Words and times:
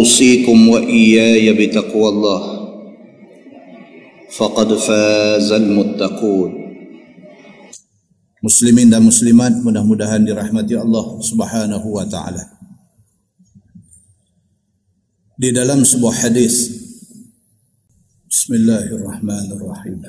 اوصيكم 0.00 0.68
واياي 0.68 1.52
بتقوى 1.52 2.08
الله 2.08 2.40
فقد 4.32 4.68
فاز 4.74 5.52
المتقون 5.52 6.52
Muslimin 8.40 8.88
dan 8.88 9.04
muslimat 9.04 9.52
mudah-mudahan 9.60 10.24
dirahmati 10.24 10.72
Allah 10.72 11.04
Subhanahu 11.20 11.92
wa 11.92 12.08
taala. 12.08 12.40
Di 15.36 15.52
dalam 15.52 15.84
sebuah 15.84 16.24
hadis 16.24 16.72
Bismillahirrahmanirrahim. 18.32 20.00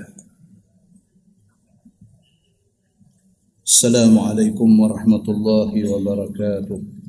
Assalamualaikum 3.67 4.79
warahmatullahi 4.79 5.83
wabarakatuh. 5.91 7.00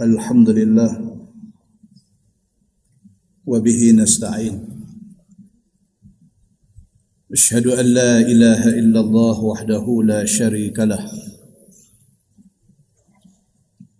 الحمد 0.00 0.48
لله 0.48 1.16
وبه 3.46 3.92
نستعين. 3.92 4.56
أشهد 7.32 7.66
أن 7.66 7.86
لا 7.86 8.18
إله 8.20 8.68
إلا 8.68 9.00
الله 9.00 9.40
وحده 9.44 10.02
لا 10.04 10.24
شريك 10.24 10.78
له. 10.78 11.12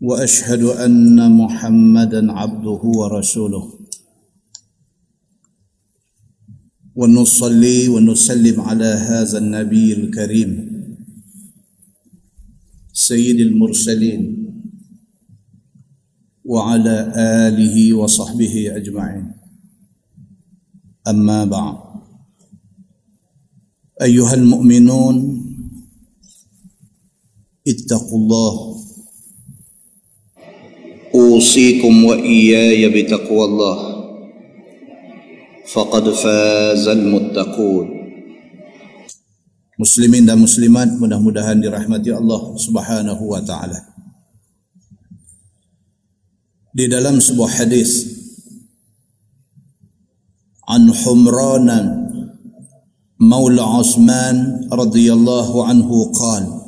وأشهد 0.00 0.62
أن 0.62 1.36
محمدا 1.36 2.32
عبده 2.32 2.82
ورسوله. 2.84 3.64
ونصلي 6.96 7.88
ونسلم 7.88 8.60
على 8.60 8.84
هذا 8.84 9.38
النبي 9.38 9.92
الكريم. 9.92 10.50
سيد 12.92 13.40
المرسلين. 13.40 14.39
وعلى 16.50 16.96
آله 17.46 17.76
وصحبه 17.94 18.54
أجمعين. 18.76 19.26
أما 21.06 21.44
بعد. 21.44 21.78
أيها 24.02 24.34
المؤمنون 24.34 25.16
اتقوا 27.68 28.18
الله. 28.18 28.54
أوصيكم 31.14 32.04
وإياي 32.04 32.82
بتقوى 32.90 33.44
الله. 33.44 33.78
فقد 35.70 36.04
فاز 36.10 36.84
المتقون. 36.88 37.86
Muslimin 39.80 40.28
dan 40.28 40.36
muslimat 40.36 40.92
mudah-mudahan 41.00 41.56
dirahmati 41.56 42.12
Allah 42.12 42.52
Subhanahu 42.58 43.32
wa 43.32 43.40
taala. 43.40 43.89
Di 46.70 46.86
dalam 46.86 47.18
sebuah 47.18 47.50
hadis 47.62 48.06
an 50.70 50.86
Humran 50.90 51.66
Maula 53.20 53.66
Utsman 53.82 54.70
radhiyallahu 54.70 55.56
anhu 55.66 56.08
qala 56.14 56.60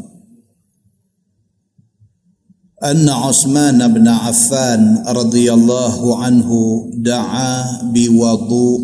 أن 2.82 3.06
عثمان 3.06 3.78
بن 3.94 4.08
عفان 4.08 5.06
رضي 5.06 5.46
الله 5.52 6.18
عنه 6.18 6.50
دعا 6.98 7.54
بوضوء 7.94 8.80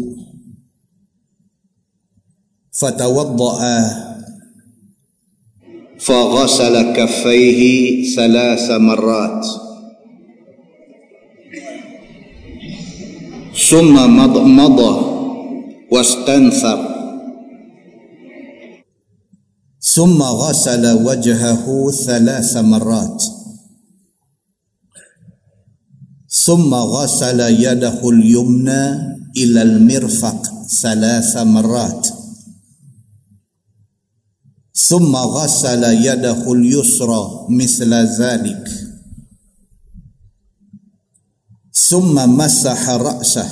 فتوضأ 2.70 3.62
فغسل 5.98 6.74
كفيه 6.94 7.60
ثلاث 8.14 8.70
مرات 8.70 9.46
ثم 13.58 13.94
مضى 14.56 14.94
واستنثر. 15.92 16.98
ثم 19.80 20.22
غسل 20.22 21.06
وجهه 21.06 21.90
ثلاث 21.90 22.56
مرات. 22.56 23.24
ثم 26.30 26.74
غسل 26.74 27.40
يده 27.40 28.08
اليمنى 28.08 28.82
إلى 29.36 29.62
المرفق 29.62 30.66
ثلاث 30.82 31.36
مرات. 31.36 32.08
ثم 34.74 35.16
غسل 35.16 35.84
يده 35.84 36.52
اليسرى 36.52 37.46
مثل 37.48 37.94
ذلك. 37.94 38.87
summa 41.88 42.28
masaha 42.28 43.00
ra'sah 43.00 43.48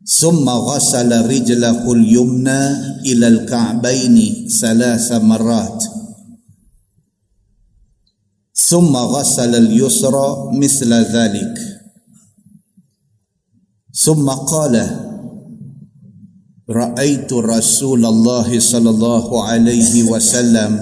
summa 0.00 0.56
ghasala 0.64 1.28
rijlahul 1.28 2.00
yumna 2.00 2.60
ilal 3.04 3.44
ka'baini 3.44 4.48
salasa 4.48 5.20
marat 5.20 5.76
summa 8.56 9.04
ghasala 9.12 9.60
al-yusra 9.60 10.48
misla 10.56 11.04
dhalik 11.04 11.52
summa 13.92 14.48
qala 14.48 15.04
رأيت 16.68 17.32
رسول 17.32 18.04
الله 18.04 18.60
صلى 18.60 18.90
الله 18.92 19.26
عليه 19.44 20.04
وسلم 20.04 20.72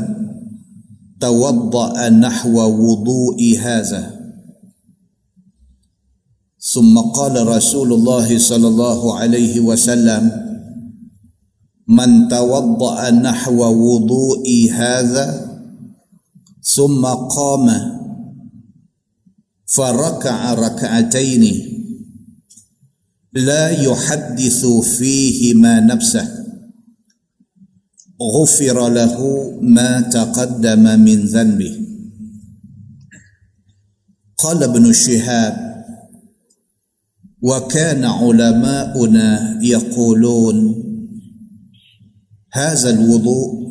توضأ 1.23 1.95
نحو 2.11 2.57
وضوء 2.59 3.39
هذا 3.55 4.16
ثم 6.73 6.99
قال 6.99 7.47
رسول 7.47 7.93
الله 7.93 8.39
صلى 8.39 8.69
الله 8.69 9.19
عليه 9.19 9.61
وسلم 9.61 10.47
من 11.89 12.29
توضأ 12.29 13.11
نحو 13.11 13.59
وضوء 13.63 14.71
هذا 14.73 15.47
ثم 16.63 17.07
قام 17.07 17.67
فركع 19.67 20.55
ركعتين 20.55 21.45
لا 23.33 23.71
يحدث 23.71 24.67
فيهما 24.67 25.81
نفسه 25.81 26.47
غفر 28.23 28.89
له 28.89 29.19
ما 29.61 30.01
تقدم 30.01 31.01
من 31.01 31.27
ذنبه. 31.27 31.81
قال 34.39 34.63
ابن 34.63 34.93
شهاب 34.93 35.66
وكان 37.42 38.06
علماؤنا 38.06 39.60
يقولون 39.64 40.58
هذا 42.54 42.90
الوضوء 42.90 43.62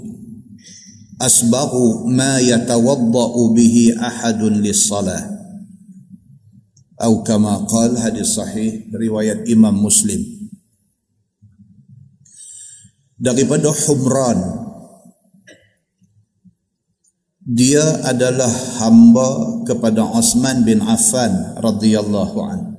أسبغ 1.23 1.73
ما 2.07 2.39
يتوضأ 2.39 3.55
به 3.55 3.95
أحد 4.01 4.43
للصلاة 4.43 5.25
أو 7.03 7.23
كما 7.23 7.57
قال 7.57 7.99
هذه 7.99 8.23
صحيح 8.23 8.75
رواية 8.95 9.53
إمام 9.53 9.85
مسلم 9.85 10.41
daripada 13.21 13.69
Humran 13.69 14.41
dia 17.45 17.85
adalah 18.09 18.49
hamba 18.81 19.61
kepada 19.69 20.09
Osman 20.09 20.65
bin 20.65 20.81
Affan 20.81 21.61
radhiyallahu 21.61 22.39
an. 22.41 22.74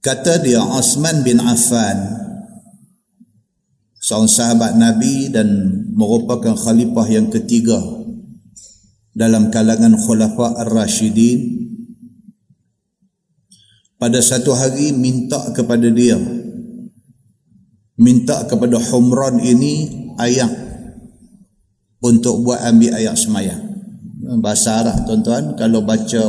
Kata 0.00 0.40
dia 0.40 0.64
Osman 0.64 1.20
bin 1.20 1.44
Affan. 1.44 2.24
Seorang 4.00 4.32
sahabat 4.32 4.72
Nabi 4.80 5.28
dan 5.28 5.48
merupakan 5.92 6.56
khalifah 6.56 7.04
yang 7.12 7.28
ketiga 7.28 7.76
dalam 9.12 9.52
kalangan 9.52 9.92
khulafa 10.00 10.56
ar-rasyidin 10.64 11.68
pada 14.00 14.24
satu 14.24 14.56
hari 14.56 14.96
minta 14.96 15.52
kepada 15.52 15.92
dia 15.92 16.16
minta 18.00 18.48
kepada 18.48 18.80
Humran 18.80 19.44
ini 19.44 20.08
ayat 20.16 20.48
untuk 22.00 22.40
buat 22.40 22.64
ambil 22.64 22.96
ayat 22.96 23.20
semayang. 23.20 23.60
Bahasa 24.40 24.80
Arab 24.80 25.04
tuan-tuan 25.04 25.60
kalau 25.60 25.84
baca 25.84 26.24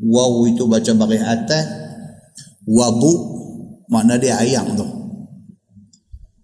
waw 0.00 0.48
itu 0.48 0.64
baca 0.64 0.96
baris 0.96 1.20
atas 1.20 1.80
wadu 2.70 3.12
makna 3.90 4.14
dia 4.14 4.38
ayat 4.38 4.70
tu. 4.78 4.86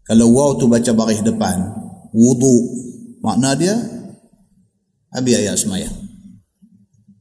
Kalau 0.07 0.27
waw 0.35 0.59
tu 0.59 0.67
baca 0.67 0.91
baris 0.91 1.23
depan 1.23 1.59
wudu 2.11 2.55
makna 3.23 3.55
dia 3.55 3.75
ambil 5.15 5.39
ayat 5.39 5.55
semayang. 5.55 5.97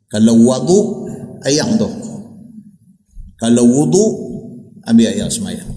Kalau 0.09 0.33
wadu 0.41 0.79
ayat 1.45 1.77
tu. 1.77 1.89
Kalau 3.37 3.63
wudu 3.69 4.05
ambil 4.89 5.13
ayat 5.13 5.29
semayang. 5.29 5.69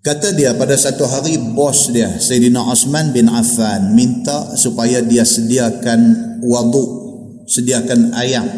Kata 0.00 0.32
dia 0.32 0.56
pada 0.56 0.80
satu 0.80 1.04
hari 1.04 1.36
bos 1.36 1.92
dia 1.92 2.08
Sayyidina 2.16 2.64
Osman 2.72 3.12
bin 3.12 3.28
Affan 3.28 3.92
minta 3.92 4.56
supaya 4.56 5.04
dia 5.04 5.28
sediakan 5.28 6.40
wadu, 6.40 6.84
sediakan 7.44 8.16
ayam 8.16 8.48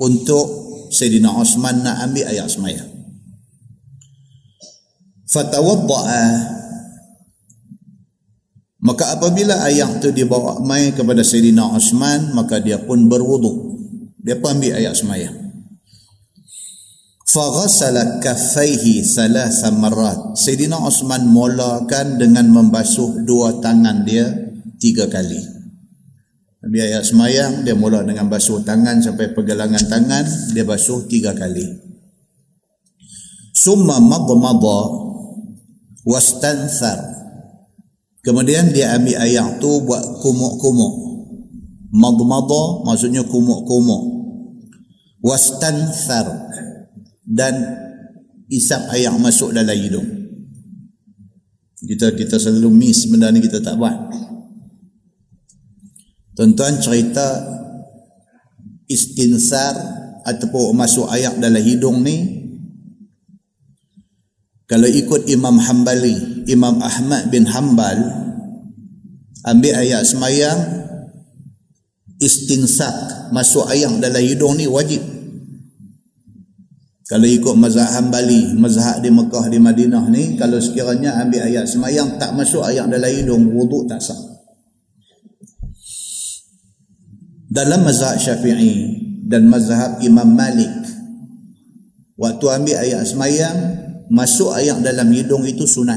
untuk 0.00 0.65
Sayyidina 0.96 1.28
Osman 1.28 1.84
nak 1.84 2.00
ambil 2.08 2.24
ayat 2.24 2.48
semaya. 2.48 2.80
Fatawadda'a 5.28 6.56
Maka 8.86 9.18
apabila 9.18 9.66
ayat 9.66 9.98
tu 9.98 10.14
dibawa 10.14 10.62
mai 10.62 10.94
kepada 10.96 11.20
Sayyidina 11.20 11.68
Osman 11.76 12.32
maka 12.32 12.62
dia 12.62 12.80
pun 12.80 13.10
berwudu. 13.10 13.76
Dia 14.22 14.40
pun 14.40 14.56
ambil 14.56 14.78
ayat 14.78 14.96
semaya 14.96 15.46
faghasala 17.36 18.22
kaffaihi 18.24 19.04
thalatha 19.04 19.68
marrat 19.76 20.38
Sayyidina 20.40 20.80
Osman 20.80 21.28
mulakan 21.28 22.16
dengan 22.16 22.48
membasuh 22.48 23.26
dua 23.28 23.60
tangan 23.60 24.08
dia 24.08 24.24
tiga 24.80 25.04
kali 25.10 25.55
Nabi 26.66 26.82
ayat 26.82 27.06
semayang 27.06 27.62
dia 27.62 27.78
mula 27.78 28.02
dengan 28.02 28.26
basuh 28.26 28.58
tangan 28.66 28.98
sampai 28.98 29.30
pergelangan 29.30 29.86
tangan 29.86 30.26
dia 30.50 30.66
basuh 30.66 31.06
tiga 31.06 31.30
kali. 31.30 31.62
Summa 33.54 34.02
madmada 34.02 34.90
wastanthar. 36.02 36.98
Kemudian 38.18 38.74
dia 38.74 38.98
ambil 38.98 39.14
ayat 39.14 39.62
tu 39.62 39.78
buat 39.86 40.18
kumuk-kumuk. 40.18 40.94
Madmada 41.94 42.82
maksudnya 42.82 43.22
kumuk-kumuk. 43.22 44.02
Wastanthar. 45.22 46.50
Dan 47.22 47.62
isap 48.50 48.90
air 48.90 49.14
masuk 49.14 49.54
dalam 49.54 49.78
hidung. 49.78 50.34
Kita 51.78 52.10
kita 52.10 52.42
selalu 52.42 52.74
miss 52.74 53.06
benda 53.06 53.30
ni 53.30 53.38
kita 53.38 53.62
tak 53.62 53.78
buat 53.78 54.25
tuan-tuan 56.36 56.76
cerita 56.78 57.26
istinsar 58.86 59.72
ataupun 60.22 60.76
masuk 60.76 61.08
air 61.10 61.32
dalam 61.40 61.64
hidung 61.64 62.04
ni 62.04 62.44
kalau 64.68 64.86
ikut 64.86 65.26
Imam 65.32 65.56
Hambali 65.56 66.44
Imam 66.46 66.78
Ahmad 66.84 67.32
bin 67.32 67.48
Hambal 67.48 67.98
ambil 69.48 69.74
ayat 69.80 70.04
semayang 70.04 70.60
istinsak 72.20 73.32
masuk 73.32 73.64
air 73.72 73.88
dalam 73.96 74.20
hidung 74.20 74.60
ni 74.60 74.68
wajib 74.68 75.16
kalau 77.06 77.22
ikut 77.22 77.54
mazhab 77.54 77.86
Hambali, 77.86 78.50
mazhab 78.58 78.98
di 78.98 79.14
Mekah 79.14 79.46
di 79.46 79.62
Madinah 79.62 80.10
ni, 80.10 80.34
kalau 80.34 80.58
sekiranya 80.58 81.22
ambil 81.22 81.46
ayat 81.46 81.62
semayang 81.70 82.18
tak 82.18 82.34
masuk 82.34 82.66
ayat 82.66 82.90
dalam 82.90 83.06
hidung, 83.06 83.54
wuduk 83.54 83.86
tak 83.86 84.02
sah. 84.02 84.35
Dalam 87.56 87.88
mazhab 87.88 88.20
Syafi'i 88.20 89.00
dan 89.24 89.48
mazhab 89.48 90.04
Imam 90.04 90.28
Malik, 90.28 90.68
waktu 92.20 92.44
ambil 92.52 92.76
ayat 92.76 93.08
semayang, 93.08 93.56
masuk 94.12 94.52
ayat 94.52 94.84
dalam 94.84 95.08
hidung 95.08 95.40
itu 95.48 95.64
sunat. 95.64 95.96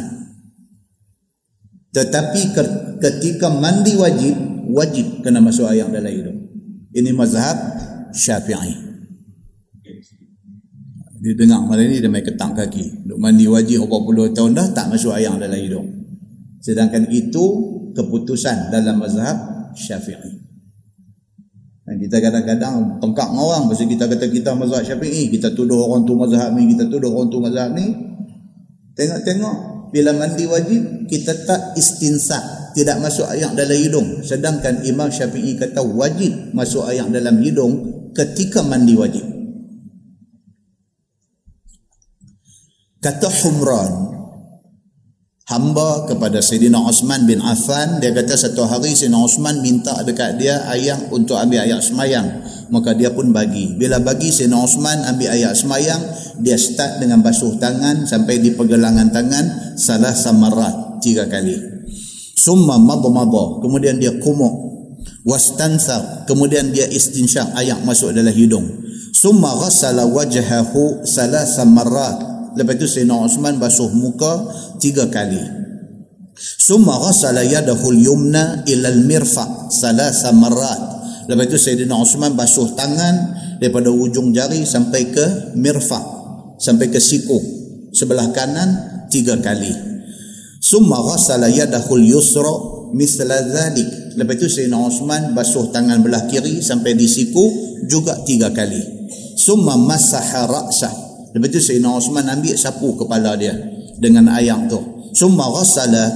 Tetapi 1.92 2.56
ketika 3.04 3.52
mandi 3.52 4.00
wajib, 4.00 4.40
wajib 4.72 5.20
kena 5.20 5.44
masuk 5.44 5.68
ayat 5.68 5.92
dalam 5.92 6.08
hidung. 6.08 6.40
Ini 6.96 7.12
mazhab 7.12 7.60
Syafi'i. 8.16 8.88
Dia 11.20 11.36
dengar 11.36 11.68
malam 11.68 11.92
ni 11.92 12.00
dia 12.00 12.08
main 12.08 12.24
ketang 12.24 12.56
kaki. 12.56 13.04
Duk 13.04 13.20
mandi 13.20 13.44
wajib 13.44 13.84
40 13.84 14.32
tahun 14.32 14.56
dah 14.56 14.68
tak 14.72 14.88
masuk 14.88 15.12
air 15.12 15.28
dalam 15.36 15.60
hidung. 15.60 15.88
Sedangkan 16.64 17.12
itu 17.12 17.44
keputusan 17.92 18.72
dalam 18.72 19.04
mazhab 19.04 19.36
Syafi'i. 19.76 20.49
Kita 21.90 22.22
kadang-kadang 22.22 23.02
pengkak 23.02 23.34
dengan 23.34 23.44
orang 23.50 23.64
pasal 23.66 23.90
kita 23.90 24.06
kata 24.06 24.30
kita 24.30 24.54
mazhab 24.54 24.86
Syafi'i, 24.86 25.34
kita 25.34 25.58
tuduh 25.58 25.90
orang 25.90 26.06
tu 26.06 26.14
mazhab 26.14 26.54
ni, 26.54 26.70
kita 26.78 26.86
tuduh 26.86 27.10
orang 27.10 27.30
tu 27.34 27.42
mazhab 27.42 27.70
ni. 27.74 27.88
Tengok-tengok 28.94 29.56
bila 29.90 30.14
mandi 30.14 30.46
wajib 30.46 31.10
kita 31.10 31.34
tak 31.50 31.74
istinsak, 31.74 32.74
tidak 32.78 33.02
masuk 33.02 33.26
air 33.34 33.50
dalam 33.58 33.74
hidung. 33.74 34.22
Sedangkan 34.22 34.86
Imam 34.86 35.10
Syafi'i 35.10 35.58
kata 35.58 35.82
wajib 35.82 36.54
masuk 36.54 36.86
air 36.86 37.10
dalam 37.10 37.42
hidung 37.42 37.74
ketika 38.14 38.62
mandi 38.62 38.94
wajib. 38.94 39.40
kata 43.00 43.28
Humran 43.32 43.92
hamba 45.50 46.06
kepada 46.06 46.40
Sayyidina 46.46 46.78
Osman 46.78 47.26
bin 47.26 47.42
Affan. 47.42 47.98
Dia 47.98 48.14
kata 48.14 48.38
satu 48.38 48.70
hari 48.70 48.94
Sayyidina 48.94 49.18
Osman 49.18 49.66
minta 49.66 49.98
dekat 50.06 50.38
dia 50.38 50.62
ayam 50.70 51.10
untuk 51.10 51.42
ambil 51.42 51.66
ayat 51.66 51.82
semayang. 51.82 52.46
Maka 52.70 52.94
dia 52.94 53.10
pun 53.10 53.34
bagi. 53.34 53.74
Bila 53.74 53.98
bagi 53.98 54.30
Sayyidina 54.30 54.62
Osman 54.62 55.02
ambil 55.10 55.34
ayat 55.34 55.58
semayang 55.58 56.02
dia 56.38 56.56
start 56.56 57.02
dengan 57.02 57.26
basuh 57.26 57.58
tangan 57.58 58.06
sampai 58.06 58.38
di 58.38 58.54
pergelangan 58.54 59.10
tangan 59.10 59.76
salah 59.76 60.14
samarat 60.14 61.02
tiga 61.02 61.26
kali. 61.26 61.58
Summa 62.38 62.78
madmada 62.78 63.60
kemudian 63.66 63.98
dia 63.98 64.14
kumuk. 64.22 64.70
Wastansa. 65.26 66.24
Kemudian 66.30 66.70
dia 66.70 66.86
istinsyak 66.86 67.58
ayat 67.58 67.82
masuk 67.84 68.14
dalam 68.14 68.32
hidung. 68.32 68.64
Summa 69.12 69.52
ghassala 69.58 70.06
wajhahu 70.06 71.04
salasa 71.04 71.66
marrat 71.66 72.39
Lepas 72.60 72.76
itu 72.76 72.88
Sayyidina 73.00 73.16
Osman 73.16 73.56
basuh 73.56 73.88
muka 73.96 74.52
tiga 74.84 75.08
kali. 75.08 75.40
Summa 76.36 77.00
ghasala 77.00 77.48
yadahu 77.48 77.96
al-yumna 77.96 78.68
ila 78.68 78.88
al-mirfaq 78.92 79.72
salasa 79.72 80.36
marrat. 80.36 80.80
Lepas 81.32 81.56
itu 81.56 81.58
Sayyidina 81.58 81.96
Osman 81.96 82.36
basuh 82.36 82.76
tangan 82.76 83.40
daripada 83.64 83.88
ujung 83.88 84.36
jari 84.36 84.68
sampai 84.68 85.08
ke 85.08 85.56
mirfaq, 85.56 86.04
sampai 86.60 86.92
ke 86.92 87.00
siku 87.00 87.40
sebelah 87.96 88.28
kanan 88.36 88.76
tiga 89.08 89.40
kali. 89.40 89.72
Summa 90.60 91.00
ghasala 91.00 91.48
yadahu 91.48 91.96
al-yusra 91.96 92.92
mithla 92.92 93.40
dhalik. 93.40 94.20
Lepas 94.20 94.36
itu 94.36 94.48
Sayyidina 94.52 94.84
Osman 94.84 95.32
basuh 95.32 95.72
tangan 95.72 96.04
belah 96.04 96.28
kiri 96.28 96.60
sampai 96.60 96.92
di 96.92 97.08
siku 97.08 97.48
juga 97.88 98.20
tiga 98.28 98.52
kali. 98.52 99.00
Summa 99.40 99.80
masaha 99.80 100.44
ra'sah 100.44 101.09
Lepas 101.30 101.50
tu 101.54 101.60
Sayyidina 101.62 101.94
Osman 101.94 102.26
ambil 102.26 102.58
sapu 102.58 102.98
kepala 102.98 103.38
dia 103.38 103.54
dengan 104.02 104.34
ayam 104.34 104.66
tu. 104.66 104.82
Summa 105.14 105.46
ghassala 105.54 106.10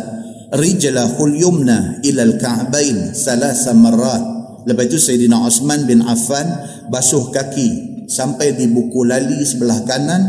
rijlahul 0.54 1.38
yumna 1.38 2.02
ila 2.02 2.22
al-ka'bain 2.26 3.14
salasa 3.14 3.78
marrat. 3.78 4.24
Lepas 4.66 4.86
tu 4.90 4.98
Sayyidina 4.98 5.38
Osman 5.46 5.86
bin 5.86 6.02
Affan 6.02 6.46
basuh 6.90 7.30
kaki 7.30 8.06
sampai 8.10 8.58
di 8.58 8.66
buku 8.70 9.06
lali 9.06 9.46
sebelah 9.46 9.86
kanan 9.86 10.22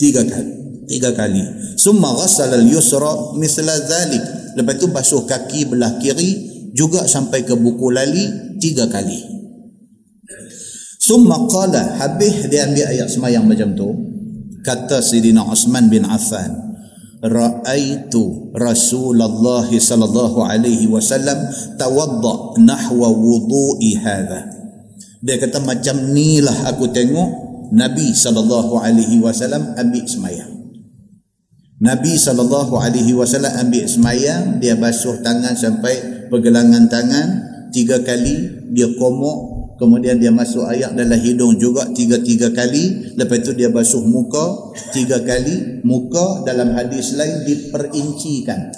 tiga 0.00 0.26
kali. 0.26 0.54
Tiga 0.86 1.10
kali. 1.14 1.42
Summa 1.78 2.14
ghassala 2.14 2.58
al-yusra 2.58 3.34
misla 3.38 3.74
dhalik. 3.74 4.24
Lepas 4.58 4.74
tu 4.80 4.86
basuh 4.90 5.22
kaki 5.22 5.70
belah 5.70 5.98
kiri 6.02 6.56
juga 6.74 7.06
sampai 7.06 7.46
ke 7.46 7.54
buku 7.54 7.94
lali 7.94 8.56
tiga 8.58 8.90
kali. 8.90 9.38
Summa 11.06 11.46
habis 12.02 12.50
dia 12.50 12.66
ambil 12.66 12.90
ayat 12.90 13.06
semayang 13.06 13.46
macam 13.46 13.78
tu 13.78 14.05
kata 14.66 14.98
Sayyidina 14.98 15.46
Osman 15.46 15.86
bin 15.86 16.02
Affan 16.02 16.66
ra'aitu 17.22 18.50
Rasulullah 18.50 19.64
sallallahu 19.70 20.42
alaihi 20.42 20.90
wasallam 20.90 21.38
tawadda 21.78 22.58
nahwa 22.58 23.08
wudu'i 23.14 23.94
hadha. 23.94 24.50
Dia 25.22 25.38
kata 25.38 25.62
macam 25.62 26.10
nilah 26.10 26.66
aku 26.66 26.90
tengok 26.90 27.46
Nabi 27.70 28.10
sallallahu 28.10 28.78
alaihi 28.82 29.22
wasallam 29.22 29.74
ambil 29.78 30.04
semayang. 30.06 30.52
Nabi 31.76 32.16
sallallahu 32.16 32.74
alaihi 32.80 33.12
wasallam 33.12 33.52
ambil 33.54 33.84
semayang 33.86 34.58
dia 34.58 34.74
basuh 34.74 35.20
tangan 35.22 35.54
sampai 35.54 36.26
pergelangan 36.26 36.90
tangan. 36.90 37.28
Tiga 37.74 38.00
kali 38.00 38.70
dia 38.72 38.88
komok 38.96 39.45
kemudian 39.76 40.20
dia 40.20 40.32
masuk 40.32 40.64
air 40.68 40.92
dalam 40.92 41.16
hidung 41.20 41.56
juga 41.56 41.88
tiga-tiga 41.92 42.52
kali. 42.52 43.16
Lepas 43.16 43.44
itu 43.46 43.52
dia 43.56 43.68
basuh 43.72 44.04
muka 44.04 44.76
tiga 44.92 45.22
kali. 45.22 45.80
Muka 45.86 46.44
dalam 46.44 46.74
hadis 46.74 47.14
lain 47.16 47.46
diperincikan. 47.46 48.72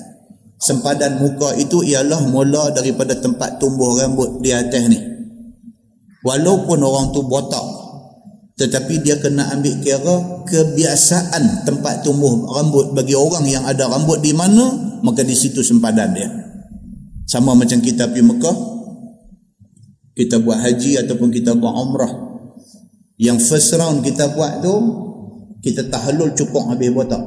Sempadan 0.58 1.22
muka 1.22 1.54
itu 1.54 1.86
ialah 1.86 2.28
mula 2.28 2.74
daripada 2.74 3.14
tempat 3.14 3.62
tumbuh 3.62 3.94
rambut 3.98 4.42
di 4.42 4.50
atas 4.50 4.82
ni. 4.90 4.98
Walaupun 6.26 6.82
orang 6.82 7.14
tu 7.14 7.22
botak 7.24 7.78
tetapi 8.58 9.06
dia 9.06 9.14
kena 9.22 9.54
ambil 9.54 9.78
kira 9.78 10.42
kebiasaan 10.50 11.62
tempat 11.62 12.02
tumbuh 12.02 12.58
rambut 12.58 12.90
bagi 12.90 13.14
orang 13.14 13.46
yang 13.46 13.62
ada 13.62 13.86
rambut 13.86 14.18
di 14.18 14.34
mana 14.34 14.98
maka 15.06 15.22
di 15.22 15.30
situ 15.38 15.62
sempadan 15.62 16.10
dia. 16.10 16.26
Sama 17.30 17.54
macam 17.54 17.78
kita 17.78 18.10
pergi 18.10 18.26
Mekah 18.26 18.56
kita 20.18 20.42
buat 20.42 20.58
haji 20.58 20.98
ataupun 21.06 21.30
kita 21.30 21.54
buat 21.54 21.70
umrah. 21.78 22.10
Yang 23.22 23.38
first 23.46 23.70
round 23.78 24.02
kita 24.02 24.34
buat 24.34 24.58
tu 24.58 24.74
kita 25.62 25.86
tahalul 25.86 26.34
cukup 26.34 26.74
habis 26.74 26.90
botak. 26.90 27.22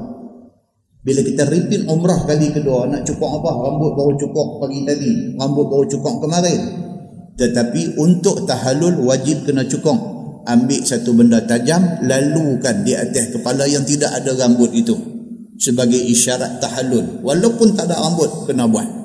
Bila 1.01 1.23
kita 1.23 1.47
repeat 1.47 1.87
umrah 1.87 2.27
kali 2.27 2.51
kedua 2.51 2.91
nak 2.91 3.07
cukup 3.07 3.39
apa? 3.39 3.51
Rambut 3.63 3.91
baru 3.95 4.13
cukup 4.19 4.47
pagi 4.59 4.83
tadi. 4.83 5.11
Rambut 5.39 5.71
baru 5.71 5.85
cukup 5.87 6.19
kemarin. 6.19 6.61
Tetapi 7.39 7.95
untuk 7.95 8.43
tahalul 8.43 9.07
wajib 9.07 9.47
kena 9.47 9.63
cukup. 9.71 10.11
Ambil 10.41 10.83
satu 10.83 11.15
benda 11.15 11.47
tajam 11.47 12.03
lalukan 12.03 12.83
di 12.83 12.91
atas 12.97 13.31
kepala 13.31 13.71
yang 13.71 13.87
tidak 13.87 14.19
ada 14.19 14.35
rambut 14.35 14.73
itu. 14.75 14.93
Sebagai 15.55 15.97
isyarat 15.97 16.59
tahalul 16.59 17.23
walaupun 17.23 17.71
tak 17.71 17.87
ada 17.87 18.03
rambut 18.03 18.49
kena 18.49 18.67
buat 18.67 19.00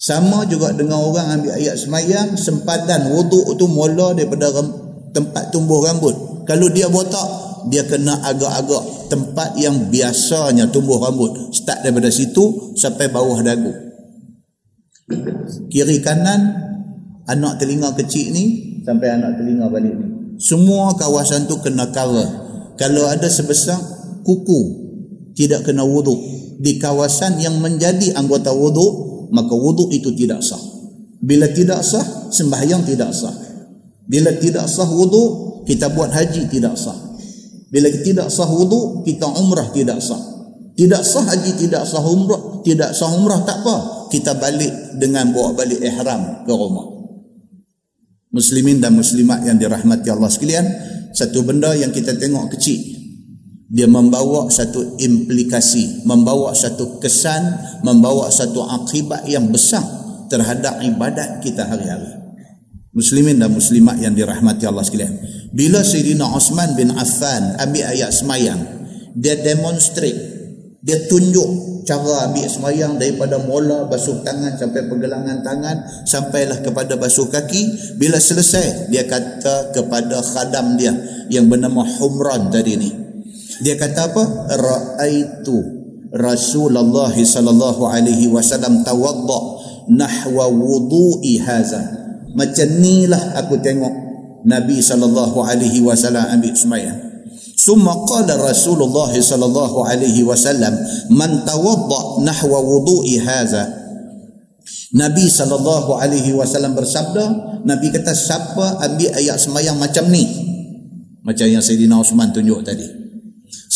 sama 0.00 0.48
juga 0.48 0.72
dengan 0.72 0.96
orang 1.04 1.36
ambil 1.36 1.60
ayat 1.60 1.76
semayang, 1.76 2.32
sempadan 2.32 3.12
wuduk 3.12 3.52
tu 3.60 3.68
mula 3.68 4.16
daripada 4.16 4.48
tempat 5.12 5.52
tumbuh 5.52 5.84
rambut. 5.84 6.16
Kalau 6.48 6.72
dia 6.72 6.88
botak, 6.88 7.28
dia 7.68 7.84
kena 7.84 8.16
agak-agak 8.24 9.12
tempat 9.12 9.60
yang 9.60 9.92
biasanya 9.92 10.72
tumbuh 10.72 10.96
rambut. 11.04 11.52
Start 11.52 11.84
daripada 11.84 12.08
situ 12.08 12.72
sampai 12.80 13.12
bawah 13.12 13.44
dagu. 13.44 13.68
Kiri 15.68 16.00
kanan, 16.00 16.48
anak 17.28 17.60
telinga 17.60 17.92
kecil 17.92 18.32
ni 18.32 18.44
sampai 18.80 19.20
anak 19.20 19.36
telinga 19.36 19.68
balik 19.68 19.92
ni. 19.92 20.06
Semua 20.40 20.96
kawasan 20.96 21.44
tu 21.44 21.60
kena 21.60 21.92
cover. 21.92 22.24
Kalau 22.80 23.04
ada 23.04 23.28
sebesar 23.28 23.76
kuku, 24.24 24.60
tidak 25.36 25.68
kena 25.68 25.84
wuduk. 25.84 26.16
Di 26.56 26.80
kawasan 26.80 27.36
yang 27.36 27.60
menjadi 27.60 28.16
anggota 28.16 28.48
wuduk, 28.56 29.10
maka 29.30 29.54
wuduk 29.54 29.90
itu 29.94 30.12
tidak 30.14 30.42
sah. 30.42 30.60
Bila 31.20 31.48
tidak 31.50 31.80
sah, 31.84 32.30
sembahyang 32.32 32.86
tidak 32.86 33.10
sah. 33.12 33.34
Bila 34.10 34.34
tidak 34.36 34.66
sah 34.66 34.88
wuduk, 34.88 35.62
kita 35.66 35.92
buat 35.94 36.10
haji 36.10 36.50
tidak 36.50 36.74
sah. 36.74 36.96
Bila 37.70 37.86
tidak 38.02 38.28
sah 38.28 38.50
wuduk, 38.50 39.06
kita 39.06 39.30
umrah 39.30 39.70
tidak 39.70 40.02
sah. 40.02 40.18
Tidak 40.74 41.02
sah 41.04 41.24
haji, 41.28 41.50
tidak 41.60 41.86
sah 41.86 42.02
umrah, 42.02 42.64
tidak 42.66 42.90
sah 42.96 43.10
umrah 43.14 43.42
tak 43.46 43.62
apa. 43.62 44.08
Kita 44.10 44.34
balik 44.34 44.98
dengan 44.98 45.30
bawa 45.30 45.54
balik 45.54 45.78
ihram 45.78 46.42
ke 46.42 46.50
rumah. 46.50 46.86
Muslimin 48.30 48.82
dan 48.82 48.94
muslimat 48.94 49.42
yang 49.46 49.58
dirahmati 49.58 50.06
Allah 50.10 50.30
sekalian, 50.30 50.66
satu 51.14 51.42
benda 51.42 51.74
yang 51.74 51.90
kita 51.90 52.14
tengok 52.14 52.54
kecil, 52.54 52.78
dia 53.70 53.86
membawa 53.86 54.50
satu 54.50 54.98
implikasi, 54.98 56.02
membawa 56.02 56.50
satu 56.50 56.98
kesan, 56.98 57.54
membawa 57.86 58.26
satu 58.26 58.66
akibat 58.66 59.30
yang 59.30 59.46
besar 59.46 59.86
terhadap 60.26 60.82
ibadat 60.82 61.38
kita 61.38 61.62
hari-hari. 61.70 62.18
Muslimin 62.90 63.38
dan 63.38 63.54
muslimat 63.54 64.02
yang 64.02 64.18
dirahmati 64.18 64.66
Allah 64.66 64.82
sekalian. 64.82 65.14
Bila 65.54 65.86
Sayyidina 65.86 66.26
Osman 66.34 66.74
bin 66.74 66.90
Affan 66.90 67.54
ambil 67.62 67.86
ayat 67.86 68.10
semayang, 68.10 68.58
dia 69.14 69.38
demonstrate, 69.38 70.18
dia 70.82 71.06
tunjuk 71.06 71.70
cara 71.86 72.26
ambil 72.26 72.50
semayang 72.50 72.98
daripada 72.98 73.38
mula 73.38 73.86
basuh 73.86 74.22
tangan 74.26 74.58
sampai 74.58 74.90
pergelangan 74.90 75.46
tangan 75.46 75.76
sampailah 76.06 76.58
kepada 76.66 76.98
basuh 76.98 77.30
kaki. 77.30 77.94
Bila 78.02 78.18
selesai, 78.18 78.90
dia 78.90 79.06
kata 79.06 79.70
kepada 79.70 80.18
khadam 80.26 80.74
dia 80.74 80.90
yang 81.30 81.46
bernama 81.46 81.86
Humran 81.86 82.50
tadi 82.50 82.74
ni, 82.74 82.90
dia 83.60 83.76
kata 83.76 84.12
apa? 84.12 84.24
Ra'aitu 84.56 85.56
Rasulullah 86.10 87.12
sallallahu 87.14 87.86
alaihi 87.86 88.26
wasallam 88.26 88.82
tawadda 88.82 89.40
nahwa 89.94 90.50
wudu'i 90.50 91.38
haza. 91.38 91.78
Macam 92.34 92.68
nilah 92.82 93.38
aku 93.38 93.62
tengok 93.62 93.94
Nabi 94.46 94.82
sallallahu 94.82 95.38
alaihi 95.44 95.84
wasallam 95.84 96.26
ambil 96.26 96.56
sembahyang. 96.56 96.98
Summa 97.54 97.92
qala 98.08 98.40
Rasulullah 98.40 99.12
sallallahu 99.12 99.84
alaihi 99.84 100.24
wasallam 100.24 100.72
man 101.12 101.44
tawadda 101.46 102.24
nahwa 102.26 102.58
wudu'i 102.58 103.20
haza. 103.20 103.78
Nabi 104.90 105.30
sallallahu 105.30 105.94
alaihi 105.94 106.34
wasallam 106.34 106.74
bersabda, 106.74 107.24
Nabi 107.62 107.94
kata 107.94 108.10
siapa 108.10 108.82
ambil 108.82 109.14
ayat 109.14 109.38
sembahyang 109.38 109.78
macam 109.78 110.10
ni? 110.10 110.26
Macam 111.22 111.46
yang 111.46 111.62
Sayyidina 111.62 111.94
Uthman 112.00 112.34
tunjuk 112.34 112.66
tadi. 112.66 112.99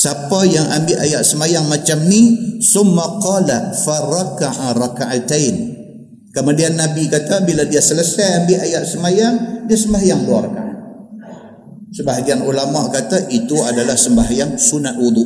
Siapa 0.05 0.45
yang 0.45 0.69
ambil 0.69 1.01
ayat 1.01 1.25
semayang 1.25 1.65
macam 1.65 1.97
ni 2.05 2.37
summa 2.61 3.17
qala 3.25 3.73
faraka'a 3.73 4.77
raka'atain. 4.77 5.57
Kemudian 6.29 6.77
Nabi 6.77 7.09
kata 7.09 7.41
bila 7.49 7.65
dia 7.65 7.81
selesai 7.81 8.45
ambil 8.45 8.69
ayat 8.69 8.85
semayang 8.85 9.65
dia 9.65 9.81
sembahyang 9.81 10.29
dua 10.29 10.45
rakaat. 10.45 10.77
Sebahagian 11.97 12.45
ulama 12.45 12.93
kata 12.93 13.33
itu 13.33 13.57
adalah 13.65 13.97
sembahyang 13.97 14.61
sunat 14.61 15.01
wudu. 15.01 15.25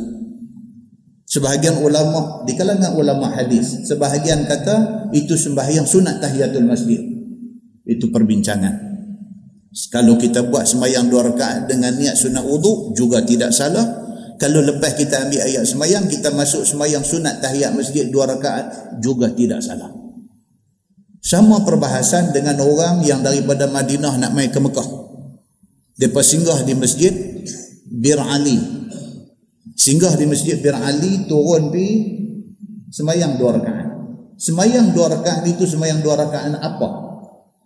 Sebahagian 1.27 1.83
ulama 1.83 2.47
di 2.47 2.55
kalangan 2.55 2.95
ulama 2.95 3.35
hadis, 3.35 3.83
sebahagian 3.83 4.47
kata 4.47 5.11
itu 5.11 5.35
sembahyang 5.35 5.91
sunat 5.91 6.23
tahiyatul 6.23 6.63
masjid. 6.63 7.03
Itu 7.83 8.15
perbincangan. 8.15 8.87
Kalau 9.91 10.15
kita 10.15 10.47
buat 10.47 10.71
sembahyang 10.71 11.11
dua 11.11 11.35
rakaat 11.35 11.67
dengan 11.67 11.99
niat 11.99 12.15
sunat 12.15 12.47
wudu 12.47 12.95
juga 12.95 13.27
tidak 13.27 13.51
salah 13.51 14.08
kalau 14.39 14.63
lepas 14.63 14.95
kita 14.95 15.27
ambil 15.27 15.43
ayat 15.43 15.67
semayang 15.67 16.07
kita 16.07 16.31
masuk 16.31 16.63
semayang 16.63 17.03
sunat 17.03 17.43
tahiyat 17.43 17.75
masjid 17.75 18.07
dua 18.07 18.31
rakaat 18.31 18.97
juga 19.03 19.35
tidak 19.35 19.59
salah. 19.67 19.91
Sama 21.19 21.67
perbahasan 21.67 22.31
dengan 22.31 22.63
orang 22.63 23.03
yang 23.03 23.19
daripada 23.19 23.67
Madinah 23.67 24.15
nak 24.15 24.31
mai 24.39 24.47
ke 24.55 24.63
Mekah. 24.63 24.87
Dia 25.99 26.07
singgah 26.23 26.63
di 26.63 26.79
masjid 26.79 27.11
Bir 27.91 28.23
Ali. 28.23 28.63
Singgah 29.75 30.15
di 30.15 30.31
masjid 30.31 30.63
Bir 30.63 30.79
Ali 30.79 31.27
turun 31.27 31.75
pi 31.75 31.87
semayang 32.95 33.43
dua 33.43 33.59
rakaat. 33.59 33.87
Semayang 34.39 34.95
dua 34.95 35.19
rakaat 35.19 35.51
itu 35.51 35.67
semayang 35.67 35.99
dua 35.99 36.15
rakaat 36.15 36.55
apa? 36.63 36.89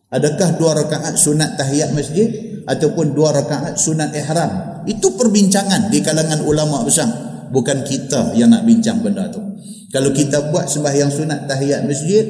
Adakah 0.09 0.57
dua 0.57 0.73
rakaat 0.73 1.21
sunat 1.21 1.61
tahiyat 1.61 1.93
masjid 1.93 2.33
ataupun 2.64 3.12
dua 3.12 3.37
rakaat 3.37 3.76
sunat 3.76 4.17
ihram 4.17 4.72
itu 4.89 5.15
perbincangan 5.15 5.89
di 5.93 6.03
kalangan 6.03 6.43
ulama 6.43 6.83
besar. 6.83 7.09
Bukan 7.53 7.85
kita 7.85 8.33
yang 8.35 8.51
nak 8.51 8.65
bincang 8.65 9.05
benda 9.05 9.29
tu. 9.29 9.43
Kalau 9.93 10.09
kita 10.11 10.49
buat 10.49 10.73
sembahyang 10.73 11.12
sunat 11.12 11.45
tahiyat 11.45 11.85
masjid 11.85 12.25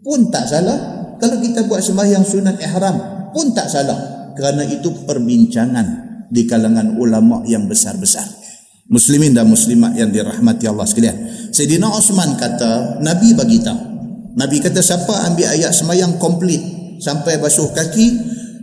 pun 0.00 0.30
tak 0.30 0.46
salah. 0.46 0.78
Kalau 1.18 1.42
kita 1.42 1.66
buat 1.66 1.82
sembahyang 1.82 2.22
sunat 2.22 2.62
ihram 2.62 2.96
pun 3.34 3.50
tak 3.50 3.66
salah. 3.66 4.30
Kerana 4.34 4.62
itu 4.66 4.90
perbincangan 5.06 5.86
di 6.30 6.46
kalangan 6.46 6.94
ulama 6.98 7.42
yang 7.46 7.66
besar-besar. 7.66 8.26
Muslimin 8.90 9.32
dan 9.32 9.48
muslimat 9.48 9.96
yang 9.96 10.12
dirahmati 10.12 10.68
Allah 10.68 10.84
sekalian. 10.84 11.16
Sayyidina 11.50 11.88
Osman 11.88 12.36
kata 12.36 13.00
Nabi 13.00 13.32
bagi 13.32 13.58
tahu. 13.64 13.80
Nabi 14.34 14.58
kata 14.58 14.82
siapa 14.82 15.30
ambil 15.30 15.50
ayat 15.54 15.70
sembahyang 15.70 16.18
komplit 16.18 16.60
sampai 16.98 17.38
basuh 17.38 17.70
kaki 17.70 18.06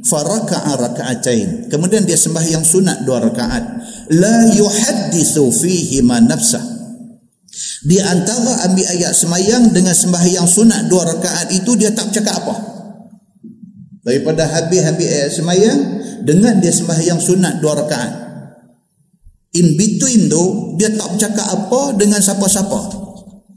faraka'a 0.06 0.74
raka'atain. 0.78 1.70
Kemudian 1.70 2.04
dia 2.06 2.18
sembahyang 2.18 2.66
sunat 2.66 3.06
dua 3.06 3.22
rakaat. 3.22 3.64
La 4.18 4.50
yuhaddithu 4.52 5.50
fihi 5.54 6.02
ma 6.02 6.18
nafsah. 6.20 6.64
Di 7.82 7.98
antara 7.98 8.66
ambil 8.70 8.86
ayat 8.86 9.14
sembahyang 9.14 9.74
dengan 9.74 9.94
sembahyang 9.94 10.46
sunat 10.46 10.86
dua 10.86 11.04
rakaat 11.18 11.50
itu 11.54 11.74
dia 11.78 11.90
tak 11.94 12.14
cakap 12.14 12.46
apa. 12.46 12.56
Daripada 14.02 14.50
habis-habis 14.50 15.08
ayat 15.10 15.32
sembahyang 15.34 15.80
dengan 16.26 16.58
dia 16.62 16.74
sembahyang 16.74 17.20
sunat 17.22 17.54
dua 17.62 17.74
rakaat. 17.86 18.12
In 19.52 19.76
between 19.76 20.32
tu 20.32 20.76
dia 20.80 20.94
tak 20.96 21.18
bercakap 21.18 21.44
apa 21.44 21.98
dengan 22.00 22.24
siapa-siapa. 22.24 23.02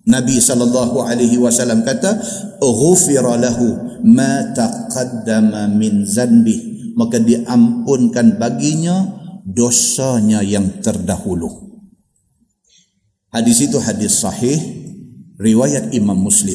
Nabi 0.04 0.36
sallallahu 0.36 1.00
alaihi 1.00 1.40
wasallam 1.40 1.80
kata 1.80 2.20
ghufira 2.60 3.40
lahu 3.40 3.93
ma 4.04 4.52
taqaddama 4.52 5.72
min 5.72 6.04
zanbi. 6.04 6.92
Maka 6.94 7.18
diampunkan 7.18 8.38
baginya 8.38 9.02
dosanya 9.42 10.46
yang 10.46 10.78
terdahulu. 10.78 11.50
Hadis 13.34 13.66
itu 13.66 13.82
hadis 13.82 14.22
sahih 14.22 14.56
riwayat 15.42 15.90
Imam 15.90 16.14
Muslim. 16.14 16.54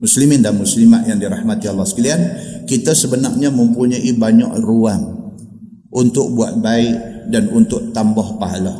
Muslimin 0.00 0.40
dan 0.40 0.56
muslimat 0.56 1.04
yang 1.04 1.20
dirahmati 1.20 1.68
Allah 1.68 1.84
sekalian 1.84 2.20
kita 2.64 2.96
sebenarnya 2.96 3.52
mempunyai 3.52 4.08
banyak 4.16 4.64
ruang 4.64 5.34
untuk 5.92 6.32
buat 6.32 6.56
baik 6.56 7.28
dan 7.28 7.52
untuk 7.52 7.92
tambah 7.92 8.40
pahala. 8.40 8.72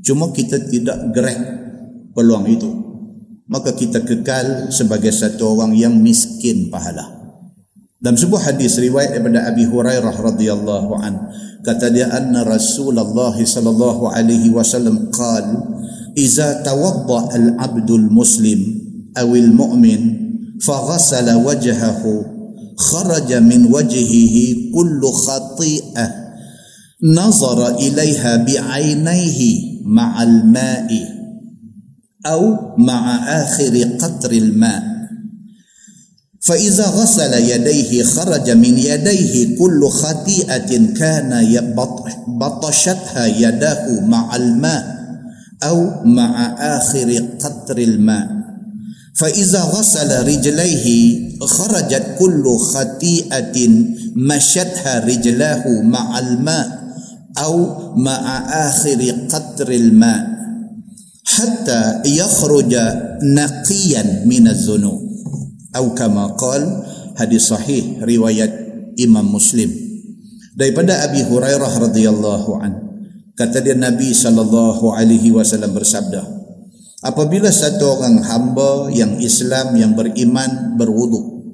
Cuma 0.00 0.32
kita 0.32 0.56
tidak 0.72 1.12
gerak 1.12 1.36
peluang 2.16 2.48
itu 2.48 2.87
maka 3.48 3.72
kita 3.72 4.04
kekal 4.04 4.68
sebagai 4.68 5.10
satu 5.10 5.56
orang 5.56 5.72
yang 5.72 5.96
miskin 5.96 6.68
pahala. 6.68 7.18
Dalam 7.98 8.14
sebuah 8.14 8.54
hadis 8.54 8.78
riwayat 8.78 9.18
daripada 9.18 9.50
Abi 9.50 9.66
Hurairah 9.66 10.14
radhiyallahu 10.14 10.92
an 11.02 11.14
kata 11.66 11.90
dia 11.90 12.06
anna 12.14 12.46
Rasulullah 12.46 13.34
sallallahu 13.34 14.14
alaihi 14.14 14.54
wasallam 14.54 15.10
qal 15.10 15.74
iza 16.14 16.62
tawadda 16.62 17.34
al-'abdu 17.34 17.98
al-muslim 17.98 18.60
aw 19.18 19.26
al-mu'min 19.26 20.00
faghasala 20.62 21.42
wajhahu 21.42 22.22
kharaja 22.78 23.42
min 23.42 23.66
wajhihi 23.66 24.70
kullu 24.70 25.10
khati'ah 25.10 26.38
nazara 27.02 27.82
ilaiha 27.82 28.46
bi'ainaihi 28.46 29.82
ma'al 29.90 30.46
ma'i 30.46 31.17
أو 32.26 32.74
مع 32.78 33.16
آخر 33.42 33.82
قطر 34.00 34.32
الماء. 34.32 34.82
فإذا 36.40 36.86
غسل 36.86 37.34
يديه 37.34 38.02
خرج 38.02 38.50
من 38.50 38.78
يديه 38.78 39.58
كل 39.58 39.88
خطيئة 39.88 40.94
كان 40.94 41.30
بطشتها 42.28 43.26
يداه 43.26 44.00
مع 44.00 44.36
الماء 44.36 44.98
أو 45.62 46.04
مع 46.04 46.56
آخر 46.76 47.28
قطر 47.40 47.78
الماء. 47.78 48.28
فإذا 49.14 49.60
غسل 49.60 50.26
رجليه 50.26 51.18
خرجت 51.40 52.06
كل 52.18 52.56
خطيئة 52.58 53.68
مشتها 54.16 54.98
رجلاه 55.04 55.82
مع 55.82 56.18
الماء 56.18 56.78
أو 57.38 57.76
مع 57.96 58.38
آخر 58.68 59.10
قطر 59.30 59.72
الماء. 59.72 60.37
Hatta 61.28 62.00
yakhruja 62.08 63.18
naqiyan 63.20 64.24
min 64.24 64.48
az-zunub 64.48 64.96
atau 65.76 65.92
kama 65.92 66.32
qal 66.40 66.62
hadis 67.20 67.52
sahih 67.52 68.00
riwayat 68.00 68.50
Imam 68.98 69.28
Muslim. 69.30 69.70
Daripada 70.58 71.06
Abi 71.06 71.22
Hurairah 71.22 71.70
radhiyallahu 71.86 72.50
an 72.58 72.72
kata 73.38 73.62
dia 73.62 73.78
Nabi 73.78 74.10
sallallahu 74.10 74.90
alaihi 74.90 75.30
wasallam 75.30 75.70
bersabda 75.70 76.26
apabila 77.06 77.46
satu 77.46 77.94
orang 77.94 78.26
hamba 78.26 78.90
yang 78.90 79.22
Islam 79.22 79.78
yang 79.78 79.94
beriman 79.94 80.74
berwudu 80.74 81.46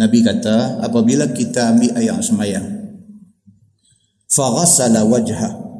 Nabi 0.00 0.24
kata 0.24 0.80
apabila 0.80 1.28
kita 1.36 1.76
ambil 1.76 1.92
ayat 2.00 2.24
semayang 2.24 2.64
faghasala 4.32 5.04
wajhahu 5.04 5.71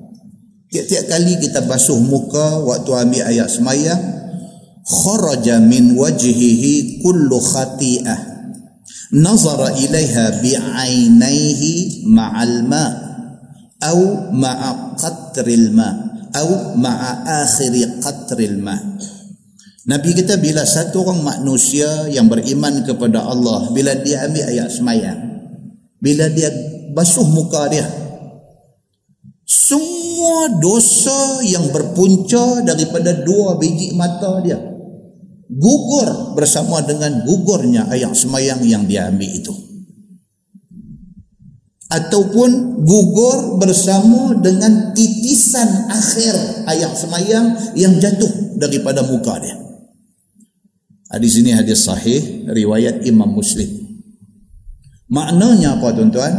Tiap-tiap 0.73 1.05
kali 1.05 1.37
kita 1.37 1.69
basuh 1.69 2.01
muka 2.01 2.65
waktu 2.65 2.91
ambil 2.97 3.29
ayat 3.29 3.53
semayang, 3.53 4.01
kharaja 4.89 5.61
min 5.61 5.93
wajhihi 5.93 7.05
kullu 7.05 7.37
khati'ah. 7.37 8.33
Nazara 9.13 9.77
ilaiha 9.77 10.41
bi'ainaihi 10.41 12.09
ma'al 12.09 12.65
ma' 12.65 12.91
au 13.85 14.33
ma'a 14.33 14.97
qatril 14.97 15.77
ma' 15.77 15.93
au 16.33 16.81
ma'a 16.81 17.45
akhiri 17.45 18.01
qatril 18.01 18.57
ma' 18.57 18.81
Nabi 19.83 20.15
kita 20.15 20.39
bila 20.39 20.63
satu 20.63 21.03
orang 21.03 21.21
manusia 21.27 22.07
yang 22.09 22.31
beriman 22.31 22.87
kepada 22.87 23.27
Allah 23.27 23.69
bila 23.75 23.93
dia 23.99 24.25
ambil 24.25 24.47
ayat 24.47 24.71
semayang 24.71 25.19
bila 25.99 26.31
dia 26.31 26.49
basuh 26.95 27.27
muka 27.27 27.67
dia 27.69 27.85
semua 29.43 30.12
dosa 30.59 31.43
yang 31.45 31.71
berpunca 31.71 32.65
daripada 32.65 33.23
dua 33.23 33.57
biji 33.61 33.95
mata 33.95 34.43
dia. 34.43 34.59
Gugur 35.53 36.33
bersama 36.33 36.81
dengan 36.81 37.29
gugurnya 37.29 37.87
ayat 37.93 38.17
semayang 38.17 38.65
yang 38.65 38.89
dia 38.89 39.13
ambil 39.13 39.29
itu. 39.29 39.53
Ataupun 41.93 42.81
gugur 42.81 43.61
bersama 43.61 44.33
dengan 44.41 44.97
titisan 44.97 45.93
akhir 45.93 46.65
ayat 46.65 46.97
semayang 46.97 47.53
yang 47.77 48.01
jatuh 48.01 48.57
daripada 48.57 49.05
muka 49.05 49.37
dia. 49.45 49.61
Hadis 51.13 51.37
ini 51.37 51.53
hadis 51.53 51.85
sahih 51.85 52.49
riwayat 52.49 53.05
Imam 53.05 53.29
Muslim. 53.29 53.69
Maknanya 55.13 55.77
apa 55.77 55.93
tuan-tuan? 55.93 56.33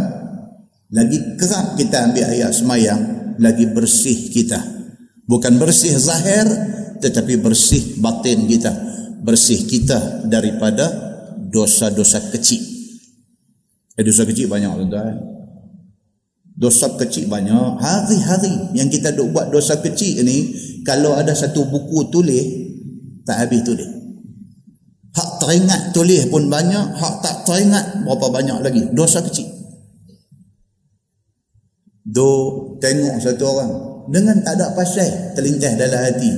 Lagi 0.89 1.37
kerap 1.37 1.77
kita 1.77 2.09
ambil 2.09 2.25
ayat 2.33 2.49
semayang 2.49 3.22
lagi 3.39 3.69
bersih 3.69 4.29
kita. 4.29 4.59
Bukan 5.23 5.55
bersih 5.55 5.95
zahir 5.95 6.45
tetapi 6.99 7.39
bersih 7.39 7.99
batin 8.03 8.45
kita. 8.45 8.71
Bersih 9.23 9.63
kita 9.63 10.27
daripada 10.27 10.91
dosa-dosa 11.47 12.19
kecil. 12.35 12.59
Eh, 13.95 14.03
dosa 14.03 14.27
kecil 14.27 14.51
banyak 14.51 14.67
tuan-tuan. 14.67 15.15
Dosa 16.53 16.91
kecil 16.99 17.31
banyak. 17.31 17.79
Hari-hari 17.79 18.75
yang 18.75 18.91
kita 18.91 19.15
duk 19.15 19.31
buat 19.31 19.49
dosa 19.49 19.79
kecil 19.79 20.21
ini 20.21 20.53
kalau 20.83 21.15
ada 21.15 21.31
satu 21.31 21.65
buku 21.65 22.11
tulis 22.11 22.45
tak 23.23 23.47
habis 23.47 23.63
tulis. 23.63 23.89
Hak 25.13 25.29
teringat 25.39 25.93
tulis 25.93 26.25
pun 26.27 26.49
banyak 26.49 26.97
hak 26.97 27.15
tak 27.21 27.45
teringat 27.45 28.01
berapa 28.01 28.27
banyak 28.33 28.57
lagi? 28.65 28.81
Dosa 28.91 29.21
kecil 29.21 29.62
Do 32.03 32.29
tengok 32.83 33.15
satu 33.23 33.43
orang. 33.47 33.71
Dengan 34.11 34.43
tak 34.43 34.59
ada 34.59 34.75
pasal 34.75 35.31
terlintas 35.31 35.79
dalam 35.79 36.03
hati. 36.03 36.31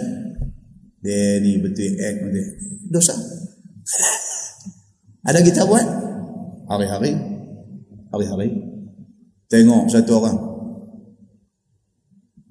Dia 1.01 1.41
ni 1.41 1.57
betul 1.57 1.97
act 1.97 2.17
betul. 2.21 2.45
Dosa. 2.89 3.13
Ada 5.25 5.41
kita 5.41 5.65
buat? 5.65 5.85
Hari-hari. 6.69 7.17
Hari-hari. 8.13 8.49
Tengok 9.49 9.89
satu 9.89 10.11
orang. 10.21 10.37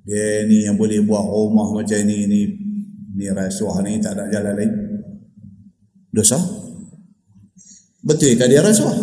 Dia 0.05 0.43
ni 0.51 0.67
yang 0.67 0.75
boleh 0.75 0.99
buat 1.07 1.23
rumah 1.23 1.71
macam 1.71 1.97
ni 2.03 2.27
ni 2.27 2.41
ni 3.15 3.31
rasuah 3.31 3.79
ni 3.87 4.03
tak 4.03 4.19
ada 4.19 4.27
jalan 4.29 4.59
lain. 4.59 4.71
Dosa? 6.11 6.37
Betul 8.03 8.37
ke 8.37 8.45
dia 8.51 8.61
rasuah? 8.61 8.95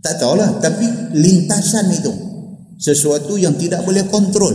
Tak 0.00 0.16
tahulah 0.16 0.58
tapi 0.58 0.88
lintasan 1.12 1.92
itu 1.92 2.23
sesuatu 2.84 3.40
yang 3.40 3.56
tidak 3.56 3.80
boleh 3.88 4.04
kontrol. 4.12 4.52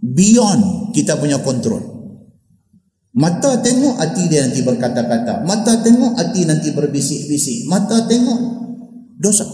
Beyond 0.00 0.96
kita 0.96 1.20
punya 1.20 1.36
kontrol. 1.44 1.84
Mata 3.16 3.60
tengok 3.60 4.00
hati 4.00 4.28
dia 4.28 4.44
nanti 4.48 4.64
berkata-kata. 4.64 5.44
Mata 5.44 5.84
tengok 5.84 6.16
hati 6.16 6.48
nanti 6.48 6.72
berbisik-bisik. 6.72 7.68
Mata 7.68 8.08
tengok 8.08 8.40
dosa. 9.20 9.44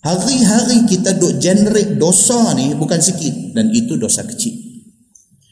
Hari-hari 0.00 0.88
kita 0.88 1.16
duk 1.20 1.40
generate 1.40 1.96
dosa 2.00 2.56
ni 2.56 2.72
bukan 2.76 3.00
sikit. 3.00 3.56
Dan 3.56 3.68
itu 3.72 4.00
dosa 4.00 4.24
kecil. 4.24 4.56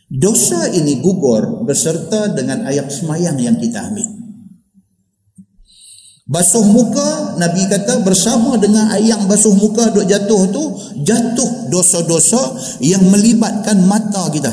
Dosa 0.08 0.72
ini 0.72 1.04
gugur 1.04 1.68
beserta 1.68 2.32
dengan 2.32 2.64
ayat 2.64 2.88
semayang 2.88 3.36
yang 3.36 3.60
kita 3.60 3.92
ambil 3.92 4.17
Basuh 6.28 6.60
muka 6.60 7.40
Nabi 7.40 7.64
kata 7.72 8.04
bersama 8.04 8.60
dengan 8.60 8.92
yang 9.00 9.24
basuh 9.24 9.56
muka 9.56 9.88
duk 9.96 10.04
jatuh 10.04 10.44
tu 10.52 10.62
jatuh 11.00 11.72
dosa-dosa 11.72 12.52
yang 12.84 13.00
melibatkan 13.08 13.80
mata 13.88 14.28
kita. 14.28 14.52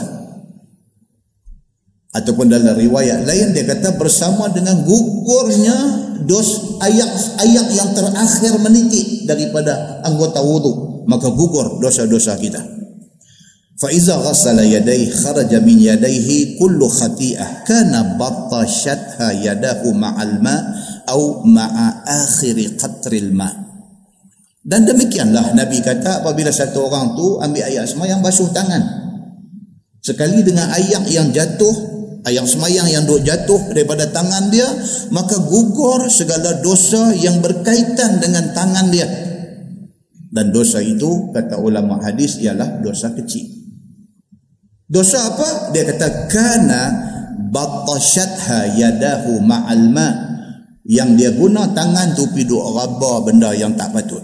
Ataupun 2.16 2.48
dalam 2.48 2.80
riwayat 2.80 3.28
lain 3.28 3.52
dia 3.52 3.68
kata 3.68 4.00
bersama 4.00 4.48
dengan 4.56 4.88
gugurnya 4.88 5.76
dos 6.24 6.80
ayat-ayat 6.80 7.68
yang 7.68 7.92
terakhir 7.92 8.56
menitik 8.64 9.28
daripada 9.28 10.00
anggota 10.08 10.40
wudu 10.40 11.04
maka 11.12 11.28
gugur 11.28 11.84
dosa-dosa 11.84 12.40
kita. 12.40 12.64
Fa 13.76 13.92
iza 13.92 14.16
ghassala 14.16 14.64
yadayhi 14.64 15.12
kharaja 15.12 15.60
min 15.60 15.76
yadayhi 15.84 16.56
kullu 16.56 16.88
khati'ah 16.88 17.68
kana 17.68 18.16
battashatha 18.16 19.36
yadahu 19.44 19.92
ma'al 19.92 20.40
ma' 20.40 20.95
au 21.10 21.46
ma'a 21.46 22.06
akhiri 22.06 22.78
qatril 22.78 23.34
ma 23.34 23.50
Dan 24.66 24.90
demikianlah 24.90 25.54
Nabi 25.54 25.78
kata 25.86 26.26
apabila 26.26 26.50
satu 26.50 26.90
orang 26.90 27.14
tu 27.14 27.38
ambil 27.38 27.70
ayat 27.70 27.86
semayang 27.86 28.26
basuh 28.26 28.50
tangan. 28.50 28.82
Sekali 30.02 30.42
dengan 30.42 30.74
ayat 30.74 31.06
yang 31.06 31.30
jatuh, 31.30 31.74
ayat 32.26 32.46
semayang 32.50 32.90
yang 32.90 33.06
duk 33.06 33.22
jatuh 33.22 33.62
daripada 33.74 34.10
tangan 34.10 34.50
dia, 34.50 34.66
maka 35.14 35.38
gugur 35.38 36.10
segala 36.10 36.58
dosa 36.66 37.14
yang 37.14 37.42
berkaitan 37.46 38.18
dengan 38.18 38.50
tangan 38.58 38.90
dia. 38.90 39.06
Dan 40.34 40.50
dosa 40.50 40.82
itu, 40.82 41.30
kata 41.32 41.62
ulama 41.62 42.02
hadis, 42.02 42.42
ialah 42.42 42.82
dosa 42.82 43.14
kecil. 43.14 43.46
Dosa 44.90 45.30
apa? 45.30 45.74
Dia 45.74 45.86
kata, 45.90 46.30
Kana 46.30 46.82
batashatha 47.54 48.76
yadahu 48.76 49.40
ma'al 49.46 49.86
ma' 49.94 50.35
yang 50.86 51.18
dia 51.18 51.34
guna 51.34 51.66
tangan 51.74 52.14
tu 52.14 52.30
pergi 52.30 52.46
duk 52.46 52.62
raba 52.62 53.26
benda 53.26 53.50
yang 53.58 53.74
tak 53.74 53.90
patut. 53.90 54.22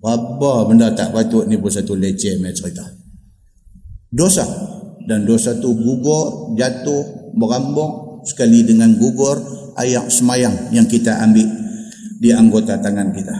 Apa 0.00 0.66
benda 0.66 0.90
tak 0.96 1.14
patut 1.14 1.46
ni 1.46 1.60
pun 1.60 1.70
satu 1.70 1.94
leceh 1.94 2.40
macam 2.40 2.56
cerita. 2.56 2.86
Dosa. 4.10 4.46
Dan 5.00 5.26
dosa 5.26 5.56
tu 5.58 5.74
gugur, 5.74 6.54
jatuh, 6.54 7.34
berambung 7.34 8.22
sekali 8.22 8.62
dengan 8.62 8.94
gugur 8.94 9.40
ayat 9.74 10.06
semayang 10.12 10.70
yang 10.70 10.86
kita 10.86 11.18
ambil 11.24 11.48
di 12.20 12.30
anggota 12.30 12.78
tangan 12.78 13.10
kita. 13.10 13.34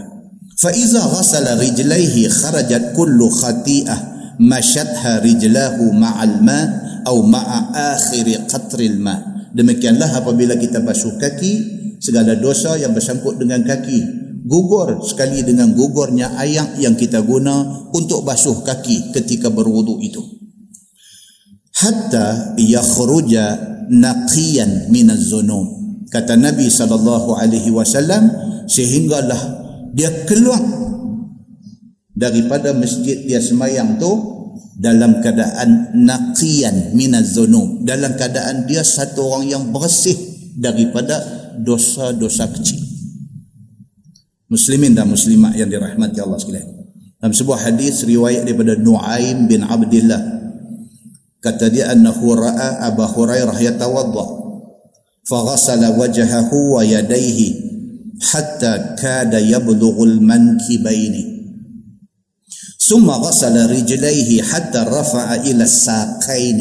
Faiza 0.57 0.99
ghasala 1.05 1.55
rijlaihi 1.55 2.27
kharajat 2.27 2.91
kullu 2.97 3.29
khati'ah 3.29 3.99
masyadha 4.41 5.21
rijlahu 5.21 5.95
ma'al 5.95 6.43
ma' 6.43 6.81
atau 7.01 7.25
ma'a 7.25 7.73
akhiri 7.97 8.45
qatril 8.45 9.01
ma' 9.01 9.30
Demikianlah 9.51 10.23
apabila 10.23 10.55
kita 10.55 10.79
basuh 10.79 11.19
kaki, 11.19 11.53
segala 12.01 12.33
dosa 12.39 12.79
yang 12.81 12.95
bersangkut 12.95 13.37
dengan 13.37 13.61
kaki 13.61 14.21
gugur 14.41 15.05
sekali 15.05 15.45
dengan 15.45 15.71
gugurnya 15.77 16.33
air 16.41 16.81
yang 16.81 16.97
kita 16.97 17.21
guna 17.21 17.87
untuk 17.93 18.25
basuh 18.25 18.65
kaki 18.65 19.13
ketika 19.13 19.53
berwudu 19.53 20.01
itu. 20.01 20.21
Hatta 21.77 22.57
yakhruja 22.57 23.57
naqiyan 23.89 24.89
min 24.93 25.13
az-zunub 25.13 25.81
kata 26.11 26.35
nabi 26.37 26.67
sallallahu 26.67 27.39
alaihi 27.39 27.71
wasallam 27.71 28.29
sehinggalah 28.67 29.39
dia 29.95 30.11
keluar 30.27 30.61
daripada 32.13 32.75
masjid 32.75 33.23
dia 33.25 33.39
semayang 33.39 33.97
tu 33.97 34.11
dalam 34.81 35.21
keadaan 35.21 35.93
naqiyan 35.93 36.97
min 36.97 37.13
az-zunub 37.13 37.85
dalam 37.85 38.17
keadaan 38.17 38.65
dia 38.65 38.81
satu 38.81 39.21
orang 39.29 39.45
yang 39.45 39.63
bersih 39.69 40.17
daripada 40.57 41.21
dosa-dosa 41.61 42.49
kecil. 42.49 42.81
Muslimin 44.51 44.91
dan 44.91 45.07
muslimat 45.07 45.55
yang 45.55 45.71
dirahmati 45.71 46.19
Allah 46.19 46.39
sekalian. 46.41 46.67
Dalam 47.21 47.31
sebuah 47.37 47.71
hadis 47.71 48.03
riwayat 48.03 48.43
daripada 48.43 48.75
Nuaim 48.75 49.45
bin 49.45 49.61
Abdullah 49.63 50.19
kata 51.41 51.69
dia 51.69 51.93
annahu 51.93 52.33
ra'a 52.33 52.85
Abu 52.89 53.05
Hurairah 53.05 53.57
yatawadda 53.61 54.25
faghasala 55.29 55.93
wajhahu 55.97 56.77
wa 56.77 56.81
yadayhi 56.81 57.57
hatta 58.21 58.97
kada 58.97 59.37
yablughu 59.41 60.05
al-mankibaini 60.05 61.40
ثم 62.91 63.09
غسل 63.09 63.69
رجليه 63.69 64.41
حتى 64.41 64.77
رفع 64.77 65.35
إلى 65.35 65.63
الساقين. 65.63 66.59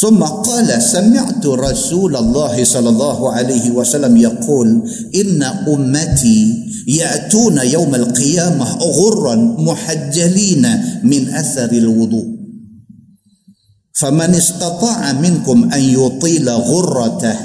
ثم 0.00 0.22
قال 0.22 0.82
سمعت 0.82 1.46
رسول 1.46 2.16
الله 2.16 2.64
صلى 2.64 2.88
الله 2.88 3.32
عليه 3.32 3.70
وسلم 3.70 4.16
يقول 4.16 4.82
إن 5.14 5.42
أمتي 5.42 6.54
يأتون 6.86 7.58
يوم 7.58 7.94
القيامة 7.94 8.64
غرا 8.78 9.34
محجلين 9.58 10.66
من 11.02 11.28
أثر 11.28 11.72
الوضوء. 11.72 12.26
فمن 13.92 14.34
استطاع 14.34 15.12
منكم 15.12 15.72
أن 15.72 15.80
يطيل 15.80 16.48
غرته 16.50 17.36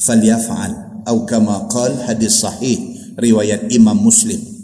فليفعل 0.00 0.72
أو 1.08 1.24
كما 1.26 1.58
قال 1.58 2.02
حديث 2.02 2.32
صحيح 2.32 2.78
رواية 3.20 3.76
إمام 3.76 4.06
مسلم. 4.06 4.55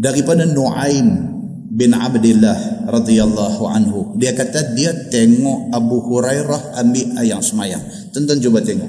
Daripada 0.00 0.48
Nuaim 0.48 1.08
bin 1.68 1.92
Abdullah 1.92 2.88
radhiyallahu 2.88 3.62
anhu. 3.68 3.98
Dia 4.16 4.32
kata 4.32 4.72
dia 4.72 4.96
tengok 5.12 5.68
Abu 5.76 6.00
Hurairah 6.08 6.80
ambil 6.80 7.20
ayam 7.20 7.44
semayang. 7.44 7.84
Tonton 8.16 8.40
cuba 8.40 8.64
tengok. 8.64 8.88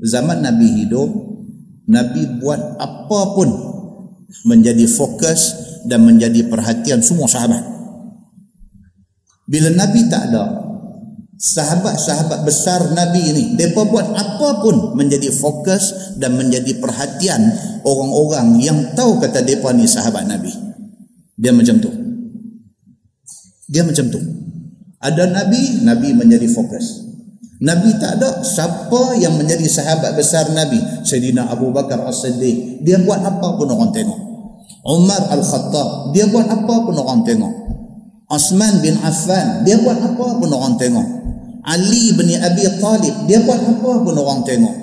Zaman 0.00 0.40
Nabi 0.40 0.80
hidup, 0.80 1.12
Nabi 1.92 2.40
buat 2.40 2.80
apa 2.80 3.20
pun 3.36 3.48
menjadi 4.48 4.88
fokus 4.88 5.52
dan 5.84 6.08
menjadi 6.08 6.48
perhatian 6.48 7.04
semua 7.04 7.28
sahabat. 7.28 7.60
Bila 9.44 9.68
Nabi 9.76 10.08
tak 10.08 10.32
ada, 10.32 10.44
sahabat-sahabat 11.40 12.44
besar 12.44 12.92
Nabi 12.92 13.32
ini, 13.32 13.44
mereka 13.56 13.88
buat 13.88 14.12
apa 14.12 14.60
pun 14.60 14.92
menjadi 14.92 15.32
fokus 15.32 16.12
dan 16.20 16.36
menjadi 16.36 16.76
perhatian 16.76 17.40
orang-orang 17.80 18.60
yang 18.60 18.78
tahu 18.92 19.16
kata 19.16 19.40
mereka 19.40 19.72
ni 19.72 19.88
sahabat 19.88 20.28
Nabi. 20.28 20.52
Dia 21.40 21.56
macam 21.56 21.80
tu. 21.80 21.88
Dia 23.72 23.88
macam 23.88 24.12
tu. 24.12 24.20
Ada 25.00 25.32
Nabi, 25.32 25.80
Nabi 25.80 26.12
menjadi 26.12 26.44
fokus. 26.52 27.08
Nabi 27.60 27.96
tak 27.96 28.20
ada 28.20 28.44
siapa 28.44 29.16
yang 29.16 29.36
menjadi 29.40 29.64
sahabat 29.64 30.12
besar 30.16 30.52
Nabi. 30.52 30.76
Sayyidina 31.04 31.48
Abu 31.48 31.72
Bakar 31.72 32.04
As-Siddiq. 32.04 32.84
Dia 32.84 33.00
buat 33.00 33.20
apa 33.24 33.56
pun 33.56 33.68
orang 33.68 33.92
tengok. 33.96 34.20
Umar 34.84 35.28
Al-Khattab. 35.28 36.12
Dia 36.12 36.28
buat 36.28 36.48
apa 36.48 36.74
pun 36.84 36.96
orang 36.96 37.24
tengok. 37.24 37.52
Osman 38.28 38.80
bin 38.84 38.96
Affan. 39.00 39.64
Dia 39.64 39.76
buat 39.80 39.96
apa 40.00 40.40
pun 40.40 40.48
orang 40.52 40.76
tengok. 40.80 41.20
Ali 41.64 42.14
bin 42.16 42.30
Abi 42.40 42.64
Talib. 42.80 43.14
Dia 43.28 43.44
buat 43.44 43.60
apa 43.60 43.90
pun 44.00 44.14
orang 44.16 44.40
tengok. 44.44 44.74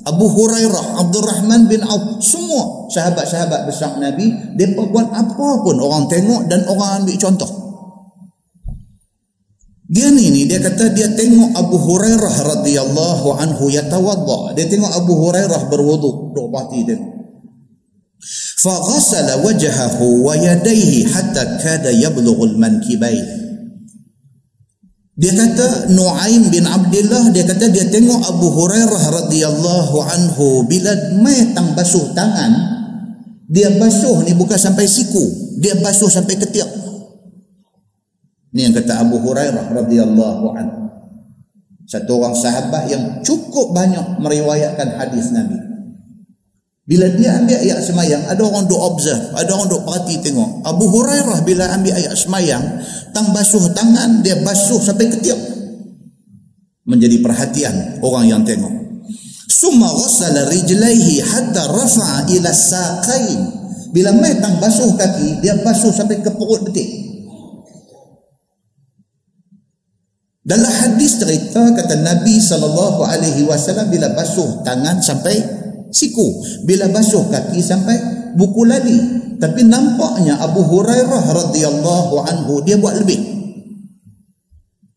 Abu 0.00 0.26
Hurairah, 0.32 0.96
Abdul 0.96 1.24
Rahman 1.28 1.68
bin 1.68 1.84
Auf, 1.84 2.24
semua 2.24 2.88
sahabat-sahabat 2.88 3.68
besar 3.68 4.00
Nabi, 4.00 4.32
mereka 4.56 4.88
buat 4.88 5.12
apa 5.12 5.48
pun 5.60 5.76
orang 5.76 6.08
tengok 6.08 6.48
dan 6.48 6.64
orang 6.64 7.04
ambil 7.04 7.16
contoh. 7.20 7.50
Dia 9.90 10.06
ni 10.08 10.30
ni 10.30 10.46
dia 10.46 10.62
kata 10.62 10.94
dia 10.94 11.10
tengok 11.18 11.50
Abu 11.52 11.76
Hurairah 11.76 12.34
radhiyallahu 12.46 13.28
anhu 13.42 13.68
yatawadda. 13.68 14.54
Dia 14.54 14.70
tengok 14.70 14.92
Abu 14.94 15.12
Hurairah 15.18 15.66
berwudu, 15.68 16.30
duk 16.32 16.48
parti 16.48 16.86
tengok. 16.86 17.10
Fa 18.60 18.76
ghasala 18.76 19.40
wajhahu 19.40 20.24
wa 20.24 20.36
yadayhi 20.36 21.08
hatta 21.08 21.58
kada 21.58 21.90
yablughu 21.90 22.54
al-mankibayn. 22.54 23.39
Dia 25.20 25.36
kata 25.36 25.92
Nuaim 25.92 26.48
bin 26.48 26.64
Abdullah 26.64 27.28
dia 27.28 27.44
kata 27.44 27.68
dia 27.68 27.84
tengok 27.92 28.24
Abu 28.24 28.48
Hurairah 28.56 29.02
radhiyallahu 29.20 29.96
anhu 30.00 30.64
bila 30.64 30.96
mai 31.20 31.52
tang 31.52 31.76
basuh 31.76 32.16
tangan 32.16 32.52
dia 33.44 33.68
basuh 33.76 34.24
ni 34.24 34.32
bukan 34.32 34.56
sampai 34.56 34.88
siku 34.88 35.20
dia 35.60 35.76
basuh 35.76 36.08
sampai 36.08 36.40
ketiak. 36.40 36.72
Ni 38.56 38.64
yang 38.64 38.72
kata 38.72 39.04
Abu 39.04 39.20
Hurairah 39.20 39.68
radhiyallahu 39.76 40.46
anhu. 40.56 40.80
Satu 41.84 42.16
orang 42.16 42.32
sahabat 42.32 42.88
yang 42.88 43.20
cukup 43.20 43.76
banyak 43.76 44.24
meriwayatkan 44.24 44.96
hadis 44.96 45.28
Nabi 45.36 45.69
bila 46.90 47.06
dia 47.14 47.38
ambil 47.38 47.54
ayat 47.54 47.86
semayang, 47.86 48.18
ada 48.26 48.42
orang 48.42 48.66
duk 48.66 48.82
observe, 48.82 49.22
ada 49.38 49.46
orang 49.54 49.70
duk 49.70 49.86
perhati 49.86 50.18
tengok. 50.26 50.66
Abu 50.66 50.90
Hurairah 50.90 51.38
bila 51.46 51.70
ambil 51.70 51.94
ayat 51.94 52.18
semayang, 52.18 52.82
tang 53.14 53.30
basuh 53.30 53.62
tangan, 53.70 54.26
dia 54.26 54.34
basuh 54.42 54.82
sampai 54.82 55.06
ketiak. 55.06 55.38
Menjadi 56.90 57.22
perhatian 57.22 58.02
orang 58.02 58.26
yang 58.26 58.42
tengok. 58.42 58.74
Summa 59.46 59.86
ghassala 59.86 60.50
rijlaihi 60.50 61.22
hatta 61.22 61.70
rafa'a 61.70 62.26
ila 62.26 62.50
saqain. 62.50 63.38
Bila 63.94 64.10
mai 64.18 64.42
tang 64.42 64.58
basuh 64.58 64.90
kaki, 64.98 65.46
dia 65.46 65.62
basuh 65.62 65.94
sampai 65.94 66.18
ke 66.18 66.34
perut 66.34 66.66
betik. 66.66 66.90
Dalam 70.42 70.66
hadis 70.66 71.22
cerita 71.22 71.70
kata 71.70 72.02
Nabi 72.02 72.42
wasallam 73.46 73.86
bila 73.86 74.10
basuh 74.10 74.66
tangan 74.66 74.98
sampai 74.98 75.59
siku. 75.90 76.42
Bila 76.66 76.88
basuh 76.90 77.26
kaki 77.28 77.60
sampai 77.60 77.96
buku 78.34 78.62
lali 78.66 78.98
tapi 79.36 79.66
nampaknya 79.66 80.38
Abu 80.40 80.62
Hurairah 80.62 81.24
radhiyallahu 81.30 82.14
anhu 82.26 82.62
dia 82.64 82.78
buat 82.78 82.98
lebih. 83.02 83.20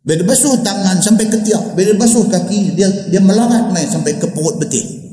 Bila 0.04 0.24
basuh 0.28 0.60
tangan 0.64 1.00
sampai 1.00 1.30
ketiak 1.32 1.76
bila 1.76 1.96
basuh 2.00 2.28
kaki 2.28 2.76
dia 2.76 2.92
dia 3.10 3.22
melarat 3.24 3.72
naik 3.72 3.88
sampai 3.88 4.20
ke 4.20 4.28
perut 4.32 4.60
betis 4.60 5.04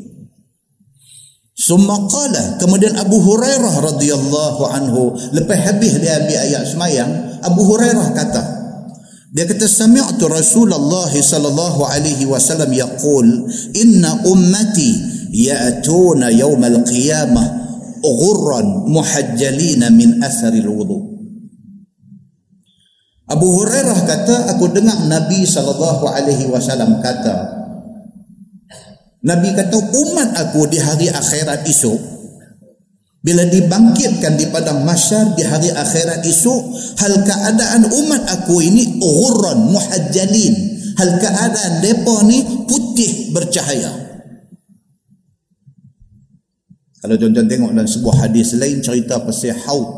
summa 1.60 2.08
qala 2.08 2.56
kemudian 2.56 2.96
Abu 2.96 3.20
Hurairah 3.20 3.84
radhiyallahu 3.84 4.62
anhu 4.72 5.12
lepas 5.36 5.60
habis 5.60 6.00
dia 6.00 6.16
ambil 6.16 6.40
ayat 6.40 6.64
semayang 6.64 7.10
Abu 7.44 7.60
Hurairah 7.68 8.16
kata 8.16 8.42
dia 9.30 9.44
kata 9.44 9.68
sami'tu 9.68 10.24
Rasulullah 10.26 11.12
sallallahu 11.12 11.84
alaihi 11.84 12.24
wasallam 12.24 12.72
yaqul 12.72 13.44
inna 13.76 14.24
ummati 14.24 15.19
ya'tuna 15.30 16.34
yawmal 16.34 16.82
qiyamah 16.82 17.46
ghurran 18.02 18.90
muhajjalina 18.90 19.88
min 19.94 20.18
atharil 20.18 20.70
wudu 20.74 20.98
Abu 23.30 23.46
Hurairah 23.46 23.98
kata 24.10 24.36
aku 24.50 24.74
dengar 24.74 25.06
Nabi 25.06 25.46
sallallahu 25.46 26.02
alaihi 26.10 26.50
wasallam 26.50 26.98
kata 26.98 27.62
Nabi 29.22 29.54
kata 29.54 29.78
umat 29.78 30.34
aku 30.34 30.66
di 30.66 30.82
hari 30.82 31.06
akhirat 31.14 31.62
esok 31.62 32.00
bila 33.20 33.44
dibangkitkan 33.44 34.40
di 34.40 34.48
padang 34.48 34.80
masyar 34.82 35.36
di 35.36 35.44
hari 35.44 35.68
akhirat 35.68 36.24
esok 36.24 36.62
hal 37.04 37.20
keadaan 37.20 37.84
umat 37.84 38.24
aku 38.32 38.64
ini 38.64 38.96
ghurran 38.96 39.68
muhajjalin. 39.68 40.72
Hal 40.96 41.20
keadaan 41.20 41.84
depa 41.84 42.24
ni 42.24 42.64
putih 42.64 43.32
bercahaya 43.36 44.09
kalau 47.00 47.16
tuan-tuan 47.16 47.48
tengok 47.48 47.70
dalam 47.72 47.88
sebuah 47.88 48.28
hadis 48.28 48.52
lain 48.60 48.84
cerita 48.84 49.24
pasal 49.24 49.56
haud 49.56 49.88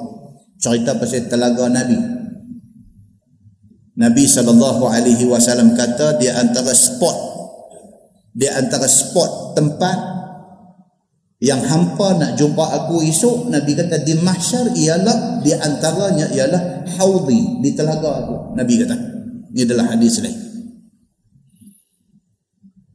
cerita 0.62 0.94
pasal 0.94 1.26
telaga 1.26 1.66
Nabi. 1.66 1.98
Nabi 3.92 4.24
SAW 4.24 5.76
kata 5.76 6.16
di 6.16 6.30
antara 6.30 6.72
spot 6.72 7.16
di 8.32 8.48
antara 8.48 8.88
spot 8.88 9.58
tempat 9.58 9.98
yang 11.42 11.60
hampa 11.60 12.16
nak 12.16 12.38
jumpa 12.38 12.64
aku 12.64 13.02
esok 13.02 13.50
Nabi 13.50 13.74
kata 13.74 14.00
di 14.06 14.14
mahsyar 14.22 14.72
ialah 14.72 15.42
di 15.42 15.52
antaranya 15.52 16.30
ialah 16.30 16.86
haudi 16.96 17.60
di 17.60 17.74
telaga 17.74 18.24
aku. 18.24 18.54
Nabi 18.54 18.74
kata. 18.78 18.96
Ini 19.52 19.68
adalah 19.68 19.92
hadis 19.92 20.22
lain 20.22 20.41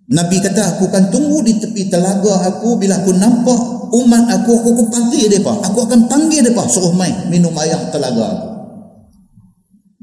Nabi 0.07 0.39
kata 0.39 0.75
aku 0.75 0.87
akan 0.87 1.11
tunggu 1.11 1.43
di 1.43 1.59
tepi 1.59 1.91
telaga 1.91 2.47
aku 2.47 2.79
bila 2.79 2.95
aku 3.03 3.11
nampak 3.15 3.59
umat 3.91 4.23
aku 4.39 4.51
aku 4.63 4.69
akan 4.75 4.87
panggil 4.87 5.27
mereka 5.27 5.53
aku 5.67 5.79
akan 5.83 6.01
panggil 6.07 6.43
mereka 6.47 6.63
suruh 6.71 6.95
main 6.95 7.27
minum 7.27 7.51
air 7.59 7.79
telaga 7.91 8.23
aku 8.31 8.47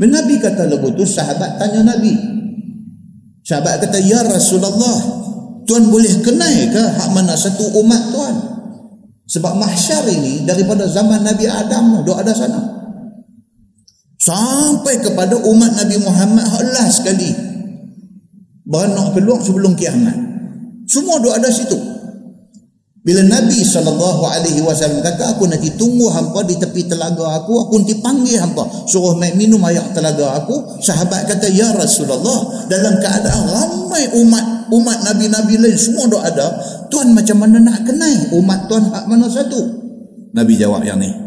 Nabi 0.04 0.34
kata 0.36 0.68
lagu 0.68 0.92
tu 0.92 1.08
sahabat 1.08 1.56
tanya 1.56 1.96
Nabi 1.96 2.12
sahabat 3.48 3.80
kata 3.80 3.96
ya 4.04 4.20
Rasulullah 4.28 5.24
Tuan 5.64 5.88
boleh 5.88 6.20
kenal 6.20 6.56
ke 6.68 6.82
hak 7.00 7.08
mana 7.16 7.32
satu 7.32 7.64
umat 7.80 8.12
tuan? 8.12 8.36
Sebab 9.24 9.56
mahsyar 9.56 10.04
ini 10.12 10.44
daripada 10.44 10.84
zaman 10.84 11.24
Nabi 11.24 11.48
Adam 11.48 12.04
dah 12.04 12.16
ada 12.20 12.32
sana. 12.36 12.60
Sampai 14.20 15.00
kepada 15.00 15.40
umat 15.40 15.72
Nabi 15.72 15.96
Muhammad 16.04 16.44
hak 16.44 16.62
last 16.76 17.00
sekali. 17.00 17.32
Beranak 18.74 19.14
keluar 19.14 19.38
sebelum 19.38 19.78
kiamat. 19.78 20.18
Semua 20.90 21.22
dah 21.22 21.38
ada 21.38 21.46
situ. 21.46 21.78
Bila 23.04 23.20
Nabi 23.20 23.60
SAW 23.60 25.04
kata 25.04 25.36
aku 25.36 25.46
nanti 25.46 25.70
tunggu 25.78 26.10
hampa 26.10 26.42
di 26.42 26.58
tepi 26.58 26.88
telaga 26.90 27.38
aku, 27.38 27.54
aku 27.62 27.84
nanti 27.84 27.94
panggil 28.02 28.40
hampa. 28.42 28.66
Suruh 28.90 29.14
main 29.14 29.38
minum 29.38 29.62
air 29.68 29.84
telaga 29.94 30.42
aku. 30.42 30.80
Sahabat 30.82 31.28
kata, 31.30 31.52
Ya 31.54 31.70
Rasulullah, 31.70 32.66
dalam 32.66 32.98
keadaan 32.98 33.44
ramai 33.46 34.10
umat 34.18 34.54
umat 34.74 34.98
Nabi-Nabi 35.06 35.54
lain 35.60 35.78
semua 35.78 36.10
dah 36.10 36.22
ada. 36.26 36.48
Tuan 36.90 37.14
macam 37.14 37.44
mana 37.44 37.60
nak 37.60 37.86
kenal 37.86 38.34
umat 38.40 38.66
Tuan 38.66 38.90
hak 38.90 39.04
mana 39.06 39.28
satu? 39.30 39.60
Nabi 40.34 40.58
jawab 40.58 40.82
yang 40.82 40.98
ni. 40.98 41.23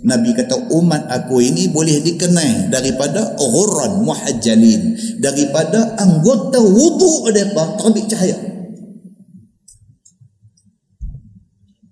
Nabi 0.00 0.32
kata 0.32 0.72
umat 0.72 1.12
aku 1.12 1.44
ini 1.44 1.68
boleh 1.68 2.00
dikenal 2.00 2.72
daripada 2.72 3.36
ghurran 3.36 4.00
muhajjalin. 4.00 4.96
Daripada 5.20 5.96
anggota 6.00 6.56
wudu 6.56 7.28
mereka 7.28 7.76
terbit 7.76 8.08
cahaya. 8.08 8.50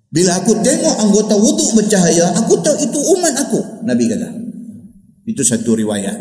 Bila 0.09 0.41
aku 0.41 0.57
tengok 0.65 0.95
anggota 1.05 1.37
wuduk 1.37 1.69
bercahaya, 1.77 2.33
aku 2.33 2.57
tahu 2.65 2.81
itu 2.81 2.97
umat 2.97 3.35
aku. 3.45 3.61
Nabi 3.85 4.09
kata. 4.09 4.29
Itu 5.29 5.45
satu 5.45 5.77
riwayat. 5.77 6.17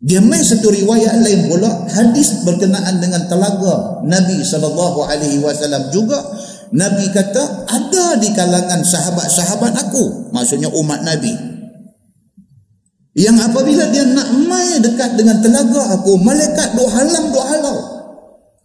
Dia 0.00 0.22
main 0.22 0.40
satu 0.40 0.72
riwayat 0.72 1.20
lain 1.20 1.50
pula 1.50 1.68
hadis 1.92 2.40
berkenaan 2.46 3.04
dengan 3.04 3.28
telaga 3.28 4.00
Nabi 4.06 4.40
SAW 4.40 5.92
juga 5.92 6.16
Nabi 6.70 7.10
kata 7.10 7.66
ada 7.66 8.06
di 8.22 8.30
kalangan 8.30 8.78
sahabat-sahabat 8.86 9.74
aku. 9.74 10.30
Maksudnya 10.30 10.70
umat 10.70 11.02
Nabi. 11.02 11.34
Yang 13.18 13.50
apabila 13.50 13.90
dia 13.90 14.06
nak 14.06 14.30
main 14.46 14.78
dekat 14.78 15.18
dengan 15.18 15.42
telaga 15.42 15.98
aku 15.98 16.14
malaikat 16.22 16.78
duk 16.78 16.86
halang 16.86 17.34
duk 17.34 17.42
halau. 17.42 17.78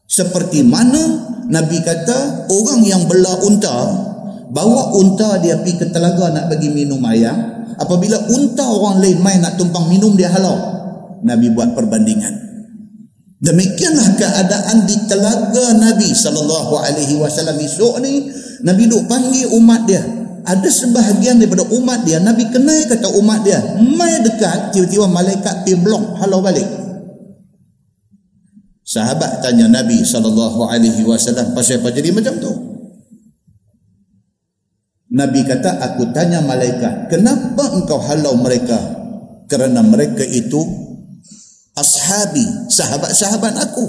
Seperti 0.05 0.61
mana 0.61 1.33
Nabi 1.49 1.81
kata 1.81 2.45
orang 2.53 2.85
yang 2.85 3.09
bela 3.09 3.41
unta 3.41 3.73
bawa 4.53 4.93
unta 4.93 5.41
dia 5.41 5.57
pergi 5.57 5.81
ke 5.81 5.85
telaga 5.89 6.29
nak 6.29 6.45
bagi 6.53 6.69
minum 6.69 7.01
air. 7.09 7.33
Apabila 7.81 8.21
unta 8.29 8.69
orang 8.69 9.01
lain 9.01 9.17
main 9.17 9.41
nak 9.41 9.57
tumpang 9.57 9.89
minum 9.89 10.13
dia 10.13 10.29
halau. 10.29 10.77
Nabi 11.25 11.49
buat 11.49 11.73
perbandingan 11.73 12.44
demikianlah 13.43 14.15
keadaan 14.15 14.87
di 14.87 14.95
telaga 15.07 15.65
Nabi 15.75 16.09
sallallahu 16.11 16.73
alaihi 16.79 17.19
wasallam 17.19 17.59
esok 17.59 17.99
ni 18.03 18.31
Nabi 18.63 18.87
duk 18.87 19.07
panggil 19.09 19.51
umat 19.55 19.83
dia 19.87 20.03
ada 20.45 20.69
sebahagian 20.69 21.41
daripada 21.41 21.65
umat 21.73 22.05
dia 22.05 22.21
Nabi 22.21 22.47
kenal 22.53 22.79
kata 22.87 23.11
umat 23.17 23.43
dia 23.43 23.59
mai 23.81 24.23
dekat 24.23 24.71
tiba-tiba 24.71 25.09
malaikat 25.11 25.65
pergi 25.65 25.75
blok 25.81 26.21
halau 26.21 26.39
balik 26.39 26.85
Sahabat 28.85 29.41
tanya 29.41 29.65
Nabi 29.65 30.05
sallallahu 30.05 30.69
alaihi 30.69 31.01
wasallam 31.09 31.57
pasal 31.57 31.81
apa 31.81 31.89
jadi 31.89 32.13
macam 32.13 32.37
tu? 32.37 32.53
Nabi 35.09 35.41
kata 35.41 35.81
aku 35.81 36.13
tanya 36.13 36.45
malaikat, 36.45 37.09
kenapa 37.09 37.65
engkau 37.73 37.97
halau 37.97 38.37
mereka? 38.37 38.77
Kerana 39.49 39.81
mereka 39.81 40.21
itu 40.21 40.84
ashabi, 41.75 42.43
sahabat-sahabat 42.71 43.53
aku. 43.59 43.85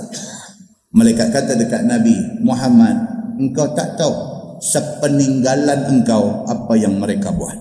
Malaikat 0.94 1.30
kata 1.30 1.54
dekat 1.54 1.86
Nabi 1.86 2.14
Muhammad, 2.42 2.96
engkau 3.38 3.72
tak 3.74 3.94
tahu 3.98 4.14
sepeninggalan 4.60 5.92
engkau 5.92 6.46
apa 6.48 6.74
yang 6.78 6.96
mereka 6.96 7.30
buat. 7.30 7.56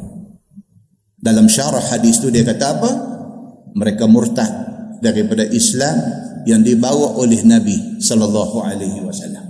Dalam 1.19 1.49
syarah 1.49 1.81
hadis 1.81 2.21
tu 2.21 2.29
dia 2.29 2.45
kata 2.45 2.65
apa? 2.77 2.91
Mereka 3.75 4.05
murtad 4.07 4.51
daripada 5.01 5.43
Islam 5.49 5.97
yang 6.45 6.61
dibawa 6.61 7.17
oleh 7.17 7.41
Nabi 7.43 7.99
sallallahu 7.99 8.61
alaihi 8.61 9.01
wasallam. 9.01 9.43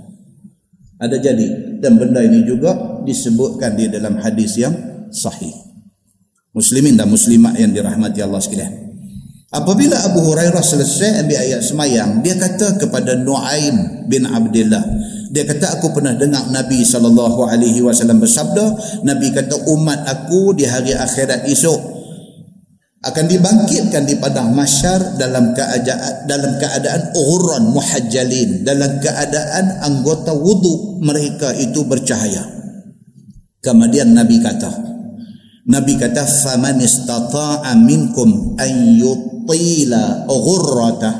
Ada 0.96 1.20
jadi 1.20 1.78
dan 1.84 2.00
benda 2.00 2.24
ini 2.24 2.42
juga 2.48 3.04
disebutkan 3.04 3.76
di 3.76 3.92
dalam 3.92 4.16
hadis 4.16 4.56
yang 4.56 4.72
sahih. 5.12 5.52
Muslimin 6.56 6.96
dan 6.96 7.12
muslimat 7.12 7.52
yang 7.60 7.76
dirahmati 7.76 8.24
Allah 8.24 8.40
sekalian. 8.40 8.85
Apabila 9.46 9.94
Abu 10.02 10.26
Hurairah 10.26 10.58
selesai 10.58 11.22
ambil 11.22 11.38
ayat 11.38 11.62
semayang, 11.62 12.18
dia 12.18 12.34
kata 12.34 12.82
kepada 12.82 13.14
Nuaim 13.14 14.06
bin 14.10 14.26
Abdullah, 14.26 14.82
dia 15.30 15.46
kata 15.46 15.78
aku 15.78 15.94
pernah 15.94 16.18
dengar 16.18 16.50
Nabi 16.50 16.82
wasallam 16.82 18.18
bersabda, 18.18 18.64
Nabi 19.06 19.30
kata 19.30 19.70
umat 19.70 20.02
aku 20.02 20.50
di 20.50 20.66
hari 20.66 20.98
akhirat 20.98 21.46
esok 21.46 21.96
akan 23.06 23.24
dibangkitkan 23.30 24.02
di 24.02 24.18
padang 24.18 24.50
masyar 24.50 25.14
dalam 25.14 25.54
keadaan 25.54 26.26
dalam 26.26 26.58
keadaan 26.58 27.14
urran 27.14 27.70
muhajjalin 27.70 28.66
dalam 28.66 28.98
keadaan 28.98 29.78
anggota 29.86 30.34
wudu 30.34 30.98
mereka 31.06 31.54
itu 31.54 31.86
bercahaya 31.86 32.42
kemudian 33.62 34.10
nabi 34.10 34.42
kata 34.42 34.74
nabi 35.70 35.94
kata 35.94 36.26
faman 36.26 36.82
istata'a 36.82 37.78
minkum 37.78 38.58
an 38.58 38.98
yutila 39.54 40.26
ghurrata 40.26 41.10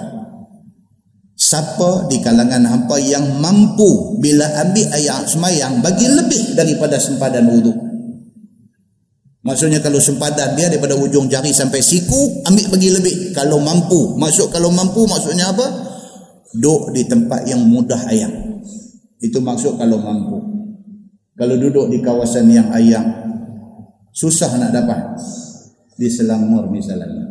siapa 1.37 2.11
di 2.11 2.19
kalangan 2.25 2.65
hampa 2.65 2.97
yang 2.99 3.39
mampu 3.39 4.19
bila 4.19 4.49
ambil 4.67 4.89
ayat 4.91 5.29
semayang 5.29 5.79
bagi 5.85 6.09
lebih 6.09 6.57
daripada 6.59 6.99
sempadan 6.99 7.47
wudu 7.47 7.87
Maksudnya 9.47 9.79
kalau 9.79 10.03
sempadan 10.03 10.59
dia 10.59 10.67
daripada 10.67 10.99
ujung 10.99 11.31
jari 11.31 11.55
sampai 11.55 11.79
siku, 11.79 12.43
ambil 12.51 12.67
bagi 12.67 12.91
lebih. 12.91 13.31
Kalau 13.31 13.63
mampu. 13.63 14.19
Maksud 14.19 14.51
kalau 14.51 14.75
mampu 14.75 15.07
maksudnya 15.07 15.55
apa? 15.55 15.63
Duduk 16.51 16.91
di 16.91 17.07
tempat 17.07 17.47
yang 17.47 17.63
mudah 17.63 18.11
ayam. 18.11 18.35
Itu 19.23 19.39
maksud 19.39 19.79
kalau 19.79 20.03
mampu. 20.03 20.43
Kalau 21.39 21.55
duduk 21.63 21.87
di 21.95 22.03
kawasan 22.03 22.51
yang 22.51 22.75
ayam, 22.75 23.07
susah 24.11 24.51
nak 24.59 24.75
dapat. 24.75 25.15
Di 25.95 26.11
Selangor 26.11 26.67
misalnya. 26.67 27.26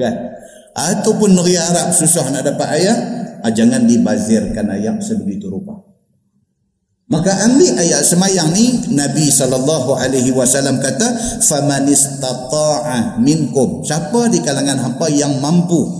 Kan? 0.00 0.14
Ataupun 0.72 1.36
negeri 1.36 1.60
Arab 1.60 1.92
susah 1.92 2.32
nak 2.32 2.46
dapat 2.46 2.68
ayam, 2.80 2.98
ah, 3.44 3.52
jangan 3.52 3.84
dibazirkan 3.84 4.64
ayam 4.72 4.96
sebegitu 5.02 5.52
rupa. 5.52 5.76
Maka 7.10 7.42
ambil 7.42 7.74
ayat 7.74 8.06
semayang 8.06 8.54
ni 8.54 8.70
Nabi 8.94 9.34
sallallahu 9.34 9.98
alaihi 9.98 10.30
wasallam 10.30 10.78
kata 10.78 11.42
faman 11.42 11.90
istata'a 11.90 13.18
minkum. 13.18 13.82
Siapa 13.82 14.30
di 14.30 14.38
kalangan 14.38 14.78
hamba 14.78 15.10
yang 15.10 15.42
mampu? 15.42 15.90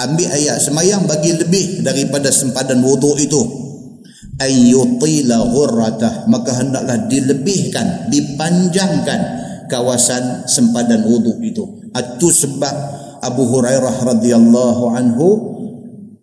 Ambil 0.00 0.32
ayat 0.32 0.64
semayang 0.64 1.04
bagi 1.04 1.36
lebih 1.36 1.84
daripada 1.84 2.32
sempadan 2.32 2.80
wuduk 2.80 3.20
itu. 3.20 3.40
Ayyutila 4.40 5.44
ghurratah. 5.52 6.24
Maka 6.24 6.56
hendaklah 6.56 7.04
dilebihkan 7.12 8.08
dipanjangkan 8.08 9.20
kawasan 9.68 10.48
sempadan 10.48 11.04
wuduk 11.04 11.36
itu 11.44 11.85
itu 12.00 12.28
sebab 12.28 12.74
Abu 13.24 13.42
Hurairah 13.48 14.04
radhiyallahu 14.04 14.84
anhu 14.92 15.28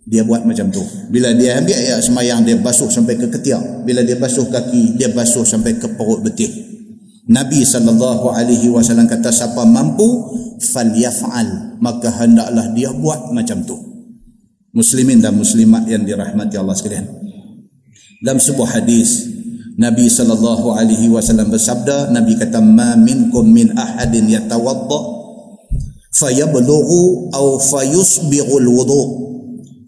dia 0.04 0.22
buat 0.28 0.44
macam 0.44 0.68
tu. 0.70 0.84
Bila 1.10 1.32
dia 1.34 1.58
ambil 1.58 1.74
ayat 1.80 2.04
semayang 2.04 2.44
dia 2.44 2.60
basuh 2.60 2.92
sampai 2.92 3.16
ke 3.16 3.32
ketiak. 3.32 3.88
Bila 3.88 4.04
dia 4.04 4.20
basuh 4.20 4.46
kaki 4.52 5.00
dia 5.00 5.10
basuh 5.10 5.48
sampai 5.48 5.80
ke 5.80 5.88
perut 5.96 6.22
betih 6.22 6.74
Nabi 7.24 7.64
sallallahu 7.64 8.36
alaihi 8.36 8.68
wasallam 8.68 9.08
kata 9.08 9.32
siapa 9.32 9.64
mampu 9.64 10.06
falyaf'al. 10.60 11.80
Maka 11.80 12.12
hendaklah 12.20 12.68
dia 12.76 12.92
buat 12.92 13.32
macam 13.32 13.64
tu. 13.64 13.80
Muslimin 14.76 15.24
dan 15.24 15.38
muslimat 15.38 15.88
yang 15.88 16.04
dirahmati 16.04 16.60
Allah 16.60 16.76
sekalian. 16.76 17.08
Dalam 18.20 18.40
sebuah 18.44 18.80
hadis 18.80 19.32
Nabi 19.80 20.12
sallallahu 20.12 20.76
alaihi 20.76 21.08
wasallam 21.08 21.48
bersabda 21.48 22.12
Nabi 22.12 22.36
kata 22.36 22.60
ma 22.60 23.00
minkum 23.00 23.48
min 23.48 23.72
ahadin 23.72 24.28
yatawadda 24.28 25.23
fayablughu 26.14 27.30
aw 27.34 27.58
fayusbighu 27.60 28.62
alwudu 28.62 29.02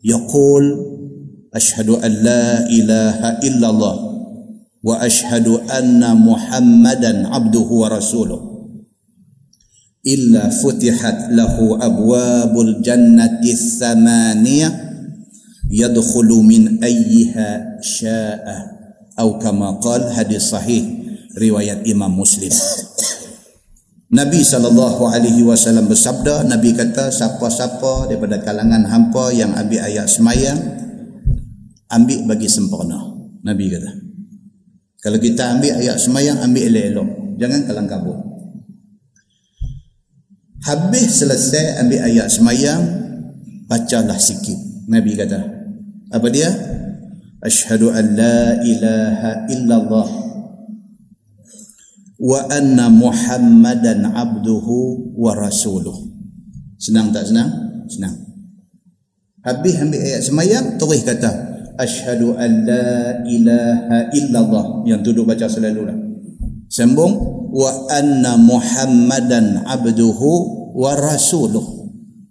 yaqul 0.02 0.66
ashhadu 1.54 2.02
an 2.02 2.12
la 2.26 2.66
ilaha 2.70 3.40
illallah 3.46 3.96
wa 4.86 4.94
ashhadu 5.02 5.62
anna 5.70 6.14
muhammadan 6.18 7.30
abduhu 7.30 7.86
wa 7.86 7.94
rasuluh 7.94 8.42
illa 10.06 10.54
futihat 10.54 11.34
lahu 11.34 11.78
abwabul 11.82 12.82
jannati 12.86 13.58
thamaniyah 13.58 14.70
yadkhulu 15.74 16.46
min 16.46 16.78
ayyiha 16.86 17.82
sya'a 17.82 18.76
atau 19.16 19.40
kama 19.40 19.80
qal 19.80 20.12
hadis 20.12 20.52
sahih 20.52 20.84
riwayat 21.40 21.88
Imam 21.88 22.12
Muslim 22.12 22.52
Nabi 24.15 24.39
sallallahu 24.47 25.12
alaihi 25.12 25.43
wasallam 25.43 25.91
bersabda 25.91 26.47
Nabi 26.47 26.71
kata 26.71 27.12
siapa-siapa 27.12 28.08
daripada 28.08 28.39
kalangan 28.39 28.88
hampa 28.88 29.36
yang 29.36 29.51
ambil 29.51 29.84
ayat 29.84 30.08
semayang 30.08 30.56
ambil 31.91 32.23
bagi 32.23 32.47
sempurna. 32.47 32.95
Nabi 33.43 33.75
kata. 33.75 33.91
Kalau 35.04 35.19
kita 35.19 35.60
ambil 35.60 35.84
ayat 35.84 35.99
semayang 35.99 36.39
ambil 36.39 36.63
elok-elok. 36.63 37.10
Jangan 37.36 37.60
kalang 37.67 37.88
kabut. 37.91 38.17
Habis 40.63 41.19
selesai 41.19 41.84
ambil 41.84 41.99
ayat 42.08 42.32
semayang 42.32 42.82
bacalah 43.67 44.15
sikit. 44.15 44.88
Nabi 44.88 45.19
kata 45.19 45.43
apa 46.15 46.28
dia? 46.32 46.47
Asyhadu 47.43 47.91
an 47.91 48.15
la 48.15 48.63
ilaha 48.63 49.32
illallah 49.51 50.25
wa 52.19 52.39
anna 52.47 52.88
muhammadan 52.88 54.12
abduhu 54.12 55.12
wa 55.15 55.32
rasuluh. 55.36 55.95
Senang 56.80 57.12
tak 57.12 57.28
senang? 57.28 57.49
Senang. 57.88 58.15
Habis 59.45 59.78
ambil 59.78 60.01
ayat 60.01 60.21
semayang 60.25 60.65
terus 60.82 61.06
kata 61.06 61.32
asyhadu 61.78 62.34
an 62.38 62.51
la 62.65 63.21
ilaha 63.30 63.97
illallah. 64.13 64.65
Yang 64.89 65.12
duduk 65.12 65.25
baca 65.30 65.45
selalu 65.45 65.82
lah. 65.86 65.97
Sambung 66.69 67.13
wa 67.54 67.71
anna 67.93 68.38
muhammadan 68.41 69.63
abduhu 69.63 70.32
wa 70.75 70.91
rasuluh. 70.97 71.63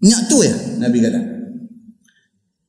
Nyak 0.04 0.28
tu 0.28 0.44
ya 0.44 0.52
nabi 0.84 1.00
kata 1.00 1.33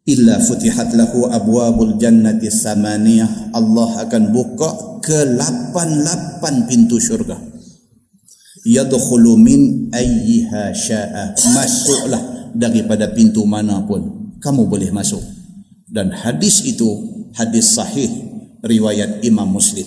illa 0.06 0.38
futihat 0.38 0.94
lahu 0.94 1.26
abwabul 1.28 1.98
jannati 1.98 2.48
samaniyah. 2.50 3.52
Allah 3.52 4.06
akan 4.06 4.24
buka 4.30 5.02
ke 5.02 5.36
lapan-lapan 5.36 6.70
pintu 6.70 7.02
syurga. 7.02 7.38
Yadkhulu 8.65 9.38
min 9.38 9.89
ayyiha 9.94 10.74
syaa. 10.74 11.34
Masuklah 11.54 12.54
daripada 12.54 13.10
pintu 13.13 13.46
mana 13.46 13.82
pun 13.86 14.34
kamu 14.41 14.70
boleh 14.70 14.89
masuk. 14.94 15.22
Dan 15.86 16.13
hadis 16.13 16.65
itu 16.65 16.88
hadis 17.38 17.78
sahih 17.78 18.10
riwayat 18.65 19.22
Imam 19.22 19.50
Muslim. 19.50 19.86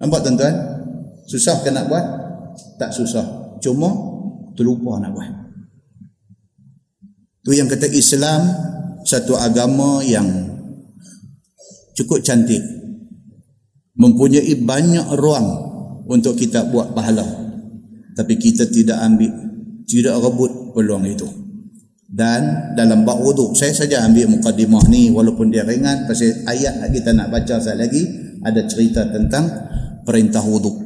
Nampak 0.00 0.24
tuan-tuan? 0.24 0.56
Susah 1.28 1.60
ke 1.60 1.68
nak 1.72 1.88
buat? 1.88 2.04
Tak 2.80 2.92
susah. 2.92 3.56
Cuma 3.60 3.92
terlupa 4.56 4.96
nak 5.00 5.12
buat 5.12 5.49
Tu 7.50 7.58
yang 7.58 7.66
kata 7.66 7.90
Islam 7.90 8.46
satu 9.02 9.34
agama 9.34 10.06
yang 10.06 10.22
cukup 11.98 12.22
cantik. 12.22 12.62
Mempunyai 13.98 14.54
banyak 14.54 15.18
ruang 15.18 15.46
untuk 16.06 16.38
kita 16.38 16.70
buat 16.70 16.94
pahala. 16.94 17.26
Tapi 18.14 18.38
kita 18.38 18.70
tidak 18.70 19.02
ambil, 19.02 19.34
tidak 19.82 20.14
rebut 20.22 20.78
peluang 20.78 21.02
itu. 21.10 21.26
Dan 22.06 22.70
dalam 22.78 23.02
bab 23.02 23.18
wuduk, 23.18 23.58
saya 23.58 23.74
saja 23.74 24.06
ambil 24.06 24.30
mukadimah 24.30 24.86
ni 24.86 25.10
walaupun 25.10 25.50
dia 25.50 25.66
ringan 25.66 26.06
pasal 26.06 26.46
ayat 26.46 26.86
kita 26.94 27.10
nak 27.18 27.34
baca 27.34 27.58
sekali 27.58 27.82
lagi 27.82 28.02
ada 28.46 28.62
cerita 28.70 29.10
tentang 29.10 29.50
perintah 30.06 30.46
wuduk 30.46 30.79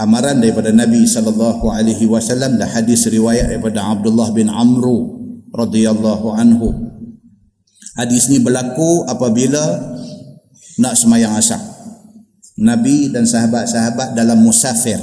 amaran 0.00 0.40
daripada 0.40 0.72
Nabi 0.72 1.04
sallallahu 1.04 1.68
alaihi 1.68 2.08
wasallam 2.08 2.56
dan 2.56 2.72
hadis 2.72 3.04
riwayat 3.04 3.52
daripada 3.52 3.84
Abdullah 3.84 4.32
bin 4.32 4.48
Amru 4.48 5.20
radhiyallahu 5.52 6.26
anhu. 6.32 6.72
Hadis 8.00 8.32
ini 8.32 8.40
berlaku 8.40 9.04
apabila 9.04 9.60
nak 10.80 10.96
semayang 10.96 11.36
asar. 11.36 11.60
Nabi 12.60 13.12
dan 13.12 13.28
sahabat-sahabat 13.28 14.16
dalam 14.16 14.40
musafir. 14.40 14.96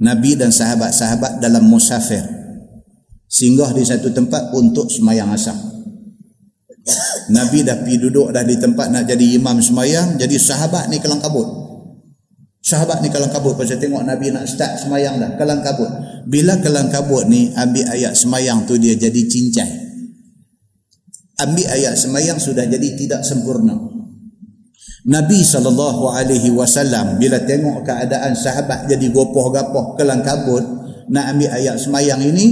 Nabi 0.00 0.36
dan 0.36 0.48
sahabat-sahabat 0.48 1.44
dalam 1.44 1.68
musafir. 1.68 2.24
Singgah 3.28 3.72
di 3.76 3.84
satu 3.84 4.12
tempat 4.12 4.52
untuk 4.56 4.88
semayang 4.88 5.28
asar. 5.32 5.56
Nabi 7.32 7.64
dah 7.64 7.80
pergi 7.80 7.96
duduk 7.96 8.28
dah 8.28 8.44
di 8.44 8.60
tempat 8.60 8.92
nak 8.92 9.08
jadi 9.08 9.40
imam 9.40 9.56
semayang. 9.60 10.20
Jadi 10.20 10.36
sahabat 10.36 10.92
ni 10.92 11.00
kelang 11.00 11.24
kabut. 11.24 11.63
Sahabat 12.64 13.04
ni 13.04 13.12
kalang 13.12 13.28
kabut 13.28 13.60
pasal 13.60 13.76
tengok 13.76 14.08
Nabi 14.08 14.32
nak 14.32 14.48
start 14.48 14.80
semayang 14.80 15.20
dah. 15.20 15.36
Kalang 15.36 15.60
kabut. 15.60 15.90
Bila 16.24 16.56
kalang 16.64 16.88
kabut 16.88 17.28
ni 17.28 17.52
ambil 17.52 17.92
ayat 17.92 18.16
semayang 18.16 18.64
tu 18.64 18.80
dia 18.80 18.96
jadi 18.96 19.20
cincai. 19.20 19.72
Ambil 21.44 21.68
ayat 21.68 21.92
semayang 22.00 22.40
sudah 22.40 22.64
jadi 22.64 22.96
tidak 22.96 23.20
sempurna. 23.20 23.76
Nabi 25.04 25.44
SAW 25.44 27.20
bila 27.20 27.44
tengok 27.44 27.84
keadaan 27.84 28.32
sahabat 28.32 28.88
jadi 28.88 29.12
gopoh-gapoh 29.12 30.00
kelang 30.00 30.24
kabut 30.24 30.64
nak 31.12 31.36
ambil 31.36 31.52
ayat 31.52 31.76
semayang 31.76 32.24
ini 32.24 32.46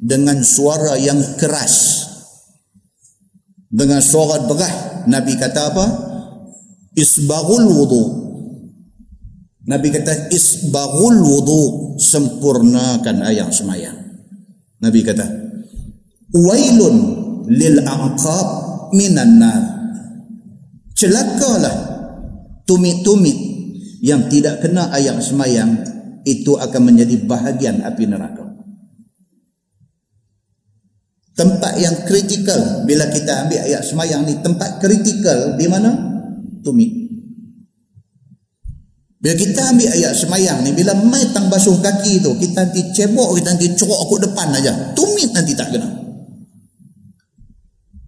dengan 0.00 0.40
suara 0.40 0.96
yang 0.96 1.20
keras. 1.36 2.08
Dengan 3.68 4.00
suara 4.00 4.48
berah. 4.48 5.04
Nabi 5.12 5.36
kata 5.36 5.60
apa? 5.76 5.86
Isbagul 6.96 7.68
wudu' 7.68 8.21
Nabi 9.62 9.94
kata 9.94 10.32
isbaghul 10.34 11.22
wudu 11.22 11.62
sempurnakan 12.02 13.22
ayat 13.22 13.54
semayang. 13.54 13.94
Nabi 14.82 15.06
kata 15.06 15.22
wailun 16.34 16.96
lil 17.46 17.78
aqab 17.86 18.48
minan 18.90 19.38
nar. 19.38 19.62
Celakalah 20.98 21.76
tumit-tumit 22.66 23.38
yang 24.02 24.26
tidak 24.26 24.66
kena 24.66 24.90
ayat 24.90 25.22
semayang 25.22 25.78
itu 26.26 26.58
akan 26.58 26.82
menjadi 26.82 27.22
bahagian 27.22 27.86
api 27.86 28.06
neraka. 28.06 28.42
Tempat 31.32 31.74
yang 31.80 31.96
kritikal 32.04 32.84
bila 32.84 33.08
kita 33.08 33.46
ambil 33.46 33.62
ayat 33.62 33.82
semayang 33.82 34.26
ni 34.26 34.36
tempat 34.42 34.82
kritikal 34.82 35.56
di 35.56 35.66
mana? 35.70 35.90
Tumit. 36.60 37.01
Bila 39.22 39.38
kita 39.38 39.70
ambil 39.70 39.86
ayat 39.86 40.18
semayang 40.18 40.66
ni, 40.66 40.74
bila 40.74 40.98
mai 40.98 41.22
tang 41.30 41.46
basuh 41.46 41.78
kaki 41.78 42.18
tu, 42.26 42.34
kita 42.42 42.66
nanti 42.66 42.90
cebok, 42.90 43.38
kita 43.38 43.54
nanti 43.54 43.70
curok 43.78 44.02
aku 44.02 44.18
depan 44.18 44.50
aja. 44.50 44.74
Tumit 44.98 45.30
nanti 45.30 45.54
tak 45.54 45.70
kena. 45.70 45.86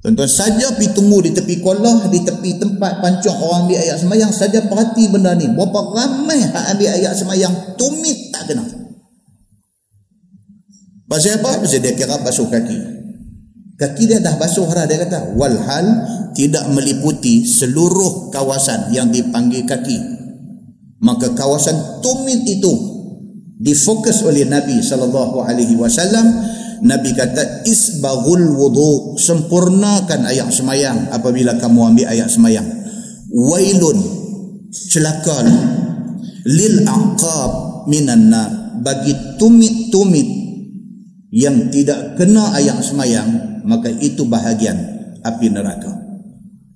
Tuan-tuan 0.02 0.26
saja 0.26 0.74
pergi 0.74 0.90
tunggu 0.90 1.22
di 1.22 1.30
tepi 1.30 1.62
kolah, 1.62 2.10
di 2.10 2.18
tepi 2.18 2.58
tempat 2.58 2.98
pancung 2.98 3.38
orang 3.38 3.70
ambil 3.70 3.78
ayat 3.78 4.02
semayang, 4.02 4.34
saja 4.34 4.58
perhati 4.66 5.06
benda 5.06 5.38
ni. 5.38 5.46
Berapa 5.54 5.94
ramai 5.94 6.50
hak 6.50 6.64
ambil 6.74 6.90
ayat 6.90 7.14
semayang, 7.14 7.54
tumit 7.78 8.34
tak 8.34 8.50
kena. 8.50 8.66
Pasal 11.06 11.38
apa? 11.38 11.62
Pasal 11.62 11.78
dia 11.78 11.94
kira 11.94 12.18
basuh 12.26 12.50
kaki. 12.50 12.78
Kaki 13.78 14.02
dia 14.10 14.18
dah 14.18 14.34
basuh 14.34 14.66
dah, 14.66 14.82
dia 14.82 14.98
kata. 15.06 15.30
Walhal 15.38 15.86
tidak 16.34 16.66
meliputi 16.74 17.46
seluruh 17.46 18.34
kawasan 18.34 18.90
yang 18.90 19.14
dipanggil 19.14 19.62
kaki 19.62 20.13
maka 21.04 21.36
kawasan 21.36 22.00
tumit 22.00 22.40
itu 22.48 22.72
difokus 23.60 24.24
oleh 24.24 24.48
Nabi 24.48 24.80
sallallahu 24.80 25.44
alaihi 25.44 25.76
wasallam. 25.76 26.56
Nabi 26.84 27.16
kata 27.16 27.64
isbaghul 27.64 28.56
wudu 28.56 29.16
sempurnakan 29.16 30.28
ayat 30.28 30.52
semayang 30.52 31.12
apabila 31.12 31.56
kamu 31.60 31.94
ambil 31.94 32.06
ayat 32.08 32.28
semayang. 32.28 32.66
Wailun 33.30 34.00
celaka 34.72 35.44
lil 36.48 36.82
aqab 36.88 37.52
minan 37.88 38.32
nar. 38.32 38.50
Bagi 38.84 39.38
tumit-tumit 39.40 40.28
yang 41.32 41.72
tidak 41.72 42.20
kena 42.20 42.52
ayat 42.52 42.84
semayang 42.84 43.62
maka 43.64 43.88
itu 43.88 44.28
bahagian 44.28 44.76
api 45.24 45.46
neraka. 45.48 45.88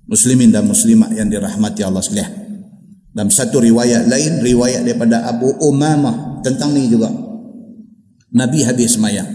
Muslimin 0.09 0.49
dan 0.49 0.65
muslimat 0.65 1.13
yang 1.13 1.29
dirahmati 1.29 1.85
Allah 1.85 2.01
sekalian 2.01 2.38
dalam 3.19 3.35
satu 3.35 3.59
riwayat 3.59 4.07
lain 4.07 4.39
riwayat 4.39 4.87
daripada 4.87 5.27
Abu 5.27 5.51
Umamah 5.59 6.39
tentang 6.39 6.71
ni 6.71 6.87
juga. 6.87 7.11
Nabi 8.31 8.63
habis 8.63 8.95
semayang. 8.95 9.27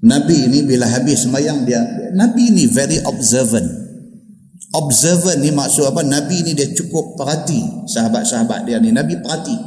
Nabi 0.00 0.48
ini 0.48 0.64
bila 0.64 0.88
habis 0.88 1.28
semayang 1.28 1.68
dia 1.68 1.76
Nabi 2.16 2.48
ini 2.48 2.64
very 2.72 2.96
observant. 3.04 3.68
Observant 4.72 5.44
ni 5.44 5.52
maksud 5.52 5.92
apa? 5.92 6.00
Nabi 6.08 6.40
ni 6.40 6.56
dia 6.56 6.72
cukup 6.72 7.20
perhati. 7.20 7.84
Sahabat-sahabat 7.84 8.64
dia 8.64 8.80
ni 8.80 8.96
Nabi 8.96 9.20
perhati. 9.20 9.60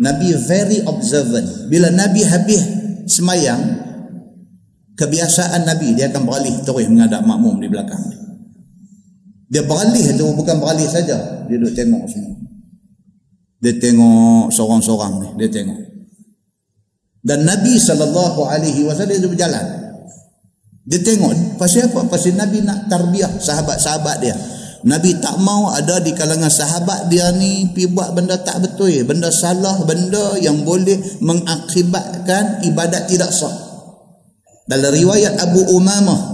Nabi 0.00 0.32
very 0.48 0.80
observant. 0.80 1.68
Bila 1.68 1.92
Nabi 1.92 2.24
habis 2.24 2.64
semayang 3.04 3.84
kebiasaan 4.96 5.68
Nabi 5.68 5.92
dia 5.92 6.08
akan 6.08 6.24
beralih 6.24 6.56
terus 6.64 6.88
menghadap 6.88 7.20
makmum 7.20 7.60
di 7.60 7.68
belakang 7.68 8.23
dia 9.54 9.62
beralih 9.62 10.18
tu 10.18 10.26
bukan 10.34 10.58
beralih 10.58 10.90
saja. 10.90 11.46
Dia 11.46 11.54
duduk 11.54 11.78
tengok 11.78 12.10
semua. 12.10 12.34
Dia 13.62 13.78
tengok 13.78 14.50
seorang-seorang 14.50 15.12
ni 15.22 15.28
dia 15.38 15.48
tengok. 15.62 15.78
Dan 17.22 17.46
Nabi 17.46 17.78
SAW 17.78 18.50
dia 19.06 19.30
berjalan. 19.30 19.66
Dia 20.90 20.98
tengok 21.06 21.54
pasal 21.54 21.86
apa? 21.86 22.02
Pasal 22.10 22.34
Nabi 22.34 22.66
nak 22.66 22.90
tarbiyah 22.90 23.30
sahabat-sahabat 23.30 24.16
dia. 24.18 24.34
Nabi 24.84 25.16
tak 25.22 25.38
mau 25.40 25.70
ada 25.70 26.02
di 26.02 26.12
kalangan 26.12 26.50
sahabat 26.50 27.08
dia 27.08 27.30
ni 27.32 27.72
pi 27.72 27.88
buat 27.88 28.12
benda 28.12 28.36
tak 28.36 28.60
betul, 28.60 28.92
benda 29.08 29.32
salah, 29.32 29.80
benda 29.86 30.36
yang 30.42 30.66
boleh 30.66 30.98
mengakibatkan 31.24 32.60
ibadat 32.68 33.06
tidak 33.08 33.30
sah. 33.30 33.54
Dalam 34.68 34.92
riwayat 34.92 35.40
Abu 35.40 35.62
Umamah 35.72 36.33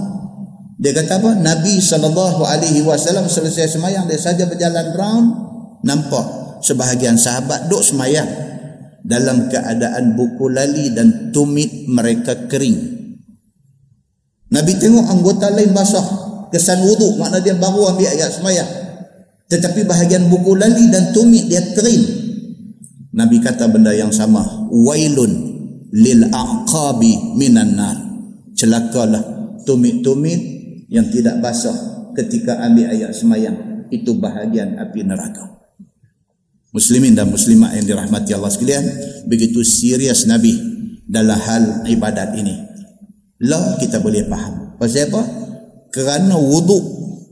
dia 0.80 0.96
kata 0.96 1.20
apa? 1.20 1.30
Nabi 1.36 1.76
saw 1.76 2.00
selesai 3.28 3.76
semayang 3.76 4.08
dia 4.08 4.16
saja 4.16 4.48
berjalan 4.48 4.96
round 4.96 5.26
nampak 5.84 6.24
sebahagian 6.64 7.20
sahabat 7.20 7.68
duk 7.68 7.84
semayang 7.84 8.28
dalam 9.04 9.52
keadaan 9.52 10.16
buku 10.16 10.48
lali 10.48 10.88
dan 10.96 11.28
tumit 11.36 11.84
mereka 11.84 12.48
kering. 12.48 12.96
Nabi 14.50 14.72
tengok 14.80 15.04
anggota 15.04 15.52
lain 15.52 15.76
basah 15.76 16.04
kesan 16.50 16.82
wuduk 16.82 17.20
makna 17.20 17.38
dia 17.38 17.54
baru 17.54 17.94
ambil 17.94 18.10
ayat 18.10 18.34
semayang 18.34 18.70
tetapi 19.46 19.86
bahagian 19.86 20.26
buku 20.26 20.58
lali 20.58 20.90
dan 20.90 21.14
tumit 21.14 21.46
dia 21.46 21.62
kering 21.74 22.02
Nabi 23.14 23.38
kata 23.38 23.70
benda 23.70 23.94
yang 23.94 24.10
sama 24.10 24.42
wailun 24.70 25.32
lil 25.94 26.22
aqabi 26.30 27.38
minan 27.38 27.78
nar 27.78 27.96
celakalah 28.58 29.22
tumit-tumit 29.62 30.59
yang 30.90 31.06
tidak 31.08 31.38
basah 31.38 31.74
ketika 32.18 32.58
ambil 32.66 32.90
ayat 32.90 33.14
semayang 33.14 33.86
itu 33.94 34.10
bahagian 34.18 34.76
api 34.76 35.06
neraka. 35.06 35.62
Muslimin 36.70 37.14
dan 37.18 37.30
muslimat 37.30 37.74
yang 37.78 37.86
dirahmati 37.86 38.30
Allah 38.34 38.50
sekalian 38.50 38.84
begitu 39.26 39.62
serius 39.66 40.26
Nabi 40.26 40.54
dalam 41.06 41.34
hal 41.34 41.62
ibadat 41.86 42.38
ini 42.38 42.70
lah 43.40 43.80
kita 43.80 44.04
boleh 44.04 44.28
faham. 44.28 44.76
Pasal 44.76 45.08
apa? 45.08 45.22
Kerana 45.90 46.36
wuduk 46.36 46.84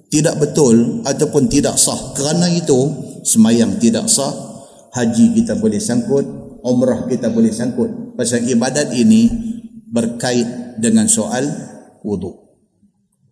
tidak 0.09 0.41
betul 0.41 1.05
ataupun 1.05 1.53
tidak 1.53 1.77
sah. 1.77 2.17
Kerana 2.17 2.49
itu 2.49 2.79
semayang 3.29 3.77
tidak 3.77 4.09
sah 4.09 4.33
haji 4.97 5.37
kita 5.37 5.61
boleh 5.61 5.77
sangkut 5.77 6.25
umrah 6.65 7.05
kita 7.07 7.29
boleh 7.29 7.53
sangkut. 7.53 8.17
Pasal 8.17 8.49
ibadat 8.49 8.91
ini 8.97 9.29
berkait 9.93 10.81
dengan 10.81 11.07
soal 11.07 11.45
wuduk 12.01 12.48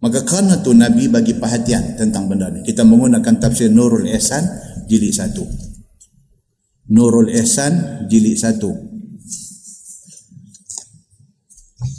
maka 0.01 0.23
kerana 0.29 0.61
tu 0.61 0.77
Nabi 0.77 1.09
bagi 1.09 1.33
perhatian 1.33 1.97
tentang 1.97 2.29
benda 2.29 2.53
ni. 2.53 2.61
Kita 2.61 2.85
menggunakan 2.85 3.41
tafsir 3.41 3.73
Nurul 3.73 4.05
Ihsan 4.13 4.45
jilid 4.85 5.17
satu. 5.17 5.45
Nurul 6.93 7.33
Ihsan 7.33 8.05
jilid 8.07 8.37
satu. 8.37 8.71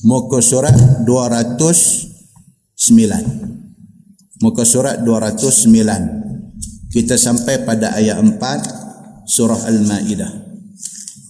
Muka 0.05 0.39
surat 0.39 0.77
200 1.03 2.07
9 2.77 4.45
muka 4.45 4.61
surat 4.61 5.01
209 5.01 6.93
kita 6.93 7.17
sampai 7.17 7.65
pada 7.65 7.97
ayat 7.97 8.21
4 8.21 9.27
surah 9.27 9.65
al-maidah. 9.67 10.31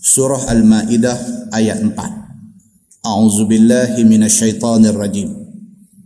Surah 0.03 0.51
al-maidah 0.51 1.49
ayat 1.55 1.81
4 1.81 1.95
a'udzu 3.07 3.47
billahi 3.47 4.03
minasyaitonir 4.03 4.93
rajim 4.93 5.46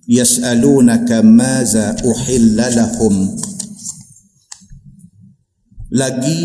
yas'alunaka 0.10 1.22
maza 1.26 1.98
uhilla 2.02 2.70
lahum 2.74 3.36
lagi 5.92 6.40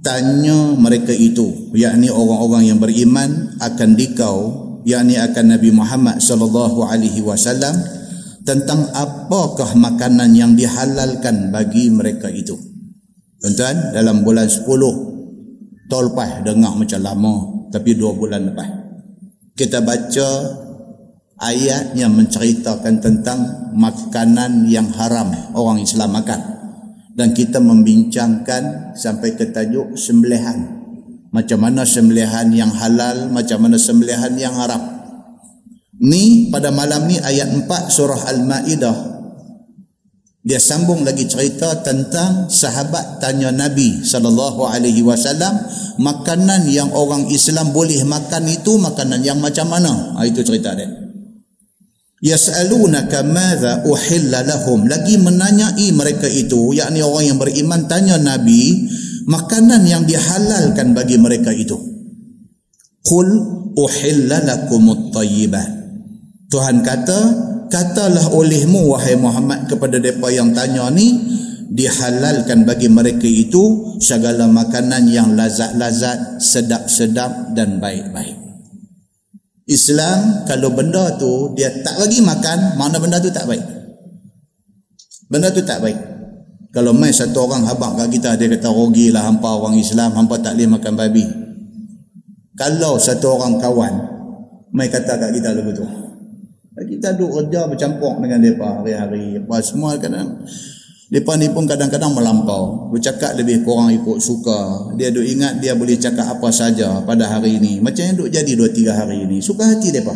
tanya 0.00 0.78
mereka 0.78 1.10
itu 1.10 1.74
yakni 1.74 2.08
orang-orang 2.08 2.70
yang 2.70 2.78
beriman 2.78 3.58
akan 3.58 3.98
dikau 3.98 4.38
yakni 4.86 5.18
akan 5.18 5.58
Nabi 5.58 5.74
Muhammad 5.74 6.22
sallallahu 6.22 6.86
alaihi 6.86 7.20
wasallam 7.26 7.74
tentang 8.46 8.86
apakah 8.94 9.74
makanan 9.74 10.30
yang 10.38 10.54
dihalalkan 10.54 11.50
bagi 11.50 11.90
mereka 11.90 12.30
itu. 12.30 12.54
Tuan-tuan, 13.42 13.90
dalam 13.90 14.22
bulan 14.22 14.46
10 14.46 14.62
tahun 15.90 16.04
lepas 16.14 16.30
dengar 16.46 16.72
macam 16.78 17.00
lama 17.02 17.34
tapi 17.74 17.98
dua 17.98 18.14
bulan 18.14 18.54
lepas. 18.54 18.68
Kita 19.58 19.82
baca 19.82 20.28
ayat 21.40 21.92
yang 21.96 22.16
menceritakan 22.16 23.00
tentang 23.00 23.70
makanan 23.76 24.64
yang 24.68 24.88
haram 24.96 25.32
orang 25.52 25.84
Islam 25.84 26.16
makan. 26.16 26.40
Dan 27.16 27.32
kita 27.32 27.64
membincangkan 27.64 28.92
sampai 28.92 29.40
ke 29.40 29.48
tajuk 29.48 29.96
sembelihan. 29.96 30.84
Macam 31.32 31.64
mana 31.64 31.88
sembelihan 31.88 32.52
yang 32.52 32.68
halal, 32.68 33.32
macam 33.32 33.64
mana 33.64 33.80
sembelihan 33.80 34.36
yang 34.36 34.52
haram. 34.52 34.96
Ni 35.96 36.52
pada 36.52 36.68
malam 36.68 37.08
ni 37.08 37.16
ayat 37.16 37.48
4 37.48 37.88
surah 37.88 38.20
Al-Maidah. 38.36 39.16
Dia 40.46 40.60
sambung 40.60 41.02
lagi 41.02 41.24
cerita 41.26 41.80
tentang 41.82 42.52
sahabat 42.52 43.18
tanya 43.18 43.50
Nabi 43.50 44.04
sallallahu 44.06 44.62
alaihi 44.62 45.02
wasallam 45.02 45.58
makanan 45.98 46.70
yang 46.70 46.94
orang 46.94 47.26
Islam 47.32 47.74
boleh 47.74 48.06
makan 48.06 48.44
itu 48.46 48.78
makanan 48.78 49.26
yang 49.26 49.42
macam 49.42 49.66
mana? 49.72 50.14
Ha, 50.14 50.22
itu 50.22 50.46
cerita 50.46 50.76
dia. 50.76 50.86
Yas'alunaka 52.24 53.20
madza 53.24 53.84
uhilla 53.84 54.40
lahum 54.40 54.88
lagi 54.88 55.20
menanyai 55.20 55.92
mereka 55.92 56.24
itu 56.24 56.72
yakni 56.72 57.04
orang 57.04 57.36
yang 57.36 57.38
beriman 57.38 57.84
tanya 57.84 58.16
Nabi 58.16 58.88
makanan 59.28 59.84
yang 59.84 60.08
dihalalkan 60.08 60.96
bagi 60.96 61.20
mereka 61.20 61.52
itu. 61.52 61.76
Qul 63.04 63.28
uhilla 63.76 64.40
lakumut 64.42 65.12
thayyibat 65.12 65.76
Tuhan 66.46 66.86
kata, 66.86 67.20
katalah 67.66 68.30
olehmu 68.30 68.94
wahai 68.94 69.18
Muhammad 69.18 69.66
kepada 69.66 69.98
mereka 69.98 70.30
yang 70.30 70.54
tanya 70.54 70.86
ni, 70.94 71.18
dihalalkan 71.74 72.62
bagi 72.62 72.86
mereka 72.86 73.26
itu 73.26 73.98
segala 73.98 74.46
makanan 74.46 75.10
yang 75.10 75.34
lazat-lazat, 75.34 76.38
sedap-sedap 76.38 77.52
dan 77.58 77.82
baik-baik. 77.82 78.45
Islam 79.66 80.46
kalau 80.46 80.70
benda 80.70 81.18
tu 81.18 81.50
dia 81.58 81.70
tak 81.82 81.98
lagi 81.98 82.22
makan, 82.22 82.78
mana 82.78 83.02
benda 83.02 83.18
tu 83.18 83.34
tak 83.34 83.50
baik. 83.50 83.62
Benda 85.26 85.50
tu 85.50 85.62
tak 85.66 85.82
baik. 85.82 85.98
Kalau 86.70 86.94
mai 86.94 87.10
satu 87.10 87.50
orang 87.50 87.66
habaq 87.66 87.98
kat 87.98 88.08
kita 88.14 88.30
dia 88.38 88.46
kata 88.46 88.70
rugilah 88.70 89.26
hampa 89.26 89.58
orang 89.58 89.74
Islam, 89.74 90.14
hampa 90.14 90.38
tak 90.38 90.54
boleh 90.54 90.70
makan 90.78 90.92
babi. 90.94 91.24
Kalau 92.54 92.96
satu 92.96 93.34
orang 93.34 93.58
kawan 93.58 93.94
mai 94.70 94.86
kata 94.86 95.18
kat 95.18 95.30
kita 95.34 95.50
begitu. 95.58 95.84
Kita 96.76 97.16
duduk 97.16 97.48
kerja 97.48 97.64
bercampur 97.66 98.20
dengan 98.20 98.38
mereka 98.44 98.68
hari-hari. 98.84 99.40
Apa 99.40 99.64
semua 99.64 99.96
kadang 99.96 100.44
mereka 101.06 101.38
ni 101.38 101.46
pun 101.54 101.70
kadang-kadang 101.70 102.18
melampau. 102.18 102.90
Bercakap 102.90 103.38
lebih 103.38 103.62
kurang 103.62 103.94
ikut 103.94 104.18
suka. 104.18 104.90
Dia 104.98 105.14
duduk 105.14 105.38
ingat 105.38 105.62
dia 105.62 105.78
boleh 105.78 105.94
cakap 105.94 106.26
apa 106.26 106.50
saja 106.50 106.98
pada 107.06 107.30
hari 107.30 107.62
ini. 107.62 107.78
Macam 107.78 108.02
yang 108.10 108.18
duduk 108.18 108.34
jadi 108.34 108.52
dua 108.58 108.68
tiga 108.74 108.92
hari 108.98 109.22
ini. 109.22 109.38
Suka 109.38 109.70
hati 109.70 109.94
mereka. 109.94 110.14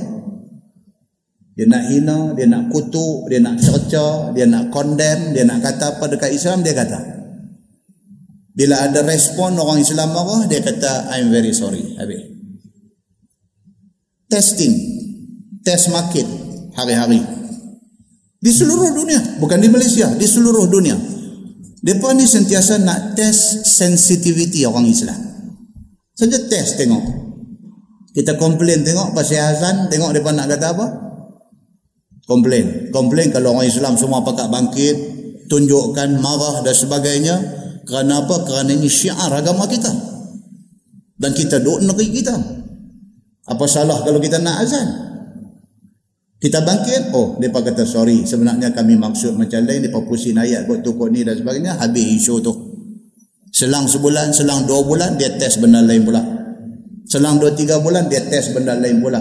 Dia 1.54 1.66
nak 1.70 1.84
hina, 1.92 2.18
dia 2.34 2.46
nak 2.50 2.72
kutuk, 2.74 3.30
dia 3.30 3.38
nak 3.38 3.60
cerca, 3.62 4.34
dia 4.34 4.48
nak 4.50 4.72
condemn, 4.74 5.30
dia 5.30 5.46
nak 5.46 5.62
kata 5.62 5.98
apa 5.98 6.04
dekat 6.10 6.30
Islam, 6.34 6.64
dia 6.66 6.74
kata. 6.74 6.98
Bila 8.56 8.82
ada 8.82 9.06
respon 9.06 9.54
orang 9.60 9.78
Islam 9.78 10.10
marah, 10.10 10.48
dia 10.50 10.58
kata, 10.58 11.12
I'm 11.14 11.30
very 11.30 11.54
sorry. 11.54 11.84
Habis. 12.00 12.34
Testing 14.26 14.74
test 15.62 15.92
market 15.94 16.26
hari-hari 16.74 17.39
di 18.40 18.50
seluruh 18.50 18.90
dunia. 18.96 19.20
Bukan 19.38 19.60
di 19.60 19.68
Malaysia 19.68 20.08
di 20.16 20.24
seluruh 20.24 20.66
dunia. 20.66 20.96
Mereka 21.80 22.12
ni 22.12 22.28
sentiasa 22.28 22.80
nak 22.80 23.16
test 23.16 23.64
sensitivity 23.64 24.68
orang 24.68 24.88
Islam. 24.88 25.16
Saja 26.12 26.36
test 26.48 26.76
tengok. 26.76 27.04
Kita 28.12 28.36
komplain 28.36 28.84
tengok 28.84 29.16
pasal 29.16 29.40
Hasan 29.40 29.88
tengok 29.88 30.12
mereka 30.12 30.34
nak 30.34 30.50
kata 30.50 30.66
apa? 30.76 30.86
Komplain. 32.28 32.92
Komplain 32.92 33.32
kalau 33.32 33.56
orang 33.56 33.68
Islam 33.68 33.96
semua 33.96 34.20
pakat 34.20 34.52
bangkit 34.52 34.96
tunjukkan 35.48 36.20
marah 36.20 36.60
dan 36.60 36.74
sebagainya. 36.76 37.36
Kerana 37.88 38.28
apa? 38.28 38.44
Kerana 38.44 38.70
ini 38.76 38.86
syiar 38.86 39.32
agama 39.32 39.64
kita. 39.64 39.88
Dan 41.16 41.32
kita 41.32 41.64
duduk 41.64 41.88
negeri 41.88 42.08
kita. 42.12 42.36
Apa 43.48 43.64
salah 43.64 44.04
kalau 44.04 44.20
kita 44.20 44.36
nak 44.36 44.62
azan 44.62 45.09
kita 46.40 46.64
bangkit, 46.64 47.12
oh, 47.12 47.36
mereka 47.36 47.60
kata 47.60 47.84
sorry. 47.84 48.24
Sebenarnya 48.24 48.72
kami 48.72 48.96
maksud 48.96 49.36
macam 49.36 49.60
lain. 49.60 49.84
Mereka 49.84 50.08
pusing 50.08 50.40
ayat 50.40 50.64
buat 50.64 50.80
tukuk 50.80 51.12
ni 51.12 51.20
dan 51.20 51.36
sebagainya. 51.36 51.76
Habis 51.76 52.16
isu 52.16 52.40
tu. 52.40 52.52
Selang 53.52 53.84
sebulan, 53.84 54.32
selang 54.32 54.64
dua 54.64 54.80
bulan, 54.80 55.20
dia 55.20 55.36
test 55.36 55.60
benda 55.60 55.84
lain 55.84 56.00
pula. 56.00 56.24
Selang 57.04 57.36
dua 57.36 57.52
tiga 57.52 57.76
bulan, 57.76 58.08
dia 58.08 58.24
test 58.24 58.56
benda 58.56 58.72
lain 58.72 59.04
pula. 59.04 59.20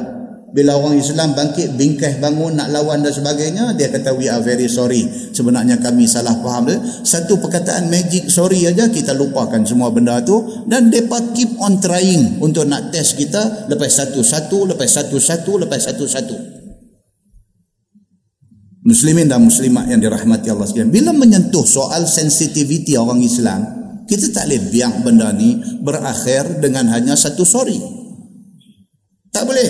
Bila 0.55 0.80
orang 0.80 0.95
Islam 0.95 1.36
bangkit, 1.36 1.76
bingkai 1.76 2.24
bangun, 2.24 2.55
nak 2.55 2.72
lawan 2.72 3.03
dan 3.03 3.11
sebagainya, 3.11 3.76
dia 3.76 3.91
kata 3.91 4.15
we 4.15 4.32
are 4.32 4.39
very 4.39 4.72
sorry. 4.72 5.03
Sebenarnya 5.36 5.76
kami 5.84 6.07
salah 6.07 6.39
faham. 6.39 6.72
Satu 7.03 7.36
perkataan 7.36 7.91
magic 7.91 8.32
sorry 8.32 8.63
aja 8.63 8.88
kita 8.88 9.11
lupakan 9.11 9.59
semua 9.67 9.91
benda 9.91 10.24
tu. 10.24 10.39
Dan 10.72 10.88
mereka 10.88 11.20
keep 11.36 11.51
on 11.59 11.84
trying 11.84 12.39
untuk 12.39 12.63
nak 12.63 12.95
test 12.95 13.20
kita 13.20 13.67
lepas 13.67 13.91
satu-satu, 13.91 14.72
lepas 14.72 14.88
satu-satu, 14.88 15.67
lepas 15.67 15.84
satu-satu 15.84 16.59
muslimin 18.84 19.27
dan 19.27 19.43
muslimat 19.43 19.91
yang 19.91 19.99
dirahmati 19.99 20.47
Allah 20.51 20.67
sekalian. 20.67 20.91
Bila 20.91 21.11
menyentuh 21.11 21.65
soal 21.67 22.07
sensitiviti 22.07 22.95
orang 22.95 23.19
Islam 23.19 23.80
kita 24.09 24.34
tak 24.34 24.49
boleh 24.49 24.61
biar 24.73 24.91
benda 25.05 25.30
ni 25.30 25.61
berakhir 25.86 26.57
dengan 26.57 26.89
hanya 26.89 27.13
satu 27.13 27.45
sorry. 27.45 27.77
Tak 29.30 29.45
boleh. 29.45 29.69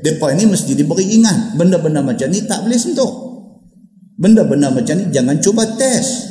Mereka 0.00 0.26
ini 0.32 0.44
mesti 0.46 0.72
diberi 0.78 1.18
ingat. 1.18 1.58
Benda-benda 1.58 2.00
macam 2.00 2.30
ni 2.30 2.46
tak 2.46 2.62
boleh 2.64 2.78
sentuh. 2.78 3.10
Benda-benda 4.14 4.70
macam 4.70 4.94
ni 4.94 5.10
jangan 5.10 5.42
cuba 5.42 5.66
test. 5.74 6.30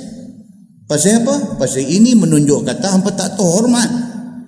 Pasal 0.87 1.21
apa? 1.21 1.59
pasal 1.61 1.85
ini 1.85 2.17
menunjuk 2.17 2.65
kata 2.65 2.97
hampa 2.97 3.13
tak 3.13 3.37
tahu 3.37 3.45
hormat 3.45 3.89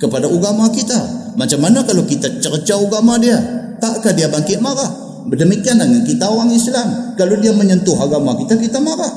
kepada 0.02 0.26
agama 0.26 0.72
kita. 0.74 0.98
Macam 1.38 1.60
mana 1.62 1.86
kalau 1.86 2.02
kita 2.08 2.42
cerca 2.42 2.80
agama 2.80 3.22
dia? 3.22 3.38
Takkah 3.78 4.16
dia 4.16 4.26
bangkit 4.26 4.58
marah 4.58 5.01
Demikian 5.30 5.78
dengan 5.78 6.02
kita 6.02 6.26
orang 6.26 6.50
Islam. 6.50 7.18
Kalau 7.20 7.36
dia 7.38 7.54
menyentuh 7.54 7.98
agama 8.00 8.34
kita, 8.40 8.58
kita 8.58 8.82
marah. 8.82 9.12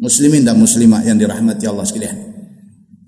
Muslimin 0.00 0.42
dan 0.42 0.58
muslimat 0.58 1.06
yang 1.06 1.20
dirahmati 1.20 1.68
Allah 1.68 1.86
sekalian. 1.86 2.32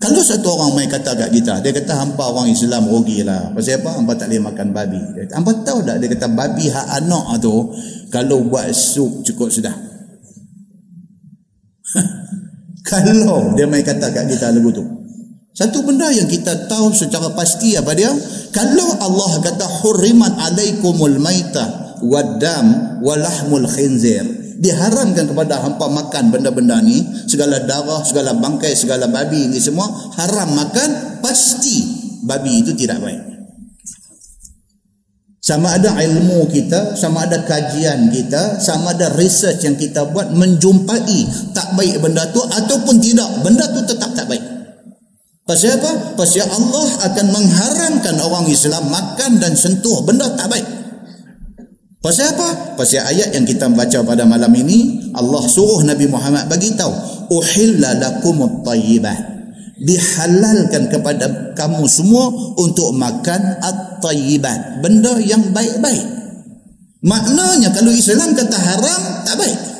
Kalau 0.04 0.20
satu 0.20 0.52
orang 0.52 0.76
main 0.76 0.88
kata 0.92 1.16
kat 1.16 1.32
kita, 1.32 1.64
dia 1.64 1.72
kata 1.72 1.96
hampa 1.96 2.28
orang 2.28 2.52
Islam 2.52 2.84
rugilah. 2.92 3.56
Pasal 3.56 3.80
apa? 3.80 3.96
Hampa 3.96 4.12
tak 4.12 4.28
boleh 4.28 4.42
makan 4.44 4.68
babi. 4.76 5.00
Hampa 5.32 5.64
tahu 5.64 5.80
tak 5.80 5.96
dia 5.96 6.12
kata 6.12 6.28
babi 6.28 6.68
hak 6.68 6.86
anak 7.00 7.40
tu 7.40 7.72
kalau 8.12 8.44
buat 8.44 8.68
sup 8.76 9.24
cukup 9.24 9.48
sudah. 9.48 9.72
kalau 12.90 13.56
dia 13.56 13.64
main 13.64 13.80
kata 13.80 14.12
kat 14.12 14.28
kita 14.28 14.52
lagu 14.52 14.68
tu. 14.76 14.84
Satu 15.54 15.86
benda 15.86 16.10
yang 16.10 16.26
kita 16.26 16.66
tahu 16.66 16.92
secara 16.92 17.32
pasti 17.32 17.78
apa 17.78 17.94
dia? 17.96 18.10
Kalau 18.54 18.94
Allah 19.02 19.42
kata 19.42 19.66
hurrimat 19.82 20.38
alaikumul 20.38 21.18
maita 21.18 21.98
wadam 22.06 23.00
walahmul 23.02 23.66
khinzir. 23.66 24.22
Diharamkan 24.54 25.26
kepada 25.26 25.58
hampa 25.58 25.90
makan 25.90 26.30
benda-benda 26.30 26.78
ni, 26.78 27.02
segala 27.26 27.58
darah, 27.66 28.06
segala 28.06 28.38
bangkai, 28.38 28.70
segala 28.78 29.10
babi 29.10 29.50
ni 29.50 29.58
semua 29.58 29.90
haram 30.14 30.54
makan, 30.54 31.18
pasti 31.18 31.82
babi 32.22 32.62
itu 32.62 32.70
tidak 32.78 33.02
baik. 33.02 33.34
Sama 35.44 35.76
ada 35.76 35.92
ilmu 36.00 36.48
kita, 36.48 36.96
sama 36.96 37.28
ada 37.28 37.44
kajian 37.44 38.08
kita, 38.08 38.62
sama 38.62 38.96
ada 38.96 39.12
research 39.18 39.66
yang 39.66 39.76
kita 39.76 40.08
buat 40.08 40.32
menjumpai 40.32 41.20
tak 41.52 41.76
baik 41.76 42.00
benda 42.00 42.24
tu 42.32 42.40
ataupun 42.40 42.96
tidak, 43.02 43.28
benda 43.44 43.68
tu 43.68 43.84
tetap 43.84 44.14
tak 44.16 44.24
baik. 44.30 44.40
Pasal 45.44 45.76
apa? 45.76 46.16
Pasal 46.16 46.48
Allah 46.48 46.88
akan 47.04 47.26
mengharamkan 47.28 48.16
orang 48.16 48.48
Islam 48.48 48.88
makan 48.88 49.36
dan 49.36 49.52
sentuh 49.52 50.00
benda 50.00 50.24
tak 50.32 50.48
baik. 50.48 50.64
Pasal 52.00 52.32
apa? 52.32 52.76
Pasal 52.80 53.04
ayat 53.04 53.36
yang 53.36 53.44
kita 53.44 53.68
baca 53.68 54.00
pada 54.08 54.24
malam 54.24 54.48
ini, 54.56 55.12
Allah 55.12 55.44
suruh 55.44 55.84
Nabi 55.84 56.08
Muhammad 56.08 56.48
bagi 56.48 56.72
tahu, 56.72 56.92
"Uhilla 57.28 57.92
lakumut 57.96 58.64
thayyibat." 58.64 59.36
Dihalalkan 59.84 60.88
kepada 60.88 61.52
kamu 61.52 61.84
semua 61.92 62.32
untuk 62.56 62.96
makan 62.96 63.60
at-tayyibat, 63.60 64.80
benda 64.80 65.20
yang 65.20 65.52
baik-baik. 65.52 66.08
Maknanya 67.04 67.68
kalau 67.68 67.92
Islam 67.92 68.32
kata 68.32 68.56
haram, 68.56 69.02
tak 69.28 69.36
baik. 69.36 69.73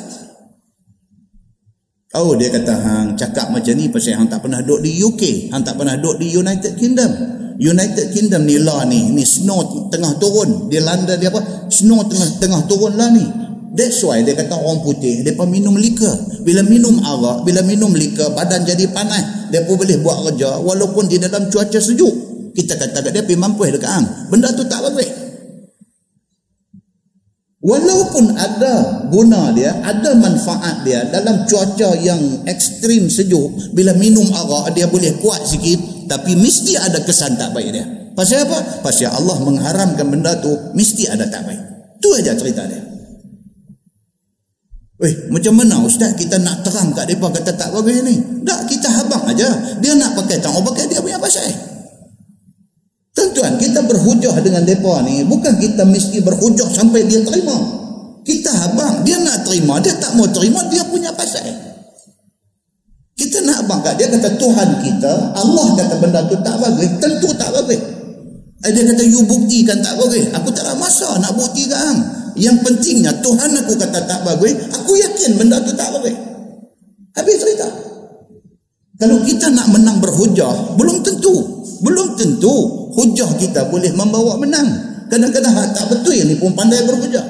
Oh 2.15 2.31
dia 2.31 2.47
kata 2.47 2.71
hang 2.71 3.07
cakap 3.19 3.51
macam 3.51 3.75
ni 3.75 3.91
pasal 3.91 4.15
hang 4.15 4.31
tak 4.31 4.39
pernah 4.39 4.63
duduk 4.63 4.87
di 4.87 5.03
UK, 5.03 5.51
hang 5.51 5.67
tak 5.67 5.75
pernah 5.75 5.99
duduk 5.99 6.23
di 6.23 6.31
United 6.31 6.79
Kingdom. 6.79 7.11
United 7.59 8.15
Kingdom 8.15 8.47
ni 8.47 8.55
lah 8.55 8.87
ni, 8.87 9.11
ni 9.11 9.27
snow 9.27 9.91
tengah 9.91 10.15
turun. 10.15 10.71
Di 10.71 10.79
London 10.79 11.19
dia 11.19 11.27
apa? 11.27 11.67
Snow 11.67 12.07
tengah 12.07 12.39
tengah 12.39 12.61
turun 12.71 12.95
lah 12.95 13.11
ni. 13.11 13.27
That's 13.75 13.99
why 14.07 14.23
dia 14.23 14.31
kata 14.31 14.55
orang 14.55 14.79
putih, 14.87 15.27
dia 15.27 15.35
pun 15.35 15.51
minum 15.51 15.75
liquor. 15.75 16.39
Bila 16.47 16.63
minum 16.63 16.95
arak, 17.03 17.43
bila 17.43 17.59
minum 17.67 17.91
liquor, 17.91 18.31
badan 18.31 18.63
jadi 18.63 18.87
panas. 18.95 19.51
Dia 19.51 19.67
pun 19.67 19.75
boleh 19.75 19.99
buat 19.99 20.31
kerja 20.31 20.55
walaupun 20.63 21.11
di 21.11 21.19
dalam 21.19 21.51
cuaca 21.51 21.79
sejuk. 21.83 22.15
Kita 22.55 22.79
kata 22.79 23.11
dia 23.11 23.27
pergi 23.27 23.35
mampu 23.35 23.67
dekat 23.67 23.91
hang. 23.91 24.07
Benda 24.31 24.55
tu 24.55 24.63
tak 24.63 24.79
bagus. 24.79 25.24
Walaupun 27.65 28.37
ada 28.37 29.09
guna 29.09 29.49
dia, 29.57 29.73
ada 29.81 30.13
manfaat 30.13 30.85
dia 30.85 31.01
dalam 31.09 31.49
cuaca 31.49 31.97
yang 31.97 32.45
ekstrim 32.45 33.09
sejuk, 33.09 33.73
bila 33.73 33.89
minum 33.97 34.29
arak 34.29 34.77
dia 34.77 34.85
boleh 34.85 35.17
kuat 35.17 35.41
sikit, 35.49 36.05
tapi 36.05 36.37
mesti 36.37 36.77
ada 36.77 37.01
kesan 37.01 37.33
tak 37.41 37.57
baik 37.57 37.73
dia. 37.73 38.13
Pasal 38.13 38.45
apa? 38.45 38.85
Pasal 38.85 39.09
Allah 39.09 39.41
mengharamkan 39.41 40.05
benda 40.05 40.37
tu, 40.37 40.53
mesti 40.77 41.09
ada 41.09 41.25
tak 41.25 41.41
baik. 41.41 41.61
Itu 41.97 42.13
aja 42.13 42.37
cerita 42.37 42.69
dia. 42.69 42.85
Eh, 44.95 45.27
macam 45.33 45.57
mana 45.57 45.81
ustaz 45.81 46.13
kita 46.15 46.37
nak 46.39 46.61
terang 46.61 46.93
kat 46.93 47.09
depa 47.09 47.33
kata 47.33 47.51
tak 47.51 47.73
bagus 47.73 47.99
ni? 48.05 48.45
Tak, 48.45 48.69
kita 48.69 48.87
habang 48.93 49.25
aja. 49.25 49.81
Dia 49.81 49.97
nak 49.97 50.13
pakai 50.13 50.37
tang, 50.37 50.53
oh 50.53 50.61
pakai 50.61 50.85
dia 50.85 51.01
punya 51.01 51.17
pasal. 51.17 51.49
Tuan-tuan, 53.25 53.57
kita 53.57 53.81
berhujah 53.89 54.37
dengan 54.45 54.61
mereka 54.61 55.01
ni, 55.01 55.25
bukan 55.25 55.57
kita 55.57 55.81
mesti 55.81 56.21
berhujah 56.21 56.69
sampai 56.69 57.09
dia 57.09 57.25
terima. 57.25 57.57
Kita 58.21 58.53
abang, 58.69 59.01
dia 59.01 59.17
nak 59.17 59.41
terima, 59.41 59.81
dia 59.81 59.97
tak 59.97 60.13
mau 60.13 60.29
terima, 60.29 60.61
dia 60.69 60.85
punya 60.85 61.09
pasal. 61.09 61.41
Kita 63.17 63.41
nak 63.49 63.65
abang 63.65 63.81
kat 63.81 63.97
dia 63.97 64.13
kata 64.13 64.29
Tuhan 64.37 64.69
kita, 64.77 65.13
Allah 65.41 65.67
kata 65.73 65.93
benda 65.97 66.21
tu 66.29 66.37
tak 66.45 66.53
bagus, 66.61 66.85
tentu 67.01 67.33
tak 67.33 67.49
bagus. 67.49 67.81
Eh, 68.61 68.69
dia 68.69 68.93
kata 68.93 69.01
you 69.01 69.25
buktikan 69.25 69.81
tak 69.81 69.97
bagus. 69.97 70.29
Aku 70.29 70.53
tak 70.53 70.61
ada 70.61 70.77
masa 70.77 71.17
nak 71.17 71.33
buktikan. 71.33 71.97
Yang 72.37 72.61
pentingnya 72.61 73.09
Tuhan 73.25 73.57
aku 73.57 73.73
kata 73.73 74.05
tak 74.05 74.21
bagus, 74.21 74.53
aku 74.69 75.01
yakin 75.01 75.33
benda 75.41 75.57
tu 75.65 75.73
tak 75.73 75.89
bagus. 75.97 76.13
Habis 77.17 77.35
cerita. 77.41 77.73
Kalau 79.01 79.17
kita 79.25 79.49
nak 79.49 79.73
menang 79.73 79.97
berhujah, 79.97 80.77
belum 80.77 81.01
tentu. 81.01 81.65
Belum 81.81 82.13
tentu 82.13 82.84
hujah 82.95 83.29
kita 83.37 83.67
boleh 83.67 83.91
membawa 83.93 84.39
menang. 84.39 84.95
Kadang-kadang 85.11 85.53
tak 85.53 85.85
betul 85.91 86.17
ni 86.25 86.33
pun 86.39 86.55
pandai 86.57 86.81
berhujah. 86.87 87.23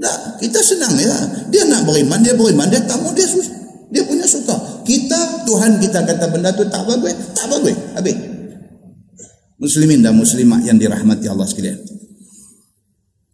Tak, 0.00 0.40
kita 0.40 0.58
senang 0.64 0.96
ya. 0.96 1.12
Dia 1.52 1.68
nak 1.68 1.84
beriman, 1.84 2.18
dia 2.24 2.32
beriman, 2.32 2.66
dia 2.72 2.80
tak 2.88 2.98
mau 3.04 3.12
dia 3.12 3.28
susah. 3.28 3.52
Dia 3.90 4.06
punya 4.06 4.24
suka. 4.24 4.54
Kita, 4.86 5.44
Tuhan 5.44 5.82
kita 5.82 6.06
kata 6.06 6.30
benda 6.30 6.54
tu 6.54 6.64
tak 6.70 6.86
bagus, 6.88 7.12
tak 7.36 7.46
bagus. 7.50 7.76
Habis. 7.98 8.16
Muslimin 9.60 10.00
dan 10.00 10.16
muslimat 10.16 10.64
yang 10.64 10.80
dirahmati 10.80 11.28
Allah 11.28 11.44
sekalian. 11.44 11.76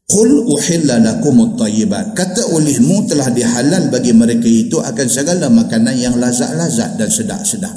Qul 0.06 0.48
uhilla 0.48 0.98
lakum 0.98 1.38
at-tayyibat. 1.44 2.18
Kata 2.18 2.50
olehmu 2.50 3.06
telah 3.06 3.30
dihalal 3.30 3.90
bagi 3.92 4.10
mereka 4.16 4.48
itu 4.48 4.78
akan 4.78 5.06
segala 5.06 5.46
makanan 5.50 5.94
yang 5.94 6.14
lazat-lazat 6.18 6.98
dan 6.98 7.10
sedap-sedap. 7.10 7.74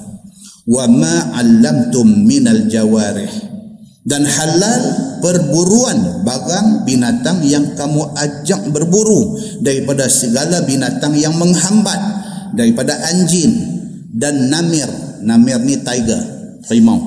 Wa 0.70 0.86
ma 0.86 1.34
'allamtum 1.34 2.06
minal 2.26 2.70
jawarih 2.70 3.49
dan 4.10 4.26
halal 4.26 4.84
perburuan 5.22 6.26
barang 6.26 6.90
binatang 6.90 7.46
yang 7.46 7.78
kamu 7.78 8.10
ajak 8.18 8.66
berburu 8.74 9.38
daripada 9.62 10.10
segala 10.10 10.66
binatang 10.66 11.14
yang 11.14 11.38
menghambat 11.38 12.02
daripada 12.58 12.98
anjing 13.14 13.54
dan 14.10 14.50
namir. 14.50 14.90
Namir 15.22 15.62
ni 15.62 15.78
tiger 15.86 16.18
harimau. 16.66 16.98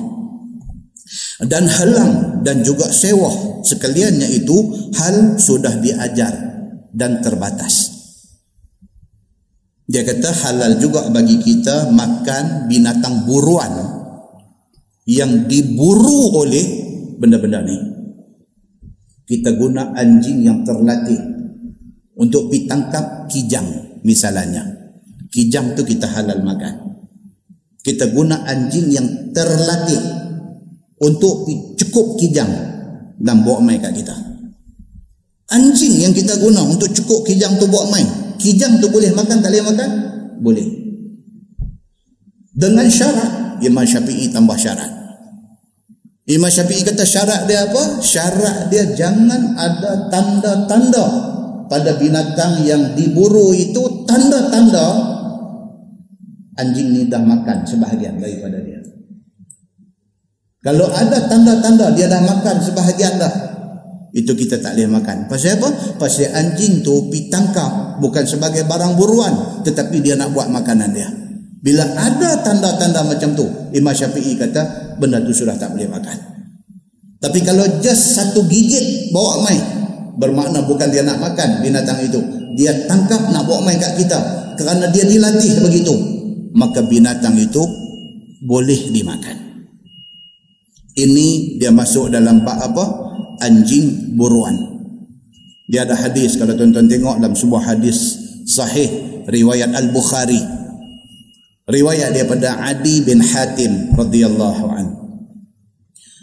Dan 1.43 1.67
halang 1.67 2.45
dan 2.45 2.63
juga 2.63 2.87
sewah 2.87 3.65
sekaliannya 3.67 4.29
itu 4.39 4.57
hal 4.95 5.35
sudah 5.35 5.75
diajar 5.83 6.31
dan 6.95 7.19
terbatas. 7.19 7.91
Dia 9.83 10.07
kata 10.07 10.31
halal 10.31 10.79
juga 10.79 11.11
bagi 11.11 11.41
kita 11.43 11.91
makan 11.91 12.71
binatang 12.71 13.27
buruan 13.27 13.73
yang 15.03 15.51
diburu 15.51 16.39
oleh 16.39 16.82
benda-benda 17.17 17.61
ni. 17.65 17.77
Kita 19.23 19.55
guna 19.55 19.95
anjing 19.95 20.43
yang 20.43 20.61
terlatih 20.67 21.17
untuk 22.19 22.51
ditangkap 22.51 23.27
kijang 23.31 23.99
misalnya. 24.03 24.67
Kijang 25.31 25.73
tu 25.73 25.81
kita 25.81 26.05
halal 26.05 26.43
makan. 26.43 27.03
Kita 27.83 28.11
guna 28.11 28.45
anjing 28.47 28.87
yang 28.93 29.07
terlatih 29.35 29.99
untuk 31.01 31.47
cukup 31.75 32.19
kijang 32.19 32.51
dan 33.19 33.43
bawa 33.43 33.59
mai 33.59 33.79
kat 33.79 33.91
kita. 33.95 34.15
Anjing 35.51 35.99
yang 35.99 36.13
kita 36.15 36.39
guna 36.39 36.63
untuk 36.63 36.91
cukup 36.91 37.27
kijang 37.27 37.59
tu 37.59 37.67
bawa 37.67 37.91
mai 37.91 38.05
kijang 38.39 38.79
tu 38.83 38.91
boleh 38.91 39.11
makan 39.15 39.39
tak 39.39 39.51
boleh 39.51 39.63
makan? 39.63 39.89
Boleh. 40.43 40.67
Dengan 42.53 42.85
syarat 42.85 43.59
Imam 43.65 43.87
Syafi'i 43.87 44.29
tambah 44.29 44.59
syarat 44.59 45.02
Imam 46.23 46.47
Syafi'i 46.47 46.87
kata 46.87 47.03
syarat 47.03 47.51
dia 47.51 47.67
apa 47.67 47.99
syarat 47.99 48.71
dia 48.71 48.95
jangan 48.95 49.59
ada 49.59 50.07
tanda-tanda 50.07 51.05
pada 51.67 51.99
binatang 51.99 52.63
yang 52.63 52.95
diburu 52.95 53.51
itu 53.51 54.07
tanda-tanda 54.07 55.13
anjing 56.55 56.95
ni 56.95 57.01
dah 57.11 57.19
makan 57.19 57.67
sebahagian 57.67 58.23
daripada 58.23 58.61
dia. 58.63 58.79
Kalau 60.63 60.87
ada 60.95 61.27
tanda-tanda 61.27 61.91
dia 61.91 62.07
dah 62.07 62.23
makan 62.23 62.55
sebahagian 62.63 63.19
dah, 63.19 63.33
itu 64.15 64.31
kita 64.31 64.63
tak 64.63 64.79
boleh 64.79 64.95
makan. 64.95 65.27
Pasal 65.27 65.59
apa? 65.59 65.99
Pasal 65.99 66.31
anjing 66.31 66.79
tu 66.79 67.11
pitangkap 67.11 67.99
bukan 67.99 68.23
sebagai 68.23 68.63
barang 68.63 68.95
buruan, 68.95 69.59
tetapi 69.67 69.99
dia 69.99 70.15
nak 70.15 70.31
buat 70.31 70.47
makanan 70.47 70.95
dia. 70.95 71.11
Bila 71.59 71.83
ada 71.99 72.39
tanda-tanda 72.43 73.03
macam 73.07 73.35
tu, 73.35 73.43
Imam 73.75 73.91
Syafi'i 73.91 74.39
kata 74.39 74.82
benda 74.97 75.21
tu 75.23 75.33
sudah 75.33 75.55
tak 75.57 75.73
boleh 75.73 75.89
makan. 75.89 76.17
Tapi 77.23 77.39
kalau 77.41 77.63
just 77.79 78.19
satu 78.19 78.43
gigit 78.51 79.09
bawa 79.15 79.47
mai, 79.47 79.59
bermakna 80.19 80.65
bukan 80.67 80.91
dia 80.91 81.07
nak 81.07 81.23
makan 81.23 81.63
binatang 81.63 82.03
itu. 82.03 82.19
Dia 82.59 82.85
tangkap 82.85 83.31
nak 83.31 83.47
bawa 83.47 83.65
mai 83.65 83.79
kat 83.79 83.95
kita 83.97 84.19
kerana 84.59 84.91
dia 84.91 85.07
dilatih 85.07 85.63
begitu 85.63 86.13
maka 86.53 86.85
binatang 86.85 87.35
itu 87.37 87.61
boleh 88.45 88.93
dimakan. 88.93 89.65
Ini 90.93 91.57
dia 91.57 91.73
masuk 91.73 92.13
dalam 92.13 92.45
bab 92.45 92.61
apa? 92.61 92.85
Anjing 93.41 94.13
buruan. 94.13 94.53
Dia 95.65 95.89
ada 95.89 95.97
hadis 95.97 96.37
kalau 96.37 96.53
tuan-tuan 96.53 96.85
tengok 96.85 97.17
dalam 97.17 97.33
sebuah 97.33 97.73
hadis 97.73 97.97
sahih 98.45 99.25
riwayat 99.25 99.73
Al-Bukhari. 99.73 100.37
Riwayat 101.68 102.16
daripada 102.16 102.56
Adi 102.64 103.04
bin 103.04 103.20
Hatim 103.20 103.92
radhiyallahu 103.92 104.64
an. 104.72 104.86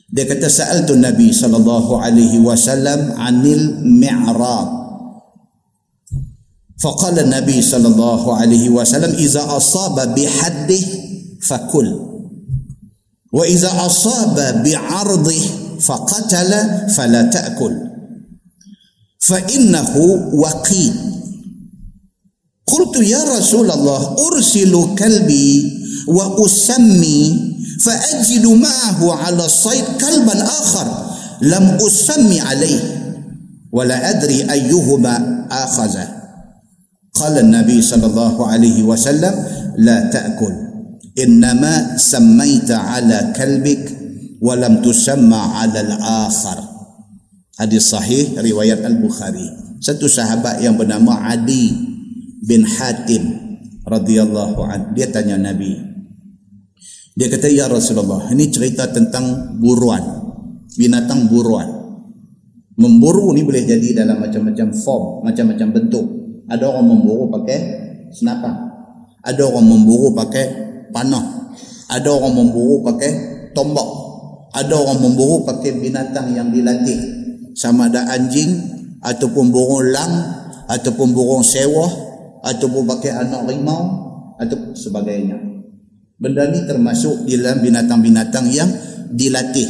Dia 0.09 0.25
kata 0.25 0.49
sa'altu 0.49 0.97
Nabi 0.97 1.29
sallallahu 1.29 2.01
alaihi 2.01 2.41
wasallam 2.41 3.13
'anil 3.17 3.81
mi'raj 3.81 4.85
فقال 6.75 7.19
النبي 7.19 7.61
صلى 7.61 7.87
الله 7.87 8.35
عليه 8.35 8.69
وسلم 8.69 9.15
إذا 9.15 9.43
أصاب 9.57 10.15
بحده 10.15 10.85
فكل 11.41 11.89
وإذا 13.33 13.71
أصاب 13.85 14.63
بعرضه 14.63 15.41
فقتل 15.79 16.51
فلا 16.89 17.21
تأكل 17.21 17.73
فإنه 19.19 19.97
وقيد 20.33 20.93
قلت 22.70 22.94
يا 23.02 23.22
رسول 23.38 23.70
الله 23.70 24.16
أرسل 24.30 24.94
كلبي 24.98 25.50
وأسمي 26.06 27.18
فأجد 27.80 28.46
معه 28.46 29.00
على 29.14 29.44
الصيد 29.44 29.84
كلبا 30.00 30.44
آخر 30.44 30.86
لم 31.42 31.78
أسمي 31.86 32.40
عليه 32.40 32.82
ولا 33.72 34.10
أدري 34.10 34.52
أيهما 34.52 35.46
آخذه. 35.50 36.08
قال 37.14 37.38
النبي 37.38 37.82
صلى 37.82 38.06
الله 38.06 38.46
عليه 38.46 38.82
وسلم 38.82 39.34
لا 39.78 40.10
تأكل 40.10 40.54
إنما 41.18 41.96
سميت 41.96 42.70
على 42.70 43.32
كلبك 43.36 43.96
ولم 44.42 44.82
تسمى 44.82 45.36
على 45.36 45.80
الآخر. 45.80 46.58
hadis 47.60 47.92
sahih 47.92 48.40
riwayat 48.40 48.80
Al-Bukhari 48.80 49.44
satu 49.84 50.08
sahabat 50.08 50.64
yang 50.64 50.80
bernama 50.80 51.28
Adi. 51.28 51.89
Bin 52.40 52.64
Hatim 52.64 53.22
radhiyallahu 53.84 54.60
an 54.64 54.80
dia 54.96 55.08
tanya 55.12 55.36
Nabi 55.36 55.76
dia 57.16 57.26
kata 57.28 57.48
ya 57.52 57.68
Rasulullah 57.68 58.28
ini 58.32 58.48
cerita 58.48 58.88
tentang 58.88 59.56
buruan 59.60 60.02
binatang 60.76 61.28
buruan 61.28 61.68
memburu 62.80 63.36
ni 63.36 63.44
boleh 63.44 63.68
jadi 63.68 64.04
dalam 64.04 64.24
macam-macam 64.24 64.72
form 64.72 65.28
macam-macam 65.28 65.68
bentuk 65.76 66.20
ada 66.50 66.66
orang 66.66 66.86
memburu 66.90 67.30
pakai 67.30 67.58
senapan. 68.10 68.50
Ada 69.22 69.46
orang 69.46 69.66
memburu 69.70 70.10
pakai 70.10 70.44
panah. 70.90 71.54
Ada 71.86 72.10
orang 72.10 72.34
memburu 72.34 72.82
pakai 72.82 73.10
tombak. 73.54 73.86
Ada 74.50 74.74
orang 74.74 74.98
memburu 74.98 75.46
pakai 75.46 75.78
binatang 75.78 76.34
yang 76.34 76.50
dilatih. 76.50 76.98
Sama 77.54 77.86
ada 77.86 78.02
anjing 78.10 78.50
ataupun 78.98 79.54
burung 79.54 79.94
lang 79.94 80.10
ataupun 80.66 81.14
burung 81.14 81.46
sewah 81.46 82.09
ataupun 82.40 82.82
pakai 82.88 83.12
anak 83.12 83.48
rimau 83.48 83.84
atau 84.40 84.72
sebagainya. 84.72 85.36
Benda 86.20 86.48
ni 86.52 86.64
termasuk 86.68 87.24
di 87.24 87.40
dalam 87.40 87.64
binatang-binatang 87.64 88.46
yang 88.52 88.68
dilatih. 89.08 89.68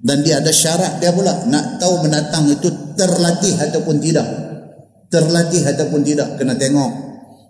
Dan 0.00 0.24
dia 0.24 0.40
ada 0.40 0.52
syarat 0.52 1.00
dia 1.00 1.12
pula 1.12 1.48
nak 1.48 1.76
tahu 1.76 2.08
binatang 2.08 2.48
itu 2.48 2.68
terlatih 2.96 3.56
ataupun 3.60 4.00
tidak. 4.00 4.24
Terlatih 5.12 5.64
ataupun 5.64 6.00
tidak 6.00 6.40
kena 6.40 6.56
tengok. 6.56 7.04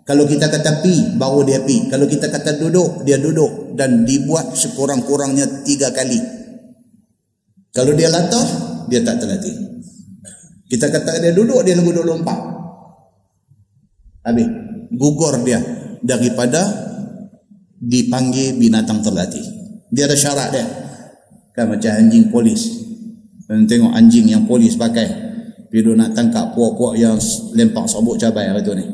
Kalau 0.07 0.23
kita 0.23 0.47
kata 0.47 0.83
pi 0.83 1.15
baru 1.19 1.43
dia 1.43 1.63
pi. 1.63 1.87
Kalau 1.91 2.07
kita 2.07 2.31
kata 2.31 2.59
duduk 2.59 3.03
dia 3.07 3.19
duduk. 3.19 3.75
Dan 3.75 4.03
dibuat 4.03 4.55
sekurang-kurangnya 4.55 5.63
tiga 5.63 5.91
kali. 5.95 6.19
Kalau 7.71 7.93
dia 7.95 8.11
latah 8.11 8.47
dia 8.91 9.03
tak 9.03 9.23
terlatih. 9.23 9.55
Kita 10.67 10.91
kata 10.91 11.23
dia 11.23 11.31
duduk 11.31 11.63
dia 11.63 11.79
duduk 11.79 12.03
lompat 12.03 12.56
habis 14.27 14.47
gugur 14.91 15.39
dia 15.47 15.63
daripada 16.03 16.67
dipanggil 17.79 18.59
binatang 18.59 18.99
terlatih 18.99 19.43
dia 19.87 20.03
ada 20.03 20.17
syarat 20.19 20.49
dia 20.51 20.65
kan 21.55 21.71
macam 21.71 21.95
anjing 21.95 22.27
polis 22.27 22.83
tengok 23.47 23.95
anjing 23.95 24.27
yang 24.27 24.43
polis 24.43 24.75
pakai 24.75 25.27
bila 25.67 25.99
nak 25.99 26.15
tangkap 26.15 26.55
puak-puak 26.55 26.95
yang 26.95 27.19
lempak 27.55 27.85
sabuk 27.91 28.15
cabai 28.15 28.47
hari 28.47 28.63
tu 28.63 28.71
ni. 28.71 28.85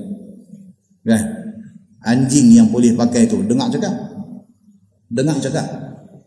Kan? 1.06 1.22
Anjing 2.04 2.50
yang 2.52 2.68
boleh 2.74 2.98
pakai 2.98 3.30
tu. 3.30 3.46
Dengar 3.46 3.70
cakap. 3.70 3.94
Dengar 5.08 5.38
cakap. 5.40 5.66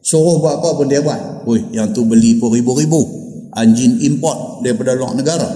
Suruh 0.01 0.39
buat 0.39 0.63
apa 0.63 0.69
pun 0.79 0.87
dia 0.87 1.03
buat. 1.03 1.45
Ui, 1.51 1.61
yang 1.75 1.91
tu 1.91 2.07
beli 2.07 2.39
pun 2.39 2.55
ribu-ribu. 2.55 3.03
Anjing 3.59 3.99
import 4.07 4.63
daripada 4.63 4.95
luar 4.95 5.19
negara. 5.19 5.49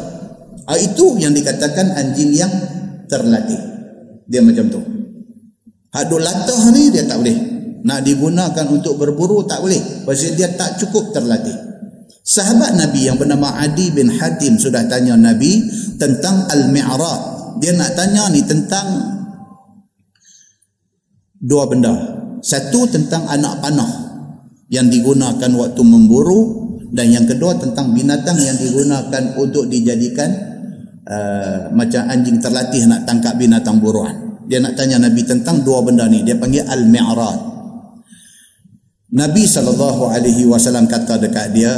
Ha, 0.66 0.74
itu 0.76 1.16
yang 1.22 1.30
dikatakan 1.32 1.94
anjing 1.94 2.34
yang 2.34 2.50
terlatih. 3.10 3.58
Dia 4.30 4.40
macam 4.40 4.70
tu. 4.70 4.80
Hak 5.90 6.06
latah 6.06 6.62
ni 6.70 6.94
dia 6.94 7.02
tak 7.02 7.18
boleh. 7.18 7.38
Nak 7.82 8.00
digunakan 8.06 8.66
untuk 8.70 8.94
berburu 8.94 9.42
tak 9.42 9.58
boleh. 9.58 10.06
Pasal 10.06 10.38
dia 10.38 10.54
tak 10.54 10.78
cukup 10.78 11.10
terlatih. 11.10 11.56
Sahabat 12.22 12.78
Nabi 12.78 13.10
yang 13.10 13.18
bernama 13.18 13.58
Adi 13.58 13.90
bin 13.90 14.06
Hatim 14.06 14.54
sudah 14.54 14.86
tanya 14.86 15.18
Nabi 15.18 15.66
tentang 15.98 16.46
Al-Mi'raj. 16.46 17.20
Dia 17.58 17.74
nak 17.74 17.98
tanya 17.98 18.30
ni 18.30 18.46
tentang 18.46 18.86
dua 21.42 21.66
benda. 21.66 21.92
Satu 22.40 22.86
tentang 22.86 23.26
anak 23.26 23.58
panah 23.58 23.90
yang 24.70 24.86
digunakan 24.86 25.50
waktu 25.58 25.82
memburu 25.82 26.70
dan 26.94 27.10
yang 27.10 27.26
kedua 27.26 27.58
tentang 27.58 27.90
binatang 27.90 28.38
yang 28.38 28.54
digunakan 28.56 29.34
untuk 29.34 29.66
dijadikan 29.66 30.49
uh, 31.10 31.74
macam 31.74 32.06
anjing 32.06 32.38
terlatih 32.38 32.86
nak 32.86 33.04
tangkap 33.04 33.34
binatang 33.34 33.82
buruan. 33.82 34.46
Dia 34.46 34.62
nak 34.62 34.78
tanya 34.78 35.02
Nabi 35.02 35.26
tentang 35.26 35.62
dua 35.66 35.82
benda 35.82 36.06
ni. 36.06 36.22
Dia 36.22 36.38
panggil 36.38 36.62
Al-Mi'raj. 36.62 37.38
Nabi 39.10 39.42
SAW 39.42 40.86
kata 40.86 41.18
dekat 41.18 41.46
dia, 41.50 41.74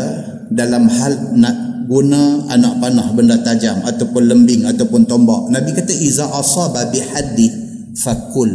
dalam 0.53 0.85
hal 0.89 1.33
nak 1.41 1.57
guna 1.89 2.47
anak 2.53 2.79
panah 2.79 3.09
benda 3.17 3.41
tajam 3.41 3.83
ataupun 3.83 4.23
lembing 4.29 4.69
ataupun 4.69 5.05
tombak 5.09 5.51
nabi 5.51 5.75
kata 5.75 5.91
iza 5.91 6.31
asaba 6.31 6.89
bi 6.89 7.03
haddi 7.03 7.49
fakul 7.99 8.49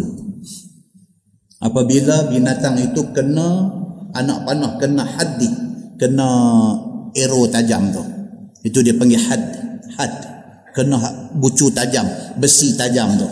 apabila 1.60 2.32
binatang 2.32 2.80
itu 2.80 3.12
kena 3.12 3.68
anak 4.16 4.48
panah 4.48 4.80
kena 4.80 5.04
haddi 5.04 5.50
kena 6.00 6.30
arrow 7.12 7.46
tajam 7.52 7.92
tu 7.92 8.04
itu 8.64 8.80
dia 8.82 8.96
panggil 8.96 9.20
had 9.20 9.44
had 10.00 10.37
kena 10.78 11.02
bucu 11.34 11.74
tajam 11.74 12.06
besi 12.38 12.78
tajam 12.78 13.18
tu. 13.18 13.26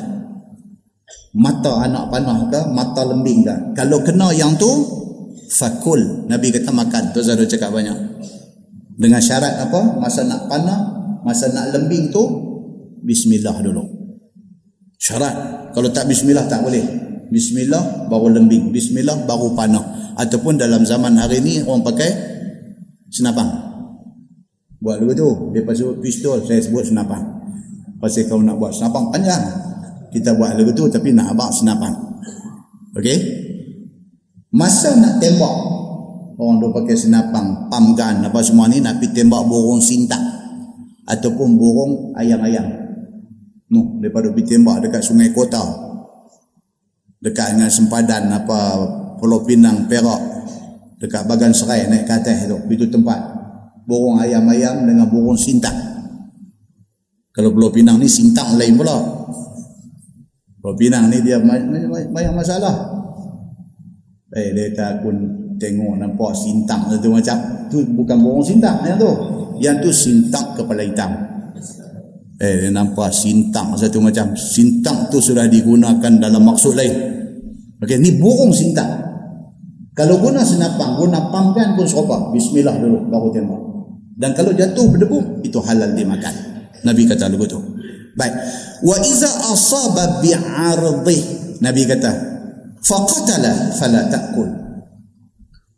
Mata 1.37 1.85
anak 1.85 2.09
panah 2.09 2.49
ke 2.49 2.59
mata 2.73 3.05
lembing 3.05 3.45
ke 3.45 3.55
kalau 3.77 4.01
kena 4.01 4.33
yang 4.33 4.57
tu 4.57 4.65
fakul. 5.53 6.25
Nabi 6.25 6.49
kata 6.49 6.73
makan. 6.73 7.13
Tu 7.13 7.21
Zadu 7.21 7.45
cakap 7.45 7.69
banyak. 7.69 7.93
Dengan 8.97 9.21
syarat 9.21 9.69
apa? 9.69 10.01
Masa 10.01 10.25
nak 10.25 10.49
panah 10.49 10.79
masa 11.21 11.53
nak 11.53 11.69
lembing 11.69 12.09
tu 12.09 12.23
bismillah 13.05 13.61
dulu. 13.61 13.83
Syarat. 14.97 15.69
Kalau 15.77 15.93
tak 15.93 16.09
bismillah 16.09 16.49
tak 16.49 16.65
boleh. 16.65 16.81
Bismillah 17.29 18.09
baru 18.09 18.41
lembing. 18.41 18.73
Bismillah 18.73 19.27
baru 19.27 19.53
panah. 19.53 20.15
Ataupun 20.15 20.55
dalam 20.55 20.87
zaman 20.87 21.19
hari 21.19 21.43
ni 21.43 21.59
orang 21.61 21.83
pakai 21.83 22.09
senapang. 23.11 23.51
Buat 24.79 25.03
dulu 25.03 25.13
tu. 25.13 25.29
Dia 25.51 25.67
pasal 25.67 25.99
pistol 25.99 26.39
saya 26.47 26.63
sebut 26.63 26.87
senapang 26.87 27.34
pasal 28.05 28.29
kau 28.29 28.37
nak 28.37 28.61
buat 28.61 28.69
senapang 28.69 29.09
panjang. 29.09 29.41
Kita 30.13 30.37
buat 30.37 30.53
lagu 30.53 30.69
tu 30.77 30.85
tapi 30.85 31.09
nak 31.09 31.33
abang 31.33 31.49
senapang. 31.49 31.97
Okey 32.93 33.17
masa 34.55 34.93
nak 34.95 35.17
tembak 35.19 35.51
orang 36.37 36.61
tu 36.63 36.67
pakai 36.71 36.95
senapang 36.95 37.67
pump 37.67 37.97
gun 37.97 38.23
apa 38.23 38.39
semua 38.45 38.69
ni 38.69 38.79
nak 38.79 39.01
pergi 39.01 39.25
tembak 39.25 39.41
burung 39.49 39.81
sintak. 39.81 40.21
Ataupun 41.09 41.57
burung 41.57 42.13
ayam-ayam. 42.13 42.65
No 43.73 43.97
daripada 43.97 44.29
pergi 44.29 44.53
tembak 44.53 44.85
dekat 44.85 45.01
sungai 45.01 45.33
kota. 45.33 45.65
Dekat 47.25 47.57
dengan 47.57 47.73
sempadan 47.73 48.29
apa 48.29 48.57
Pulau 49.17 49.41
Pinang 49.41 49.89
Perak. 49.89 50.21
Dekat 51.01 51.25
bagan 51.25 51.57
serai 51.57 51.89
naik 51.89 52.05
ke 52.05 52.13
atas 52.13 52.45
tu. 52.45 52.57
Itu 52.69 52.85
tempat. 52.85 53.17
Burung 53.89 54.21
ayam-ayam 54.21 54.85
dengan 54.85 55.09
burung 55.09 55.37
sintak 55.37 55.94
kalau 57.35 57.51
Pulau 57.51 57.67
Pinang 57.67 57.99
ni 57.99 58.07
sintang 58.07 58.55
lain 58.55 58.79
pula 58.79 58.95
Pulau 60.63 60.75
Pinang 60.79 61.11
ni 61.11 61.19
dia 61.19 61.35
banyak 61.43 62.33
masalah. 62.33 62.73
Eh 64.31 64.55
dia 64.55 64.71
tak 64.71 65.03
pun 65.03 65.13
tengok 65.59 65.99
nampak 65.99 66.31
sintang 66.31 66.87
tu 66.95 67.11
macam 67.11 67.35
tu 67.67 67.83
bukan 67.91 68.17
borong 68.23 68.41
sintang 68.41 68.79
yang 68.87 68.95
tu. 68.95 69.11
Yang 69.59 69.75
tu 69.83 69.89
sintang 69.91 70.55
kepala 70.55 70.81
hitam. 70.81 71.11
Eh 72.39 72.65
dia 72.65 72.71
nampak 72.71 73.11
sintang 73.11 73.75
satu 73.75 73.99
macam 73.99 74.31
sintang 74.35 75.11
tu 75.11 75.19
sudah 75.19 75.45
digunakan 75.51 76.15
dalam 76.15 76.39
maksud 76.39 76.71
lain. 76.71 76.95
Okey 77.83 77.99
ni 77.99 78.15
borong 78.15 78.55
sintang. 78.55 79.05
Kalau 79.95 80.19
guna 80.19 80.43
senapang, 80.43 80.99
guna 80.99 81.31
panggan 81.31 81.79
pun 81.79 81.87
serupa. 81.87 82.31
Bismillah 82.35 82.75
dulu 82.83 83.07
baru 83.07 83.31
tembak. 83.31 83.61
Dan 84.19 84.31
kalau 84.35 84.51
jatuh 84.51 84.91
berdebu, 84.91 85.39
itu 85.39 85.55
halal 85.63 85.95
dimakan. 85.95 86.54
Nabi 86.83 87.07
kata 87.07 87.31
begitu. 87.31 87.61
Baik. 88.15 88.33
Wa 88.83 88.97
iza 89.05 89.29
asaba 89.51 90.19
bi'ardih. 90.19 91.21
Nabi 91.63 91.81
kata, 91.87 92.11
faqatala 92.83 93.71
fala 93.79 94.11
ta'kul. 94.11 94.49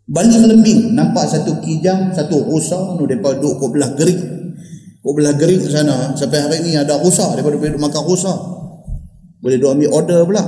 Balik 0.08 0.39
lembing, 0.39 0.95
nampak 0.95 1.28
satu 1.28 1.60
kijang, 1.60 2.16
satu 2.16 2.48
rusa, 2.48 2.95
nu 2.95 3.04
depa 3.04 3.36
duduk 3.38 3.60
kok 3.60 3.70
belah 3.76 3.91
gerik. 4.00 4.20
Kok 5.04 5.14
belah 5.14 5.36
gerik 5.36 5.68
sana, 5.68 6.16
sampai 6.16 6.39
hari 6.39 6.58
ini 6.64 6.80
ada 6.80 6.95
rusa, 6.98 7.36
depa 7.36 7.52
duduk 7.52 7.76
makan 7.76 8.04
rusa. 8.08 8.34
Boleh 9.43 9.58
duk 9.60 9.70
ambil 9.76 9.89
order 9.91 10.20
pula. 10.24 10.43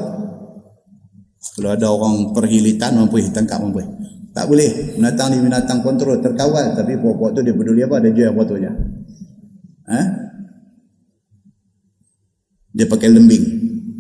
Kalau 1.60 1.70
ada 1.76 1.88
orang 1.92 2.32
perhilitan 2.32 2.96
mampu 2.96 3.20
tangkap 3.32 3.60
mampu. 3.60 3.84
Tak 4.32 4.46
boleh. 4.48 4.96
Binatang 4.96 5.36
ni 5.36 5.38
binatang 5.44 5.84
kontrol 5.84 6.20
terkawal 6.24 6.72
tapi 6.76 6.96
pokok 6.96 7.36
tu 7.36 7.40
dia 7.44 7.56
peduli 7.56 7.84
apa 7.84 8.00
dia 8.00 8.12
jual 8.16 8.32
apa 8.32 8.42
tu 8.48 8.54
aja. 8.60 8.72
Ha? 9.90 10.02
Dia 12.74 12.86
pakai 12.86 13.10
lembing. 13.10 13.46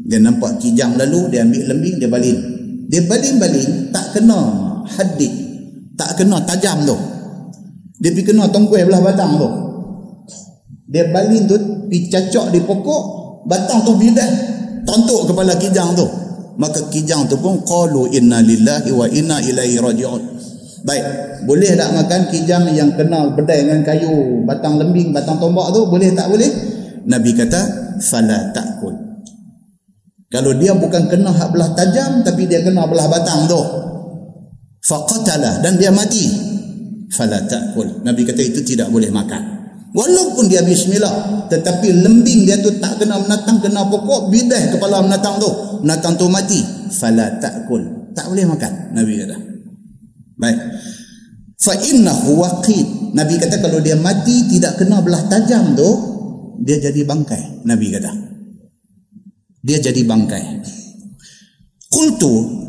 Dia 0.09 0.17
nampak 0.17 0.57
kijang 0.57 0.97
lalu 0.97 1.29
dia 1.29 1.45
ambil 1.45 1.69
lembing 1.69 1.95
dia 2.01 2.09
balin 2.09 2.59
dia 2.89 3.05
balin-balin 3.05 3.93
tak 3.93 4.17
kena 4.17 4.39
hadik 4.89 5.29
tak 5.93 6.17
kena 6.17 6.41
tajam 6.41 6.81
tu. 6.89 6.97
Dia 8.01 8.09
pergi 8.15 8.33
kena 8.33 8.49
tongkuai 8.49 8.87
belah 8.89 9.03
batang 9.05 9.37
tu. 9.37 9.49
Dia 10.89 11.05
balin 11.13 11.45
tu 11.45 11.55
pergi 11.85 12.09
cacok 12.09 12.49
di 12.49 12.59
pokok 12.65 13.03
batang 13.45 13.85
tu 13.85 13.93
bidan 13.93 14.31
tontok 14.89 15.29
kepala 15.29 15.53
kijang 15.61 15.93
tu. 15.93 16.07
Maka 16.57 16.89
kijang 16.89 17.29
tu 17.29 17.37
pun 17.37 17.61
qalu 17.61 18.09
inna 18.17 18.41
lillahi 18.41 18.89
wa 18.89 19.05
inna 19.05 19.37
ilaihi 19.37 19.77
raji'un. 19.77 20.21
Baik 20.81 21.03
boleh 21.45 21.77
tak 21.77 21.93
makan 21.93 22.21
kijang 22.33 22.65
yang 22.73 22.89
kena 22.97 23.37
bedai 23.37 23.69
dengan 23.69 23.85
kayu 23.85 24.41
batang 24.49 24.81
lembing 24.81 25.13
batang 25.13 25.37
tombak 25.37 25.69
tu? 25.77 25.85
Boleh 25.85 26.09
tak 26.17 26.25
boleh? 26.25 26.49
Nabi 27.05 27.37
kata 27.37 27.61
fala 28.01 28.51
ta'kul. 28.55 28.95
Kalau 30.29 30.53
dia 30.57 30.77
bukan 30.77 31.09
kena 31.09 31.33
hak 31.33 31.49
belah 31.53 31.73
tajam 31.73 32.21
tapi 32.21 32.45
dia 32.45 32.61
kena 32.61 32.85
belah 32.85 33.09
batang 33.09 33.49
tu. 33.49 33.61
Faqatalah 34.85 35.61
dan 35.65 35.75
dia 35.75 35.89
mati. 35.89 36.29
Fala 37.09 37.41
ta'kul. 37.43 38.05
Nabi 38.05 38.21
kata 38.23 38.41
itu 38.45 38.61
tidak 38.61 38.93
boleh 38.93 39.09
makan. 39.09 39.59
Walaupun 39.89 40.45
dia 40.45 40.61
bismillah 40.61 41.49
tetapi 41.49 42.05
lembing 42.05 42.45
dia 42.45 42.61
tu 42.61 42.69
tak 42.77 43.01
kena 43.01 43.17
menatang 43.17 43.57
kena 43.57 43.81
pokok 43.89 44.29
bidah 44.29 44.69
kepala 44.69 45.01
menatang 45.01 45.41
tu. 45.41 45.49
Menatang 45.81 46.13
tu 46.13 46.29
mati. 46.29 46.61
Fala 46.93 47.41
ta'kul. 47.41 48.13
Tak 48.13 48.29
boleh 48.29 48.45
makan. 48.45 48.93
Nabi 48.93 49.13
kata. 49.25 49.37
Baik. 50.37 50.59
Fa 51.59 51.73
innahu 51.75 52.39
waqid. 52.39 52.87
Nabi 53.17 53.35
kata 53.35 53.59
kalau 53.59 53.81
dia 53.81 53.97
mati 53.97 54.47
tidak 54.47 54.79
kena 54.79 55.01
belah 55.01 55.25
tajam 55.27 55.75
tu, 55.75 55.89
dia 56.63 56.77
jadi 56.79 57.01
bangkai 57.07 57.63
nabi 57.65 57.87
kata. 57.95 58.11
Dia 59.59 59.77
jadi 59.79 60.01
bangkai. 60.07 60.43
Qultu 61.89 62.59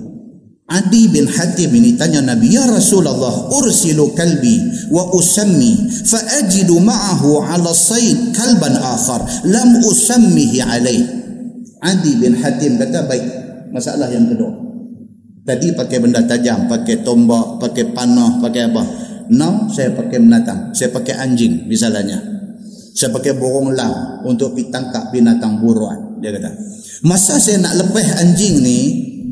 Adi 0.70 1.10
bin 1.10 1.26
Hatim 1.26 1.74
ini 1.74 1.98
tanya 1.98 2.22
Nabi 2.22 2.54
Ya 2.54 2.62
Rasulullah 2.62 3.50
ursilu 3.50 4.14
kalbi 4.14 4.62
wa 4.94 5.02
usammi 5.10 5.90
fa 6.06 6.22
ajidu 6.38 6.78
ma'ahu 6.78 7.42
ala 7.42 7.74
sayd 7.74 8.30
kalban 8.30 8.78
akhar 8.78 9.26
lam 9.50 9.82
usammihi 9.82 10.62
alaih 10.62 11.02
Adi 11.82 12.22
bin 12.22 12.38
Hatim 12.38 12.78
kata 12.78 13.02
baik 13.10 13.24
masalah 13.74 14.14
yang 14.14 14.30
kedua. 14.30 14.54
Tadi 15.42 15.74
pakai 15.74 15.98
benda 15.98 16.22
tajam 16.22 16.70
pakai 16.70 17.02
tombak 17.02 17.58
pakai 17.58 17.90
panah 17.90 18.38
pakai 18.38 18.70
apa? 18.70 18.82
Now 19.34 19.66
saya 19.74 19.90
pakai 19.90 20.22
menatang 20.22 20.70
saya 20.70 20.94
pakai 20.94 21.18
anjing 21.18 21.66
misalnya 21.66 22.29
saya 23.00 23.16
pakai 23.16 23.32
borong 23.32 23.72
lang 23.72 24.20
untuk 24.28 24.52
pergi 24.52 24.68
tangkap 24.68 25.08
binatang 25.08 25.56
buruan. 25.56 26.20
Dia 26.20 26.36
kata. 26.36 26.52
Masa 27.08 27.40
saya 27.40 27.56
nak 27.56 27.80
lepas 27.80 28.20
anjing 28.20 28.60
ni, 28.60 28.78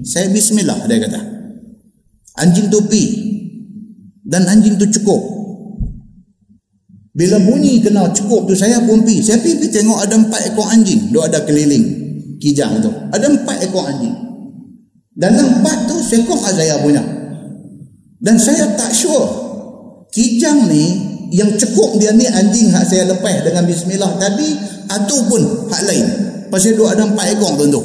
saya 0.09 0.33
bismillah 0.33 0.89
dia 0.89 0.97
kata. 1.05 1.21
Anjing 2.41 2.73
tu 2.73 2.81
pi. 2.89 3.29
Dan 4.25 4.49
anjing 4.49 4.81
tu 4.81 4.89
cukup. 4.89 5.21
Bila 7.13 7.37
bunyi 7.45 7.85
kena 7.85 8.09
cukup 8.17 8.49
tu 8.49 8.57
saya 8.57 8.81
pun 8.81 9.05
pi. 9.05 9.21
Saya 9.21 9.37
pi, 9.45 9.61
tengok 9.69 10.01
ada 10.01 10.17
empat 10.17 10.49
ekor 10.49 10.65
anjing. 10.73 11.13
Dia 11.13 11.29
ada 11.29 11.45
keliling 11.45 11.85
kijang 12.41 12.81
tu. 12.81 12.89
Ada 13.13 13.27
empat 13.37 13.69
ekor 13.69 13.85
anjing. 13.85 14.17
Dan 15.13 15.37
empat 15.37 15.93
tu 15.93 16.01
seekor 16.01 16.41
saya 16.41 16.81
punya. 16.81 17.05
Dan 18.17 18.41
saya 18.41 18.65
tak 18.81 18.97
sure. 18.97 19.45
Kijang 20.09 20.73
ni 20.73 21.08
yang 21.33 21.51
cukup 21.61 22.01
dia 22.01 22.13
ni 22.17 22.25
anjing 22.25 22.73
hak 22.73 22.85
saya 22.89 23.05
lepas 23.09 23.45
dengan 23.45 23.65
bismillah 23.69 24.17
tadi 24.17 24.57
ataupun 24.89 25.69
hak 25.69 25.83
lain. 25.85 26.07
Pasal 26.49 26.77
dua 26.77 26.97
ada 26.97 27.05
empat 27.05 27.37
ekor 27.37 27.61
tentu 27.61 27.83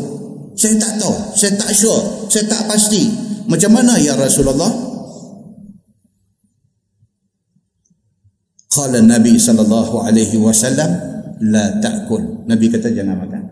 saya 0.54 0.78
tak 0.78 1.02
tahu 1.02 1.16
saya 1.34 1.52
tak 1.58 1.72
sure 1.74 2.02
saya 2.30 2.46
tak 2.48 2.64
pasti. 2.70 3.10
Macam 3.44 3.76
mana 3.76 4.00
ya 4.00 4.16
Rasulullah? 4.16 4.72
Qala 8.72 9.04
nabi 9.04 9.36
sallallahu 9.36 10.08
alaihi 10.08 10.40
wasallam 10.40 10.90
la 11.52 11.78
ta'kul. 11.84 12.48
Nabi 12.48 12.72
kata 12.72 12.90
jangan 12.96 13.20
makan. 13.20 13.44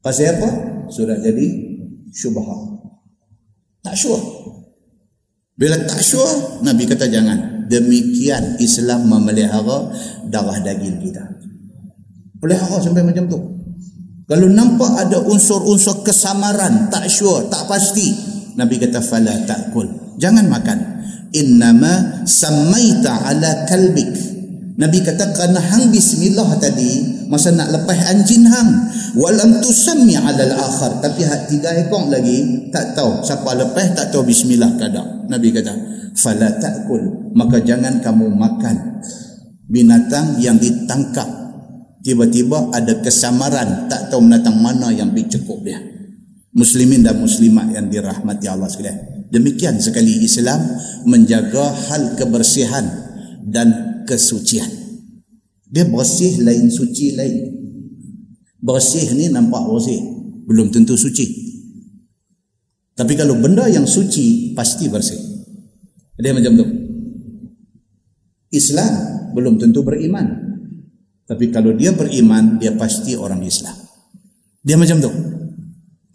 Pasal 0.00 0.40
apa? 0.40 0.48
Sudah 0.88 1.20
jadi 1.20 1.46
syubhat 2.14 2.46
tak 3.86 3.94
sure. 3.94 4.18
Bila 5.54 5.78
tak 5.86 6.02
sure 6.02 6.60
nabi 6.66 6.84
kata 6.90 7.06
jangan 7.06 7.55
demikian 7.66 8.58
Islam 8.62 9.10
memelihara 9.10 9.92
darah 10.26 10.58
daging 10.62 11.02
kita. 11.02 11.24
Pelihara 12.40 12.78
sampai 12.80 13.02
macam 13.02 13.24
tu. 13.26 13.38
Kalau 14.26 14.50
nampak 14.50 15.06
ada 15.06 15.22
unsur-unsur 15.22 16.02
kesamaran 16.02 16.90
tak 16.90 17.06
sure 17.06 17.46
tak 17.46 17.62
pasti 17.70 18.10
Nabi 18.58 18.80
kata 18.80 18.98
fala 18.98 19.34
ta'kul. 19.46 20.18
Jangan 20.18 20.50
makan. 20.50 20.78
Innama 21.36 22.24
samaita 22.26 23.22
ala 23.22 23.68
kalbik. 23.68 24.36
Nabi 24.76 25.00
kata 25.00 25.32
kerana 25.32 25.56
hang 25.56 25.88
bismillah 25.88 26.58
tadi 26.60 27.24
masa 27.32 27.48
nak 27.48 27.72
lepas 27.72 27.96
anjing 28.12 28.44
hang 28.44 28.92
walam 29.16 29.56
tusammi 29.64 30.20
ala 30.20 30.36
al-akhar 30.36 31.00
tapi 31.00 31.24
hak 31.24 31.48
tiga 31.48 31.72
ekor 31.80 32.12
lagi 32.12 32.68
tak 32.68 32.92
tahu 32.92 33.24
siapa 33.24 33.56
lepas 33.56 33.96
tak 33.96 34.12
tahu 34.12 34.28
bismillah 34.28 34.68
kada 34.76 35.26
Nabi 35.32 35.48
kata 35.48 35.95
fala 36.16 36.56
ta'kul. 36.56 37.32
Maka 37.36 37.60
jangan 37.60 38.00
kamu 38.00 38.32
makan 38.32 39.04
binatang 39.68 40.40
yang 40.40 40.56
ditangkap. 40.56 41.28
Tiba-tiba 42.00 42.72
ada 42.72 42.96
kesamaran. 43.04 43.90
Tak 43.92 44.08
tahu 44.10 44.24
binatang 44.24 44.56
mana 44.58 44.90
yang 44.90 45.12
dicekup 45.12 45.60
dia. 45.62 45.78
Muslimin 46.56 47.04
dan 47.04 47.20
muslimat 47.20 47.68
yang 47.76 47.92
dirahmati 47.92 48.48
Allah 48.48 48.70
sekalian. 48.72 49.28
Demikian 49.28 49.76
sekali 49.82 50.24
Islam 50.24 50.62
menjaga 51.04 51.68
hal 51.92 52.16
kebersihan 52.16 52.86
dan 53.44 54.00
kesucian. 54.08 54.70
Dia 55.66 55.84
bersih 55.84 56.40
lain 56.46 56.70
suci 56.70 57.18
lain. 57.18 57.36
Bersih 58.62 59.12
ni 59.18 59.28
nampak 59.28 59.66
bersih. 59.66 59.98
Belum 60.46 60.70
tentu 60.70 60.94
suci. 60.94 61.26
Tapi 62.96 63.12
kalau 63.18 63.36
benda 63.36 63.66
yang 63.68 63.84
suci 63.84 64.56
pasti 64.56 64.88
bersih 64.88 65.25
dia 66.16 66.32
macam 66.32 66.52
tu. 66.56 66.66
Islam 68.52 68.92
belum 69.36 69.60
tentu 69.60 69.84
beriman. 69.84 70.24
Tapi 71.26 71.52
kalau 71.52 71.76
dia 71.76 71.92
beriman 71.92 72.56
dia 72.56 72.72
pasti 72.72 73.12
orang 73.18 73.44
Islam. 73.44 73.74
Dia 74.64 74.80
macam 74.80 74.96
tu. 75.02 75.12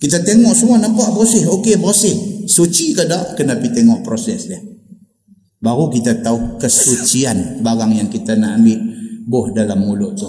Kita 0.01 0.25
tengok 0.25 0.53
semua 0.57 0.81
nampak 0.81 1.13
bersih. 1.13 1.45
Okey 1.45 1.77
bersih. 1.77 2.47
Suci 2.49 2.97
ke 2.97 3.05
tak? 3.05 3.37
Kena 3.37 3.61
pergi 3.61 3.83
tengok 3.83 4.01
proses 4.01 4.49
dia. 4.49 4.57
Baru 5.61 5.93
kita 5.93 6.25
tahu 6.25 6.57
kesucian 6.57 7.61
barang 7.61 7.91
yang 7.93 8.09
kita 8.09 8.33
nak 8.33 8.57
ambil 8.57 8.79
buh 9.29 9.53
dalam 9.53 9.85
mulut 9.85 10.17
tu. 10.17 10.25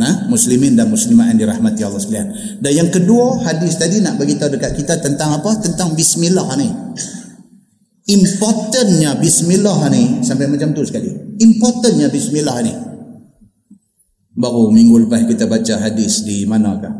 Nah 0.00 0.24
muslimin 0.32 0.72
dan 0.72 0.88
muslimat 0.88 1.36
yang 1.36 1.44
dirahmati 1.44 1.84
Allah 1.84 2.00
sekalian. 2.00 2.28
Dan 2.64 2.72
yang 2.72 2.88
kedua 2.88 3.44
hadis 3.44 3.76
tadi 3.76 4.00
nak 4.00 4.16
bagi 4.16 4.40
tahu 4.40 4.56
dekat 4.56 4.72
kita 4.80 4.96
tentang 5.04 5.36
apa? 5.36 5.60
Tentang 5.60 5.92
bismillah 5.92 6.48
ni 6.56 6.68
importantnya 8.06 9.18
bismillah 9.18 9.90
ni 9.90 10.22
sampai 10.22 10.46
macam 10.46 10.70
tu 10.72 10.86
sekali. 10.86 11.10
Importantnya 11.42 12.06
bismillah 12.06 12.56
ni. 12.62 12.72
Baru 14.36 14.70
minggu 14.70 15.08
lepas 15.08 15.26
kita 15.26 15.48
baca 15.48 15.74
hadis 15.80 16.22
di 16.22 16.46
manakah? 16.46 16.92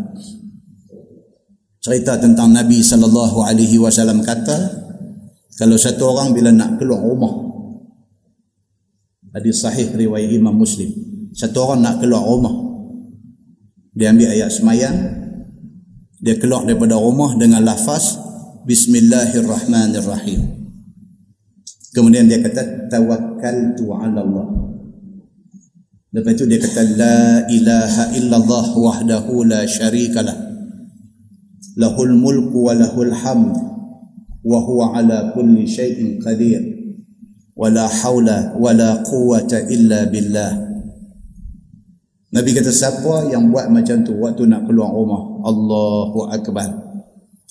Cerita 1.79 2.19
tentang 2.19 2.51
Nabi 2.51 2.83
sallallahu 2.83 3.47
alaihi 3.47 3.79
wasallam 3.79 4.27
kata 4.27 4.87
kalau 5.57 5.79
satu 5.79 6.11
orang 6.11 6.35
bila 6.35 6.53
nak 6.53 6.77
keluar 6.77 7.01
rumah 7.01 7.33
hadis 9.33 9.65
sahih 9.65 9.89
riwayat 9.95 10.33
Imam 10.33 10.57
Muslim 10.57 10.91
satu 11.33 11.63
orang 11.63 11.87
nak 11.87 11.97
keluar 12.03 12.25
rumah 12.25 12.53
dia 13.97 14.13
ambil 14.13 14.33
ayat 14.33 14.51
semayang 14.53 14.97
dia 16.21 16.37
keluar 16.41 16.65
daripada 16.65 16.99
rumah 16.99 17.37
dengan 17.37 17.65
lafaz 17.65 18.19
Bismillahirrahmanirrahim 18.67 20.66
kemudian 21.97 22.29
dia 22.29 22.45
kata 22.45 22.93
tawakkaltu 22.93 23.89
ala 23.89 24.21
Allah. 24.21 24.47
Lepas 26.13 26.37
itu 26.37 26.45
dia 26.45 26.61
kata 26.61 26.83
la 26.93 27.49
ilaha 27.49 28.13
illallah 28.13 28.67
wahdahu 28.77 29.49
la 29.49 29.65
syarikalah 29.65 30.37
lahul 31.81 32.13
mulku 32.13 32.69
wa 32.69 32.77
lahul 32.77 33.13
hamd 33.13 33.57
wa 34.45 34.59
huwa 34.61 34.97
ala 34.97 35.33
kulli 35.33 35.65
syai'in 35.65 36.21
qadir 36.21 36.61
wala 37.57 37.89
haula 37.89 38.53
wala 38.61 39.01
quwata 39.01 39.65
illa 39.73 40.05
billah. 40.13 40.53
Nabi 42.37 42.53
kata 42.53 42.69
siapa 42.69 43.33
yang 43.33 43.49
buat 43.49 43.73
macam 43.73 44.05
tu 44.05 44.13
waktu 44.21 44.45
nak 44.45 44.69
keluar 44.69 44.93
rumah? 44.93 45.41
Allahu 45.49 46.29
akbar 46.29 46.86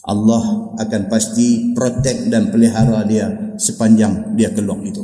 Allah 0.06 0.78
akan 0.78 1.02
pasti 1.10 1.74
protect 1.74 2.30
dan 2.30 2.54
pelihara 2.54 3.02
dia 3.10 3.58
sepanjang 3.58 4.38
dia 4.38 4.54
keluar 4.54 4.78
itu. 4.86 5.02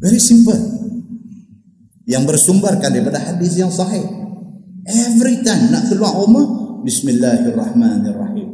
Very 0.00 0.20
simple. 0.20 0.56
Yang 2.08 2.22
bersumberkan 2.32 2.88
daripada 2.92 3.20
hadis 3.20 3.60
yang 3.60 3.68
sahih. 3.68 4.04
Every 4.86 5.42
time 5.44 5.68
nak 5.68 5.90
keluar 5.90 6.16
rumah, 6.16 6.80
Bismillahirrahmanirrahim. 6.86 8.48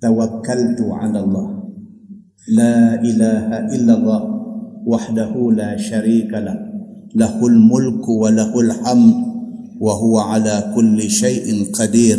Tawakkaltu 0.00 0.88
ala 0.90 1.20
Allah. 1.20 1.46
La 2.48 2.96
ilaha 3.04 3.68
illallah 3.70 4.20
wahdahu 4.82 5.52
la 5.52 5.76
syarika 5.76 6.40
lah. 6.40 6.56
Lahul 7.14 7.60
mulku 7.60 8.24
wa 8.24 8.32
lahul 8.32 8.72
hamd 8.72 9.14
wa 9.78 9.92
huwa 9.94 10.34
ala 10.34 10.72
kulli 10.72 11.06
syai'in 11.06 11.70
qadir 11.70 12.18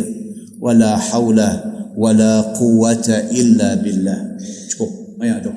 wala 0.60 0.96
haula 0.96 1.50
wala 1.96 2.52
quwata 2.54 3.32
illa 3.32 3.80
billah. 3.80 4.36
Cukup. 4.70 5.20
Ayat 5.24 5.48
tu. 5.48 5.52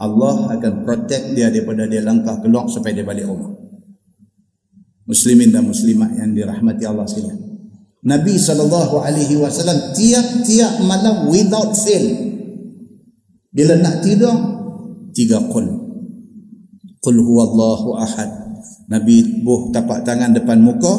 Allah 0.00 0.56
akan 0.56 0.72
protect 0.82 1.36
dia 1.36 1.52
daripada 1.52 1.86
dia 1.86 2.02
langkah 2.02 2.40
keluar 2.42 2.66
sampai 2.66 2.96
dia 2.96 3.06
balik 3.06 3.28
rumah. 3.28 3.52
Muslimin 5.06 5.52
dan 5.54 5.66
muslimat 5.68 6.16
yang 6.16 6.32
dirahmati 6.34 6.84
Allah 6.88 7.04
sekalian. 7.06 7.38
Nabi 8.00 8.40
sallallahu 8.40 8.96
alaihi 9.04 9.36
wasallam 9.36 9.92
tiap-tiap 9.92 10.80
malam 10.88 11.28
without 11.28 11.76
fail 11.76 12.32
bila 13.52 13.76
nak 13.76 14.00
tidur 14.00 14.32
tiga 15.12 15.36
qul. 15.52 15.68
Qul 17.04 17.16
huwallahu 17.20 18.00
ahad. 18.00 18.30
Nabi 18.88 19.44
buh 19.44 19.68
tapak 19.68 20.02
tangan 20.02 20.32
depan 20.32 20.64
muka, 20.64 20.90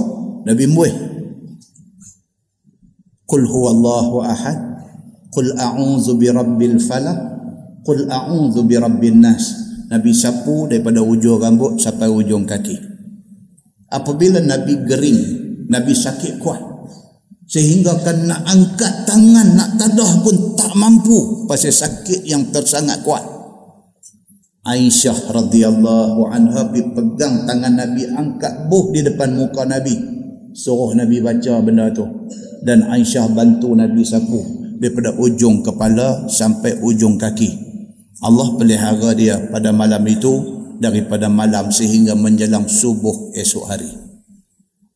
Nabi 0.45 0.69
muih 0.69 1.10
qul 3.31 3.47
huwallahu 3.47 4.19
ahad. 4.27 4.59
Qul 5.31 5.55
a'udzu 5.55 6.19
birabbil 6.19 6.75
falaq. 6.83 7.19
Qul 7.87 8.11
a'udzu 8.11 8.67
birabbin 8.67 9.23
nas. 9.23 9.71
Nabi 9.87 10.11
sapu 10.11 10.67
daripada 10.67 10.99
ujung 10.99 11.39
rambut 11.39 11.79
sampai 11.79 12.11
ujung 12.11 12.43
kaki. 12.43 12.75
Apabila 13.91 14.43
nabi 14.43 14.75
gering 14.87 15.19
nabi 15.67 15.91
sakit 15.91 16.39
kuat 16.39 16.59
sehingga 17.51 17.99
kan 17.99 18.23
nak 18.23 18.47
angkat 18.47 19.03
tangan 19.03 19.59
nak 19.59 19.75
tadah 19.75 20.23
pun 20.23 20.55
tak 20.55 20.71
mampu 20.79 21.43
pasal 21.43 21.75
sakit 21.75 22.23
yang 22.23 22.47
tersangat 22.47 23.03
kuat. 23.03 23.19
Aisyah 24.63 25.35
radhiyallahu 25.35 26.31
anha 26.31 26.71
pegang 26.71 27.43
tangan 27.43 27.75
Nabi 27.81 28.07
angkat 28.07 28.69
buh 28.71 28.93
di 28.93 29.03
depan 29.03 29.35
muka 29.35 29.67
Nabi. 29.67 29.97
Suruh 30.55 30.95
Nabi 30.95 31.19
baca 31.19 31.59
benda 31.59 31.91
tu 31.91 32.07
dan 32.61 32.85
Aisyah 32.87 33.29
bantu 33.33 33.73
Nabi 33.73 34.05
sapu 34.05 34.41
daripada 34.77 35.13
ujung 35.17 35.61
kepala 35.61 36.25
sampai 36.29 36.81
ujung 36.81 37.17
kaki 37.17 37.49
Allah 38.21 38.53
pelihara 38.57 39.13
dia 39.17 39.37
pada 39.49 39.73
malam 39.73 40.01
itu 40.05 40.33
daripada 40.77 41.29
malam 41.29 41.69
sehingga 41.69 42.17
menjelang 42.17 42.65
subuh 42.65 43.33
esok 43.37 43.65
hari 43.69 43.89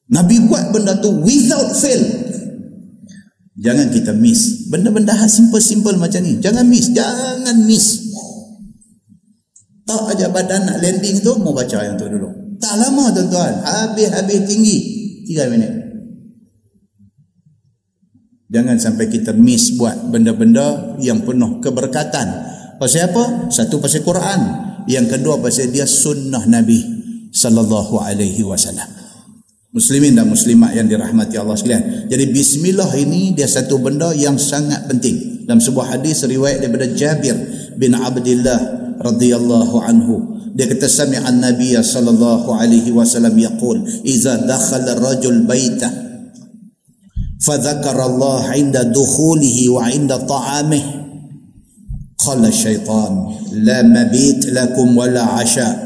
Nabi 0.09 0.45
buat 0.45 0.69
benda 0.69 0.97
tu 1.01 1.09
without 1.25 1.73
fail 1.73 2.25
Jangan 3.55 3.87
kita 3.87 4.11
miss. 4.11 4.67
Benda-benda 4.67 5.15
simple-simple 5.31 5.95
macam 5.95 6.19
ni. 6.19 6.43
Jangan 6.43 6.67
miss. 6.67 6.91
Jangan 6.91 7.55
miss. 7.63 8.03
Tak 9.87 10.11
aja 10.11 10.27
badan 10.27 10.65
nak 10.65 10.77
landing 10.81 11.21
tu, 11.21 11.31
mau 11.39 11.53
baca 11.55 11.77
yang 11.85 11.95
tu 11.95 12.09
dulu. 12.09 12.57
Tak 12.59 12.73
lama 12.75 13.13
tuan-tuan. 13.15 13.53
Habis-habis 13.63 14.43
tinggi. 14.49 14.77
Tiga 15.23 15.47
minit. 15.47 15.84
Jangan 18.55 18.79
sampai 18.79 19.11
kita 19.11 19.35
miss 19.35 19.75
buat 19.75 20.07
benda-benda 20.07 20.95
yang 21.03 21.27
penuh 21.27 21.59
keberkatan. 21.59 22.27
Pasal 22.79 23.11
apa? 23.11 23.51
Satu 23.51 23.83
pasal 23.83 23.99
Quran. 23.99 24.41
Yang 24.87 25.19
kedua 25.19 25.43
pasal 25.43 25.75
dia 25.75 25.83
sunnah 25.83 26.47
Nabi 26.47 26.79
sallallahu 27.35 27.99
alaihi 27.99 28.47
wasallam 28.47 28.87
muslimin 29.75 30.15
dan 30.15 30.31
muslimat 30.31 30.71
yang 30.71 30.87
dirahmati 30.87 31.35
Allah 31.35 31.59
sekalian. 31.59 32.07
Jadi 32.07 32.31
bismillah 32.31 32.87
ini 32.95 33.35
dia 33.35 33.43
satu 33.43 33.75
benda 33.83 34.15
yang 34.15 34.39
sangat 34.39 34.87
penting. 34.87 35.43
Dalam 35.43 35.59
sebuah 35.59 35.99
hadis 35.99 36.23
riwayat 36.23 36.63
daripada 36.63 36.87
Jabir 36.95 37.35
bin 37.75 37.91
Abdullah 37.91 38.95
radhiyallahu 39.03 39.77
anhu 39.83 40.15
dia 40.55 40.71
kata 40.71 40.87
sami'an 40.87 41.43
nabiy 41.43 41.75
sallallahu 41.75 42.47
alaihi 42.55 42.87
wasallam 42.95 43.35
yaqul 43.35 43.83
idza 44.07 44.47
dakhala 44.47 44.95
ar-rajul 44.95 45.43
baita 45.43 46.04
Allah 47.45 48.57
'inda 48.57 48.89
dukhulihi 48.89 49.69
wa 49.69 49.85
'inda 49.89 50.17
ta'amihi 50.25 50.91
qala 52.17 52.49
syaitan 52.49 53.37
la 53.61 53.83
mabit 53.85 54.49
lakum 54.49 54.97
wala 54.97 55.37
'asha' 55.37 55.85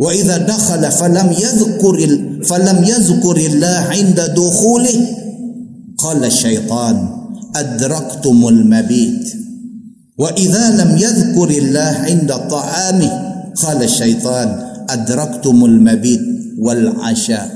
وإذا 0.00 0.36
دخل 0.48 0.92
فلم 0.92 1.28
يذكر 1.32 1.96
فلم 2.44 2.84
يذكر 2.84 3.36
الله 3.36 3.76
عند 3.92 4.20
دخوله. 4.36 5.06
قال 5.98 6.24
الشيطان 6.24 7.08
أدركتم 7.56 8.48
المبيت. 8.48 9.36
وإذا 10.18 10.64
لم 10.84 10.96
يذكر 10.96 11.50
الله 11.50 11.92
عند 12.08 12.30
طعامه 12.32 13.12
قال 13.60 13.82
الشيطان 13.82 14.48
أدركتم 14.88 15.64
المبيت 15.64 16.24
والعشاء. 16.58 17.48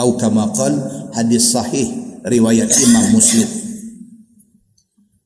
أو 0.00 0.16
كما 0.16 0.44
قال 0.54 0.78
حديث 1.12 1.42
صحيح. 1.52 1.88
riwayat 2.24 2.70
Imam 2.82 3.14
Muslim. 3.14 3.48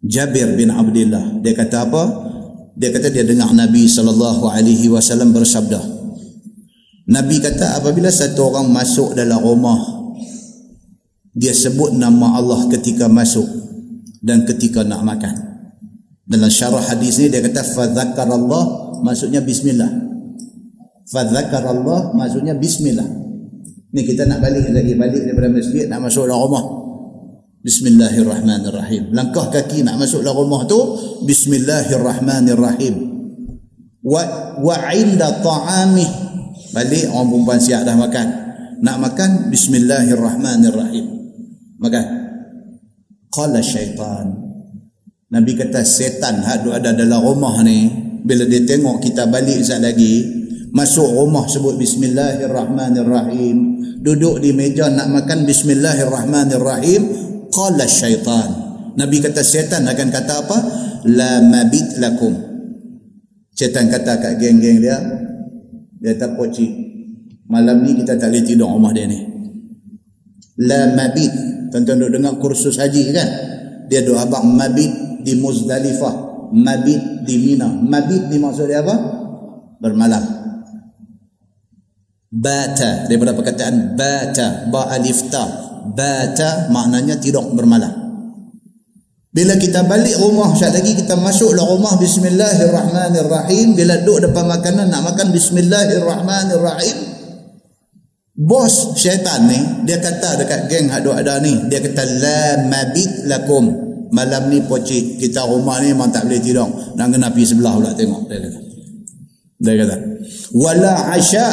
Jabir 0.02 0.58
bin 0.58 0.74
Abdullah 0.74 1.38
dia 1.40 1.54
kata 1.54 1.86
apa? 1.86 2.02
Dia 2.74 2.90
kata 2.90 3.12
dia 3.12 3.22
dengar 3.22 3.52
Nabi 3.54 3.86
sallallahu 3.86 4.50
alaihi 4.50 4.90
wasallam 4.90 5.30
bersabda. 5.30 5.78
Nabi 7.06 7.38
kata 7.38 7.78
apabila 7.78 8.10
satu 8.10 8.50
orang 8.50 8.72
masuk 8.72 9.14
dalam 9.14 9.38
rumah 9.38 9.78
dia 11.32 11.54
sebut 11.54 11.94
nama 11.94 12.36
Allah 12.36 12.66
ketika 12.68 13.06
masuk 13.06 13.46
dan 14.20 14.42
ketika 14.42 14.82
nak 14.82 15.06
makan. 15.06 15.34
Dalam 16.22 16.50
syarah 16.50 16.82
hadis 16.82 17.18
ni 17.22 17.30
dia 17.30 17.42
kata 17.42 17.62
fa 17.62 17.86
zakarallah 17.90 18.96
maksudnya 19.06 19.38
bismillah. 19.38 19.90
Fa 21.10 21.22
zakarallah 21.28 22.14
maksudnya 22.16 22.58
bismillah. 22.58 23.06
Ni 23.92 24.00
kita 24.08 24.24
nak 24.24 24.40
balik 24.40 24.72
lagi 24.72 24.96
balik 24.96 25.22
daripada 25.28 25.52
masjid 25.52 25.84
nak 25.86 26.08
masuk 26.08 26.24
dalam 26.24 26.42
rumah. 26.48 26.81
Bismillahirrahmanirrahim. 27.62 29.14
Langkah 29.14 29.46
kaki 29.46 29.86
nak 29.86 30.02
masuk 30.02 30.26
dalam 30.26 30.42
rumah 30.42 30.66
tu 30.66 30.78
Bismillahirrahmanirrahim. 31.22 32.94
Wa 34.02 34.22
wa 34.58 34.76
inda 34.90 35.38
ta'amih. 35.38 36.10
Balik 36.74 37.06
orang 37.14 37.30
perempuan 37.30 37.60
siap 37.62 37.86
dah 37.86 37.94
makan. 37.94 38.26
Nak 38.82 38.96
makan 38.98 39.30
Bismillahirrahmanirrahim. 39.54 41.06
Makan. 41.78 42.06
Qala 43.30 43.62
syaitan. 43.62 44.26
Nabi 45.30 45.54
kata 45.54 45.86
setan 45.86 46.42
hak 46.42 46.66
ada 46.66 46.90
dalam 46.92 47.22
rumah 47.22 47.62
ni 47.62 47.88
bila 48.26 48.42
dia 48.42 48.66
tengok 48.66 49.00
kita 49.00 49.30
balik 49.30 49.62
sekejap 49.62 49.80
lagi 49.80 50.14
masuk 50.76 51.08
rumah 51.08 51.48
sebut 51.48 51.80
bismillahirrahmanirrahim 51.80 53.56
duduk 54.04 54.44
di 54.44 54.52
meja 54.52 54.92
nak 54.92 55.08
makan 55.08 55.48
bismillahirrahmanirrahim 55.48 57.31
qala 57.52 57.84
syaitan. 57.84 58.48
Nabi 58.96 59.20
kata 59.20 59.44
syaitan 59.44 59.84
akan 59.84 60.08
kata 60.08 60.34
apa? 60.42 60.58
La 61.12 61.44
mabit 61.44 62.00
lakum. 62.00 62.32
Syaitan 63.52 63.92
kata 63.92 64.18
kat 64.18 64.32
geng-geng 64.40 64.80
dia 64.80 64.96
dia 66.02 66.18
tak 66.18 66.34
poci 66.34 66.66
malam 67.46 67.84
ni 67.86 67.94
kita 67.94 68.18
tak 68.18 68.32
boleh 68.32 68.42
tidur 68.42 68.72
rumah 68.72 68.90
dia 68.90 69.06
ni. 69.06 69.20
La 70.64 70.96
mabit. 70.96 71.30
Tuan-tuan 71.72 72.04
duk 72.04 72.12
dengar 72.12 72.36
kursus 72.36 72.76
haji 72.76 73.16
kan? 73.16 73.28
Dia 73.88 74.04
duk 74.04 74.16
abang 74.16 74.44
mabit 74.44 75.22
di 75.24 75.36
muzdalifah 75.40 76.48
mabit 76.52 77.24
di 77.24 77.36
mina. 77.40 77.68
Mabit 77.68 78.28
ni 78.28 78.36
maksud 78.40 78.68
dia 78.68 78.84
apa? 78.84 78.96
Bermalam 79.80 80.41
bata 82.32 83.04
daripada 83.04 83.36
perkataan 83.36 83.92
bata 83.92 84.72
ba 84.72 84.88
alif 84.96 85.28
ta. 85.28 85.44
Bata 85.82 86.72
maknanya 86.72 87.20
tidur 87.20 87.44
bermalam. 87.52 87.90
Bila 89.32 89.56
kita 89.56 89.88
balik 89.88 90.20
rumah 90.20 90.52
sekejap 90.52 90.72
lagi 90.76 90.92
kita 90.92 91.14
masuk 91.16 91.56
rumah 91.56 91.96
bismillahirrahmanirrahim. 92.00 93.76
Bila 93.76 94.00
duduk 94.00 94.28
depan 94.28 94.44
makanan 94.48 94.88
nak 94.88 95.02
makan 95.12 95.32
bismillahirrahmanirrahim. 95.32 96.96
Bos 98.32 98.96
syaitan 98.96 99.44
ni 99.44 99.60
dia 99.84 100.00
kata 100.00 100.40
dekat 100.40 100.60
geng 100.72 100.88
hak 100.88 101.04
ada 101.04 101.36
ni 101.44 101.52
dia 101.68 101.84
kata 101.84 102.02
la 102.20 102.40
mabit 102.68 103.28
lakum. 103.28 103.64
Malam 104.12 104.52
ni 104.52 104.60
pocik 104.68 105.16
kita 105.16 105.48
rumah 105.48 105.80
ni 105.80 105.96
memang 105.96 106.12
tak 106.12 106.28
boleh 106.28 106.40
tidur. 106.40 106.68
Nak 106.68 107.06
kena 107.08 107.32
pergi 107.32 107.56
sebelah 107.56 107.72
pula 107.80 107.90
tengok. 107.96 108.28
Dia 108.28 108.38
kata. 108.38 108.58
Dia 109.64 109.72
kata 109.80 109.96
wala 110.52 111.16
asya 111.16 111.46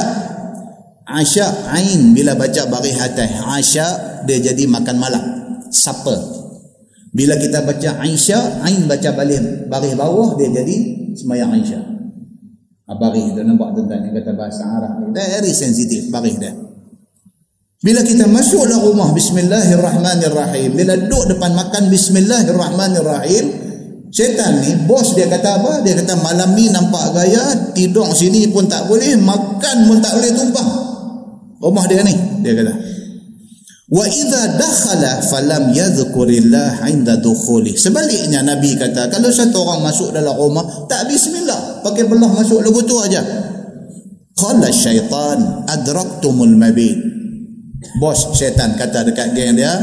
asya 1.18 1.74
ain 1.74 2.14
bila 2.14 2.38
baca 2.38 2.70
bari 2.70 2.94
hatai 2.94 3.42
asya 3.60 3.88
dia 4.30 4.38
jadi 4.38 4.70
makan 4.70 4.98
malam. 5.02 5.24
Supper 5.70 6.40
bila 7.10 7.34
kita 7.42 7.66
baca 7.66 8.06
Aisyah 8.06 8.62
Ain 8.66 8.86
baca 8.86 9.10
balik 9.18 9.66
baris 9.66 9.98
bawah 9.98 10.38
dia 10.38 10.50
jadi 10.54 10.76
semayang 11.18 11.50
Aisyah 11.58 11.82
ah, 12.86 12.96
baris 12.98 13.34
tu 13.34 13.42
nampak 13.42 13.74
tuan-tuan 13.74 14.06
yang 14.06 14.14
kata 14.22 14.32
bahasa 14.38 14.62
Arab 14.66 14.94
ni. 15.02 15.18
Very 15.18 15.54
sensitif 15.54 16.10
baris 16.14 16.38
dia. 16.38 16.54
Bila 17.80 18.04
kita 18.04 18.28
masuk 18.28 18.68
dalam 18.68 18.92
rumah 18.92 19.16
Bismillahirrahmanirrahim. 19.16 20.76
Bila 20.76 21.00
duduk 21.00 21.32
depan 21.32 21.56
makan 21.56 21.88
Bismillahirrahmanirrahim 21.88 23.46
syaitan 24.12 24.60
ni 24.62 24.74
bos 24.86 25.16
dia 25.16 25.30
kata 25.30 25.64
apa? 25.64 25.72
Dia 25.86 25.98
kata 26.02 26.14
malam 26.20 26.54
ni 26.54 26.70
nampak 26.70 27.14
gaya 27.14 27.74
tidur 27.74 28.10
sini 28.14 28.50
pun 28.52 28.68
tak 28.70 28.86
boleh 28.86 29.16
makan 29.18 29.78
pun 29.86 29.98
tak 30.02 30.14
boleh 30.18 30.32
tumpang 30.34 30.89
rumah 31.60 31.86
dia 31.86 32.02
ni 32.02 32.16
dia 32.42 32.56
kata 32.56 32.74
Wa 33.90 34.06
idza 34.06 34.54
dakhala 34.54 35.18
falam 35.34 35.74
yadhkurillah 35.74 36.86
'inda 36.86 37.18
dukhuli. 37.18 37.74
Sebaliknya 37.74 38.46
Nabi 38.46 38.78
kata, 38.78 39.10
kalau 39.10 39.34
satu 39.34 39.66
orang 39.66 39.82
masuk 39.82 40.14
dalam 40.14 40.38
rumah 40.38 40.62
tak 40.86 41.10
bismillah, 41.10 41.82
pakai 41.82 42.06
belah 42.06 42.30
masuk 42.30 42.62
lagu 42.62 42.86
tu 42.86 42.94
aja. 43.02 43.26
Qala 44.38 44.70
syaitan 44.70 45.66
adraktumul 45.66 46.54
mabit. 46.54 47.02
Bos 47.98 48.30
syaitan 48.38 48.78
kata 48.78 49.10
dekat 49.10 49.34
geng 49.34 49.58
dia, 49.58 49.74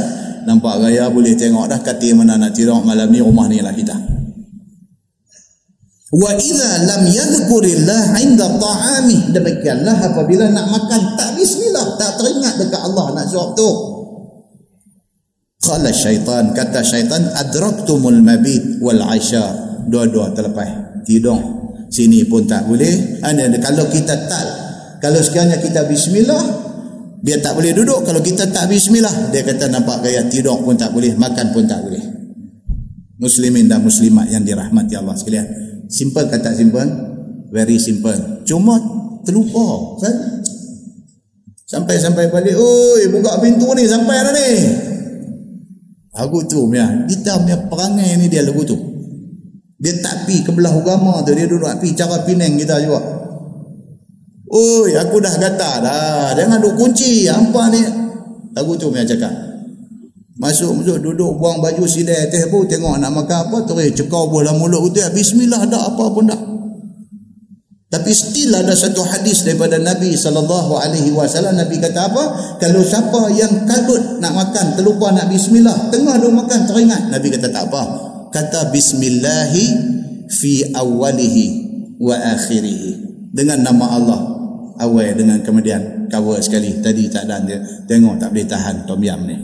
nampak 0.46 0.86
gaya 0.86 1.10
boleh 1.10 1.34
tengok 1.34 1.66
dah 1.66 1.82
kata 1.82 2.14
mana 2.14 2.38
nak 2.38 2.54
tidur 2.54 2.78
malam 2.86 3.10
ni 3.10 3.18
rumah 3.18 3.50
ni 3.50 3.58
lah 3.58 3.74
kita. 3.74 4.15
Wa 6.14 6.30
idza 6.38 6.86
lam 6.86 7.02
yadhkurillah 7.10 8.14
'inda 8.22 8.46
ta'ami. 8.58 9.34
Demikianlah 9.34 9.96
apabila 10.12 10.46
nak 10.54 10.70
makan 10.70 11.18
tak 11.18 11.34
bismillah, 11.34 11.98
tak 11.98 12.14
teringat 12.22 12.54
dekat 12.62 12.80
Allah 12.82 13.10
nak 13.10 13.26
suap 13.26 13.58
tu. 13.58 13.70
Qala 15.66 15.90
syaitan, 15.90 16.54
kata 16.54 16.78
syaitan 16.86 17.26
adraktumul 17.34 18.22
mabit 18.22 18.78
wal 18.78 19.02
aisha. 19.02 19.42
Dua-dua 19.90 20.30
terlepas. 20.30 21.02
Tidur. 21.02 21.38
Sini 21.90 22.22
pun 22.26 22.46
tak 22.46 22.66
boleh. 22.66 23.22
Ada 23.22 23.50
kalau 23.62 23.86
kita 23.90 24.14
tak 24.26 24.66
kalau 25.00 25.20
sekiranya 25.20 25.60
kita 25.60 25.84
bismillah 25.86 26.66
dia 27.22 27.40
tak 27.40 27.56
boleh 27.56 27.72
duduk 27.72 28.04
kalau 28.04 28.20
kita 28.20 28.48
tak 28.48 28.68
bismillah 28.68 29.32
dia 29.32 29.44
kata 29.44 29.68
nampak 29.70 30.04
gaya 30.04 30.24
tidur 30.28 30.60
pun 30.60 30.76
tak 30.76 30.92
boleh 30.92 31.12
makan 31.16 31.52
pun 31.52 31.64
tak 31.68 31.80
boleh 31.84 32.02
muslimin 33.16 33.68
dan 33.68 33.80
muslimat 33.80 34.28
yang 34.28 34.44
dirahmati 34.44 34.94
Allah 34.96 35.16
sekalian 35.16 35.46
simple 35.88 36.26
kata 36.28 36.52
simple 36.52 36.88
very 37.50 37.78
simple 37.78 38.42
cuma 38.46 38.78
terlupa 39.26 39.98
sampai-sampai 41.66 42.30
balik 42.30 42.54
oi 42.54 43.10
buka 43.10 43.42
pintu 43.42 43.70
ni 43.74 43.86
sampai 43.86 44.16
dah 44.22 44.34
ni 44.34 44.50
Lagu 46.16 46.40
tu 46.48 46.64
punya. 46.72 47.04
Kita 47.04 47.44
punya 47.44 47.56
perangai 47.68 48.16
ni 48.16 48.26
dia 48.32 48.40
lagu 48.40 48.64
tu. 48.64 48.76
Dia 49.76 49.92
tak 50.00 50.24
pi 50.24 50.40
ke 50.40 50.48
belah 50.48 50.72
agama 50.72 51.20
tu. 51.20 51.36
Dia 51.36 51.44
duduk 51.44 51.68
pi 51.76 51.92
cara 51.92 52.24
pineng 52.24 52.56
kita 52.56 52.80
juga. 52.80 53.00
Oi, 54.48 54.96
aku 54.96 55.20
dah 55.20 55.36
kata 55.36 55.70
dah. 55.84 56.28
Jangan 56.32 56.58
duk 56.64 56.80
kunci. 56.80 57.28
Apa 57.28 57.68
ni? 57.68 57.84
Lagu 58.56 58.72
tu 58.80 58.88
punya 58.88 59.04
cakap. 59.04 59.45
Masuk, 60.36 60.76
masuk, 60.76 61.00
duduk, 61.00 61.40
buang 61.40 61.64
baju 61.64 61.88
silai 61.88 62.28
teh 62.28 62.44
pun. 62.52 62.68
Tengok 62.68 63.00
nak 63.00 63.08
makan 63.08 63.48
apa. 63.48 63.56
Terus 63.64 63.96
cekau 63.96 64.28
bola 64.28 64.52
mulut 64.52 64.92
tu. 64.92 65.00
Bismillah 65.00 65.64
dah 65.64 65.88
apa 65.88 66.04
pun 66.12 66.28
dah. 66.28 66.40
Tapi 67.86 68.10
still 68.10 68.50
ada 68.52 68.74
satu 68.74 69.00
hadis 69.06 69.46
daripada 69.46 69.78
Nabi 69.78 70.12
sallallahu 70.12 70.74
alaihi 70.76 71.14
wasallam 71.14 71.54
Nabi 71.54 71.78
kata 71.78 72.12
apa? 72.12 72.24
Kalau 72.58 72.82
siapa 72.82 73.30
yang 73.32 73.62
kalut 73.64 74.18
nak 74.18 74.34
makan 74.34 74.74
terlupa 74.74 75.14
nak 75.14 75.30
bismillah, 75.30 75.88
tengah 75.94 76.18
duk 76.18 76.34
makan 76.34 76.66
teringat, 76.66 77.08
Nabi 77.14 77.30
kata 77.30 77.46
tak 77.48 77.70
apa. 77.70 77.82
Kata 78.34 78.74
bismillahi 78.74 79.66
fi 80.28 80.66
awwalihi 80.74 81.44
wa 82.02 82.16
akhirih. 82.36 83.06
Dengan 83.30 83.64
nama 83.64 83.86
Allah 83.96 84.20
awal 84.82 85.16
dengan 85.16 85.40
kemudian 85.40 86.10
cover 86.10 86.42
sekali. 86.42 86.82
Tadi 86.82 87.08
tak 87.08 87.30
ada 87.30 87.40
dia. 87.44 87.58
Tengok 87.88 88.20
tak 88.20 88.34
boleh 88.34 88.46
tahan 88.50 88.84
tom 88.84 89.00
yam 89.00 89.24
ni. 89.24 89.36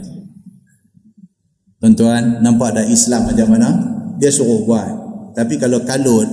Tuan-tuan, 1.83 2.39
nampak 2.39 2.79
ada 2.79 2.87
Islam 2.87 3.27
macam 3.27 3.59
mana? 3.59 3.69
Dia 4.15 4.31
suruh 4.31 4.63
buat. 4.63 4.87
Tapi 5.35 5.59
kalau 5.59 5.83
kalut 5.83 6.23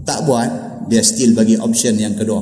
tak 0.00 0.24
buat, 0.24 0.48
dia 0.88 1.04
still 1.04 1.36
bagi 1.36 1.60
option 1.60 1.92
yang 2.00 2.16
kedua. 2.16 2.40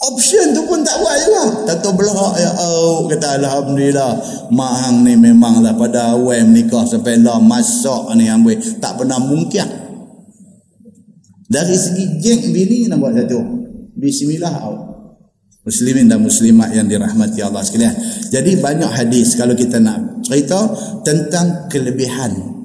Option 0.00 0.56
tu 0.56 0.64
pun 0.64 0.80
tak 0.80 0.96
buat 0.96 1.16
juga. 1.20 1.44
Tak 1.68 1.76
tahu 1.84 1.92
belakang 1.92 2.40
ya 2.40 2.50
oh, 2.56 3.04
kata 3.04 3.36
Alhamdulillah. 3.44 4.12
Mahang 4.48 5.04
ni 5.04 5.12
memanglah 5.12 5.76
pada 5.76 6.16
awal 6.16 6.48
menikah 6.48 6.88
sampai 6.88 7.20
lah 7.20 7.36
masak 7.36 8.16
ni 8.16 8.32
ambil 8.32 8.56
tak 8.80 8.96
pernah 8.96 9.20
mungkin. 9.20 9.68
Dari 11.52 11.76
segi 11.76 12.16
geng 12.24 12.48
bini 12.48 12.88
nak 12.88 12.96
buat 12.96 13.12
satu 13.12 13.44
bismillah 13.92 14.56
out 14.56 14.80
muslimin 15.68 16.08
dan 16.08 16.24
muslimat 16.24 16.72
yang 16.72 16.88
dirahmati 16.88 17.44
Allah 17.44 17.60
sekalian. 17.60 17.92
Jadi 18.32 18.56
banyak 18.56 18.88
hadis 18.88 19.36
kalau 19.36 19.52
kita 19.52 19.76
nak 19.76 20.07
cerita 20.24 20.68
tentang 21.04 21.70
kelebihan. 21.70 22.56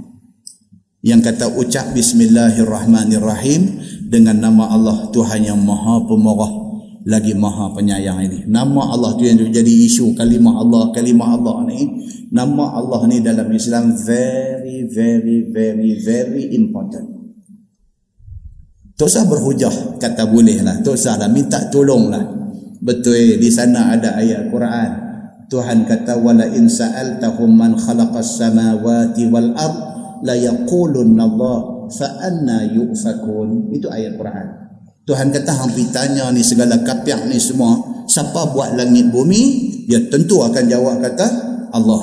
Yang 1.03 1.21
kata 1.31 1.51
ucap 1.59 1.91
bismillahirrahmanirrahim 1.91 3.61
dengan 4.07 4.39
nama 4.39 4.71
Allah 4.71 5.11
Tuhan 5.11 5.43
yang 5.43 5.59
maha 5.59 5.99
pemarah 6.07 6.63
lagi 7.03 7.35
maha 7.35 7.75
penyayang 7.75 8.23
ini. 8.23 8.47
Nama 8.47 8.81
Allah 8.95 9.11
tu 9.19 9.27
yang 9.27 9.35
jadi 9.35 9.73
isu 9.83 10.15
kalimah 10.15 10.63
Allah 10.63 10.95
kalimah 10.95 11.35
Allah 11.35 11.67
ni. 11.67 12.07
Nama 12.31 12.79
Allah 12.79 13.03
ni 13.11 13.19
dalam 13.19 13.51
Islam 13.51 13.99
very 13.99 14.87
very 14.87 15.51
very 15.51 15.99
very 15.99 16.55
important. 16.55 17.13
Tak 18.93 19.11
usah 19.11 19.27
berhujah 19.27 19.99
kata 19.99 20.29
boleh 20.29 20.63
lah 20.63 20.79
tak 20.79 20.95
usah 20.95 21.17
lah 21.17 21.27
minta 21.27 21.67
tolong 21.67 22.13
lah 22.13 22.23
betul 22.83 23.41
di 23.41 23.49
sana 23.49 23.95
ada 23.97 24.19
ayat 24.19 24.53
Quran 24.53 24.89
Tuhan 25.53 25.85
kata 25.85 26.17
wala 26.17 26.49
in 26.49 26.65
sa'altahum 26.65 27.53
man 27.53 27.77
khalaqas 27.77 28.41
samawati 28.41 29.29
wal 29.29 29.53
ard 29.53 29.77
la 30.25 30.33
yaqulunna 30.33 31.29
Allah 31.29 31.57
fa 31.93 32.09
anna 32.25 32.65
yufakun. 32.65 33.69
Itu 33.69 33.85
ayat 33.93 34.17
Quran. 34.17 34.47
Tuhan 35.05 35.29
kata 35.29 35.53
hampir 35.53 35.93
tanya 35.93 36.33
ni 36.33 36.41
segala 36.41 36.81
kapiak 36.81 37.29
ni 37.29 37.37
semua 37.37 37.77
siapa 38.09 38.49
buat 38.49 38.73
langit 38.73 39.13
bumi 39.13 39.41
dia 39.85 40.01
tentu 40.09 40.41
akan 40.41 40.65
jawab 40.65 41.05
kata 41.05 41.27
Allah. 41.69 42.01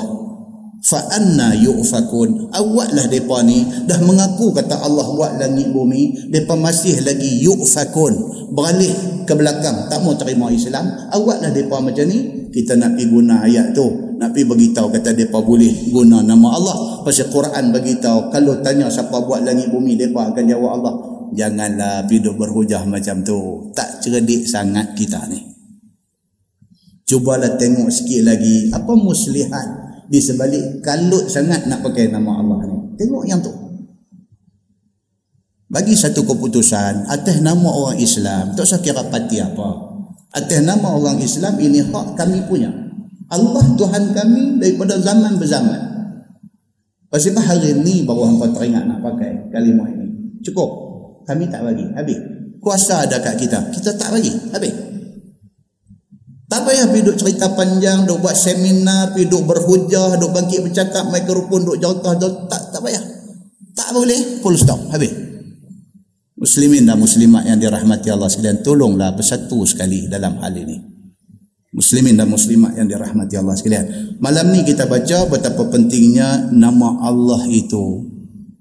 Fa 0.87 1.11
anna 1.11 1.51
yufakun. 1.59 2.55
Awaklah 2.55 3.11
depa 3.11 3.43
ni 3.43 3.67
dah 3.91 3.99
mengaku 3.99 4.55
kata 4.55 4.79
Allah 4.79 5.11
buat 5.11 5.43
langit 5.43 5.75
bumi 5.75 6.31
depa 6.31 6.55
masih 6.55 7.03
lagi 7.03 7.43
yufakun. 7.43 8.15
Beralih 8.55 9.27
ke 9.27 9.35
belakang 9.35 9.91
tak 9.91 10.07
mau 10.07 10.15
terima 10.15 10.55
Islam 10.55 10.87
awaklah 11.11 11.51
depa 11.51 11.83
macam 11.83 12.07
ni 12.07 12.40
kita 12.51 12.75
nak 12.77 12.99
pergi 12.99 13.07
guna 13.11 13.35
ayat 13.47 13.73
tu 13.73 13.87
nak 14.19 14.35
pergi 14.35 14.47
beritahu 14.47 14.91
kata 14.91 15.15
depa 15.15 15.39
boleh 15.41 15.91
guna 15.95 16.21
nama 16.21 16.49
Allah 16.55 16.77
pasal 17.07 17.31
Quran 17.31 17.73
beritahu 17.73 18.29
kalau 18.35 18.59
tanya 18.61 18.91
siapa 18.91 19.17
buat 19.23 19.47
langit 19.47 19.71
bumi 19.71 19.95
depa 19.97 20.35
akan 20.35 20.45
jawab 20.45 20.71
Allah 20.83 20.95
janganlah 21.35 22.05
hidup 22.11 22.35
berhujah 22.37 22.83
macam 22.85 23.23
tu 23.23 23.71
tak 23.73 24.03
cerdik 24.03 24.45
sangat 24.45 24.93
kita 24.99 25.23
ni 25.31 25.41
cubalah 27.07 27.59
tengok 27.59 27.91
sikit 27.91 28.27
lagi 28.27 28.71
apa 28.71 28.93
muslihat 28.95 29.91
di 30.11 30.19
sebalik 30.19 30.83
kalut 30.83 31.31
sangat 31.31 31.71
nak 31.71 31.87
pakai 31.87 32.11
nama 32.11 32.43
Allah 32.43 32.67
ni. 32.67 32.99
Tengok 32.99 33.25
yang 33.31 33.39
tu. 33.39 33.55
Bagi 35.71 35.95
satu 35.95 36.27
keputusan 36.27 37.07
atas 37.07 37.39
nama 37.39 37.71
orang 37.71 38.03
Islam, 38.03 38.59
tak 38.59 38.67
usah 38.67 38.83
kira 38.83 39.07
parti 39.07 39.39
apa. 39.39 39.90
Atas 40.31 40.63
nama 40.63 40.95
orang 40.95 41.19
Islam 41.19 41.59
ini 41.59 41.83
hak 41.83 42.15
kami 42.15 42.47
punya. 42.47 42.71
Allah 43.31 43.65
Tuhan 43.75 44.15
kami 44.15 44.63
daripada 44.63 44.99
zaman 44.99 45.39
berzaman. 45.39 45.81
Pasal 47.11 47.35
hari 47.43 47.75
ini 47.75 48.07
baru 48.07 48.31
hampa 48.31 48.55
teringat 48.55 48.87
nak 48.87 49.03
pakai 49.03 49.51
kalimah 49.51 49.91
ini. 49.91 50.39
Cukup. 50.47 50.71
Kami 51.27 51.51
tak 51.51 51.67
bagi. 51.67 51.83
Habis. 51.95 52.19
Kuasa 52.63 53.07
ada 53.07 53.19
kat 53.19 53.35
kita. 53.43 53.59
Kita 53.75 53.91
tak 53.99 54.15
bagi. 54.15 54.31
Habis. 54.55 54.75
Tak 56.51 56.67
payah 56.67 56.91
pergi 56.91 57.07
duduk 57.07 57.19
cerita 57.23 57.47
panjang, 57.55 58.03
duduk 58.03 58.27
buat 58.27 58.35
seminar, 58.35 59.15
pergi 59.15 59.31
duduk 59.31 59.55
berhujah, 59.55 60.19
duduk 60.19 60.35
bangkit 60.35 60.67
bercakap, 60.67 61.07
mikrofon 61.15 61.63
duduk 61.63 61.79
jauh 61.79 62.03
jauh 62.03 62.35
tak, 62.51 62.75
tak 62.75 62.83
payah. 62.83 62.99
Tak 63.79 63.95
boleh, 63.95 64.43
full 64.43 64.59
stop, 64.59 64.83
habis. 64.91 65.30
Muslimin 66.41 66.89
dan 66.89 66.97
muslimat 66.97 67.45
yang 67.45 67.61
dirahmati 67.61 68.09
Allah 68.09 68.33
sekalian, 68.33 68.65
tolonglah 68.65 69.13
bersatu 69.13 69.61
sekali 69.69 70.09
dalam 70.09 70.41
hal 70.41 70.57
ini. 70.57 70.81
Muslimin 71.71 72.17
dan 72.17 72.33
muslimat 72.33 72.75
yang 72.81 72.89
dirahmati 72.89 73.37
Allah 73.37 73.55
sekalian. 73.55 74.17
Malam 74.25 74.49
ni 74.49 74.65
kita 74.65 74.89
baca 74.89 75.29
betapa 75.29 75.69
pentingnya 75.69 76.49
nama 76.49 76.97
Allah 77.05 77.45
itu 77.47 78.09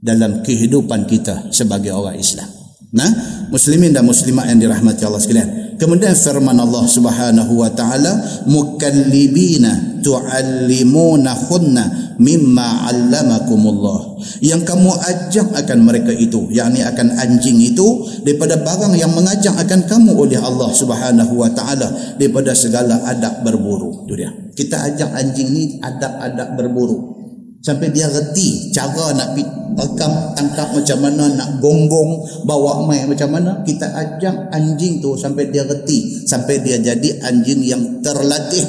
dalam 0.03 0.43
kehidupan 0.43 1.07
kita 1.07 1.55
sebagai 1.55 1.95
orang 1.95 2.19
Islam. 2.19 2.51
Nah, 2.91 3.09
muslimin 3.47 3.95
dan 3.95 4.03
muslimat 4.03 4.51
yang 4.51 4.59
dirahmati 4.59 5.01
Allah 5.07 5.23
sekalian. 5.23 5.49
Kemudian 5.79 6.11
firman 6.11 6.59
Allah 6.59 6.83
Subhanahu 6.83 7.55
wa 7.55 7.71
taala 7.71 8.43
mukallibina 8.51 10.03
tuallimuna 10.03 11.31
khunna 11.31 12.15
mimma 12.19 12.83
'allamakumullah. 12.83 14.19
Yang 14.43 14.67
kamu 14.67 14.91
ajak 14.91 15.47
akan 15.55 15.79
mereka 15.87 16.11
itu, 16.11 16.51
yakni 16.51 16.83
akan 16.83 17.15
anjing 17.15 17.63
itu 17.63 18.03
daripada 18.27 18.59
barang 18.59 18.91
yang 18.99 19.15
mengajak 19.15 19.55
akan 19.55 19.87
kamu 19.87 20.11
oleh 20.19 20.35
Allah 20.35 20.67
Subhanahu 20.75 21.39
wa 21.39 21.47
taala 21.55 22.19
daripada 22.19 22.51
segala 22.51 22.99
adab 23.07 23.47
berburu. 23.47 24.03
Itu 24.03 24.19
dia. 24.19 24.35
Kita 24.51 24.83
ajak 24.83 25.15
anjing 25.15 25.47
ni 25.55 25.63
adab-adab 25.79 26.59
berburu 26.59 27.18
sampai 27.59 27.91
dia 27.91 28.07
reti 28.07 28.71
cara 28.71 29.11
nak 29.15 29.35
rekam 29.79 30.11
tangkap 30.35 30.75
macam 30.75 30.97
mana 30.99 31.23
nak 31.35 31.49
gonggong 31.63 32.43
bawa 32.43 32.83
mai 32.87 33.07
macam 33.07 33.31
mana 33.31 33.63
kita 33.63 33.87
ajak 33.87 34.51
anjing 34.51 34.99
tu 34.99 35.15
sampai 35.15 35.47
dia 35.51 35.63
reti. 35.63 36.27
Sampai 36.27 36.61
dia 36.63 36.79
jadi 36.79 37.23
anjing 37.23 37.61
yang 37.63 37.83
terlatih. 38.03 38.65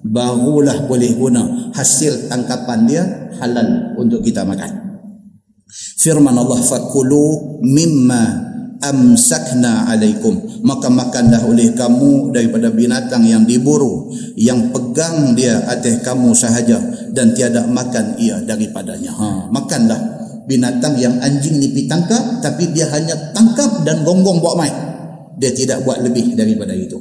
Barulah 0.00 0.88
boleh 0.88 1.12
guna 1.12 1.70
hasil 1.76 2.32
tangkapan 2.32 2.88
dia 2.88 3.02
halal 3.36 3.94
untuk 4.00 4.24
kita 4.24 4.48
makan. 4.48 5.04
Firman 6.00 6.34
Allah 6.34 6.56
fakulu 6.64 7.60
mimma 7.60 8.22
amsakna 8.80 9.92
alaikum. 9.92 10.40
Maka 10.64 10.88
makanlah 10.88 11.44
oleh 11.44 11.76
kamu 11.76 12.32
daripada 12.32 12.72
binatang 12.72 13.28
yang 13.28 13.44
diburu 13.44 14.08
yang 14.40 14.72
pegang 14.72 15.36
dia 15.36 15.68
atas 15.68 16.00
kamu 16.00 16.32
sahaja 16.32 16.80
dan 17.12 17.34
tiada 17.34 17.66
makan 17.66 18.18
ia 18.18 18.38
daripadanya. 18.42 19.12
Ha, 19.14 19.50
makanlah 19.50 20.00
binatang 20.50 20.98
yang 20.98 21.14
anjing 21.22 21.62
ni 21.62 21.70
pergi 21.70 21.86
tangkap 21.86 22.42
tapi 22.42 22.74
dia 22.74 22.90
hanya 22.90 23.14
tangkap 23.30 23.86
dan 23.86 24.02
gonggong 24.02 24.42
buat 24.42 24.58
main 24.58 24.74
dia 25.38 25.54
tidak 25.54 25.86
buat 25.86 26.02
lebih 26.04 26.36
daripada 26.36 26.76
itu. 26.76 27.00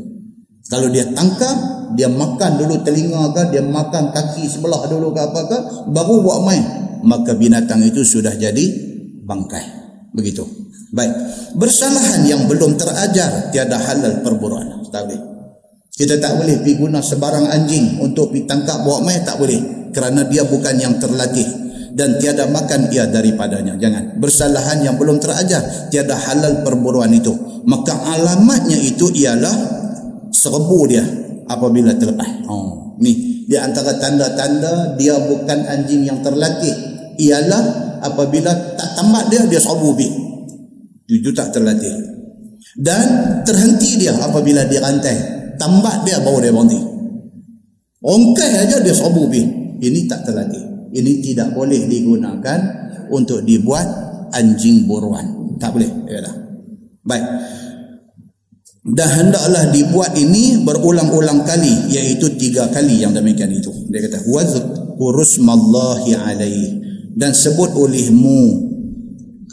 Kalau 0.69 0.87
dia 0.93 1.07
tangkap 1.11 1.57
dia 1.97 2.05
makan 2.05 2.61
dulu 2.61 2.85
telinga 2.85 3.33
ke 3.33 3.49
dia 3.49 3.65
makan 3.65 4.13
kaki 4.13 4.45
sebelah 4.45 4.85
dulu 4.85 5.09
ke 5.09 5.21
apa 5.25 5.41
ke 5.49 5.57
baru 5.89 6.21
buat 6.21 6.39
main 6.45 6.63
maka 7.01 7.33
binatang 7.33 7.81
itu 7.81 8.05
sudah 8.05 8.37
jadi 8.37 8.65
bangkai. 9.25 9.65
Begitu. 10.13 10.45
Baik. 10.89 11.13
Bersalahan 11.53 12.25
yang 12.25 12.41
belum 12.49 12.77
terajar 12.77 13.53
tiada 13.53 13.77
halal 13.77 14.25
perburuan. 14.25 14.81
Tak 14.89 15.05
boleh. 15.05 15.21
Kita 15.99 16.15
tak 16.15 16.39
boleh 16.39 16.63
pergi 16.63 16.79
guna 16.79 17.03
sebarang 17.03 17.51
anjing 17.51 17.99
untuk 17.99 18.31
pergi 18.31 18.47
tangkap 18.47 18.87
bawa 18.87 19.03
mai 19.03 19.19
tak 19.19 19.35
boleh. 19.35 19.91
Kerana 19.91 20.23
dia 20.31 20.47
bukan 20.47 20.79
yang 20.79 20.95
terlatih 20.95 21.43
dan 21.91 22.15
tiada 22.15 22.47
makan 22.47 22.87
ia 22.87 23.03
daripadanya. 23.03 23.75
Jangan. 23.75 24.15
Bersalahan 24.15 24.79
yang 24.79 24.95
belum 24.95 25.19
terajar 25.19 25.91
tiada 25.91 26.15
halal 26.15 26.63
perburuan 26.63 27.11
itu. 27.11 27.35
Maka 27.67 27.91
alamatnya 28.15 28.79
itu 28.79 29.11
ialah 29.11 29.51
serbu 30.31 30.79
dia 30.87 31.03
apabila 31.51 31.91
terlepas. 31.99 32.47
Oh, 32.47 32.95
ni 33.03 33.43
di 33.43 33.59
antara 33.59 33.99
tanda-tanda 33.99 34.95
dia 34.95 35.19
bukan 35.19 35.59
anjing 35.67 36.07
yang 36.07 36.23
terlatih 36.23 36.71
ialah 37.19 37.99
apabila 38.07 38.55
tak 38.79 38.89
tamat 38.95 39.27
dia 39.27 39.43
dia 39.51 39.59
serbu 39.59 39.89
bih. 39.99 40.11
Itu 41.11 41.35
tak 41.35 41.51
terlatih. 41.51 41.91
Dan 42.79 43.03
terhenti 43.43 43.99
dia 43.99 44.15
apabila 44.15 44.63
dia 44.63 44.79
rantai. 44.79 45.38
Tambat 45.59 46.07
dia 46.07 46.23
baru 46.23 46.39
dia 46.39 46.55
berhenti. 46.55 46.79
Ongkai 47.99 48.51
aja 48.63 48.79
dia 48.79 48.95
sabu 48.95 49.27
pi. 49.27 49.43
Ini 49.79 50.07
tak 50.07 50.23
terlatih. 50.23 50.91
Ini 50.95 51.19
tidak 51.19 51.51
boleh 51.51 51.85
digunakan 51.85 52.59
untuk 53.11 53.43
dibuat 53.43 53.85
anjing 54.31 54.87
buruan. 54.87 55.59
Tak 55.59 55.75
boleh. 55.75 55.91
Dah. 56.07 56.35
Baik. 57.03 57.25
Dan 58.89 59.09
hendaklah 59.11 59.69
dibuat 59.69 60.15
ini 60.15 60.63
berulang-ulang 60.63 61.43
kali 61.43 61.91
iaitu 61.91 62.33
tiga 62.39 62.71
kali 62.71 63.03
yang 63.03 63.11
demikian 63.11 63.51
itu. 63.51 63.69
Dia 63.91 64.07
kata 64.07 64.23
wazkurusmallahi 64.25 66.15
alaihi 66.15 66.79
dan 67.19 67.35
sebut 67.35 67.75
olehmu 67.75 68.71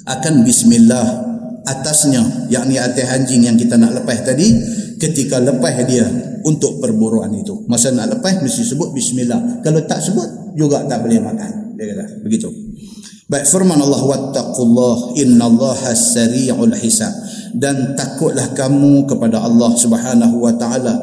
akan 0.07 0.47
bismillah 0.47 1.36
atasnya 1.67 2.49
yakni 2.49 2.79
atas 2.79 3.11
anjing 3.11 3.45
yang 3.45 3.59
kita 3.59 3.75
nak 3.75 3.93
lepas 3.99 4.23
tadi 4.23 4.55
ketika 4.97 5.43
lepas 5.43 5.83
dia 5.85 6.07
untuk 6.47 6.79
perburuan 6.79 7.35
itu. 7.35 7.67
Masa 7.67 7.91
nak 7.91 8.17
lepas 8.17 8.39
mesti 8.39 8.63
sebut 8.63 8.95
bismillah. 8.95 9.61
Kalau 9.67 9.83
tak 9.85 9.99
sebut 9.99 10.55
juga 10.55 10.87
tak 10.87 11.03
boleh 11.03 11.19
makan. 11.19 11.75
Dia 11.75 11.93
kata 11.93 12.05
begitu. 12.23 12.49
Baik 13.27 13.43
firman 13.51 13.83
Allah 13.83 13.99
wattaqullah 14.07 15.19
innallaha 15.19 15.91
sari'ul 15.93 16.75
hisab. 16.79 17.11
Dan 17.57 17.99
takutlah 17.99 18.55
kamu 18.55 19.11
kepada 19.11 19.43
Allah 19.43 19.75
Subhanahu 19.75 20.39
wa 20.39 20.55
taala. 20.55 20.95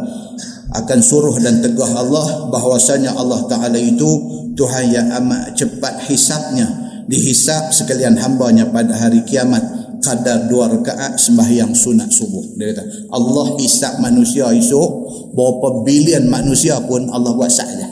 Akan 0.74 1.04
suruh 1.04 1.38
dan 1.44 1.62
tegah 1.62 1.92
Allah 1.92 2.50
bahwasanya 2.50 3.14
Allah 3.14 3.46
taala 3.46 3.78
itu 3.78 4.08
Tuhan 4.56 4.86
yang 4.90 5.08
amat 5.20 5.60
cepat 5.60 6.08
hisapnya. 6.08 6.66
Dihisap 7.04 7.76
sekalian 7.76 8.16
hambanya 8.16 8.72
pada 8.72 8.96
hari 8.96 9.28
kiamat 9.28 9.83
kadar 10.04 10.52
dua 10.52 10.68
rakaat 10.68 11.16
sembahyang 11.16 11.72
sunat 11.72 12.12
subuh. 12.12 12.60
Dia 12.60 12.76
kata, 12.76 12.84
Allah 13.16 13.56
isap 13.64 14.04
manusia 14.04 14.52
esok, 14.52 14.90
berapa 15.32 15.88
bilion 15.88 16.28
manusia 16.28 16.78
pun 16.84 17.08
Allah 17.08 17.32
buat 17.32 17.48
sak 17.48 17.72
saja. 17.72 17.88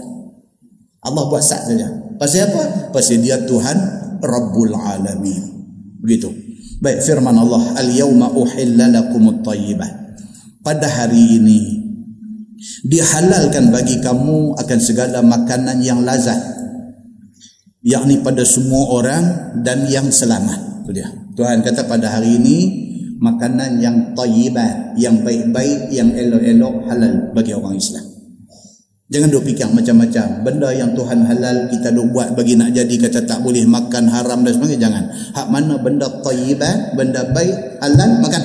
Allah 1.02 1.24
buat 1.32 1.42
sak 1.42 1.72
saja. 1.72 1.88
Pasal 2.20 2.52
apa? 2.52 2.94
Pasal 2.94 3.24
dia 3.24 3.40
Tuhan 3.48 3.78
Rabbul 4.20 4.76
Alamin. 4.76 5.42
Begitu. 6.04 6.30
Baik 6.84 7.02
firman 7.02 7.34
Allah, 7.34 7.78
"Al-yauma 7.80 8.30
uhilla 8.36 8.92
lakumut 8.92 9.42
thayyibat." 9.42 9.90
Pada 10.62 10.86
hari 10.86 11.42
ini 11.42 11.60
dihalalkan 12.86 13.74
bagi 13.74 13.98
kamu 13.98 14.54
akan 14.54 14.80
segala 14.82 15.26
makanan 15.26 15.82
yang 15.82 16.06
lazat 16.06 16.38
yakni 17.82 18.22
pada 18.22 18.46
semua 18.46 18.94
orang 18.94 19.24
dan 19.66 19.90
yang 19.90 20.10
selamat. 20.14 20.71
Itu 20.92 21.00
dia. 21.00 21.08
Tuhan 21.40 21.64
kata 21.64 21.88
pada 21.88 22.20
hari 22.20 22.36
ini 22.36 22.58
makanan 23.24 23.80
yang 23.80 24.12
tayyibat, 24.12 25.00
yang 25.00 25.24
baik-baik, 25.24 25.88
yang 25.88 26.12
elok-elok 26.12 26.76
halal 26.92 27.32
bagi 27.32 27.56
orang 27.56 27.80
Islam. 27.80 28.04
Jangan 29.08 29.28
duk 29.32 29.44
fikir 29.48 29.72
macam-macam. 29.72 30.44
Benda 30.44 30.70
yang 30.76 30.92
Tuhan 30.92 31.24
halal 31.24 31.72
kita 31.72 31.96
duk 31.96 32.12
buat 32.12 32.36
bagi 32.36 32.60
nak 32.60 32.76
jadi 32.76 32.92
kata 33.08 33.24
tak 33.24 33.40
boleh 33.40 33.64
makan 33.64 34.12
haram 34.12 34.44
dan 34.44 34.52
sebagainya. 34.52 34.88
Jangan. 34.88 35.04
Hak 35.32 35.48
mana 35.48 35.80
benda 35.80 36.08
tayyibat, 36.28 37.00
benda 37.00 37.24
baik, 37.32 37.80
halal, 37.80 38.12
makan. 38.20 38.44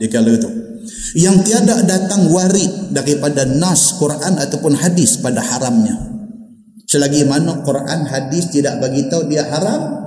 Dia 0.00 0.08
kala 0.08 0.32
itu. 0.32 0.48
Yang 1.12 1.36
tiada 1.44 1.76
datang 1.84 2.32
warid 2.32 2.92
daripada 2.96 3.44
nas 3.44 4.00
Quran 4.00 4.40
ataupun 4.40 4.80
hadis 4.80 5.20
pada 5.20 5.44
haramnya. 5.44 5.96
Selagi 6.88 7.24
mana 7.28 7.60
Quran 7.64 8.04
hadis 8.08 8.52
tidak 8.52 8.80
bagi 8.80 9.08
tahu 9.08 9.32
dia 9.32 9.48
haram, 9.48 10.01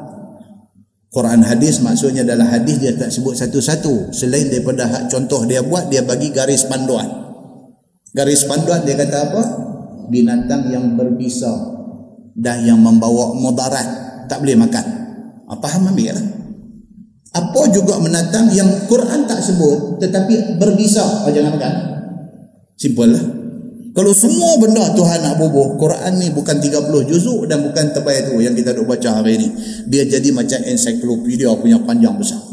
Quran 1.15 1.47
hadis 1.47 1.79
maksudnya 1.79 2.27
adalah 2.27 2.59
hadis 2.59 2.75
dia 2.75 2.91
tak 2.91 3.07
sebut 3.07 3.39
satu-satu. 3.39 4.11
Selain 4.11 4.51
daripada 4.51 4.83
hak 4.83 5.07
contoh 5.07 5.47
dia 5.47 5.63
buat, 5.63 5.87
dia 5.87 6.03
bagi 6.03 6.35
garis 6.35 6.67
panduan. 6.67 7.07
Garis 8.11 8.43
panduan 8.43 8.83
dia 8.83 8.99
kata 8.99 9.17
apa? 9.31 9.43
binatang 10.05 10.69
yang 10.69 10.93
berbisa 10.93 11.49
dan 12.37 12.61
yang 12.61 12.77
membawa 12.77 13.33
mudarat 13.33 13.87
tak 14.29 14.43
boleh 14.43 14.57
makan. 14.57 14.85
Apa 15.49 15.65
faham 15.65 15.93
ambil. 15.93 16.13
Apa 17.35 17.61
juga 17.71 17.99
menatang 17.99 18.47
yang 18.55 18.69
Quran 18.87 19.27
tak 19.27 19.43
sebut 19.43 19.99
tetapi 20.03 20.59
berbisa 20.59 21.03
oh, 21.25 21.31
jangan 21.31 21.57
makan. 21.57 21.73
Simple 22.75 23.11
lah. 23.11 23.25
Kalau 23.95 24.11
semua 24.11 24.59
benda 24.59 24.91
Tuhan 24.91 25.23
nak 25.23 25.39
bubuh, 25.39 25.80
Quran 25.80 26.19
ni 26.19 26.27
bukan 26.27 26.59
30 26.59 27.07
juzuk 27.07 27.47
dan 27.47 27.63
bukan 27.63 27.95
tebal 27.95 28.27
tu 28.27 28.43
yang 28.43 28.51
kita 28.51 28.76
duk 28.76 28.91
baca 28.91 29.23
hari 29.23 29.39
ni. 29.39 29.47
Dia 29.88 30.03
jadi 30.03 30.35
macam 30.35 30.59
ensiklopedia 30.67 31.47
punya 31.55 31.80
panjang 31.80 32.11
besar. 32.19 32.43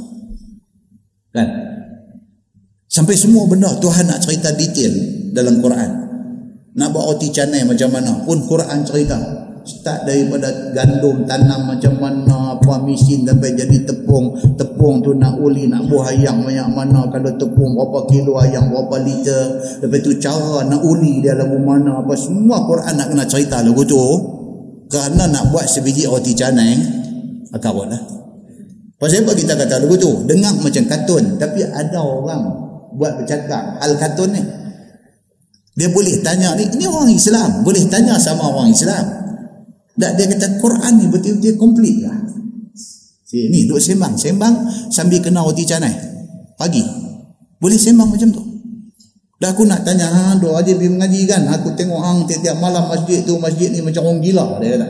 Kan? 1.35 1.49
Sampai 2.87 3.19
semua 3.19 3.51
benda 3.51 3.75
Tuhan 3.75 4.07
nak 4.07 4.23
cerita 4.23 4.55
detail 4.55 4.95
dalam 5.35 5.59
Quran. 5.59 5.91
Nak 6.79 6.89
buat 6.95 7.05
roti 7.11 7.35
canai 7.35 7.67
macam 7.67 7.91
mana 7.91 8.23
pun 8.23 8.47
Quran 8.47 8.87
cerita. 8.87 9.19
Start 9.63 10.11
daripada 10.11 10.75
gandum 10.75 11.23
tanam 11.23 11.71
macam 11.71 11.95
mana, 12.03 12.59
apa 12.59 12.83
mesin 12.83 13.23
sampai 13.23 13.55
jadi 13.55 13.87
tepung. 13.87 14.35
Tepung 14.59 14.99
tu 15.07 15.15
nak 15.15 15.39
uli, 15.39 15.71
nak 15.71 15.87
buah 15.87 16.11
ayam 16.11 16.43
banyak 16.43 16.69
mana. 16.75 17.07
Kalau 17.15 17.31
tepung 17.39 17.79
berapa 17.79 18.11
kilo 18.11 18.43
ayam, 18.43 18.75
berapa 18.75 18.99
liter. 19.07 19.63
Lepas 19.87 19.99
tu 20.03 20.19
cara 20.19 20.67
nak 20.67 20.83
uli 20.83 21.23
dia 21.23 21.39
lagu 21.39 21.63
mana. 21.63 22.03
Apa 22.03 22.19
semua 22.19 22.67
Quran 22.67 22.95
nak 22.99 23.07
kena 23.15 23.25
cerita 23.27 23.63
lagu 23.63 23.87
tu. 23.87 24.03
Kerana 24.91 25.31
nak 25.31 25.55
buat 25.55 25.65
sebiji 25.65 26.11
roti 26.11 26.35
canai, 26.35 26.75
akan 27.55 27.71
buat 27.71 27.87
lah. 27.87 28.03
Pasal 28.99 29.27
apa 29.27 29.33
kita 29.35 29.55
kata 29.55 29.83
lagu 29.83 29.95
tu? 29.95 30.27
Dengar 30.27 30.59
macam 30.59 30.85
kartun. 30.91 31.39
Tapi 31.39 31.63
ada 31.67 32.03
orang 32.03 32.43
buat 32.99 33.19
bercakap 33.23 33.79
hal 33.79 33.95
kartun 33.95 34.31
ni. 34.35 34.43
Dia 35.73 35.89
boleh 35.89 36.21
tanya 36.21 36.53
ni, 36.53 36.69
ini 36.69 36.85
orang 36.85 37.09
Islam. 37.09 37.65
Boleh 37.65 37.87
tanya 37.89 38.21
sama 38.21 38.45
orang 38.53 38.69
Islam. 38.69 39.23
Tak 39.93 40.13
dia 40.17 40.25
kata 40.25 40.47
Quran 40.57 40.93
ni 41.01 41.07
betul-betul 41.13 41.55
komplit 41.61 41.97
lah. 42.01 42.17
Ni 43.33 43.65
duduk 43.65 43.81
sembang. 43.81 44.17
Sembang 44.17 44.55
sambil 44.93 45.21
kena 45.21 45.45
roti 45.45 45.65
canai. 45.65 45.93
Pagi. 46.57 46.85
Boleh 47.61 47.77
sembang 47.77 48.09
macam 48.09 48.29
tu. 48.33 48.43
Dah 49.43 49.51
aku 49.51 49.67
nak 49.67 49.83
tanya, 49.83 50.07
ha, 50.07 50.39
doa 50.39 50.63
aja 50.63 50.71
pergi 50.71 50.87
mengaji 50.87 51.27
kan? 51.27 51.43
Aku 51.51 51.75
tengok 51.75 51.99
hang 51.99 52.19
tiap-tiap 52.31 52.63
malam 52.63 52.87
masjid 52.87 53.27
tu, 53.27 53.35
masjid 53.43 53.75
ni 53.75 53.83
macam 53.83 54.07
orang 54.07 54.23
gila. 54.23 54.63
Dia 54.63 54.79
kata. 54.79 54.89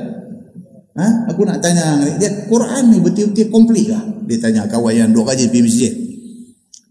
Ha? 0.93 1.07
Aku 1.33 1.49
nak 1.49 1.65
tanya, 1.65 2.05
dia 2.21 2.29
Quran 2.53 2.93
ni 2.93 3.01
betul-betul 3.01 3.49
komplit 3.49 3.89
lah. 3.89 4.05
Dia 4.29 4.37
tanya 4.37 4.69
kawan 4.69 4.93
yang 4.93 5.09
duduk 5.09 5.33
aja 5.33 5.49
pergi 5.49 5.65
masjid. 5.65 5.93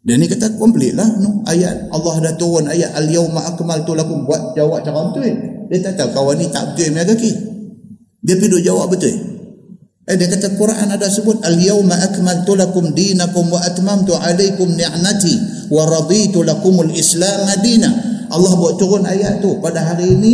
Dan 0.01 0.17
ni 0.17 0.25
kata 0.25 0.57
komplit 0.57 0.97
lah 0.97 1.05
no? 1.21 1.45
ayat 1.45 1.93
Allah 1.93 2.15
dah 2.25 2.33
turun 2.33 2.65
ayat 2.65 2.89
al-yawma 2.97 3.53
akmaltu 3.53 3.93
lakum 3.93 4.25
buat 4.25 4.57
jawab 4.57 4.81
cara 4.81 4.97
betul 5.13 5.29
dia 5.69 5.77
tak 5.77 5.93
tahu 5.93 6.09
kawan 6.17 6.41
ni 6.41 6.49
tak 6.49 6.73
betul 6.73 6.89
punya 6.89 7.05
kaki 7.05 7.31
dia 8.21 8.37
pergi 8.37 8.61
jawab 8.61 8.93
betul. 8.93 9.31
Eh 10.05 10.17
dia 10.17 10.29
kata 10.29 10.57
Quran 10.57 10.89
ada 10.93 11.09
sebut 11.09 11.41
al-yawma 11.45 11.97
akmaltu 11.97 12.53
lakum 12.57 12.93
dinakum 12.93 13.49
wa 13.49 13.61
atmamtu 13.61 14.17
alaikum 14.17 14.73
ni'mati 14.73 15.69
wa 15.69 15.85
raditu 15.85 16.41
lakumul 16.41 16.89
islam 16.89 17.45
madina 17.45 17.89
Allah 18.29 18.53
buat 18.57 18.77
turun 18.77 19.05
ayat 19.05 19.41
tu. 19.41 19.57
Pada 19.61 19.81
hari 19.81 20.13
ini 20.17 20.33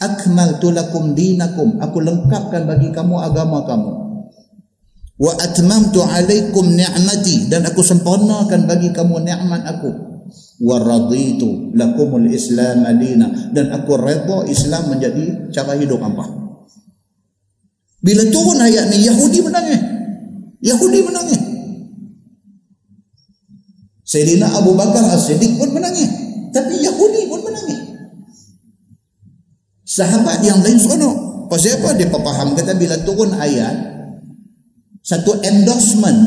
akmaltu 0.00 0.72
lakum 0.72 1.12
dinakum. 1.12 1.78
Aku 1.78 2.00
lengkapkan 2.02 2.64
bagi 2.64 2.90
kamu 2.90 3.20
agama 3.20 3.62
kamu. 3.68 3.92
Wa 5.16 5.32
atmamtu 5.38 6.02
alaikum 6.02 6.72
ni'mati. 6.72 7.52
Dan 7.52 7.68
aku 7.68 7.80
sempurnakan 7.84 8.66
bagi 8.66 8.90
kamu 8.90 9.22
nikmat 9.22 9.62
aku. 9.64 9.90
Wa 10.62 10.76
raditu 10.80 11.70
lakumul 11.76 12.26
islam 12.32 12.82
madina 12.86 13.28
dan 13.52 13.74
aku 13.74 13.98
redha 13.98 14.46
Islam 14.46 14.94
menjadi 14.94 15.50
cara 15.50 15.74
hidup 15.74 15.98
hampa 15.98 16.41
bila 18.02 18.22
turun 18.34 18.58
ayat 18.58 18.90
ni 18.90 19.06
Yahudi 19.06 19.38
menangis. 19.46 19.80
Yahudi 20.58 20.98
menangis. 21.06 21.42
Sayyidina 24.02 24.50
Abu 24.58 24.74
Bakar 24.74 25.06
As-Siddiq 25.14 25.56
pun 25.56 25.70
menangis. 25.70 26.10
Tapi 26.50 26.82
Yahudi 26.82 27.30
pun 27.30 27.40
menangis. 27.46 27.80
Sahabat 29.86 30.42
yang 30.42 30.60
lain 30.60 30.76
seronok. 30.82 31.46
Pasal 31.46 31.78
apa? 31.78 31.94
Dia 31.94 32.10
faham. 32.10 32.58
Kata 32.58 32.74
bila 32.74 32.98
turun 33.06 33.38
ayat 33.38 33.92
satu 35.02 35.38
endorsement, 35.42 36.18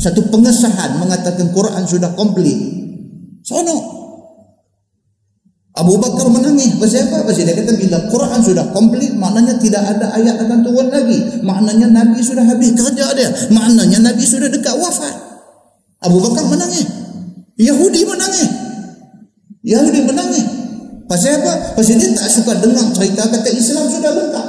satu 0.00 0.28
pengesahan 0.32 0.96
mengatakan 0.96 1.52
Quran 1.52 1.84
sudah 1.84 2.12
komplit. 2.16 2.56
Sono. 3.44 3.97
Abu 5.78 5.94
Bakar 6.02 6.26
menangis. 6.26 6.74
Pasal 6.74 7.06
apa? 7.06 7.30
Pasal 7.30 7.46
dia 7.46 7.54
kata 7.54 7.78
bila 7.78 7.98
Quran 8.10 8.40
sudah 8.42 8.66
komplit, 8.74 9.14
maknanya 9.14 9.54
tidak 9.62 9.86
ada 9.86 10.10
ayat 10.18 10.34
akan 10.42 10.66
turun 10.66 10.90
lagi. 10.90 11.38
Maknanya 11.46 11.86
Nabi 11.94 12.18
sudah 12.18 12.42
habis 12.42 12.74
kerja 12.74 13.06
dia. 13.14 13.30
Maknanya 13.54 14.10
Nabi 14.10 14.24
sudah 14.26 14.50
dekat 14.50 14.74
wafat. 14.74 15.14
Abu 16.02 16.18
Bakar 16.18 16.50
menangis. 16.50 16.86
Yahudi 17.62 18.02
menangis. 18.02 18.50
Yahudi 19.62 20.00
menangis. 20.02 20.46
Pasal 21.06 21.38
apa? 21.40 21.78
Pasal 21.78 21.94
dia 21.94 22.10
tak 22.10 22.26
suka 22.26 22.52
dengar 22.58 22.86
cerita 22.92 23.22
kata 23.30 23.48
Islam 23.54 23.86
sudah 23.86 24.12
lengkap. 24.12 24.46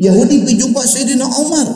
Yahudi 0.00 0.34
pergi 0.44 0.54
jumpa 0.66 0.80
Sayyidina 0.82 1.26
Umar. 1.30 1.68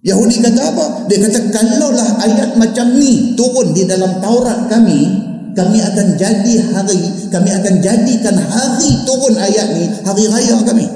Yahudi 0.00 0.40
kata 0.40 0.60
apa? 0.72 0.84
Dia 1.12 1.18
kata 1.28 1.38
kalaulah 1.52 2.08
ayat 2.24 2.56
macam 2.56 2.86
ni 2.96 3.36
turun 3.36 3.76
di 3.76 3.84
dalam 3.84 4.16
Taurat 4.24 4.72
kami, 4.72 5.19
kami 5.56 5.78
akan 5.82 6.06
jadi 6.16 6.54
hari, 6.72 7.00
kami 7.28 7.50
akan 7.50 7.74
jadikan 7.82 8.36
hari 8.38 8.90
turun 9.06 9.34
ayat 9.36 9.66
ni 9.76 9.84
hari 10.06 10.24
raya 10.30 10.56
kami. 10.62 10.86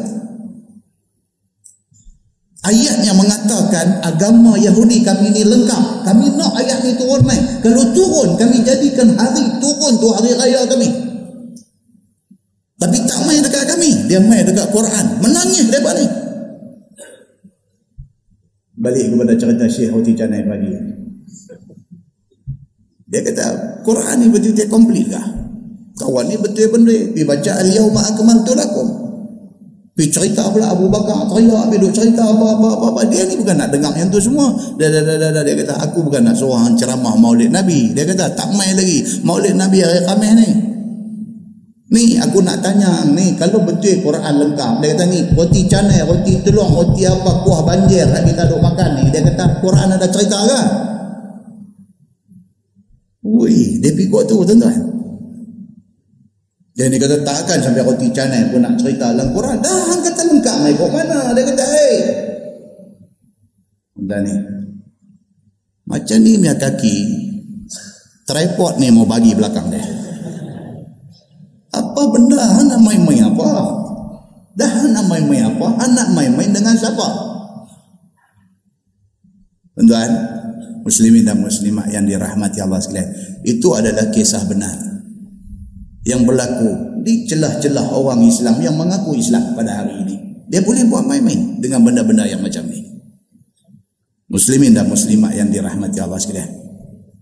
Ayat 2.65 2.97
yang 3.05 3.21
mengatakan 3.21 4.01
agama 4.01 4.57
Yahudi 4.57 5.05
kami 5.05 5.37
ni 5.37 5.45
lengkap. 5.45 6.09
Kami 6.09 6.33
nak 6.33 6.57
ayat 6.57 6.81
ni 6.81 6.97
turun 6.97 7.21
mai. 7.29 7.37
Kalau 7.61 7.93
turun 7.93 8.41
kami 8.41 8.65
jadikan 8.65 9.13
hari 9.21 9.45
turun 9.61 10.01
tu 10.01 10.09
hari 10.17 10.33
raya 10.33 10.65
kami. 10.65 10.89
Tapi 12.81 12.97
tak 13.05 13.21
main 13.29 13.45
dekat 13.45 13.69
kami. 13.69 14.09
Dia 14.09 14.17
main 14.25 14.49
dekat 14.49 14.73
Quran. 14.73 15.05
Menangis 15.21 15.69
daripada 15.69 16.01
ni 16.01 16.25
balik 18.85 19.07
kepada 19.09 19.33
cerita 19.41 19.65
Syekh 19.65 19.91
Hoti 19.97 20.13
Canai 20.13 20.45
pagi 20.45 20.69
dia 23.15 23.23
kata 23.23 23.47
Quran 23.87 24.15
ni 24.19 24.27
betul-betul 24.35 24.67
komplit 24.67 25.07
lah 25.15 25.23
kawan 26.03 26.27
ni 26.27 26.35
betul-betul 26.35 27.15
dia 27.15 27.23
baca 27.23 27.51
al-yawma 27.63 28.01
akmaltu 28.11 28.53
lakum 28.59 29.05
pergi 29.95 30.11
cerita 30.11 30.51
pula 30.51 30.75
Abu 30.75 30.91
Bakar 30.91 31.31
teriak 31.31 31.71
pergi 31.71 31.79
duk 31.87 31.93
cerita 31.95 32.27
apa-apa 32.27 33.07
dia 33.07 33.23
ni 33.31 33.39
bukan 33.39 33.55
nak 33.55 33.71
dengar 33.71 33.95
yang 33.95 34.11
tu 34.11 34.19
semua. 34.19 34.51
Dia, 34.75 34.91
dia, 34.91 35.07
dia, 35.07 35.31
dia, 35.31 35.43
dia 35.47 35.55
kata 35.63 35.87
aku 35.87 36.03
bukan 36.11 36.27
nak 36.27 36.35
suruh 36.35 36.59
ceramah 36.75 37.15
maulid 37.15 37.55
Nabi. 37.55 37.95
Dia 37.95 38.03
kata 38.03 38.35
tak 38.35 38.51
main 38.59 38.75
lagi. 38.75 39.07
Maulid 39.23 39.55
Nabi 39.55 39.87
hari 39.87 40.03
Khamis 40.03 40.33
ni. 40.35 40.51
Ni 41.95 42.19
aku 42.19 42.43
nak 42.43 42.59
tanya 42.59 43.07
ni 43.07 43.39
kalau 43.39 43.63
betul 43.63 44.03
Quran 44.03 44.35
lengkap 44.35 44.83
dia 44.83 44.99
kata 44.99 45.05
ni 45.07 45.31
roti 45.31 45.63
canai, 45.71 46.03
roti 46.03 46.43
telur, 46.43 46.67
roti 46.67 47.07
apa 47.07 47.47
kuah 47.47 47.63
banjir 47.63 48.03
kita 48.11 48.51
duk 48.51 48.59
makan 48.59 48.99
ni. 48.99 49.15
Dia 49.15 49.23
kata 49.23 49.63
Quran 49.63 49.95
ada 49.95 50.11
cerita 50.11 50.43
ke? 50.43 50.61
Ui, 53.25 53.81
dia 53.81 53.89
pikir 53.97 54.23
tu 54.29 54.45
tuan-tuan. 54.45 54.95
Dia 56.75 56.91
ni 56.91 56.99
kata 56.99 57.23
takkan 57.23 57.63
sampai 57.63 57.87
roti 57.87 58.11
canai 58.11 58.51
pun 58.51 58.61
nak 58.61 58.77
cerita 58.77 59.15
dalam 59.15 59.31
Quran. 59.33 59.63
Dah 59.63 59.81
hang 59.89 60.03
kata 60.03 60.23
lengkap 60.27 60.57
mai 60.61 60.75
kok 60.75 60.91
mana? 60.91 61.33
Dia 61.33 61.43
kata 61.49 61.65
hey. 61.65 61.95
Dan 64.05 64.21
ni. 64.27 64.35
Macam 65.87 66.19
ni 66.21 66.35
punya 66.35 66.55
kaki 66.59 66.97
tripod 68.27 68.83
ni 68.83 68.91
mau 68.91 69.07
bagi 69.07 69.33
belakang 69.39 69.71
dia. 69.71 69.87
Apa 71.73 72.03
benda 72.11 72.43
anak 72.43 72.81
main-main 72.83 73.23
apa? 73.23 73.51
Dah 74.59 74.73
anak 74.85 75.05
main-main 75.07 75.47
apa? 75.55 75.67
Anak 75.79 76.11
main-main 76.11 76.51
dengan 76.51 76.75
siapa? 76.75 77.09
Tuan-tuan, 79.75 80.11
muslimin 80.85 81.25
dan 81.25 81.41
muslimat 81.41 81.89
yang 81.91 82.05
dirahmati 82.05 82.61
Allah 82.61 82.79
sekalian. 82.79 83.11
Itu 83.43 83.73
adalah 83.75 84.13
kisah 84.13 84.45
benar 84.45 84.77
yang 86.05 86.23
berlaku 86.29 87.01
di 87.03 87.25
celah-celah 87.25 87.97
orang 87.97 88.23
Islam 88.29 88.61
yang 88.61 88.77
mengaku 88.77 89.17
Islam 89.17 89.57
pada 89.57 89.83
hari 89.83 90.05
ini. 90.05 90.15
Dia 90.53 90.61
boleh 90.61 90.85
buat 90.87 91.09
main-main 91.09 91.59
dengan 91.59 91.81
benda-benda 91.83 92.29
yang 92.29 92.45
macam 92.45 92.69
ni. 92.69 92.85
Muslimin 94.29 94.77
dan 94.77 94.87
muslimat 94.87 95.33
yang 95.33 95.49
dirahmati 95.49 96.01
Allah 96.01 96.21
sekalian 96.21 96.64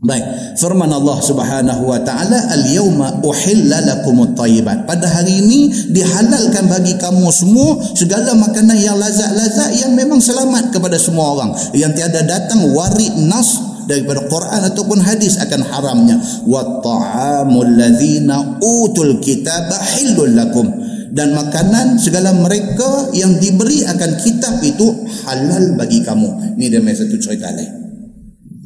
Baik, 0.02 0.58
firman 0.58 0.90
Allah 0.90 1.22
Subhanahu 1.22 1.86
wa 1.86 1.94
taala 2.02 2.34
al-yauma 2.50 3.22
uhilla 3.22 3.78
lakumut 3.86 4.34
thayyibat. 4.34 4.82
Pada 4.82 5.06
hari 5.06 5.38
ini 5.38 5.70
dihalalkan 5.94 6.66
bagi 6.66 6.98
kamu 6.98 7.30
semua 7.30 7.78
segala 7.94 8.34
makanan 8.34 8.82
yang 8.82 8.98
lazat-lazat 8.98 9.78
yang 9.78 9.94
memang 9.94 10.18
selamat 10.18 10.74
kepada 10.74 10.98
semua 10.98 11.38
orang. 11.38 11.54
Yang 11.70 12.02
tiada 12.02 12.26
datang 12.26 12.66
warid 12.74 13.14
nas 13.30 13.62
daripada 13.86 14.26
Quran 14.26 14.74
ataupun 14.74 14.98
hadis 15.06 15.38
akan 15.38 15.70
haramnya. 15.70 16.18
Wa 16.50 16.82
ta'amul 16.82 17.70
ladzina 17.78 18.58
utul 18.58 19.22
kitaba 19.22 19.78
halul 19.78 20.34
lakum. 20.34 20.66
Dan 21.14 21.30
makanan 21.30 22.02
segala 22.02 22.34
mereka 22.34 23.14
yang 23.14 23.38
diberi 23.38 23.86
akan 23.86 24.18
kitab 24.18 24.66
itu 24.66 25.06
halal 25.30 25.78
bagi 25.78 26.02
kamu. 26.02 26.58
Ini 26.58 26.66
dia 26.74 26.82
satu 26.90 27.22
cerita 27.22 27.54
lain. 27.54 27.81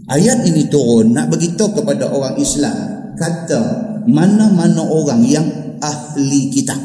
Ayat 0.06 0.46
ini 0.46 0.70
turun 0.70 1.10
nak 1.10 1.34
beritahu 1.34 1.82
kepada 1.82 2.06
orang 2.06 2.38
Islam 2.38 2.74
kata 3.18 3.60
mana-mana 4.06 4.86
orang 4.86 5.26
yang 5.26 5.46
ahli 5.82 6.46
kitab. 6.54 6.78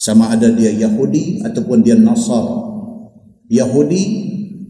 Sama 0.00 0.32
ada 0.32 0.48
dia 0.48 0.72
Yahudi 0.72 1.44
ataupun 1.44 1.84
dia 1.84 1.92
Nasar. 1.92 2.72
Yahudi 3.52 4.02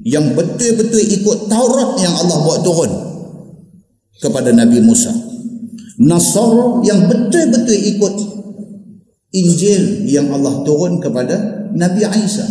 yang 0.03 0.35
betul-betul 0.35 0.99
ikut 0.99 1.47
Taurat 1.47 1.95
yang 2.03 2.19
Allah 2.19 2.39
buat 2.43 2.61
turun 2.67 2.93
kepada 4.19 4.51
Nabi 4.51 4.83
Musa. 4.83 5.15
Nasar 6.03 6.83
yang 6.83 7.07
betul-betul 7.07 7.79
ikut 7.95 8.15
Injil 9.31 10.11
yang 10.11 10.35
Allah 10.35 10.67
turun 10.67 10.99
kepada 10.99 11.71
Nabi 11.79 12.03
Isa. 12.27 12.43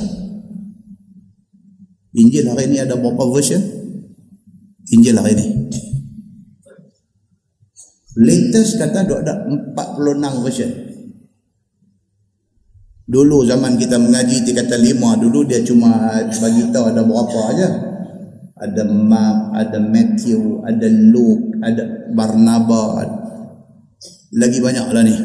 Injil 2.16 2.48
hari 2.48 2.72
ini 2.72 2.80
ada 2.80 2.96
berapa 2.96 3.28
version? 3.28 3.79
Injil 4.90 5.18
hari 5.22 5.34
ni. 5.38 5.46
Latest 8.20 8.82
kata 8.82 9.06
ada 9.06 9.46
46 9.46 10.44
version. 10.44 10.72
Dulu 13.10 13.42
zaman 13.46 13.78
kita 13.78 13.98
mengaji 13.98 14.46
dia 14.46 14.54
kata 14.62 14.78
5, 14.78 15.18
dulu 15.18 15.42
dia 15.46 15.66
cuma 15.66 16.14
bagi 16.30 16.70
tahu 16.70 16.86
ada 16.94 17.02
berapa 17.02 17.40
aja. 17.54 17.70
Ada 18.60 18.84
Mark, 18.86 19.56
ada 19.56 19.80
Matthew, 19.80 20.62
ada 20.68 20.88
Luke, 20.90 21.58
ada 21.64 22.12
Barnabas. 22.12 23.08
Lagi 24.36 24.60
banyak 24.62 24.86
lah 24.94 25.04
ni. 25.06 25.16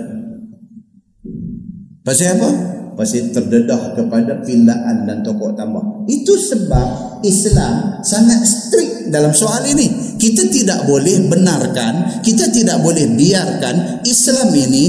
Pasal 2.06 2.38
apa? 2.38 2.48
Pasal 2.94 3.34
terdedah 3.34 3.98
kepada 3.98 4.38
pindaan 4.46 5.04
dan 5.04 5.20
tokoh 5.26 5.50
tambah. 5.58 6.06
Itu 6.06 6.38
sebab 6.38 7.20
Islam 7.26 8.00
sangat 8.06 8.46
strict 8.46 8.93
dalam 9.10 9.32
soal 9.34 9.64
ini. 9.68 10.16
Kita 10.16 10.48
tidak 10.48 10.86
boleh 10.88 11.28
benarkan, 11.28 12.22
kita 12.24 12.48
tidak 12.48 12.80
boleh 12.80 13.10
biarkan 13.12 14.06
Islam 14.06 14.48
ini 14.54 14.84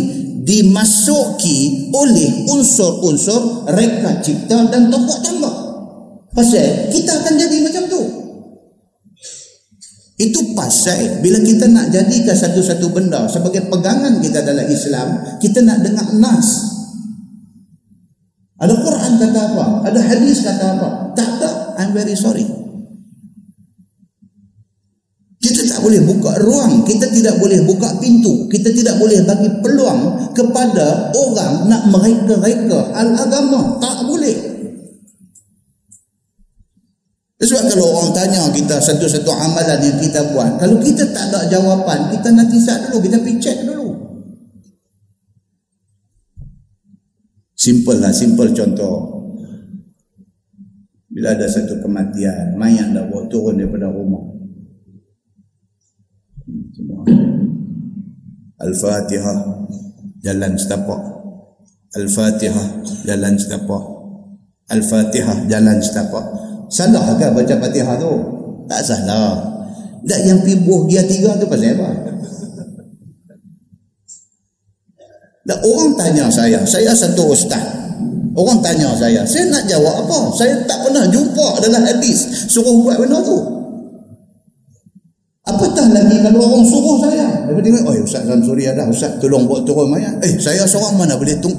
dimasuki 0.46 1.90
oleh 1.90 2.46
unsur-unsur 2.54 3.66
reka 3.74 4.22
cipta 4.22 4.70
dan 4.70 4.94
tokoh 4.94 5.18
tambah. 5.26 5.54
Pasal 6.36 6.94
kita 6.94 7.12
akan 7.24 7.34
jadi 7.40 7.58
macam 7.66 7.84
tu. 7.90 8.02
Itu 10.16 10.56
pasal 10.56 11.20
bila 11.20 11.44
kita 11.44 11.68
nak 11.68 11.92
jadikan 11.92 12.38
satu-satu 12.38 12.88
benda 12.94 13.28
sebagai 13.28 13.68
pegangan 13.68 14.22
kita 14.24 14.46
dalam 14.46 14.64
Islam, 14.70 15.08
kita 15.44 15.60
nak 15.66 15.84
dengar 15.84 16.08
nas. 16.16 16.76
Ada 18.56 18.72
Quran 18.80 19.12
kata 19.20 19.40
apa? 19.52 19.66
Ada 19.92 20.00
hadis 20.00 20.40
kata 20.40 20.80
apa? 20.80 20.88
Tak 21.20 21.30
ada. 21.42 21.52
I'm 21.84 21.92
very 21.92 22.16
sorry. 22.16 22.48
Kita 25.44 25.62
tak 25.68 25.74
boleh 25.86 26.02
buka 26.02 26.34
ruang, 26.42 26.82
kita 26.82 27.06
tidak 27.14 27.38
boleh 27.38 27.62
buka 27.62 27.86
pintu, 28.02 28.50
kita 28.50 28.74
tidak 28.74 28.98
boleh 28.98 29.22
bagi 29.22 29.54
peluang 29.62 30.34
kepada 30.34 31.14
orang 31.14 31.70
nak 31.70 31.86
mereka-reka 31.94 32.90
hal 32.98 33.14
agama. 33.14 33.78
Tak 33.78 34.10
boleh. 34.10 34.34
Sebab 37.38 37.70
kalau 37.70 37.86
orang 37.94 38.10
tanya 38.18 38.50
kita 38.50 38.82
satu-satu 38.82 39.30
amalan 39.30 39.78
yang 39.78 40.02
kita 40.02 40.26
buat, 40.34 40.58
kalau 40.58 40.82
kita 40.82 41.06
tak 41.14 41.30
ada 41.30 41.46
jawapan, 41.54 42.10
kita 42.10 42.34
nanti 42.34 42.58
saat 42.58 42.90
dulu, 42.90 43.06
kita 43.06 43.22
pergi 43.22 43.38
check 43.38 43.58
dulu. 43.62 43.94
Simple 47.54 48.02
lah, 48.02 48.10
simple 48.10 48.50
contoh. 48.58 48.98
Bila 51.14 51.38
ada 51.38 51.46
satu 51.46 51.78
kematian, 51.78 52.58
mayat 52.58 52.90
dah 52.90 53.06
bawa 53.06 53.30
turun 53.30 53.62
daripada 53.62 53.94
rumah 53.94 54.35
Al-Fatihah 58.62 59.66
jalan 60.22 60.54
setapak. 60.54 61.02
Al-Fatihah 61.98 62.68
jalan 63.02 63.34
setapak. 63.34 63.84
Al-Fatihah 64.70 65.50
jalan 65.50 65.78
setapak. 65.82 66.26
Salah 66.70 67.18
ke 67.18 67.34
baca 67.34 67.56
Fatihah 67.58 67.98
tu? 67.98 68.14
Tak 68.70 68.82
salah. 68.86 69.42
Tak 70.06 70.22
yang 70.22 70.38
pibuh 70.46 70.86
dia 70.86 71.02
tiga 71.10 71.34
tu 71.42 71.50
pasal 71.50 71.74
apa? 71.82 71.90
Dan 75.46 75.58
orang 75.66 75.94
tanya 75.98 76.26
saya. 76.30 76.62
Saya 76.66 76.94
satu 76.94 77.34
ustaz. 77.34 77.62
Orang 78.38 78.62
tanya 78.62 78.94
saya. 78.98 79.26
Saya 79.26 79.50
nak 79.50 79.66
jawab 79.66 80.06
apa? 80.06 80.20
Saya 80.38 80.54
tak 80.70 80.78
pernah 80.86 81.10
jumpa 81.10 81.48
dalam 81.62 81.82
hadis 81.90 82.50
suruh 82.50 82.86
buat 82.86 83.02
benda 83.02 83.18
tu 83.26 83.55
Apatah 85.46 85.86
lagi 85.94 86.18
kalau 86.26 86.42
orang 86.42 86.66
suruh 86.66 86.98
saya. 87.06 87.46
Dia 87.46 87.62
tengok, 87.62 87.86
oh 87.86 87.94
Ustaz 88.02 88.26
Samsuri 88.26 88.66
ada. 88.66 88.90
Ustaz 88.90 89.22
tolong 89.22 89.46
buat 89.46 89.62
turun 89.62 89.94
mayat. 89.94 90.18
Eh 90.26 90.42
saya 90.42 90.66
seorang 90.66 90.98
mana 90.98 91.14
boleh 91.14 91.38
tung. 91.38 91.54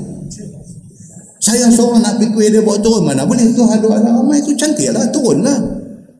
Saya 1.38 1.70
seorang 1.70 2.02
nak 2.02 2.18
pergi 2.18 2.50
dia 2.50 2.66
buat 2.66 2.82
turun 2.82 3.06
mana 3.06 3.22
boleh. 3.22 3.46
Tu 3.54 3.62
ada 3.62 3.86
ada 3.86 4.10
ramai 4.10 4.42
itu 4.42 4.50
cantik 4.58 4.90
lah. 4.90 5.06
Turun 5.14 5.46
lah. 5.46 5.54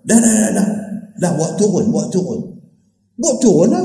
Dah, 0.06 0.18
dah, 0.22 0.30
dah, 0.30 0.50
dah. 0.54 0.68
Dah 1.18 1.32
buat 1.34 1.58
turun, 1.58 1.90
buat 1.90 2.06
turun. 2.14 2.38
Buat 3.18 3.36
turun 3.42 3.74
lah. 3.74 3.82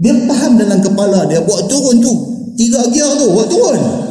Dia 0.00 0.14
faham 0.24 0.56
dalam 0.56 0.80
kepala 0.80 1.28
dia 1.28 1.44
buat 1.44 1.68
turun 1.68 2.00
tu. 2.00 2.14
Tiga 2.56 2.88
gear 2.88 3.12
tu 3.20 3.26
buat 3.36 3.52
turun. 3.52 4.07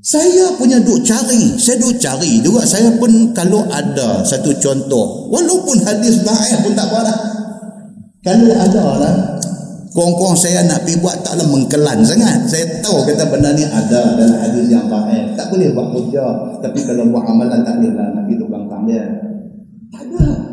Saya 0.00 0.48
punya 0.56 0.80
duk 0.80 1.04
cari, 1.04 1.60
saya 1.60 1.76
duk 1.76 2.00
cari 2.00 2.40
juga 2.40 2.64
saya 2.64 2.88
pun 2.96 3.36
kalau 3.36 3.68
ada 3.68 4.24
satu 4.24 4.48
contoh, 4.56 5.28
walaupun 5.28 5.76
hadis 5.84 6.24
daif 6.24 6.56
pun 6.64 6.72
tak 6.72 6.88
apa 6.88 6.98
lah. 7.04 7.18
Kalau 8.24 8.48
ada 8.48 8.84
lah, 8.96 9.14
kong-kong 9.92 10.32
saya 10.32 10.64
nak 10.64 10.88
pergi 10.88 11.04
buat 11.04 11.20
taklah 11.20 11.44
mengkelan 11.52 12.00
sangat. 12.00 12.48
Saya 12.48 12.80
tahu 12.80 13.04
kata 13.04 13.28
benda 13.28 13.52
ni 13.52 13.68
ada 13.68 14.16
dalam 14.16 14.40
hadis 14.40 14.72
yang 14.72 14.88
daif. 14.88 15.36
Tak 15.36 15.52
boleh 15.52 15.68
buat 15.76 15.88
kerja. 15.92 16.24
Tapi 16.64 16.78
kalau 16.80 17.04
buat 17.12 17.24
amalan 17.28 17.60
tak 17.60 17.76
boleh 17.80 17.92
lah, 17.92 18.08
Nabi 18.16 18.32
tu 18.40 18.46
bangkang 18.48 18.82
dia. 18.88 19.04
Tak 19.92 20.02
ada. 20.08 20.49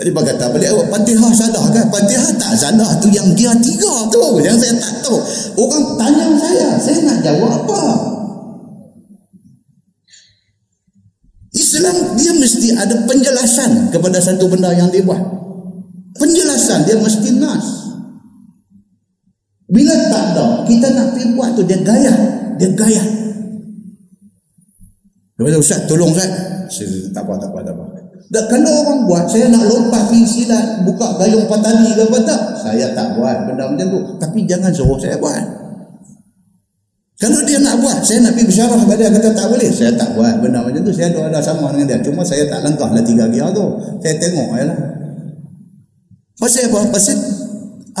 Jadi 0.00 0.16
dia 0.16 0.22
kata 0.32 0.48
balik 0.48 0.72
awak 0.72 0.86
Fatihah 0.96 1.32
salah 1.36 1.64
kan? 1.76 1.84
Fatihah 1.92 2.32
tak 2.40 2.56
salah 2.56 2.88
tu 3.04 3.12
yang 3.12 3.28
dia 3.36 3.52
tiga 3.60 3.92
tu 4.08 4.40
yang 4.40 4.56
saya 4.56 4.72
tak 4.80 5.04
tahu. 5.04 5.20
Orang 5.60 6.00
tanya 6.00 6.24
saya, 6.40 6.68
saya 6.80 6.98
nak 7.04 7.20
jawab 7.20 7.52
apa? 7.52 7.82
Islam 11.52 12.16
dia 12.16 12.32
mesti 12.32 12.72
ada 12.72 12.96
penjelasan 13.04 13.92
kepada 13.92 14.16
satu 14.24 14.48
benda 14.48 14.72
yang 14.72 14.88
dia 14.88 15.04
buat. 15.04 15.20
Penjelasan 16.16 16.88
dia 16.88 16.96
mesti 16.96 17.36
nas. 17.36 17.92
Bila 19.68 19.92
tak 20.08 20.24
ada, 20.32 20.64
kita 20.64 20.96
nak 20.96 21.12
pergi 21.12 21.36
buat 21.36 21.52
tu 21.52 21.62
dia 21.68 21.76
gaya, 21.84 22.14
dia 22.56 22.72
gaya. 22.72 23.04
Dia 25.36 25.60
Ustaz, 25.60 25.84
tolong 25.84 26.16
Ustaz. 26.16 26.32
Tak 27.12 27.20
apa, 27.20 27.36
tak 27.36 27.52
apa, 27.52 27.60
tak 27.68 27.76
apa. 27.76 27.99
Dan 28.28 28.44
kalau 28.46 28.72
orang 28.84 29.00
buat, 29.08 29.24
saya 29.26 29.48
nak 29.48 29.64
lompat 29.64 30.12
pergi 30.12 30.22
silat, 30.28 30.84
buka 30.84 31.16
gayung 31.18 31.48
patani 31.48 31.96
ke 31.96 32.04
apa 32.04 32.18
tak? 32.28 32.40
Saya 32.60 32.86
tak 32.92 33.16
buat 33.16 33.48
benda 33.48 33.64
macam 33.72 33.86
tu. 33.88 34.00
Tapi 34.20 34.44
jangan 34.44 34.70
suruh 34.70 35.00
saya 35.00 35.16
buat. 35.16 35.40
Kalau 37.20 37.36
dia 37.44 37.60
nak 37.60 37.76
buat, 37.84 38.00
saya 38.00 38.24
nak 38.24 38.32
pergi 38.32 38.48
bersyarah 38.48 38.76
kepada 38.80 38.96
dia, 38.96 39.12
kata 39.12 39.28
tak 39.36 39.46
boleh. 39.52 39.68
Saya 39.68 39.92
tak 39.92 40.08
buat 40.16 40.34
benda 40.40 40.64
macam 40.64 40.80
tu. 40.80 40.92
Saya 40.92 41.12
ada 41.12 41.40
sama 41.44 41.68
dengan 41.72 41.86
dia. 41.92 41.98
Cuma 42.00 42.24
saya 42.24 42.48
tak 42.48 42.64
langkah 42.64 42.88
lah 42.88 43.04
tiga 43.04 43.28
gear 43.28 43.52
tu. 43.52 43.66
Saya 44.00 44.14
tengok 44.16 44.48
je 44.56 44.64
lah. 44.64 44.78
Pasal 46.40 46.72
apa? 46.72 46.80
Pasal 46.88 47.16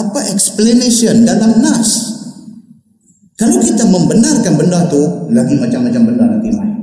apa 0.00 0.18
explanation 0.32 1.28
dalam 1.28 1.60
nas? 1.60 2.16
Kalau 3.36 3.60
kita 3.60 3.84
membenarkan 3.84 4.52
benda 4.56 4.88
tu, 4.88 5.00
lagi 5.32 5.52
macam-macam 5.60 6.02
benda 6.08 6.24
nanti 6.24 6.48
main. 6.56 6.79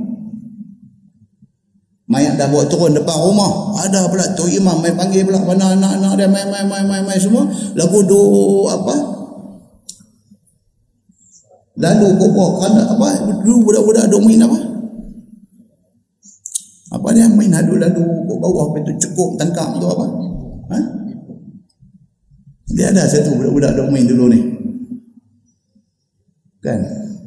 Mayat 2.08 2.40
dah 2.40 2.48
bawa 2.48 2.64
turun 2.72 2.96
depan 2.96 3.20
rumah. 3.20 3.76
Ada 3.84 4.08
pula 4.08 4.32
tu 4.32 4.48
imam 4.48 4.80
main 4.80 4.96
panggil 4.96 5.28
pula 5.28 5.44
mana 5.44 5.76
anak-anak 5.76 6.12
dia 6.16 6.24
main 6.24 6.48
main 6.48 6.64
main 6.64 6.84
main 6.88 7.04
main 7.04 7.20
semua. 7.20 7.44
Lagu 7.76 8.00
do 8.08 8.20
apa? 8.64 8.96
Lalu 11.76 12.06
kok 12.16 12.52
kan 12.64 12.72
apa? 12.80 13.06
Dulu 13.44 13.68
budak-budak 13.68 14.08
duk 14.08 14.24
main 14.24 14.40
apa? 14.40 14.58
Apa 16.96 17.08
dia 17.12 17.28
main 17.28 17.52
adu 17.52 17.76
lalu 17.76 18.00
kok 18.00 18.38
bawah 18.40 18.72
apa 18.72 18.76
itu 18.88 18.92
cukup 19.04 19.36
tangkap 19.36 19.76
tu 19.76 19.84
apa? 19.84 20.06
Ha? 20.72 20.78
Dia 22.72 22.88
ada 22.88 23.04
satu 23.04 23.36
budak-budak 23.36 23.76
duk 23.76 23.92
main 23.92 24.08
dulu 24.08 24.32
ni. 24.32 24.40
Kan? 26.64 26.80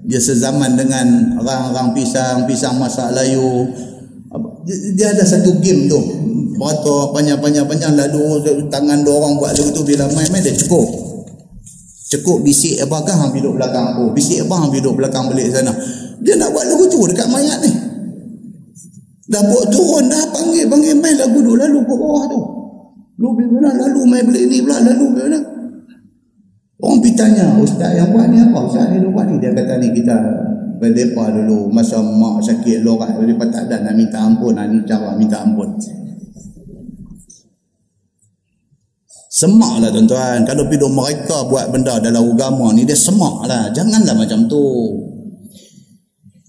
Dia 0.10 0.18
sezaman 0.18 0.74
dengan 0.74 1.38
orang-orang 1.38 1.94
pisang, 1.94 2.50
pisang 2.50 2.82
masak 2.82 3.14
layu, 3.14 3.70
dia 4.68 5.08
ada 5.14 5.24
satu 5.26 5.58
game 5.60 5.90
tu. 5.90 6.00
Beratur 6.62 7.10
panjang-panjang-panjang 7.10 7.98
lalu 7.98 8.46
tangan 8.70 9.02
dua 9.02 9.18
orang 9.18 9.34
buat 9.42 9.52
lagu 9.58 9.74
tu 9.74 9.82
bila 9.82 10.06
main-main 10.14 10.46
dia 10.46 10.54
cukup. 10.54 10.86
Cukup 12.12 12.44
bisik 12.46 12.78
apakah 12.86 13.18
hang 13.18 13.32
duduk 13.34 13.58
belakang 13.58 13.98
aku. 13.98 14.14
Bisik 14.14 14.46
apa 14.46 14.54
hang 14.62 14.70
duduk 14.70 14.94
belakang 15.00 15.32
balik 15.32 15.50
sana. 15.50 15.74
Dia 16.22 16.38
nak 16.38 16.54
buat 16.54 16.70
lagu 16.70 16.86
tu 16.86 17.02
dekat 17.10 17.28
mayat 17.34 17.58
ni. 17.66 17.72
Dah 19.32 19.42
buat 19.48 19.72
turun 19.72 20.12
dah 20.12 20.28
panggil 20.30 20.68
panggil 20.68 20.94
main 21.00 21.16
lagu 21.18 21.40
tu 21.40 21.54
lalu 21.56 21.80
ke 21.82 21.94
bawah 21.98 22.24
tu. 22.30 22.40
Lalu 23.18 23.48
bila 23.48 23.72
lalu 23.74 24.02
main 24.06 24.24
balik 24.28 24.44
ni 24.46 24.58
pula 24.62 24.78
lalu 24.86 25.06
bila 25.18 25.40
orang 26.82 26.98
pergi 26.98 27.14
tanya 27.14 27.46
ustaz 27.62 27.94
yang 27.94 28.10
buat 28.10 28.26
ni 28.30 28.38
apa? 28.42 28.58
Ustaz 28.70 28.86
yang 28.92 29.10
buat 29.10 29.26
ni. 29.26 29.42
Dia 29.42 29.56
kata 29.56 29.82
ni 29.82 29.88
kita 29.98 30.16
berdepa 30.82 31.30
dulu. 31.30 31.70
Masa 31.70 32.02
mak 32.02 32.42
sakit 32.42 32.82
lorak. 32.82 33.14
Mereka 33.22 33.46
tak 33.54 33.70
ada 33.70 33.86
nak 33.86 33.94
minta 33.94 34.18
ampun. 34.18 34.58
Ni 34.58 34.82
cara 34.90 35.14
minta 35.14 35.46
ampun. 35.46 35.78
Semak 39.32 39.80
lah 39.80 39.90
tuan-tuan. 39.94 40.44
Kalau 40.44 40.66
pidu 40.68 40.90
mereka 40.92 41.46
buat 41.48 41.72
benda 41.72 42.02
dalam 42.02 42.36
agama 42.36 42.76
ni 42.76 42.84
dia 42.84 42.98
semak 42.98 43.48
lah 43.48 43.72
janganlah 43.72 44.12
macam 44.18 44.44
tu. 44.50 44.62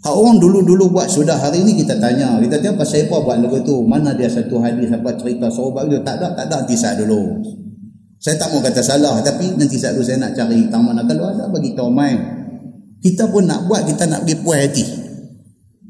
Hak 0.02 0.10
orang 0.18 0.42
dulu-dulu 0.42 0.90
buat 0.90 1.06
sudah. 1.06 1.38
Hari 1.38 1.62
ni 1.62 1.78
kita 1.78 1.94
tanya 2.02 2.42
kita 2.42 2.58
tanya 2.58 2.74
pasal 2.74 3.06
apa 3.06 3.22
buat 3.22 3.38
lagu 3.38 3.62
tu? 3.62 3.86
Mana 3.86 4.10
dia 4.18 4.26
satu 4.26 4.58
hadis 4.58 4.90
apa 4.90 5.14
cerita 5.14 5.46
sahabat 5.46 5.86
dia 5.86 6.02
tak 6.02 6.18
ada 6.18 6.34
tak 6.34 6.50
ada. 6.50 6.66
Nanti 6.66 6.74
saya 6.74 6.98
dulu. 6.98 7.38
Saya 8.18 8.34
tak 8.34 8.50
mau 8.50 8.58
kata 8.58 8.82
salah 8.82 9.14
tapi 9.22 9.54
nanti 9.54 9.78
saya 9.78 9.94
dulu 9.94 10.02
saya 10.02 10.18
nak 10.18 10.34
cari 10.34 10.66
taman. 10.66 10.98
Kalau 11.06 11.30
ada 11.30 11.46
bagi 11.54 11.78
tahu 11.78 11.86
main 11.86 12.41
kita 13.02 13.26
pun 13.26 13.50
nak 13.50 13.66
buat 13.66 13.82
kita 13.82 14.06
nak 14.06 14.22
pergi 14.22 14.36
puas 14.46 14.58
hati. 14.62 14.86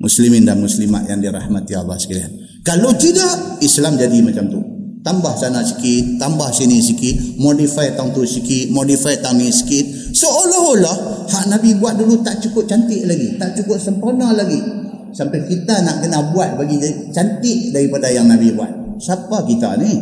Muslimin 0.01 0.48
dan 0.48 0.59
muslimat 0.59 1.05
yang 1.06 1.20
dirahmati 1.20 1.76
Allah 1.76 1.94
sekalian. 2.01 2.32
Kalau 2.64 2.97
tidak 2.97 3.60
Islam 3.60 4.01
jadi 4.01 4.18
macam 4.24 4.48
tu. 4.48 4.60
Tambah 5.02 5.34
sana 5.34 5.66
sikit 5.66 6.22
tambah 6.22 6.47
sini 6.55 6.78
sikit 6.78 7.34
modify 7.43 7.90
tahun 7.98 8.14
tu 8.14 8.22
sikit 8.22 8.70
modify 8.70 9.18
tahun 9.18 9.43
ni 9.43 9.51
sikit. 9.51 10.14
Seolah-olah 10.14 11.26
hak 11.26 11.51
Nabi 11.51 11.74
buat 11.82 11.98
dulu 11.98 12.22
tak 12.22 12.39
cukup 12.39 12.70
cantik 12.70 13.02
lagi 13.10 13.34
tak 13.34 13.59
cukup 13.59 13.82
sempurna 13.82 14.30
lagi. 14.30 14.62
Sampai 15.12 15.43
kita 15.44 15.82
nak 15.82 16.06
kena 16.06 16.32
buat 16.32 16.55
bagi 16.55 16.78
cantik 17.10 17.74
daripada 17.74 18.14
yang 18.14 18.30
Nabi 18.30 18.55
buat. 18.55 18.70
Siapa 19.02 19.43
kita 19.43 19.74
ni 19.82 19.93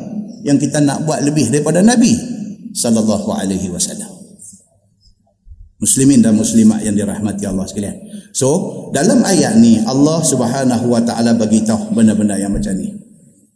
yang 0.45 0.61
kita 0.61 0.85
nak 0.85 1.09
buat 1.09 1.25
lebih 1.25 1.49
daripada 1.49 1.81
Nabi? 1.81 2.13
Sallallahu 2.77 3.35
alaihi 3.35 3.73
wasallam 3.73 4.21
muslimin 5.81 6.21
dan 6.21 6.37
muslimat 6.37 6.85
yang 6.85 6.95
dirahmati 6.95 7.49
Allah 7.49 7.65
sekalian. 7.65 7.97
So, 8.31 8.49
dalam 8.93 9.25
ayat 9.25 9.57
ni 9.59 9.81
Allah 9.83 10.21
Subhanahu 10.23 10.87
wa 10.93 11.01
taala 11.03 11.35
bagi 11.35 11.65
tahu 11.65 11.97
benda-benda 11.97 12.37
yang 12.37 12.53
macam 12.53 12.77
ni. 12.77 12.93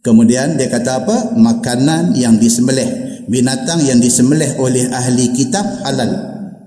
Kemudian 0.01 0.57
dia 0.57 0.69
kata 0.69 1.05
apa? 1.05 1.17
Makanan 1.37 2.13
yang 2.17 2.37
disembelih, 2.37 3.25
binatang 3.29 3.81
yang 3.85 3.97
disembelih 3.97 4.57
oleh 4.61 4.89
ahli 4.89 5.33
kitab 5.33 5.65
halal 5.85 6.11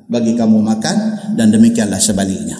bagi 0.08 0.34
kamu 0.34 0.58
makan 0.58 0.96
dan 1.36 1.52
demikianlah 1.52 2.00
sebaliknya. 2.00 2.58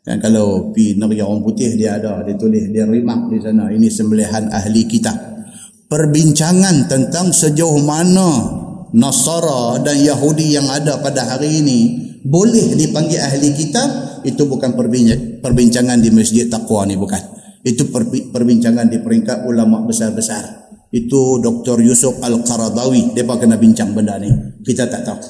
Dan 0.00 0.16
kalau 0.18 0.72
pi 0.72 0.96
negeri 0.96 1.20
orang 1.20 1.44
putih 1.44 1.76
dia 1.76 2.00
ada 2.00 2.24
dia 2.24 2.34
tulis 2.34 2.72
dia 2.72 2.88
rimak 2.88 3.28
di 3.28 3.38
sana 3.38 3.68
ini 3.68 3.86
sembelihan 3.92 4.48
ahli 4.48 4.88
kitab. 4.88 5.14
Perbincangan 5.86 6.86
tentang 6.86 7.34
sejauh 7.34 7.82
mana 7.82 8.59
Nasara 8.90 9.78
dan 9.82 9.98
Yahudi 10.02 10.58
yang 10.58 10.66
ada 10.66 10.98
pada 10.98 11.22
hari 11.22 11.62
ini 11.62 11.80
boleh 12.26 12.74
dipanggil 12.74 13.22
ahli 13.22 13.54
kitab 13.54 13.88
itu 14.26 14.44
bukan 14.44 14.76
perbincangan 15.40 15.98
di 16.02 16.10
masjid 16.12 16.50
taqwa 16.50 16.84
ni 16.84 16.98
bukan. 16.98 17.20
Itu 17.62 17.88
perbincangan 18.32 18.88
di 18.88 18.98
peringkat 19.00 19.46
ulama 19.46 19.84
besar-besar. 19.84 20.72
Itu 20.90 21.38
Dr. 21.38 21.86
Yusuf 21.86 22.18
Al-Qaradawi 22.18 23.14
dia 23.14 23.22
kena 23.22 23.56
bincang 23.56 23.94
benda 23.94 24.18
ni. 24.18 24.28
Kita 24.66 24.90
tak 24.90 25.06
tahu. 25.06 25.20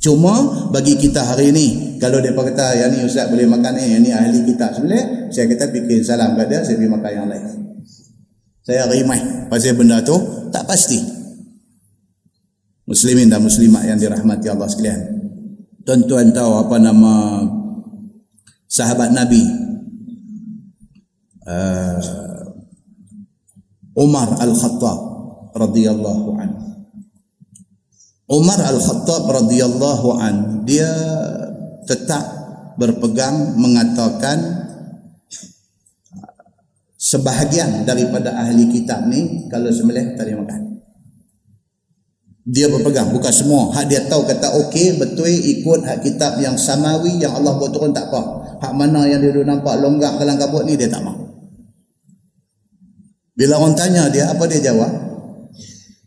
Cuma 0.00 0.64
bagi 0.72 0.96
kita 0.96 1.20
hari 1.20 1.52
ini 1.52 1.98
kalau 2.00 2.24
dia 2.24 2.32
kata 2.32 2.72
yang 2.72 2.96
ni 2.96 3.04
ustaz 3.04 3.28
boleh 3.28 3.44
makan 3.44 3.76
ni 3.76 3.84
yang 3.92 4.00
ni 4.00 4.10
ahli 4.16 4.48
kitab 4.48 4.72
sebenarnya 4.72 5.28
saya 5.28 5.44
kata 5.44 5.68
fikir 5.76 6.00
salam 6.00 6.40
kat 6.40 6.48
dia 6.48 6.64
saya 6.64 6.80
pergi 6.80 6.88
makan 6.88 7.10
yang 7.12 7.26
lain. 7.28 7.44
Saya 8.64 8.88
rimai 8.88 9.50
pasal 9.52 9.76
benda 9.76 10.00
tu. 10.00 10.16
Tak 10.50 10.64
pasti 10.64 11.19
muslimin 12.90 13.30
dan 13.30 13.38
muslimat 13.46 13.86
yang 13.86 13.94
dirahmati 14.02 14.50
Allah 14.50 14.66
sekalian. 14.66 15.00
Tuan-tuan 15.86 16.34
tahu 16.34 16.58
apa 16.58 16.76
nama 16.82 17.14
sahabat 18.66 19.14
Nabi 19.14 19.46
uh, 21.46 22.02
Umar 23.94 24.34
Al-Khattab 24.42 24.98
radhiyallahu 25.54 26.28
an. 26.34 26.50
Umar 28.26 28.58
Al-Khattab 28.58 29.22
radhiyallahu 29.26 30.08
an 30.18 30.34
dia 30.66 30.90
tetap 31.86 32.22
berpegang 32.74 33.54
mengatakan 33.58 34.66
sebahagian 36.98 37.86
daripada 37.86 38.34
ahli 38.34 38.70
kitab 38.70 39.06
ni 39.10 39.46
kalau 39.50 39.70
sembelih 39.74 40.14
tak 40.14 40.30
makan 40.34 40.69
dia 42.46 42.66
berpegang. 42.72 43.12
Bukan 43.12 43.32
semua. 43.32 43.68
Hak 43.76 43.90
dia 43.92 44.00
tahu 44.08 44.24
kata 44.24 44.48
okey 44.66 44.96
betul 44.96 45.28
ikut 45.28 45.84
hak 45.84 46.00
kitab 46.00 46.40
yang 46.40 46.56
samawi 46.56 47.20
yang 47.20 47.36
Allah 47.36 47.56
buat 47.60 47.72
turun. 47.72 47.92
Tak 47.92 48.08
apa. 48.08 48.20
Hak 48.60 48.72
mana 48.76 49.04
yang 49.04 49.20
dia 49.20 49.32
nampak 49.44 49.76
longgak 49.80 50.16
dalam 50.16 50.36
kabut 50.40 50.64
ni 50.64 50.76
dia 50.76 50.88
tak 50.88 51.04
mau. 51.04 51.16
Bila 53.36 53.56
orang 53.56 53.76
tanya 53.76 54.08
dia 54.12 54.28
apa 54.28 54.44
dia 54.48 54.60
jawab? 54.72 54.92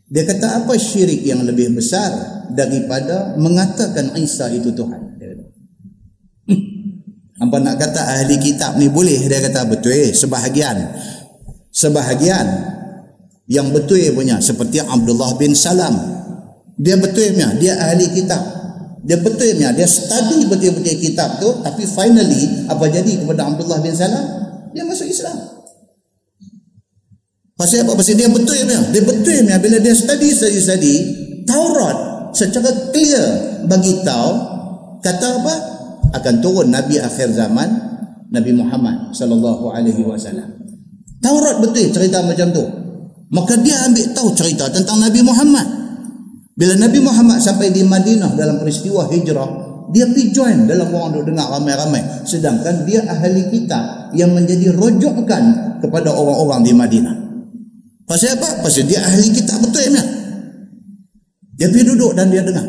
Dia 0.06 0.22
kata 0.22 0.62
apa 0.62 0.78
syirik 0.78 1.26
yang 1.26 1.42
lebih 1.42 1.74
besar 1.74 2.12
daripada 2.54 3.34
mengatakan 3.34 4.14
Isa 4.14 4.46
itu 4.54 4.70
Tuhan? 4.70 5.02
Apa 7.34 7.56
nak 7.58 7.82
kata 7.82 7.98
ahli 7.98 8.38
kitab 8.38 8.78
ni 8.78 8.86
boleh? 8.86 9.26
Dia 9.26 9.42
kata 9.42 9.66
betul 9.66 10.14
sebahagian. 10.14 10.94
Sebahagian 11.74 12.46
yang 13.50 13.74
betul 13.74 13.98
punya. 14.14 14.38
Seperti 14.38 14.78
Abdullah 14.78 15.34
bin 15.34 15.58
Salam 15.58 16.23
dia 16.78 16.98
betulnya 16.98 17.54
dia 17.58 17.78
ahli 17.78 18.10
kitab. 18.10 18.42
Dia 19.04 19.20
betulnya 19.20 19.68
dia 19.76 19.84
study 19.84 20.48
betul-betul 20.48 20.96
kitab 20.96 21.36
tu 21.36 21.48
tapi 21.60 21.84
finally 21.84 22.64
apa 22.66 22.88
jadi 22.88 23.20
kepada 23.20 23.52
Abdullah 23.52 23.78
bin 23.84 23.92
Salam? 23.92 24.24
Dia 24.72 24.82
masuk 24.82 25.06
Islam. 25.06 25.36
Pasal 27.54 27.86
apa? 27.86 27.94
Pasal 27.94 28.18
dia 28.18 28.26
betulnya 28.26 28.78
dia 28.90 29.02
betulnya 29.04 29.56
bila 29.60 29.76
dia 29.78 29.94
study 29.94 30.32
study 30.32 30.58
study 30.58 30.94
Taurat 31.44 32.32
secara 32.34 32.72
clear 32.90 33.26
bagi 33.68 34.02
tahu 34.02 34.30
kata 35.04 35.26
apa? 35.44 35.54
Akan 36.16 36.40
turun 36.40 36.72
nabi 36.72 36.98
akhir 36.98 37.30
zaman 37.36 37.68
Nabi 38.32 38.50
Muhammad 38.56 39.12
sallallahu 39.14 39.70
alaihi 39.70 40.02
wasallam. 40.02 40.48
Taurat 41.22 41.60
betul 41.60 41.92
cerita 41.92 42.24
macam 42.24 42.50
tu. 42.50 42.64
Maka 43.30 43.54
dia 43.62 43.84
ambil 43.86 44.10
tahu 44.16 44.28
cerita 44.32 44.68
tentang 44.72 45.00
Nabi 45.00 45.20
Muhammad 45.22 45.83
bila 46.54 46.78
Nabi 46.78 46.98
Muhammad 47.02 47.42
sampai 47.42 47.74
di 47.74 47.82
Madinah 47.82 48.38
dalam 48.38 48.62
peristiwa 48.62 49.10
hijrah, 49.10 49.50
dia 49.90 50.06
pergi 50.06 50.30
join 50.30 50.70
dalam 50.70 50.86
orang 50.94 51.18
duk 51.18 51.34
dengar 51.34 51.50
ramai-ramai. 51.50 52.22
Sedangkan 52.22 52.86
dia 52.86 53.02
ahli 53.02 53.50
kitab 53.50 54.14
yang 54.14 54.30
menjadi 54.30 54.70
rojokan 54.70 55.76
kepada 55.82 56.14
orang-orang 56.14 56.62
di 56.62 56.72
Madinah. 56.72 57.14
Pasal 58.06 58.38
apa? 58.38 58.62
Pasal 58.62 58.86
dia 58.86 59.02
ahli 59.02 59.34
kitab 59.34 59.66
betul 59.66 59.82
ya. 59.82 60.04
Dia 61.58 61.66
pergi 61.70 61.84
duduk 61.90 62.14
dan 62.14 62.30
dia 62.30 62.46
dengar. 62.46 62.66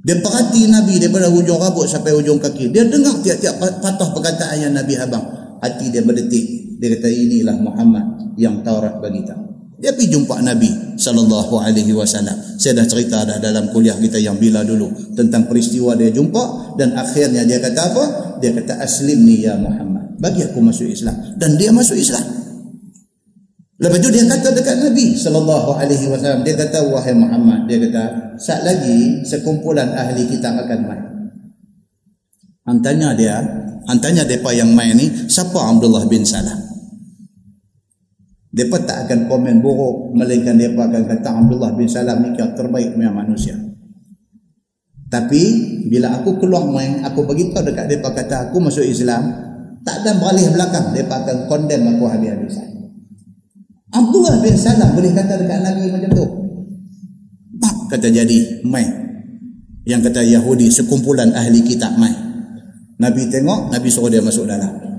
Dia 0.00 0.16
perhati 0.16 0.64
Nabi 0.72 0.96
daripada 0.96 1.28
hujung 1.28 1.60
rambut 1.60 1.84
sampai 1.84 2.16
hujung 2.16 2.40
kaki. 2.40 2.72
Dia 2.72 2.88
dengar 2.88 3.20
tiap-tiap 3.20 3.60
patah 3.60 4.08
perkataan 4.16 4.56
yang 4.64 4.72
Nabi 4.72 4.96
abang. 4.96 5.24
Hati 5.60 5.92
dia 5.92 6.00
berdetik. 6.00 6.80
Dia 6.80 6.96
kata 6.96 7.08
inilah 7.12 7.56
Muhammad 7.60 8.32
yang 8.40 8.64
Taurat 8.64 8.96
bagi 8.96 9.28
tahu. 9.28 9.49
Dia 9.80 9.96
pergi 9.96 10.12
jumpa 10.12 10.44
Nabi 10.44 10.68
sallallahu 11.00 11.56
alaihi 11.56 11.96
wasallam. 11.96 12.36
Saya 12.60 12.76
dah 12.76 12.86
cerita 12.86 13.24
dah 13.24 13.40
dalam 13.40 13.72
kuliah 13.72 13.96
kita 13.96 14.20
yang 14.20 14.36
bila 14.36 14.60
dulu 14.60 14.92
tentang 15.16 15.48
peristiwa 15.48 15.96
dia 15.96 16.12
jumpa 16.12 16.76
dan 16.76 16.92
akhirnya 17.00 17.48
dia 17.48 17.56
kata 17.64 17.80
apa? 17.80 18.04
Dia 18.44 18.52
kata 18.52 18.76
aslim 18.84 19.24
ni 19.24 19.48
ya 19.48 19.56
Muhammad. 19.56 20.20
Bagi 20.20 20.44
aku 20.44 20.60
masuk 20.60 20.84
Islam 20.84 21.16
dan 21.40 21.56
dia 21.56 21.72
masuk 21.72 21.96
Islam. 21.96 22.22
Lepas 23.80 23.96
tu 24.04 24.12
dia 24.12 24.28
kata 24.28 24.52
dekat 24.52 24.76
Nabi 24.84 25.16
sallallahu 25.16 25.72
alaihi 25.72 26.04
wasallam 26.12 26.44
dia 26.44 26.52
kata 26.60 26.84
wahai 26.92 27.16
Muhammad 27.16 27.64
dia 27.64 27.80
kata 27.80 28.36
sat 28.36 28.60
lagi 28.60 29.24
sekumpulan 29.24 29.96
ahli 29.96 30.28
kita 30.28 30.52
akan 30.52 30.80
mai. 30.84 31.00
Antanya 32.68 33.16
dia, 33.16 33.40
antanya 33.88 34.28
depa 34.28 34.52
yang 34.52 34.76
mai 34.76 34.92
ni 34.92 35.08
siapa 35.26 35.56
Abdullah 35.56 36.04
bin 36.04 36.28
Salam. 36.28 36.69
Depa 38.50 38.82
tak 38.82 39.06
akan 39.06 39.30
komen 39.30 39.62
buruk 39.62 40.10
melainkan 40.18 40.58
depa 40.58 40.90
akan 40.90 41.06
kata 41.06 41.28
Abdullah 41.38 41.70
bin 41.78 41.86
Salam 41.86 42.18
ni 42.18 42.34
yang 42.34 42.50
terbaik 42.58 42.98
punya 42.98 43.14
manusia. 43.14 43.54
Tapi 45.06 45.42
bila 45.86 46.18
aku 46.18 46.38
keluar 46.42 46.66
main, 46.66 47.02
aku 47.06 47.26
bagi 47.26 47.54
tahu 47.54 47.70
dekat 47.70 47.86
depa 47.86 48.10
kata 48.10 48.50
aku 48.50 48.58
masuk 48.58 48.82
Islam, 48.82 49.22
tak 49.86 50.02
ada 50.02 50.18
beralih 50.18 50.50
belakang, 50.50 50.90
depa 50.90 51.22
akan 51.22 51.46
condemn 51.46 51.94
aku 51.94 52.10
habis-habisan. 52.10 52.66
Abdullah 53.94 54.42
bin 54.42 54.54
Salam 54.58 54.98
boleh 54.98 55.14
kata 55.14 55.34
dekat 55.38 55.58
Nabi 55.62 55.82
macam 55.94 56.10
tu. 56.10 56.26
Tak 57.62 57.74
kata 57.86 58.06
jadi 58.10 58.66
mai. 58.66 58.86
Yang 59.86 60.10
kata 60.10 60.26
Yahudi 60.26 60.70
sekumpulan 60.74 61.30
ahli 61.38 61.62
kitab 61.62 61.94
mai. 61.98 62.14
Nabi 62.98 63.30
tengok, 63.30 63.70
Nabi 63.70 63.88
suruh 63.90 64.10
dia 64.10 64.22
masuk 64.22 64.46
dalam. 64.46 64.89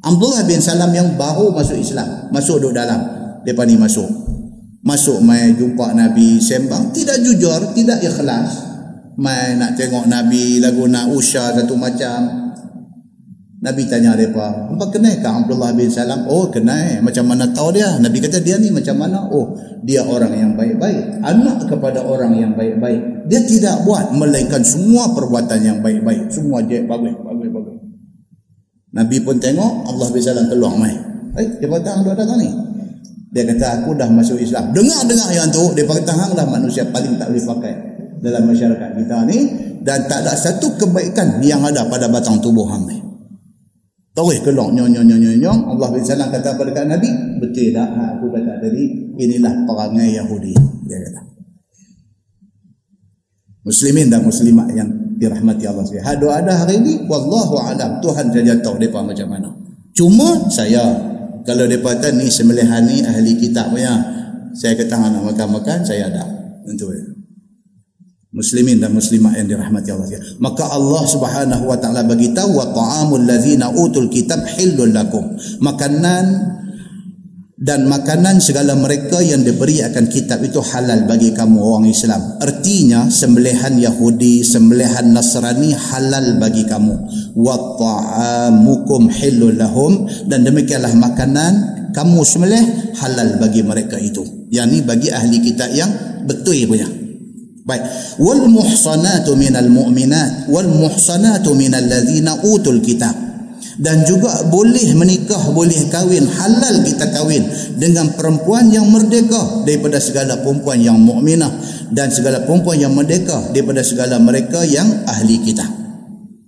Abdullah 0.00 0.48
bin 0.48 0.64
Salam 0.64 0.88
yang 0.96 1.12
baru 1.20 1.52
masuk 1.52 1.76
Islam, 1.76 2.32
masuk 2.32 2.56
duduk 2.56 2.80
dalam. 2.80 3.00
Depa 3.44 3.68
ni 3.68 3.76
masuk. 3.76 4.08
Masuk 4.80 5.20
mai 5.20 5.52
jumpa 5.52 5.92
Nabi 5.92 6.40
sembang, 6.40 6.88
tidak 6.96 7.20
jujur, 7.20 7.76
tidak 7.76 8.00
ikhlas. 8.00 8.64
Mai 9.20 9.60
nak 9.60 9.76
tengok 9.76 10.08
Nabi 10.08 10.56
lagu 10.56 10.88
nak 10.88 11.12
usah 11.12 11.52
satu 11.52 11.76
macam, 11.76 12.48
Nabi 13.60 13.84
tanya 13.84 14.16
mereka, 14.16 14.72
apa 14.72 14.88
kenal 14.88 15.20
ke 15.20 15.28
Abdullah 15.28 15.76
bin 15.76 15.92
Salam? 15.92 16.24
Oh 16.32 16.48
kenal, 16.48 17.04
macam 17.04 17.28
mana 17.28 17.52
tahu 17.52 17.76
dia? 17.76 17.92
Nabi 18.00 18.24
kata 18.24 18.40
dia 18.40 18.56
ni 18.56 18.72
macam 18.72 18.96
mana? 18.96 19.28
Oh 19.28 19.52
dia 19.84 20.00
orang 20.00 20.32
yang 20.32 20.52
baik-baik. 20.56 21.20
Anak 21.20 21.68
kepada 21.68 22.00
orang 22.00 22.40
yang 22.40 22.56
baik-baik. 22.56 23.28
Dia 23.28 23.44
tidak 23.44 23.84
buat 23.84 24.16
melainkan 24.16 24.64
semua 24.64 25.12
perbuatan 25.12 25.60
yang 25.60 25.78
baik-baik. 25.84 26.32
Semua 26.32 26.64
je 26.64 26.88
bagus, 26.88 27.12
bagus, 27.20 27.48
bagus. 27.52 27.79
Nabi 28.90 29.22
pun 29.22 29.38
tengok 29.38 29.86
Allah 29.86 30.06
bin 30.10 30.20
Salam 30.22 30.46
keluar 30.50 30.74
mai. 30.74 30.94
Eh, 31.38 31.46
dia 31.62 31.68
kata 31.70 31.90
hang 31.94 32.04
datang 32.10 32.38
ni. 32.42 32.50
Dia 33.30 33.46
kata 33.46 33.66
aku 33.82 33.94
dah 33.94 34.10
masuk 34.10 34.42
Islam. 34.42 34.74
Dengar-dengar 34.74 35.30
yang 35.30 35.46
tu, 35.54 35.62
dia 35.78 35.86
kata 35.86 36.10
hang 36.10 36.32
dah 36.34 36.46
manusia 36.50 36.82
paling 36.90 37.14
tak 37.14 37.30
boleh 37.30 37.44
pakai 37.46 37.74
dalam 38.18 38.42
masyarakat 38.50 38.90
kita 38.98 39.16
ni 39.30 39.38
dan 39.80 40.04
tak 40.10 40.26
ada 40.26 40.34
satu 40.34 40.74
kebaikan 40.76 41.38
yang 41.40 41.62
ada 41.62 41.86
pada 41.86 42.10
batang 42.10 42.42
tubuh 42.42 42.66
hang 42.66 42.84
ni. 42.90 42.98
Terus 44.10 44.42
keluar 44.42 44.74
nyong 44.74 44.90
nyong 44.90 45.06
nyong 45.06 45.38
nyong 45.38 45.60
Allah 45.70 45.88
bin 45.94 46.02
Salam 46.02 46.34
kata 46.34 46.58
kepada 46.58 46.82
Nabi 46.82 47.38
betul 47.38 47.70
tak 47.70 47.88
ha, 47.94 48.18
aku 48.18 48.26
kata 48.34 48.58
tadi 48.58 49.14
inilah 49.14 49.64
perangai 49.64 50.18
Yahudi 50.18 50.52
dia 50.84 50.98
kata 50.98 51.20
Muslimin 53.62 54.10
dan 54.10 54.26
muslimat 54.26 54.66
yang 54.74 54.90
dirahmati 55.20 55.68
Allah 55.68 55.84
sekalian. 55.84 56.08
Hadu 56.08 56.26
ada 56.32 56.64
hari 56.64 56.80
ini 56.80 57.04
wallahu 57.04 57.60
alam 57.60 58.00
Tuhan 58.00 58.32
saja 58.32 58.56
tahu 58.64 58.80
depa 58.80 59.04
macam 59.04 59.28
mana. 59.28 59.52
Cuma 59.92 60.48
saya 60.48 60.80
kalau 61.44 61.68
depa 61.68 61.92
kata 61.92 62.16
ni 62.16 62.32
sembelihan 62.32 62.80
ni 62.88 63.04
ahli 63.04 63.36
kitab 63.36 63.68
punya 63.68 63.92
saya 64.56 64.72
kata 64.80 64.96
nak 64.96 65.22
makan-makan 65.28 65.84
saya 65.84 66.08
ada. 66.08 66.24
Tentu 66.64 66.88
muslimin 68.30 68.78
dan 68.78 68.94
muslimat 68.94 69.34
yang 69.34 69.50
dirahmati 69.50 69.90
Allah 69.90 70.06
maka 70.38 70.62
Allah 70.70 71.02
Subhanahu 71.02 71.66
wa 71.66 71.74
taala 71.74 72.06
bagi 72.06 72.30
tahu 72.30 72.62
wa 72.62 72.70
ta'amul 72.70 73.26
ladzina 73.26 73.74
utul 73.74 74.06
kitab 74.06 74.46
hillul 74.54 74.94
lakum 74.94 75.34
makanan 75.58 76.30
dan 77.60 77.84
makanan 77.84 78.40
segala 78.40 78.72
mereka 78.72 79.20
yang 79.20 79.44
diberi 79.44 79.84
akan 79.84 80.08
kitab 80.08 80.40
itu 80.40 80.64
halal 80.64 81.04
bagi 81.04 81.36
kamu 81.36 81.60
orang 81.60 81.92
Islam. 81.92 82.40
Artinya 82.40 83.12
sembelihan 83.12 83.76
Yahudi, 83.76 84.40
sembelihan 84.40 85.12
Nasrani 85.12 85.76
halal 85.76 86.40
bagi 86.40 86.64
kamu. 86.64 86.96
Wa 87.36 87.56
ta'amukum 87.76 89.12
hillul 89.12 89.60
lahum 89.60 90.08
dan 90.24 90.48
demikianlah 90.48 90.96
makanan 90.96 91.52
kamu 91.92 92.24
sembelih 92.24 92.96
halal 92.96 93.36
bagi 93.36 93.60
mereka 93.60 94.00
itu. 94.00 94.24
Yang 94.48 94.66
ni 94.72 94.78
bagi 94.80 95.08
ahli 95.12 95.36
kitab 95.44 95.68
yang 95.76 95.92
betul 96.24 96.56
punya. 96.64 96.88
Baik. 97.60 97.84
Wal 98.24 98.48
muhsanatu 98.48 99.36
minal 99.36 99.68
mu'minat 99.68 100.48
wal 100.48 100.64
muhsanatu 100.64 101.52
minal 101.52 101.84
ladzina 101.84 102.40
utul 102.40 102.80
kitab. 102.80 103.29
Dan 103.80 104.04
juga 104.04 104.44
boleh 104.52 104.92
menikah, 104.92 105.40
boleh 105.56 105.88
kahwin, 105.88 106.28
halal 106.28 106.84
kita 106.84 107.08
kahwin 107.16 107.48
dengan 107.80 108.12
perempuan 108.12 108.68
yang 108.68 108.84
merdeka 108.92 109.64
daripada 109.64 109.96
segala 109.96 110.36
perempuan 110.44 110.84
yang 110.84 111.00
mukminah 111.00 111.48
dan 111.88 112.12
segala 112.12 112.44
perempuan 112.44 112.76
yang 112.76 112.92
merdeka 112.92 113.40
daripada 113.56 113.80
segala 113.80 114.20
mereka 114.20 114.68
yang 114.68 114.84
ahli 115.08 115.40
kita. 115.40 115.64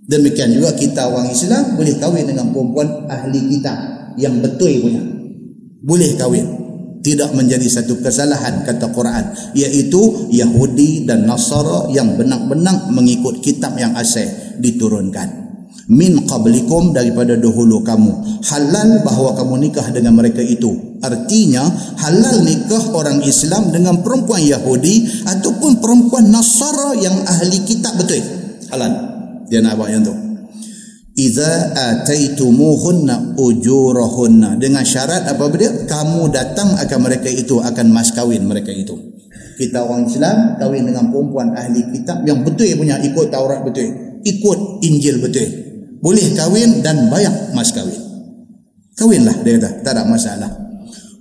Demikian 0.05 0.53
juga 0.53 0.77
kita 0.77 1.09
orang 1.09 1.33
Islam 1.33 1.73
boleh 1.73 1.97
kahwin 1.97 2.29
dengan 2.29 2.53
perempuan 2.53 3.09
ahli 3.09 3.41
kita 3.57 3.73
yang 4.21 4.37
betul 4.37 4.69
punya. 4.85 5.01
Boleh 5.81 6.13
kahwin 6.13 6.45
tidak 7.01 7.33
menjadi 7.33 7.65
satu 7.65 7.97
kesalahan 7.97 8.61
kata 8.61 8.93
Quran 8.93 9.57
iaitu 9.57 10.29
Yahudi 10.29 11.09
dan 11.09 11.25
Nasara 11.25 11.89
yang 11.89 12.13
benar-benar 12.13 12.93
mengikut 12.93 13.41
kitab 13.41 13.73
yang 13.73 13.97
asal 13.97 14.29
diturunkan 14.61 15.42
min 15.91 16.23
qablikum 16.23 16.95
daripada 16.95 17.35
dahulu 17.35 17.83
kamu. 17.83 18.43
Halal 18.47 19.03
bahawa 19.03 19.35
kamu 19.35 19.67
nikah 19.67 19.87
dengan 19.91 20.15
mereka 20.15 20.39
itu. 20.39 20.99
Artinya 21.03 21.67
halal 21.99 22.47
nikah 22.47 22.83
orang 22.95 23.19
Islam 23.27 23.75
dengan 23.75 23.99
perempuan 23.99 24.39
Yahudi 24.39 25.27
ataupun 25.27 25.83
perempuan 25.83 26.31
Nasara 26.31 26.95
yang 26.95 27.15
ahli 27.27 27.59
kitab 27.67 27.99
betul? 27.99 28.23
Halal. 28.71 28.91
Dia 29.51 29.59
nak 29.59 29.75
buat 29.75 29.91
yang 29.91 30.07
tu. 30.07 30.15
Iza 31.13 31.75
ataitumuhunna 31.75 33.37
ujurahunna. 33.37 34.57
Dengan 34.57 34.81
syarat 34.81 35.27
apa 35.29 35.45
dia 35.53 35.69
kamu 35.85 36.31
datang 36.31 36.73
akan 36.79 36.99
mereka 37.03 37.27
itu 37.29 37.59
akan 37.59 37.85
mas 37.91 38.15
kawin 38.15 38.47
mereka 38.47 38.71
itu. 38.71 38.95
Kita 39.53 39.85
orang 39.85 40.09
Islam 40.09 40.57
kahwin 40.57 40.89
dengan 40.89 41.13
perempuan 41.13 41.53
ahli 41.53 41.85
kitab 41.93 42.25
yang 42.25 42.41
betul 42.41 42.65
punya 42.73 42.97
ikut 43.05 43.29
Taurat 43.29 43.61
betul 43.61 43.85
ikut 44.23 44.59
Injil 44.81 45.21
betul 45.21 45.62
boleh 46.03 46.35
kahwin 46.35 46.83
dan 46.83 47.07
bayar 47.07 47.31
mas 47.55 47.71
kawin 47.71 47.95
kawinlah 48.99 49.39
dia 49.47 49.55
kata 49.55 49.69
tak 49.87 49.93
ada 49.95 50.03
masalah 50.03 50.51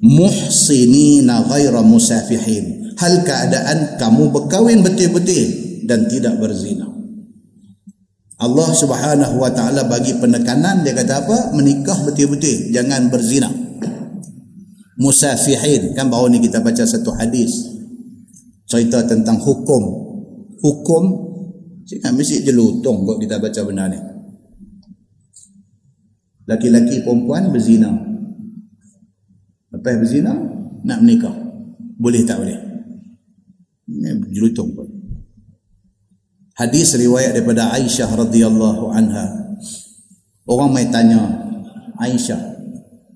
muhsinina 0.03 1.47
ghaira 1.47 1.87
musafihin 1.87 2.91
hal 2.99 3.23
keadaan 3.23 3.95
kamu 4.03 4.35
berkahwin 4.35 4.83
betul-betul 4.83 5.47
dan 5.87 6.11
tidak 6.11 6.35
berzina 6.43 6.93
Allah 8.43 8.75
Subhanahu 8.75 9.39
wa 9.39 9.55
taala 9.55 9.87
bagi 9.87 10.19
penekanan 10.19 10.83
dia 10.83 10.99
kata 10.99 11.23
apa? 11.23 11.55
Menikah 11.55 11.95
betul-betul, 12.03 12.75
jangan 12.75 13.07
berzina. 13.07 13.47
Musafihin, 14.99 15.95
kan 15.95 16.11
baru 16.11 16.27
ni 16.27 16.43
kita 16.43 16.59
baca 16.59 16.83
satu 16.83 17.15
hadis 17.15 17.71
cerita 18.67 19.07
tentang 19.07 19.39
hukum. 19.39 19.83
Hukum 20.59 21.03
sehingga 21.87 22.11
mesti 22.11 22.43
jelutong 22.43 23.07
buat 23.07 23.23
kita 23.23 23.39
baca 23.39 23.61
benda 23.63 23.87
ni. 23.87 23.99
Laki-laki 26.47 27.07
perempuan 27.07 27.55
berzina. 27.55 27.91
Lepas 29.71 29.95
berzina 29.99 30.35
nak 30.83 30.99
menikah. 31.01 31.35
Boleh 32.03 32.27
tak 32.27 32.43
boleh? 32.43 32.59
Ini 33.87 34.27
jelutong 34.35 34.75
pun. 34.75 34.89
Hadis 36.59 36.99
riwayat 36.99 37.39
daripada 37.39 37.71
Aisyah 37.73 38.11
radhiyallahu 38.11 38.91
anha. 38.91 39.55
Orang 40.51 40.75
mai 40.75 40.91
tanya 40.91 41.23
Aisyah 42.03 42.39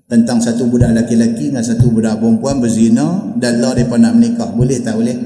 tentang 0.07 0.39
satu 0.39 0.71
budak 0.71 0.95
laki-laki 0.95 1.51
dengan 1.51 1.67
satu 1.67 1.91
budak 1.91 2.23
perempuan 2.23 2.63
berzina 2.63 3.35
dan 3.35 3.59
Allah 3.59 3.83
depa 3.83 3.99
nak 3.99 4.15
menikah. 4.15 4.49
Boleh 4.55 4.79
tak 4.79 4.95
boleh? 4.95 5.17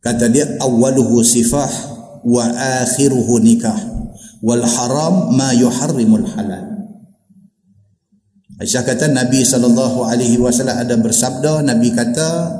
Kata 0.00 0.24
dia 0.32 0.48
awaluhu 0.56 1.20
sifah 1.20 1.68
wa 2.24 2.44
akhiruhu 2.80 3.44
nikah 3.44 3.76
wal 4.42 4.62
haram 4.62 5.34
ma 5.34 5.50
yuharrimul 5.54 6.26
halal. 6.34 6.78
Aisyah 8.58 8.82
kata 8.82 9.14
Nabi 9.14 9.46
sallallahu 9.46 10.02
alaihi 10.02 10.34
wasallam 10.38 10.82
ada 10.82 10.98
bersabda 10.98 11.62
Nabi 11.62 11.94
kata 11.94 12.58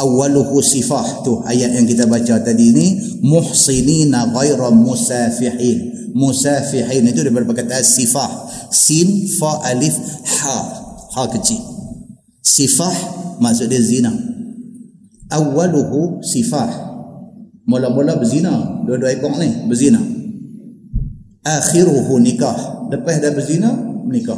awaluhu 0.00 0.64
sifah 0.64 1.20
tu 1.20 1.44
ayat 1.44 1.76
yang 1.76 1.84
kita 1.84 2.08
baca 2.08 2.40
tadi 2.40 2.72
ni 2.72 2.86
muhsinina 3.20 4.32
ghaira 4.32 4.72
musafihin. 4.72 6.12
Musafihin 6.16 7.04
itu 7.04 7.20
daripada 7.20 7.44
perkataan 7.44 7.84
sifah. 7.84 8.48
Sin 8.72 9.28
fa 9.36 9.60
alif 9.68 9.92
ha. 10.40 10.58
Ha 11.12 11.22
kecil. 11.28 11.60
Sifah 12.40 12.96
maksud 13.44 13.68
dia 13.68 13.84
zina. 13.84 14.12
Awaluhu 15.28 16.24
sifah. 16.24 16.88
Mula-mula 17.68 18.16
berzina. 18.16 18.80
Dua-dua 18.88 19.12
ekor 19.12 19.36
ni 19.36 19.68
berzina 19.68 20.00
akhiruhu 21.56 22.20
nikah 22.20 22.88
lepas 22.92 23.16
dah 23.24 23.32
berzina 23.32 23.72
menikah. 24.04 24.36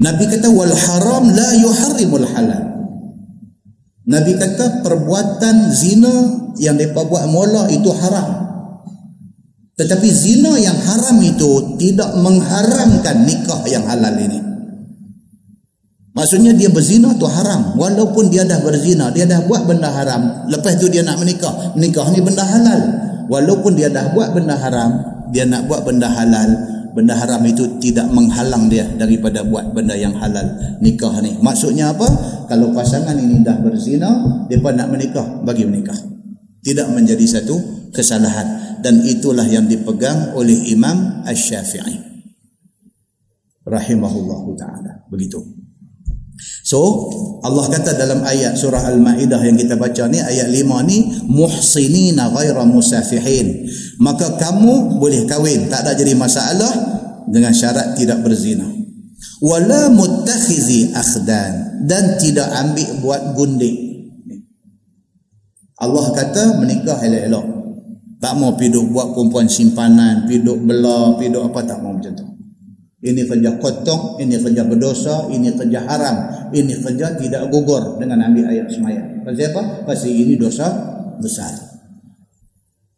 Nabi 0.00 0.24
kata 0.28 0.48
wal 0.48 0.72
haram 0.72 1.24
la 1.32 1.48
yuharrimul 1.60 2.24
halal. 2.24 2.64
Nabi 4.08 4.32
kata 4.36 4.80
perbuatan 4.80 5.70
zina 5.70 6.14
yang 6.56 6.80
mereka 6.80 7.04
buat 7.04 7.28
mula 7.28 7.68
itu 7.68 7.92
haram. 7.92 8.40
Tetapi 9.76 10.08
zina 10.08 10.56
yang 10.60 10.76
haram 10.76 11.20
itu 11.20 11.76
tidak 11.76 12.16
mengharamkan 12.16 13.28
nikah 13.28 13.60
yang 13.68 13.84
halal 13.84 14.12
ini. 14.16 14.40
Maksudnya 16.10 16.52
dia 16.56 16.68
berzina 16.68 17.14
tu 17.16 17.28
haram. 17.28 17.78
Walaupun 17.78 18.28
dia 18.28 18.42
dah 18.42 18.58
berzina, 18.60 19.14
dia 19.14 19.24
dah 19.24 19.46
buat 19.46 19.64
benda 19.64 19.88
haram. 19.88 20.48
Lepas 20.50 20.76
tu 20.82 20.90
dia 20.90 21.06
nak 21.06 21.22
menikah. 21.22 21.76
Menikah 21.78 22.08
ni 22.10 22.20
benda 22.20 22.42
halal. 22.44 22.80
Walaupun 23.30 23.78
dia 23.78 23.88
dah 23.88 24.10
buat 24.10 24.34
benda 24.34 24.58
haram, 24.58 25.00
dia 25.30 25.46
nak 25.46 25.66
buat 25.70 25.86
benda 25.86 26.10
halal. 26.10 26.78
Benda 26.90 27.14
haram 27.14 27.46
itu 27.46 27.78
tidak 27.78 28.10
menghalang 28.10 28.66
dia 28.66 28.82
daripada 28.98 29.46
buat 29.46 29.70
benda 29.70 29.94
yang 29.94 30.10
halal. 30.18 30.42
Nikah 30.82 31.22
ni. 31.22 31.38
Maksudnya 31.38 31.94
apa? 31.94 32.06
Kalau 32.50 32.74
pasangan 32.74 33.14
ini 33.14 33.46
dah 33.46 33.62
berzina, 33.62 34.10
pun 34.50 34.74
nak 34.74 34.90
menikah, 34.90 35.22
bagi 35.46 35.70
menikah. 35.70 35.94
Tidak 36.66 36.90
menjadi 36.90 37.22
satu 37.38 37.86
kesalahan. 37.94 38.82
Dan 38.82 39.06
itulah 39.06 39.46
yang 39.46 39.70
dipegang 39.70 40.34
oleh 40.34 40.72
Imam 40.72 41.22
Ash-Syafi'i. 41.22 42.26
Rahimahullahu 43.62 44.58
ta'ala. 44.58 45.06
Begitu. 45.12 45.59
So 46.70 47.10
Allah 47.42 47.66
kata 47.66 47.98
dalam 47.98 48.22
ayat 48.22 48.54
surah 48.54 48.94
Al-Maidah 48.94 49.42
yang 49.42 49.58
kita 49.58 49.74
baca 49.74 50.06
ni 50.06 50.22
ayat 50.22 50.46
5 50.54 50.86
ni 50.86 50.98
muhsinina 51.26 52.30
ghaira 52.30 52.62
musafihin. 52.62 53.66
Maka 53.98 54.38
kamu 54.38 55.02
boleh 55.02 55.26
kahwin 55.26 55.66
tak 55.66 55.82
ada 55.82 55.98
jadi 55.98 56.14
masalah 56.14 56.70
dengan 57.26 57.50
syarat 57.50 57.98
tidak 57.98 58.22
berzina. 58.22 58.70
Wala 59.42 59.90
muttakhizi 59.90 60.94
akhdan 60.94 61.82
dan 61.90 62.14
tidak 62.22 62.46
ambil 62.54 62.88
buat 63.02 63.22
gundik. 63.34 63.74
Allah 65.80 66.06
kata 66.14 66.60
menikah 66.62 67.02
elok-elok. 67.02 67.46
Tak 68.20 68.36
mau 68.36 68.52
piduk 68.54 68.92
buat 68.92 69.16
perempuan 69.16 69.48
simpanan, 69.48 70.28
piduk 70.28 70.60
belah, 70.60 71.16
piduk 71.16 71.50
apa 71.50 71.64
tak 71.64 71.80
mau 71.80 71.96
macam 71.96 72.12
tu. 72.14 72.39
Ini 73.00 73.24
kerja 73.24 73.56
kotok, 73.56 74.20
ini 74.20 74.36
kerja 74.36 74.60
berdosa, 74.68 75.24
ini 75.32 75.48
kerja 75.56 75.80
haram, 75.88 76.16
ini 76.52 76.76
kerja 76.84 77.16
tidak 77.16 77.48
gugur 77.48 77.96
dengan 77.96 78.28
ambil 78.28 78.52
ayat 78.52 78.68
semayang. 78.68 79.24
Pasal 79.24 79.56
apa? 79.56 79.62
Pasal 79.88 80.12
ini 80.12 80.36
dosa 80.36 80.68
besar. 81.16 81.48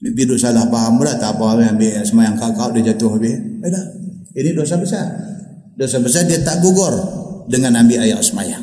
Lebih 0.03 0.35
dosa 0.35 0.51
salah 0.51 0.67
faham 0.67 0.99
pula, 0.99 1.15
tak 1.15 1.39
apa 1.39 1.55
ambil 1.71 1.87
ayat 1.87 2.03
semayang 2.03 2.35
kakak, 2.35 2.75
dia 2.75 2.91
jatuh 2.91 3.15
habis. 3.15 3.39
Eh 3.63 3.71
dah. 3.71 3.85
Ini 4.35 4.51
dosa 4.59 4.75
besar. 4.75 5.07
Dosa 5.79 6.03
besar 6.03 6.27
dia 6.27 6.43
tak 6.43 6.59
gugur 6.59 6.91
dengan 7.47 7.79
ambil 7.79 8.03
ayat 8.03 8.19
semayang. 8.27 8.63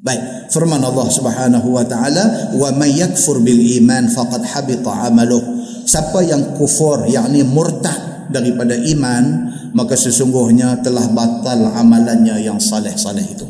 Baik, 0.00 0.48
firman 0.48 0.80
Allah 0.80 1.04
Subhanahu 1.12 1.68
wa 1.68 1.84
taala, 1.84 2.56
"Wa 2.56 2.72
may 2.72 2.96
yakfur 2.96 3.44
bil 3.44 3.60
iman 3.82 4.08
faqad 4.08 4.40
habita 4.56 4.88
'amaluh." 4.88 5.42
Siapa 5.84 6.24
yang 6.24 6.56
kufur, 6.56 7.04
yakni 7.12 7.44
murtad 7.44 8.30
daripada 8.32 8.72
iman, 8.72 9.52
maka 9.72 9.94
sesungguhnya 9.96 10.80
telah 10.84 11.08
batal 11.12 11.72
amalannya 11.74 12.40
yang 12.40 12.60
saleh-saleh 12.60 13.24
itu. 13.24 13.46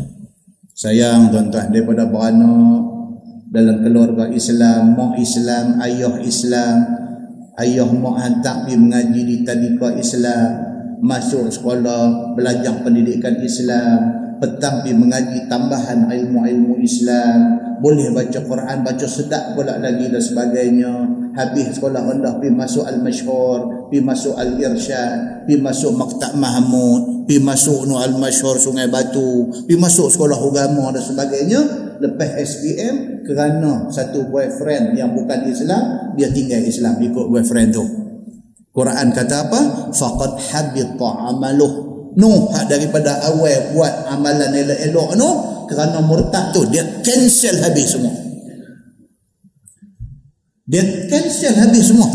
Sayang 0.79 1.35
tuan-tuan 1.35 1.75
daripada 1.75 2.07
beranak 2.07 2.87
dalam 3.51 3.77
keluarga 3.83 4.31
Islam, 4.31 4.95
mak 4.95 5.19
Islam, 5.19 5.81
ayah 5.83 6.15
Islam, 6.23 6.77
ayah 7.59 7.89
mak 7.91 8.17
hantar 8.23 8.69
pergi 8.69 8.77
mengaji 8.79 9.21
di 9.27 9.37
tadika 9.43 9.89
Islam, 9.99 10.51
masuk 11.03 11.51
sekolah, 11.51 12.37
belajar 12.39 12.85
pendidikan 12.85 13.41
Islam, 13.43 14.28
petang 14.39 14.83
pergi 14.83 14.95
mengaji 14.95 15.39
tambahan 15.51 16.11
ilmu-ilmu 16.11 16.79
Islam, 16.83 17.39
boleh 17.79 18.11
baca 18.11 18.39
Quran, 18.43 18.77
baca 18.83 19.07
sedap 19.07 19.55
pula 19.55 19.79
lagi 19.79 20.11
dan 20.11 20.23
sebagainya. 20.23 20.93
Habis 21.39 21.79
sekolah 21.79 22.03
rendah 22.03 22.43
pergi 22.43 22.51
masuk 22.51 22.83
Al-Mashhur, 22.83 23.91
pergi 23.91 24.03
masuk 24.03 24.35
Al-Irsyad, 24.35 25.47
pergi 25.47 25.57
masuk 25.63 25.93
Maktab 25.95 26.35
Mahmud, 26.35 27.27
pergi 27.31 27.39
masuk 27.39 27.87
Nu 27.87 28.03
Al-Mashhur 28.03 28.59
Sungai 28.59 28.91
Batu, 28.91 29.47
pergi 29.67 29.79
masuk 29.79 30.11
sekolah 30.11 30.35
agama 30.35 30.91
dan 30.91 31.03
sebagainya. 31.03 31.61
Lepas 31.99 32.31
SPM 32.47 33.27
kerana 33.27 33.91
satu 33.91 34.31
boyfriend 34.31 34.95
yang 34.95 35.15
bukan 35.15 35.51
Islam, 35.51 36.15
dia 36.15 36.31
tinggal 36.31 36.63
Islam 36.63 36.99
ikut 37.03 37.27
boyfriend 37.27 37.71
tu. 37.75 37.85
Quran 38.71 39.11
kata 39.11 39.51
apa? 39.51 39.61
Faqad 39.91 40.39
habita 40.39 41.11
amaluh 41.27 41.98
Nuh 42.19 42.51
daripada 42.67 43.23
awal 43.31 43.71
buat 43.79 44.11
amalan 44.11 44.51
elok-elok 44.51 45.09
tu 45.15 45.31
kerana 45.71 46.03
murtad 46.03 46.51
tu 46.51 46.67
dia 46.67 46.83
cancel 47.07 47.63
habis 47.63 47.95
semua. 47.95 48.11
Dia 50.67 50.83
cancel 51.07 51.55
habis 51.63 51.95
semua. 51.95 52.11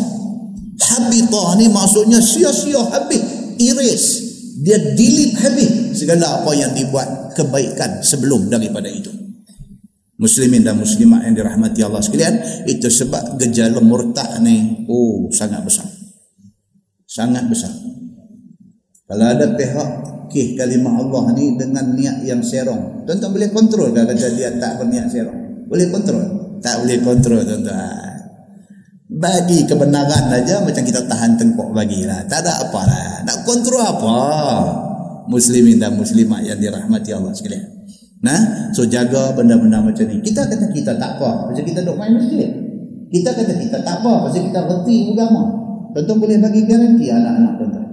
Habitah 0.84 1.56
ni 1.56 1.72
maksudnya 1.72 2.20
sia-sia 2.20 2.84
habis, 2.92 3.24
erase. 3.56 4.12
Dia 4.60 4.76
delete 4.76 5.40
habis 5.40 5.72
segala 5.96 6.44
apa 6.44 6.52
yang 6.52 6.76
dibuat 6.76 7.32
kebaikan 7.40 8.04
sebelum 8.04 8.52
daripada 8.52 8.92
itu. 8.92 9.10
Muslimin 10.20 10.62
dan 10.68 10.78
muslimat 10.78 11.26
yang 11.26 11.34
dirahmati 11.34 11.80
Allah 11.82 12.04
sekalian, 12.04 12.68
itu 12.68 12.92
sebab 12.92 13.40
gejala 13.40 13.80
murtad 13.80 14.44
ni 14.44 14.86
oh 14.92 15.32
sangat 15.32 15.64
besar. 15.64 15.88
Sangat 17.08 17.48
besar. 17.48 17.72
Kalau 19.04 19.26
ada 19.28 19.46
pihak 19.60 19.90
kih 20.32 20.56
kalimah 20.56 20.96
Allah 20.96 21.36
ni 21.36 21.60
dengan 21.60 21.92
niat 21.92 22.24
yang 22.24 22.40
serong. 22.40 23.04
Tuan-tuan 23.04 23.32
boleh 23.36 23.50
kontrol 23.52 23.92
ke 23.92 24.02
kata 24.02 24.32
dia 24.32 24.50
tak 24.58 24.80
berniat 24.80 25.12
serong? 25.12 25.68
Boleh 25.68 25.88
kontrol? 25.92 26.24
Tak 26.64 26.82
boleh 26.82 26.98
kontrol 27.04 27.42
tuan-tuan. 27.44 28.12
Bagi 29.14 29.68
kebenaran 29.70 30.24
saja 30.32 30.64
macam 30.64 30.82
kita 30.82 31.06
tahan 31.06 31.38
tengkok 31.38 31.70
bagilah. 31.76 32.26
Tak 32.26 32.42
ada 32.48 32.66
apa 32.66 32.82
lah. 32.88 33.10
Nak 33.28 33.38
kontrol 33.46 33.84
apa? 33.84 34.16
Muslimin 35.30 35.78
dan 35.78 36.00
muslimat 36.00 36.42
yang 36.48 36.58
dirahmati 36.58 37.12
Allah 37.14 37.36
sekalian. 37.36 37.68
Nah, 38.24 38.72
so 38.72 38.88
jaga 38.88 39.36
benda-benda 39.36 39.84
macam 39.84 40.08
ni. 40.08 40.24
Kita 40.24 40.48
kata 40.48 40.72
kita 40.72 40.96
tak 40.96 41.20
apa, 41.20 41.52
macam 41.52 41.64
kita 41.64 41.84
duk 41.84 42.00
main 42.00 42.16
masjid. 42.16 42.48
Kita 43.12 43.36
kata 43.36 43.52
kita 43.52 43.78
tak 43.84 44.00
apa, 44.00 44.26
pasal 44.26 44.48
kita 44.48 44.64
reti 44.64 45.12
agama. 45.12 45.44
Tuan-tuan 45.92 46.18
boleh 46.24 46.38
bagi 46.40 46.64
garanti 46.64 47.06
anak-anak 47.12 47.54
tuan-tuan. 47.60 47.88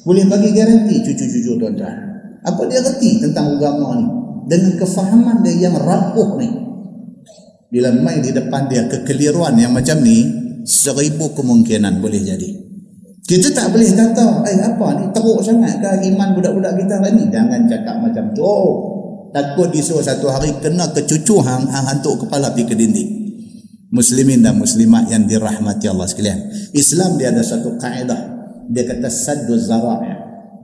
Boleh 0.00 0.24
bagi 0.24 0.50
garanti 0.56 1.04
cucu-cucu 1.04 1.60
tuan-tuan. 1.60 1.96
Apa 2.40 2.64
dia 2.72 2.80
reti 2.80 3.20
tentang 3.20 3.60
agama 3.60 4.00
ni? 4.00 4.06
Dengan 4.48 4.72
kefahaman 4.80 5.44
dia 5.44 5.68
yang 5.68 5.76
rapuh 5.76 6.40
ni. 6.40 6.48
Bila 7.70 7.92
main 7.92 8.24
di 8.24 8.32
depan 8.32 8.66
dia 8.66 8.88
kekeliruan 8.88 9.54
yang 9.60 9.76
macam 9.76 10.00
ni, 10.00 10.24
seribu 10.64 11.36
kemungkinan 11.36 12.00
boleh 12.00 12.18
jadi. 12.18 12.50
Kita 13.28 13.52
tak 13.54 13.70
boleh 13.70 13.94
kata, 13.94 14.42
eh 14.48 14.58
apa 14.58 14.86
ni 14.98 15.04
teruk 15.14 15.38
sangat 15.44 15.78
ke 15.78 15.90
iman 16.10 16.34
budak-budak 16.34 16.74
kita 16.80 16.98
ni? 17.14 17.30
Jangan 17.30 17.68
cakap 17.68 18.02
macam 18.02 18.24
tu. 18.34 18.56
Takut 19.30 19.70
disuruh 19.70 20.02
satu 20.02 20.26
hari 20.26 20.50
kena 20.58 20.90
kecucu 20.90 21.38
hang, 21.38 21.70
hang 21.70 21.86
hantuk 21.86 22.26
kepala 22.26 22.50
pergi 22.50 22.66
ke 22.66 22.74
dinding. 22.74 23.10
Muslimin 23.94 24.42
dan 24.42 24.58
muslimat 24.58 25.06
yang 25.06 25.30
dirahmati 25.30 25.86
Allah 25.86 26.10
sekalian. 26.10 26.50
Islam 26.74 27.14
dia 27.14 27.30
ada 27.30 27.42
satu 27.42 27.78
kaedah 27.78 28.39
dia 28.70 28.86
kata 28.86 29.10
saddu 29.10 29.58
zara'i. 29.58 30.14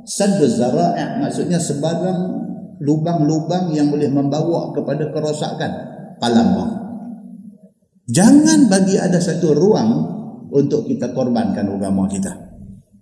Saddu 0.06 0.46
zara'i 0.46 1.18
maksudnya 1.18 1.58
sebarang 1.58 2.18
lubang-lubang 2.78 3.74
yang 3.74 3.90
boleh 3.90 4.06
membawa 4.06 4.70
kepada 4.70 5.10
kerosakan 5.10 5.70
palang 6.22 6.54
jangan 8.06 8.70
bagi 8.70 8.96
ada 8.96 9.18
satu 9.18 9.52
ruang 9.52 9.90
untuk 10.54 10.86
kita 10.86 11.10
korbankan 11.10 11.66
agama 11.66 12.06
kita. 12.06 12.46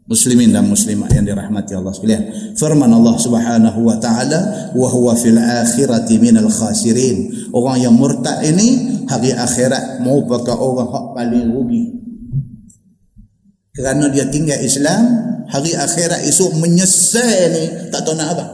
Muslimin 0.05 0.53
dan 0.53 0.69
muslimat 0.69 1.09
yang 1.17 1.25
dirahmati 1.25 1.73
Allah 1.73 1.93
sekalian. 1.97 2.53
Firman 2.61 2.93
Allah 2.93 3.17
Subhanahu 3.17 3.89
wa 3.89 3.97
taala 3.97 4.73
wa 4.77 4.89
huwa 4.93 5.17
fil 5.17 5.41
akhirati 5.41 6.21
minal 6.21 6.53
khasirin. 6.53 7.49
Orang 7.57 7.81
yang 7.81 7.97
murtad 7.97 8.45
ini 8.45 9.01
hari 9.09 9.33
akhirat 9.33 10.05
merupakan 10.05 10.61
orang 10.61 10.93
hak 10.93 11.07
paling 11.17 11.49
rugi 11.49 12.05
kerana 13.75 14.07
dia 14.15 14.23
tinggal 14.31 14.63
Islam 14.63 15.03
hari 15.51 15.75
akhirat 15.75 16.23
esok 16.31 16.55
menyesal 16.63 17.51
ni 17.51 17.91
tak 17.91 18.07
tahu 18.07 18.15
nak 18.15 18.39
apa. 18.39 18.45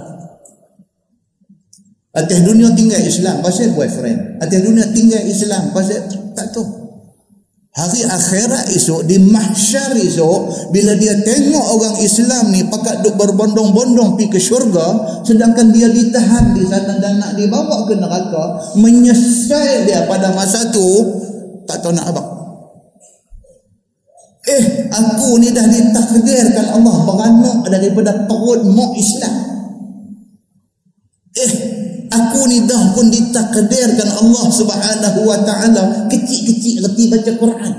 Atas 2.10 2.42
dunia 2.42 2.72
tinggal 2.74 2.98
Islam 3.04 3.38
pasal 3.44 3.70
boyfriend. 3.76 4.42
Atas 4.42 4.58
dunia 4.64 4.88
tinggal 4.90 5.22
Islam 5.22 5.70
pasal 5.76 6.08
tak 6.32 6.50
tahu. 6.56 6.66
Hari 7.70 8.02
akhirat 8.02 8.66
esok 8.74 9.06
di 9.06 9.14
mahsyar 9.30 9.94
esok 9.94 10.72
bila 10.74 10.96
dia 10.98 11.14
tengok 11.22 11.66
orang 11.70 11.96
Islam 12.02 12.50
ni 12.50 12.66
pakat 12.66 13.04
duk 13.06 13.14
berbondong-bondong 13.14 14.18
pergi 14.18 14.26
ke 14.26 14.40
syurga 14.42 15.22
sedangkan 15.22 15.70
dia 15.70 15.86
ditahan 15.86 16.50
di 16.50 16.66
sana 16.66 16.98
dan 16.98 17.22
nak 17.22 17.38
dibawa 17.38 17.86
ke 17.86 17.94
neraka 17.94 18.74
menyesal 18.74 19.86
dia 19.86 20.02
pada 20.10 20.34
masa 20.34 20.66
tu 20.74 20.82
tak 21.70 21.78
tahu 21.78 21.94
nak 21.94 22.10
apa 22.10 22.39
Eh, 24.40 24.88
aku 24.88 25.36
ni 25.36 25.52
dah 25.52 25.68
ditakdirkan 25.68 26.72
Allah 26.72 26.96
beranak 27.04 27.60
daripada 27.68 28.24
perut 28.24 28.64
mak 28.72 28.96
Islam. 28.96 29.34
Eh, 31.36 31.52
aku 32.08 32.48
ni 32.48 32.64
dah 32.64 32.96
pun 32.96 33.12
ditakdirkan 33.12 34.08
Allah 34.08 34.44
Subhanahu 34.48 35.20
wa 35.28 35.38
taala 35.44 36.08
kecil-kecil 36.08 36.88
reti 36.88 37.12
baca 37.12 37.32
Quran. 37.36 37.74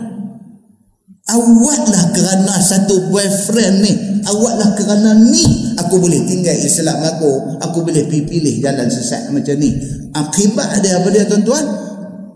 Awaklah 1.31 2.03
kerana 2.13 2.55
satu 2.61 3.09
boyfriend 3.09 3.75
ni, 3.81 3.93
awaklah 4.27 4.75
kerana 4.77 5.17
ni 5.17 5.73
aku 5.79 5.97
boleh 5.97 6.21
tinggal 6.29 6.53
Islam 6.53 7.01
aku, 7.01 7.57
aku 7.57 7.77
boleh 7.87 8.05
pilih 8.05 8.61
jalan 8.61 8.85
sesat 8.85 9.33
macam 9.33 9.57
ni. 9.57 9.73
Akibat 10.13 10.77
dia 10.83 10.99
apa 11.01 11.07
dia 11.09 11.25
tuan-tuan? 11.25 11.90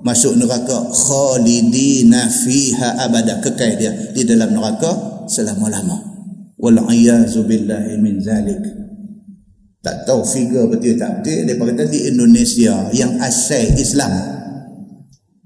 Masuk 0.05 0.37
neraka 0.37 0.85
khalidina 0.93 2.29
fiha 2.29 3.01
abada. 3.01 3.41
Kekal 3.41 3.73
dia 3.81 3.89
di 4.13 4.21
dalam 4.21 4.53
neraka 4.53 5.25
selama-lama. 5.25 5.97
Wal 6.61 6.77
a'yazu 6.77 7.41
billahi 7.41 7.97
min 7.97 8.21
zalik. 8.21 8.61
Tak 9.81 10.05
tahu 10.05 10.21
figure 10.21 10.69
betul 10.69 10.93
tak 10.97 11.21
betul 11.21 11.45
dia 11.45 11.57
kata 11.57 11.83
di 11.89 12.05
Indonesia 12.09 12.93
yang 12.93 13.17
asal 13.17 13.65
Islam. 13.81 14.13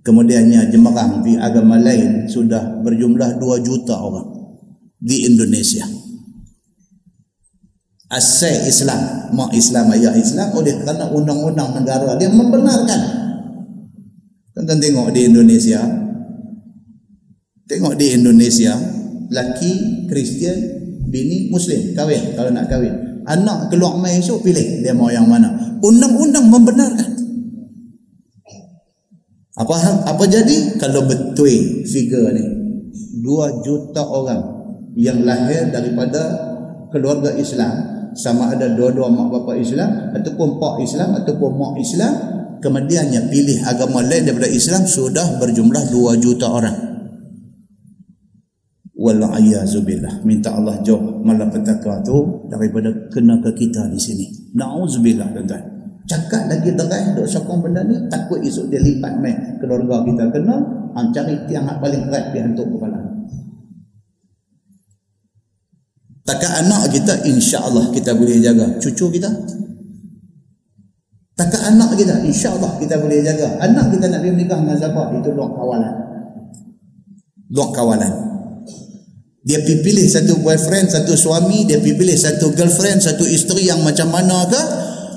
Kemudiannya 0.04 0.68
jemaah 0.72 1.24
di 1.24 1.40
agama 1.40 1.80
lain 1.80 2.28
sudah 2.28 2.84
berjumlah 2.84 3.40
2 3.40 3.68
juta 3.68 3.96
orang 4.00 4.28
di 5.00 5.28
Indonesia. 5.28 5.88
Asal 8.12 8.68
Islam 8.68 9.32
mak 9.36 9.56
Islam 9.56 9.92
ayah 9.96 10.16
Islam 10.20 10.52
oleh 10.56 10.76
kerana 10.84 11.12
undang-undang 11.16 11.76
negara 11.80 12.16
dia 12.16 12.32
membenarkan 12.32 13.19
tuan 14.56 14.80
tengok 14.80 15.14
di 15.14 15.30
Indonesia 15.30 15.82
tengok 17.70 17.94
di 17.96 18.18
Indonesia 18.18 18.74
laki 19.30 20.06
Kristian 20.10 20.58
bini 21.10 21.54
Muslim 21.54 21.94
kahwin 21.94 22.34
kalau 22.34 22.50
nak 22.50 22.66
kahwin. 22.70 23.22
Anak 23.30 23.70
keluar 23.70 23.94
mai 24.02 24.18
esok 24.18 24.42
pilih 24.42 24.82
dia 24.82 24.94
mau 24.98 25.14
yang 25.14 25.30
mana. 25.30 25.54
Undang-undang 25.86 26.50
membenarkan. 26.50 27.10
Apa 29.60 29.76
apa 30.10 30.24
jadi? 30.26 30.82
Kalau 30.82 31.06
betul 31.06 31.86
figure 31.86 32.34
ni 32.34 32.46
2 33.22 33.66
juta 33.66 34.02
orang 34.02 34.42
yang 34.98 35.22
lahir 35.22 35.70
daripada 35.70 36.50
keluarga 36.90 37.38
Islam 37.38 37.72
sama 38.18 38.50
ada 38.50 38.74
dua-dua 38.74 39.08
mak 39.14 39.30
bapak 39.30 39.62
Islam 39.62 40.10
ataupun 40.18 40.58
pak 40.58 40.82
Islam 40.82 41.14
ataupun 41.22 41.50
mak 41.54 41.74
Islam 41.78 42.14
kemudiannya 42.60 43.32
pilih 43.32 43.64
agama 43.66 44.04
lain 44.04 44.28
daripada 44.28 44.52
Islam 44.52 44.86
sudah 44.86 45.40
berjumlah 45.40 45.92
2 45.92 46.24
juta 46.24 46.48
orang. 46.48 46.78
Wal-ayazubillah 49.00 50.28
minta 50.28 50.52
Allah 50.52 50.76
jauh 50.84 51.24
malapetaka 51.24 52.04
tu 52.04 52.44
daripada 52.52 52.92
kena 53.08 53.40
ke 53.40 53.56
kita 53.56 53.88
di 53.88 53.96
sini. 53.96 54.28
Na'udzubillah 54.60 55.32
tuan-tuan. 55.32 55.64
Cakap 56.04 56.52
lagi 56.52 56.76
derai 56.76 57.16
duk 57.16 57.24
sokong 57.24 57.64
benda 57.64 57.86
ni 57.86 57.96
takut 58.12 58.42
esok 58.42 58.68
dia 58.68 58.82
lipat 58.82 59.22
mai 59.22 59.32
keluarga 59.62 60.02
kita 60.04 60.26
kena 60.34 60.58
han 60.98 61.14
cari 61.14 61.38
tiang 61.46 61.70
yang 61.70 61.78
paling 61.78 62.02
kerat 62.10 62.26
dia 62.34 62.42
hantuk 62.44 62.66
kepala. 62.76 63.00
Takkan 66.26 66.66
anak 66.66 66.92
kita 66.92 67.14
insya-Allah 67.24 67.94
kita 67.94 68.18
boleh 68.18 68.42
jaga. 68.42 68.68
Cucu 68.82 69.06
kita 69.16 69.30
takkan 71.40 71.72
anak 71.72 71.96
kita 71.96 72.20
insya-Allah 72.28 72.76
kita 72.84 73.00
boleh 73.00 73.24
jaga 73.24 73.56
anak 73.64 73.96
kita 73.96 74.12
nak 74.12 74.20
pergi 74.20 74.36
menikah 74.36 74.60
dengan 74.60 74.76
siapa 74.76 75.02
itu 75.16 75.30
luar 75.32 75.52
kawalan 75.56 75.94
luar 77.56 77.70
kawalan 77.72 78.14
dia 79.40 79.64
pilih 79.64 80.04
satu 80.04 80.44
boyfriend, 80.44 80.92
satu 80.92 81.16
suami, 81.16 81.64
dia 81.64 81.80
pilih 81.80 82.14
satu 82.14 82.52
girlfriend, 82.52 83.00
satu 83.00 83.24
isteri 83.24 83.72
yang 83.72 83.80
macam 83.82 84.12
mana 84.12 84.44
ke? 84.46 84.62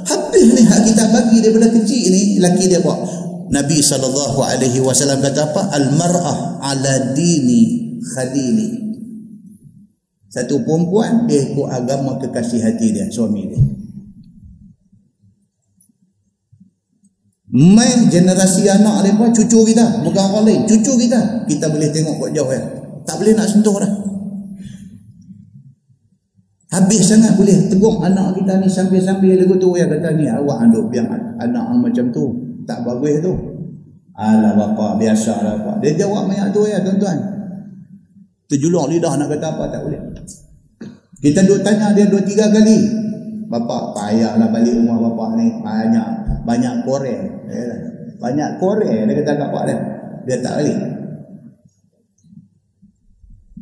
Habis 0.08 0.46
ni 0.54 0.62
hak 0.62 0.80
kita 0.86 1.04
bagi 1.10 1.42
daripada 1.42 1.68
kecil 1.74 2.06
ni, 2.08 2.38
laki 2.38 2.70
dia 2.70 2.78
buat. 2.78 3.02
Nabi 3.50 3.82
SAW 3.82 5.20
kata 5.20 5.40
apa? 5.52 5.62
Al-mar'ah 5.74 6.62
ala 6.62 7.12
dini 7.12 7.98
khadili. 8.00 8.94
Satu 10.32 10.64
perempuan, 10.64 11.28
dia 11.28 11.52
ikut 11.52 11.68
agama 11.68 12.16
kekasih 12.16 12.62
hati 12.62 12.94
dia, 12.94 13.10
suami 13.10 13.52
dia. 13.52 13.60
Main 17.52 18.08
generasi 18.08 18.64
anak 18.64 19.04
dia 19.04 19.12
cucu 19.12 19.60
kita, 19.68 20.00
bukan 20.00 20.24
orang 20.24 20.44
lain, 20.48 20.60
cucu 20.64 20.96
kita. 20.96 21.44
Kita 21.44 21.68
boleh 21.68 21.92
tengok 21.92 22.16
kok 22.16 22.30
jauh 22.32 22.48
ya. 22.48 22.62
Tak 23.04 23.20
boleh 23.20 23.36
nak 23.36 23.44
sentuh 23.44 23.76
dah. 23.76 23.92
Habis 26.72 27.04
sangat 27.04 27.36
boleh 27.36 27.68
tegur 27.68 28.00
anak 28.00 28.32
kita 28.32 28.56
ni 28.56 28.64
sambil-sambil 28.64 29.36
lagu 29.36 29.60
tu 29.60 29.76
ya 29.76 29.84
kata 29.84 30.16
ni 30.16 30.24
awak 30.24 30.64
anduk 30.64 30.88
biar 30.88 31.04
anak 31.36 31.64
macam 31.76 32.08
tu. 32.08 32.32
Tak 32.64 32.80
bagus 32.88 33.20
tu. 33.20 33.32
Alah 34.16 34.56
bapa 34.56 34.96
biasa 34.96 35.44
lah 35.44 35.60
bapa. 35.60 35.84
Dia 35.84 35.92
jawab 36.00 36.32
banyak 36.32 36.48
tu 36.56 36.64
ya 36.64 36.80
tuan-tuan. 36.80 37.20
Terjulur 38.48 38.88
lidah 38.88 39.20
nak 39.20 39.28
kata 39.28 39.52
apa 39.52 39.64
tak 39.68 39.80
boleh. 39.84 40.00
Kita 41.20 41.44
duk 41.44 41.60
tanya 41.60 41.92
dia 41.92 42.08
dua 42.08 42.24
tiga 42.24 42.48
kali. 42.48 42.88
Bapa 43.52 43.92
payahlah 43.92 44.48
balik 44.48 44.72
rumah 44.72 44.96
bapa 45.12 45.36
ni. 45.36 45.52
Banyak 45.60 46.06
banyak 46.48 46.88
korek. 46.88 47.41
Banyak 48.22 48.62
korek 48.62 49.06
dia 49.06 49.14
kata 49.18 49.32
kat 49.34 49.48
pak 49.50 49.62
dia. 49.66 49.76
Dia 50.22 50.36
tak 50.38 50.54
balik. 50.62 50.78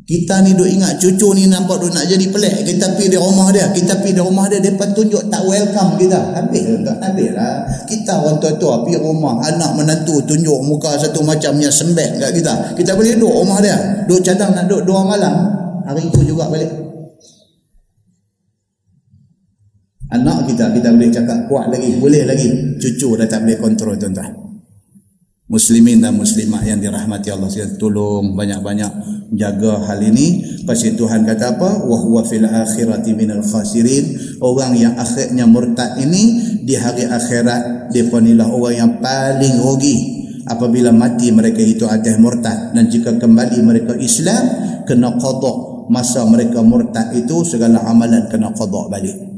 Kita 0.01 0.43
ni 0.43 0.51
duk 0.51 0.67
ingat 0.67 0.99
cucu 0.99 1.31
ni 1.39 1.47
nampak 1.47 1.79
duk 1.79 1.95
nak 1.95 2.03
jadi 2.03 2.27
pelik. 2.27 2.67
Kita 2.67 2.91
pergi 2.99 3.15
di 3.15 3.17
rumah 3.21 3.47
dia. 3.47 3.71
Kita 3.71 3.95
pergi 3.95 4.19
di 4.19 4.21
rumah 4.21 4.43
dia. 4.51 4.59
Dia 4.59 4.75
tunjuk 4.75 5.31
tak 5.31 5.41
welcome 5.47 5.95
kita. 5.95 6.19
Habis 6.35 6.83
tak? 6.83 6.97
Habis 6.99 7.31
lah. 7.31 7.63
Kita 7.87 8.19
orang 8.19 8.37
tua-tua 8.43 8.83
pergi 8.83 8.99
rumah. 8.99 9.39
Anak 9.39 9.71
menantu 9.79 10.19
tunjuk 10.27 10.59
muka 10.67 10.99
satu 10.99 11.23
macam 11.23 11.55
yang 11.63 11.71
sembek 11.71 12.19
kat 12.19 12.31
kita. 12.35 12.75
Kita 12.75 12.91
boleh 12.91 13.15
duduk 13.15 13.33
rumah 13.39 13.63
dia. 13.63 14.03
Duduk 14.03 14.19
cadang 14.19 14.51
nak 14.51 14.67
duduk 14.67 14.83
dua 14.91 14.99
malam. 15.07 15.33
Hari 15.87 16.03
itu 16.03 16.27
juga 16.27 16.51
balik. 16.51 16.90
Anak 20.11 20.43
kita, 20.43 20.75
kita 20.75 20.91
boleh 20.91 21.07
cakap 21.07 21.47
kuat 21.47 21.71
lagi. 21.71 21.95
Boleh 21.95 22.27
lagi. 22.27 22.75
Cucu 22.83 23.15
dah 23.15 23.27
tak 23.31 23.47
boleh 23.47 23.55
kontrol 23.55 23.95
tuan-tuan. 23.95 24.51
Muslimin 25.47 25.99
dan 25.99 26.15
muslimat 26.15 26.63
yang 26.63 26.79
dirahmati 26.79 27.27
Allah 27.27 27.51
sekalian 27.51 27.75
tolong 27.75 28.35
banyak-banyak 28.35 28.91
jaga 29.35 29.83
hal 29.87 30.03
ini. 30.03 30.43
Pasti 30.67 30.95
Tuhan 30.99 31.23
kata 31.23 31.55
apa? 31.55 31.87
Wa 31.87 31.97
huwa 31.99 32.27
fil 32.27 32.43
akhirati 32.43 33.15
minal 33.15 33.43
khasirin. 33.43 34.35
Orang 34.43 34.75
yang 34.75 34.99
akhirnya 34.99 35.47
murtad 35.47 35.95
ini 35.99 36.59
di 36.63 36.75
hari 36.75 37.07
akhirat 37.07 37.91
dia 37.95 38.03
inilah 38.03 38.47
orang 38.51 38.75
yang 38.75 38.91
paling 38.99 39.55
rugi. 39.63 39.97
Apabila 40.43 40.91
mati 40.91 41.31
mereka 41.31 41.63
itu 41.63 41.87
atas 41.87 42.19
murtad. 42.19 42.75
Dan 42.75 42.91
jika 42.91 43.15
kembali 43.15 43.63
mereka 43.63 43.95
Islam 43.95 44.43
kena 44.83 45.15
qada 45.19 45.87
masa 45.87 46.27
mereka 46.27 46.59
murtad 46.63 47.15
itu 47.15 47.47
segala 47.47 47.79
amalan 47.87 48.27
kena 48.27 48.51
qada 48.51 48.91
balik 48.91 49.30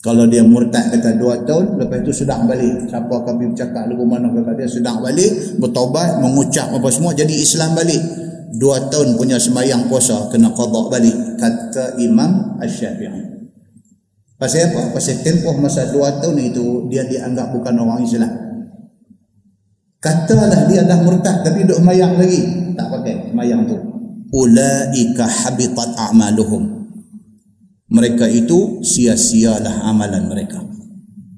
kalau 0.00 0.24
dia 0.24 0.40
murtad 0.40 0.88
kata 0.96 1.20
dua 1.20 1.44
tahun, 1.44 1.76
lepas 1.76 2.00
itu 2.00 2.24
sedang 2.24 2.48
balik. 2.48 2.88
Siapa 2.88 3.20
pergi 3.20 3.52
bercakap 3.52 3.84
lagu 3.84 4.04
mana 4.08 4.32
kata 4.32 4.56
dia 4.56 4.64
sedang 4.64 5.04
balik, 5.04 5.60
bertaubat, 5.60 6.24
mengucap 6.24 6.72
apa 6.72 6.88
semua, 6.88 7.12
jadi 7.12 7.28
Islam 7.28 7.76
balik. 7.76 8.00
Dua 8.56 8.80
tahun 8.88 9.20
punya 9.20 9.36
sembahyang 9.36 9.92
puasa, 9.92 10.32
kena 10.32 10.56
qadak 10.56 10.88
balik. 10.88 11.16
Kata 11.36 12.00
Imam 12.00 12.56
Ash-Syafi'i. 12.64 13.44
Pasal 14.40 14.72
apa? 14.72 14.96
Pasal 14.96 15.20
tempoh 15.20 15.52
masa 15.60 15.92
dua 15.92 16.16
tahun 16.16 16.48
itu, 16.48 16.88
dia 16.88 17.04
dianggap 17.04 17.52
bukan 17.52 17.76
orang 17.76 18.00
Islam. 18.00 18.32
Katalah 20.00 20.64
dia 20.64 20.80
dah 20.80 20.96
murtad, 21.04 21.44
tapi 21.44 21.68
duduk 21.68 21.76
sembahyang 21.76 22.16
lagi. 22.16 22.40
Tak 22.72 22.88
pakai 22.88 23.36
sembahyang 23.36 23.60
tu. 23.68 23.76
Ulaika 24.32 25.28
habitat 25.28 25.92
a'maluhum 25.92 26.79
mereka 27.90 28.30
itu 28.30 28.80
sia-sialah 28.86 29.82
amalan 29.90 30.30
mereka. 30.30 30.62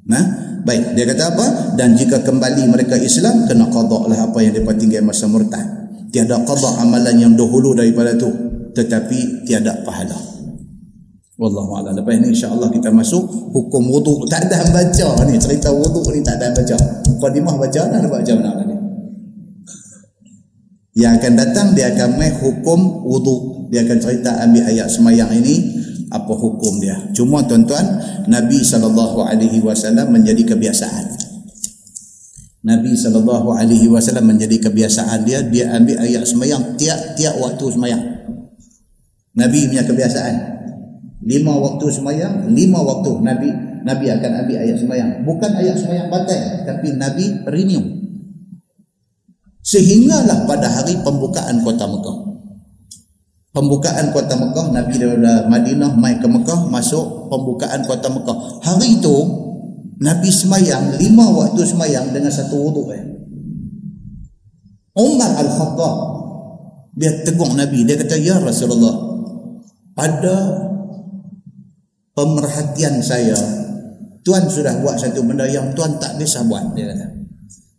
Nah, 0.04 0.24
baik 0.68 0.92
dia 0.92 1.08
kata 1.08 1.24
apa? 1.32 1.46
Dan 1.80 1.96
jika 1.96 2.20
kembali 2.20 2.68
mereka 2.68 3.00
Islam 3.00 3.48
kena 3.48 3.72
qada 3.72 3.98
lah 4.04 4.18
apa 4.28 4.38
yang 4.44 4.52
depa 4.52 4.76
tinggal 4.76 5.08
masa 5.08 5.24
murtad. 5.26 5.64
Tiada 6.12 6.44
qada 6.44 6.84
amalan 6.84 7.16
yang 7.16 7.32
dahulu 7.32 7.72
daripada 7.72 8.12
tu 8.20 8.28
tetapi 8.76 9.48
tiada 9.48 9.80
pahala. 9.80 10.32
Wallahu 11.40 11.80
a'lam. 11.80 11.96
Lepas 11.96 12.20
ini 12.20 12.36
insya-Allah 12.36 12.68
kita 12.68 12.92
masuk 12.92 13.24
hukum 13.56 13.88
wudu. 13.88 14.28
Tak 14.28 14.52
ada 14.52 14.68
baca 14.68 15.08
ni 15.24 15.40
cerita 15.40 15.72
wudu 15.72 16.04
ni 16.12 16.20
tak 16.20 16.36
ada 16.36 16.52
baca. 16.52 16.76
Mukadimah 17.08 17.56
baca 17.56 17.80
dah 17.88 18.00
baca 18.04 18.32
mana 18.36 18.50
tadi. 18.60 18.76
Yang 20.92 21.12
akan 21.16 21.32
datang 21.40 21.66
dia 21.72 21.88
akan 21.96 22.20
mai 22.20 22.28
hukum 22.36 23.08
wudu. 23.08 23.36
Dia 23.72 23.88
akan 23.88 23.98
cerita 24.04 24.44
ambil 24.44 24.68
ayat 24.68 24.92
semayang 24.92 25.32
ini 25.32 25.81
apa 26.12 26.32
hukum 26.36 26.76
dia. 26.76 27.00
Cuma 27.16 27.40
tuan-tuan, 27.48 27.82
Nabi 28.28 28.60
saw 28.60 28.84
menjadi 30.04 30.42
kebiasaan. 30.52 31.04
Nabi 32.68 32.92
saw 32.92 33.16
menjadi 34.20 34.56
kebiasaan 34.68 35.18
dia 35.24 35.40
dia 35.40 35.72
ambil 35.72 35.96
ayat 36.04 36.28
semayang 36.28 36.76
tiap-tiap 36.76 37.34
waktu 37.40 37.64
semayang. 37.72 38.02
Nabi 39.32 39.72
punya 39.72 39.84
kebiasaan. 39.88 40.36
Lima 41.22 41.54
waktu 41.56 41.86
semayang, 41.88 42.52
lima 42.52 42.82
waktu 42.84 43.10
Nabi 43.24 43.48
Nabi 43.82 44.06
akan 44.10 44.30
ambil 44.46 44.56
ayat 44.62 44.76
sembahyang. 44.78 45.10
Bukan 45.26 45.50
ayat 45.58 45.76
sembahyang 45.80 46.08
batal, 46.12 46.42
tapi 46.68 46.88
Nabi 46.94 47.24
renew. 47.50 47.82
Sehinggalah 49.62 50.46
pada 50.46 50.66
hari 50.70 50.98
pembukaan 51.02 51.62
kota 51.62 51.86
Mekah. 51.86 52.31
Pembukaan 53.52 54.16
kota 54.16 54.32
Mekah, 54.32 54.72
Nabi 54.72 54.96
daripada 54.96 55.44
Madinah 55.44 55.92
mai 55.92 56.16
ke 56.16 56.24
Mekah, 56.24 56.72
masuk 56.72 57.28
pembukaan 57.28 57.84
kota 57.84 58.08
Mekah. 58.08 58.64
Hari 58.64 58.96
itu, 58.96 59.16
Nabi 60.00 60.32
semayang, 60.32 60.96
lima 60.96 61.28
waktu 61.28 61.60
semayang 61.60 62.16
dengan 62.16 62.32
satu 62.32 62.56
wuduk. 62.56 62.96
Eh. 62.96 63.02
Umar 64.96 65.36
Al-Khattab, 65.36 65.96
dia 66.96 67.12
tegur 67.28 67.52
Nabi, 67.52 67.84
dia 67.84 68.00
kata, 68.00 68.16
Ya 68.16 68.40
Rasulullah, 68.40 69.12
pada 69.92 70.36
pemerhatian 72.16 73.00
saya 73.00 73.36
Tuan 74.22 74.46
sudah 74.46 74.78
buat 74.80 75.00
satu 75.00 75.24
benda 75.26 75.48
yang 75.48 75.74
Tuan 75.74 75.98
tak 75.98 76.16
biasa 76.20 76.46
buat 76.46 76.76
dia 76.76 76.92
kata 76.92 77.06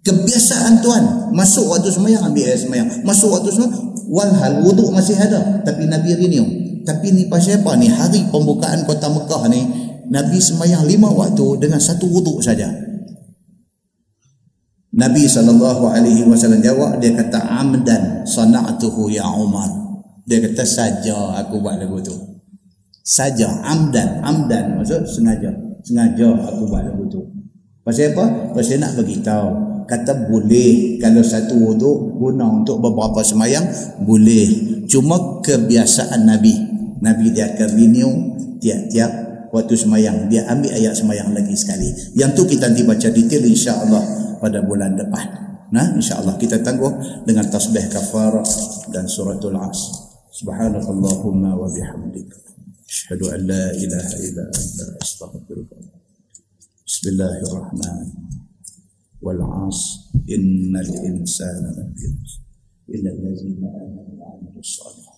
kebiasaan 0.03 0.83
Tuan 0.83 1.31
masuk 1.31 1.71
waktu 1.71 1.89
semayang 1.89 2.27
ambil 2.27 2.43
air 2.43 2.59
semayang 2.59 2.89
masuk 3.07 3.31
waktu 3.31 3.49
semayang 3.53 3.92
walhal 4.09 4.63
wuduk 4.65 4.89
masih 4.91 5.15
ada. 5.19 5.61
Tapi 5.63 5.87
Nabi 5.87 6.15
renew 6.15 6.63
tapi 6.83 7.15
ni 7.15 7.31
pasal 7.31 7.63
apa 7.63 7.79
ni? 7.79 7.87
Hari 7.87 8.27
pembukaan 8.27 8.83
kota 8.83 9.07
Mekah 9.07 9.47
ni 9.47 9.61
Nabi 10.11 10.37
semayang 10.37 10.83
lima 10.83 11.07
waktu 11.09 11.63
dengan 11.63 11.79
satu 11.79 12.11
wuduk 12.11 12.43
saja. 12.43 12.67
Nabi 14.93 15.25
SAW 15.25 15.57
jawab 16.61 17.01
dia 17.01 17.17
kata 17.17 17.39
amdan 17.49 18.27
sana'atuhu 18.29 19.09
ya 19.09 19.25
Umar. 19.25 19.65
Dia 20.27 20.37
kata 20.43 20.61
saja 20.67 21.41
aku 21.41 21.63
buat 21.63 21.81
lagu 21.81 21.97
tu. 22.03 22.13
Saja 23.01 23.49
amdan 23.65 24.21
amdan 24.21 24.77
maksud 24.77 25.07
sengaja. 25.07 25.49
Sengaja 25.81 26.29
aku 26.35 26.69
buat 26.69 26.85
lagu 26.85 27.09
tu. 27.09 27.25
Pasal 27.81 28.13
apa? 28.13 28.53
Pasal 28.53 28.79
nak 28.79 28.95
bagi 28.95 29.17
tahu 29.19 29.72
kata 29.88 30.28
boleh 30.28 31.00
kalau 31.00 31.24
satu 31.24 31.54
wuduk 31.56 32.18
guna 32.20 32.44
untuk 32.60 32.82
beberapa 32.82 33.24
semayang 33.24 33.64
boleh 34.04 34.84
cuma 34.90 35.40
kebiasaan 35.40 36.28
nabi 36.28 36.52
nabi 37.00 37.32
dia 37.32 37.54
akan 37.54 37.70
renew 37.76 38.12
tiap-tiap 38.60 39.10
waktu 39.54 39.74
semayang 39.78 40.28
dia 40.28 40.44
ambil 40.50 40.76
ayat 40.76 40.92
semayang 40.92 41.32
lagi 41.32 41.56
sekali 41.56 41.88
yang 42.18 42.36
tu 42.36 42.44
kita 42.44 42.68
nanti 42.68 42.84
baca 42.84 43.08
detail 43.08 43.44
insya-Allah 43.48 44.02
pada 44.42 44.60
bulan 44.60 44.98
depan 44.98 45.24
nah 45.72 45.88
insya-Allah 45.96 46.36
kita 46.36 46.60
tangguh 46.60 47.24
dengan 47.24 47.48
tasbih 47.48 47.88
kafarah 47.88 48.44
dan 48.92 49.08
suratul 49.08 49.56
as 49.56 49.80
subhanakallahumma 50.32 51.56
wa 51.56 51.68
bihamdika 51.68 52.48
أشهد 52.88 53.22
أن 53.22 53.40
لا 53.46 53.70
إله 53.70 54.08
إلا 54.16 54.44
أنت 54.48 54.78
أستغفرك 55.02 55.70
بسم 56.86 57.08
الله 57.08 57.36
الرحمن 57.44 58.06
والعصر 59.23 59.99
إن 60.29 60.75
الإنسان 60.77 61.63
لفي 61.71 62.05
إلا 62.89 63.11
الذين 63.11 63.63
آمنوا 63.65 64.15
وعملوا 64.19 64.59
الصالحات. 64.59 65.12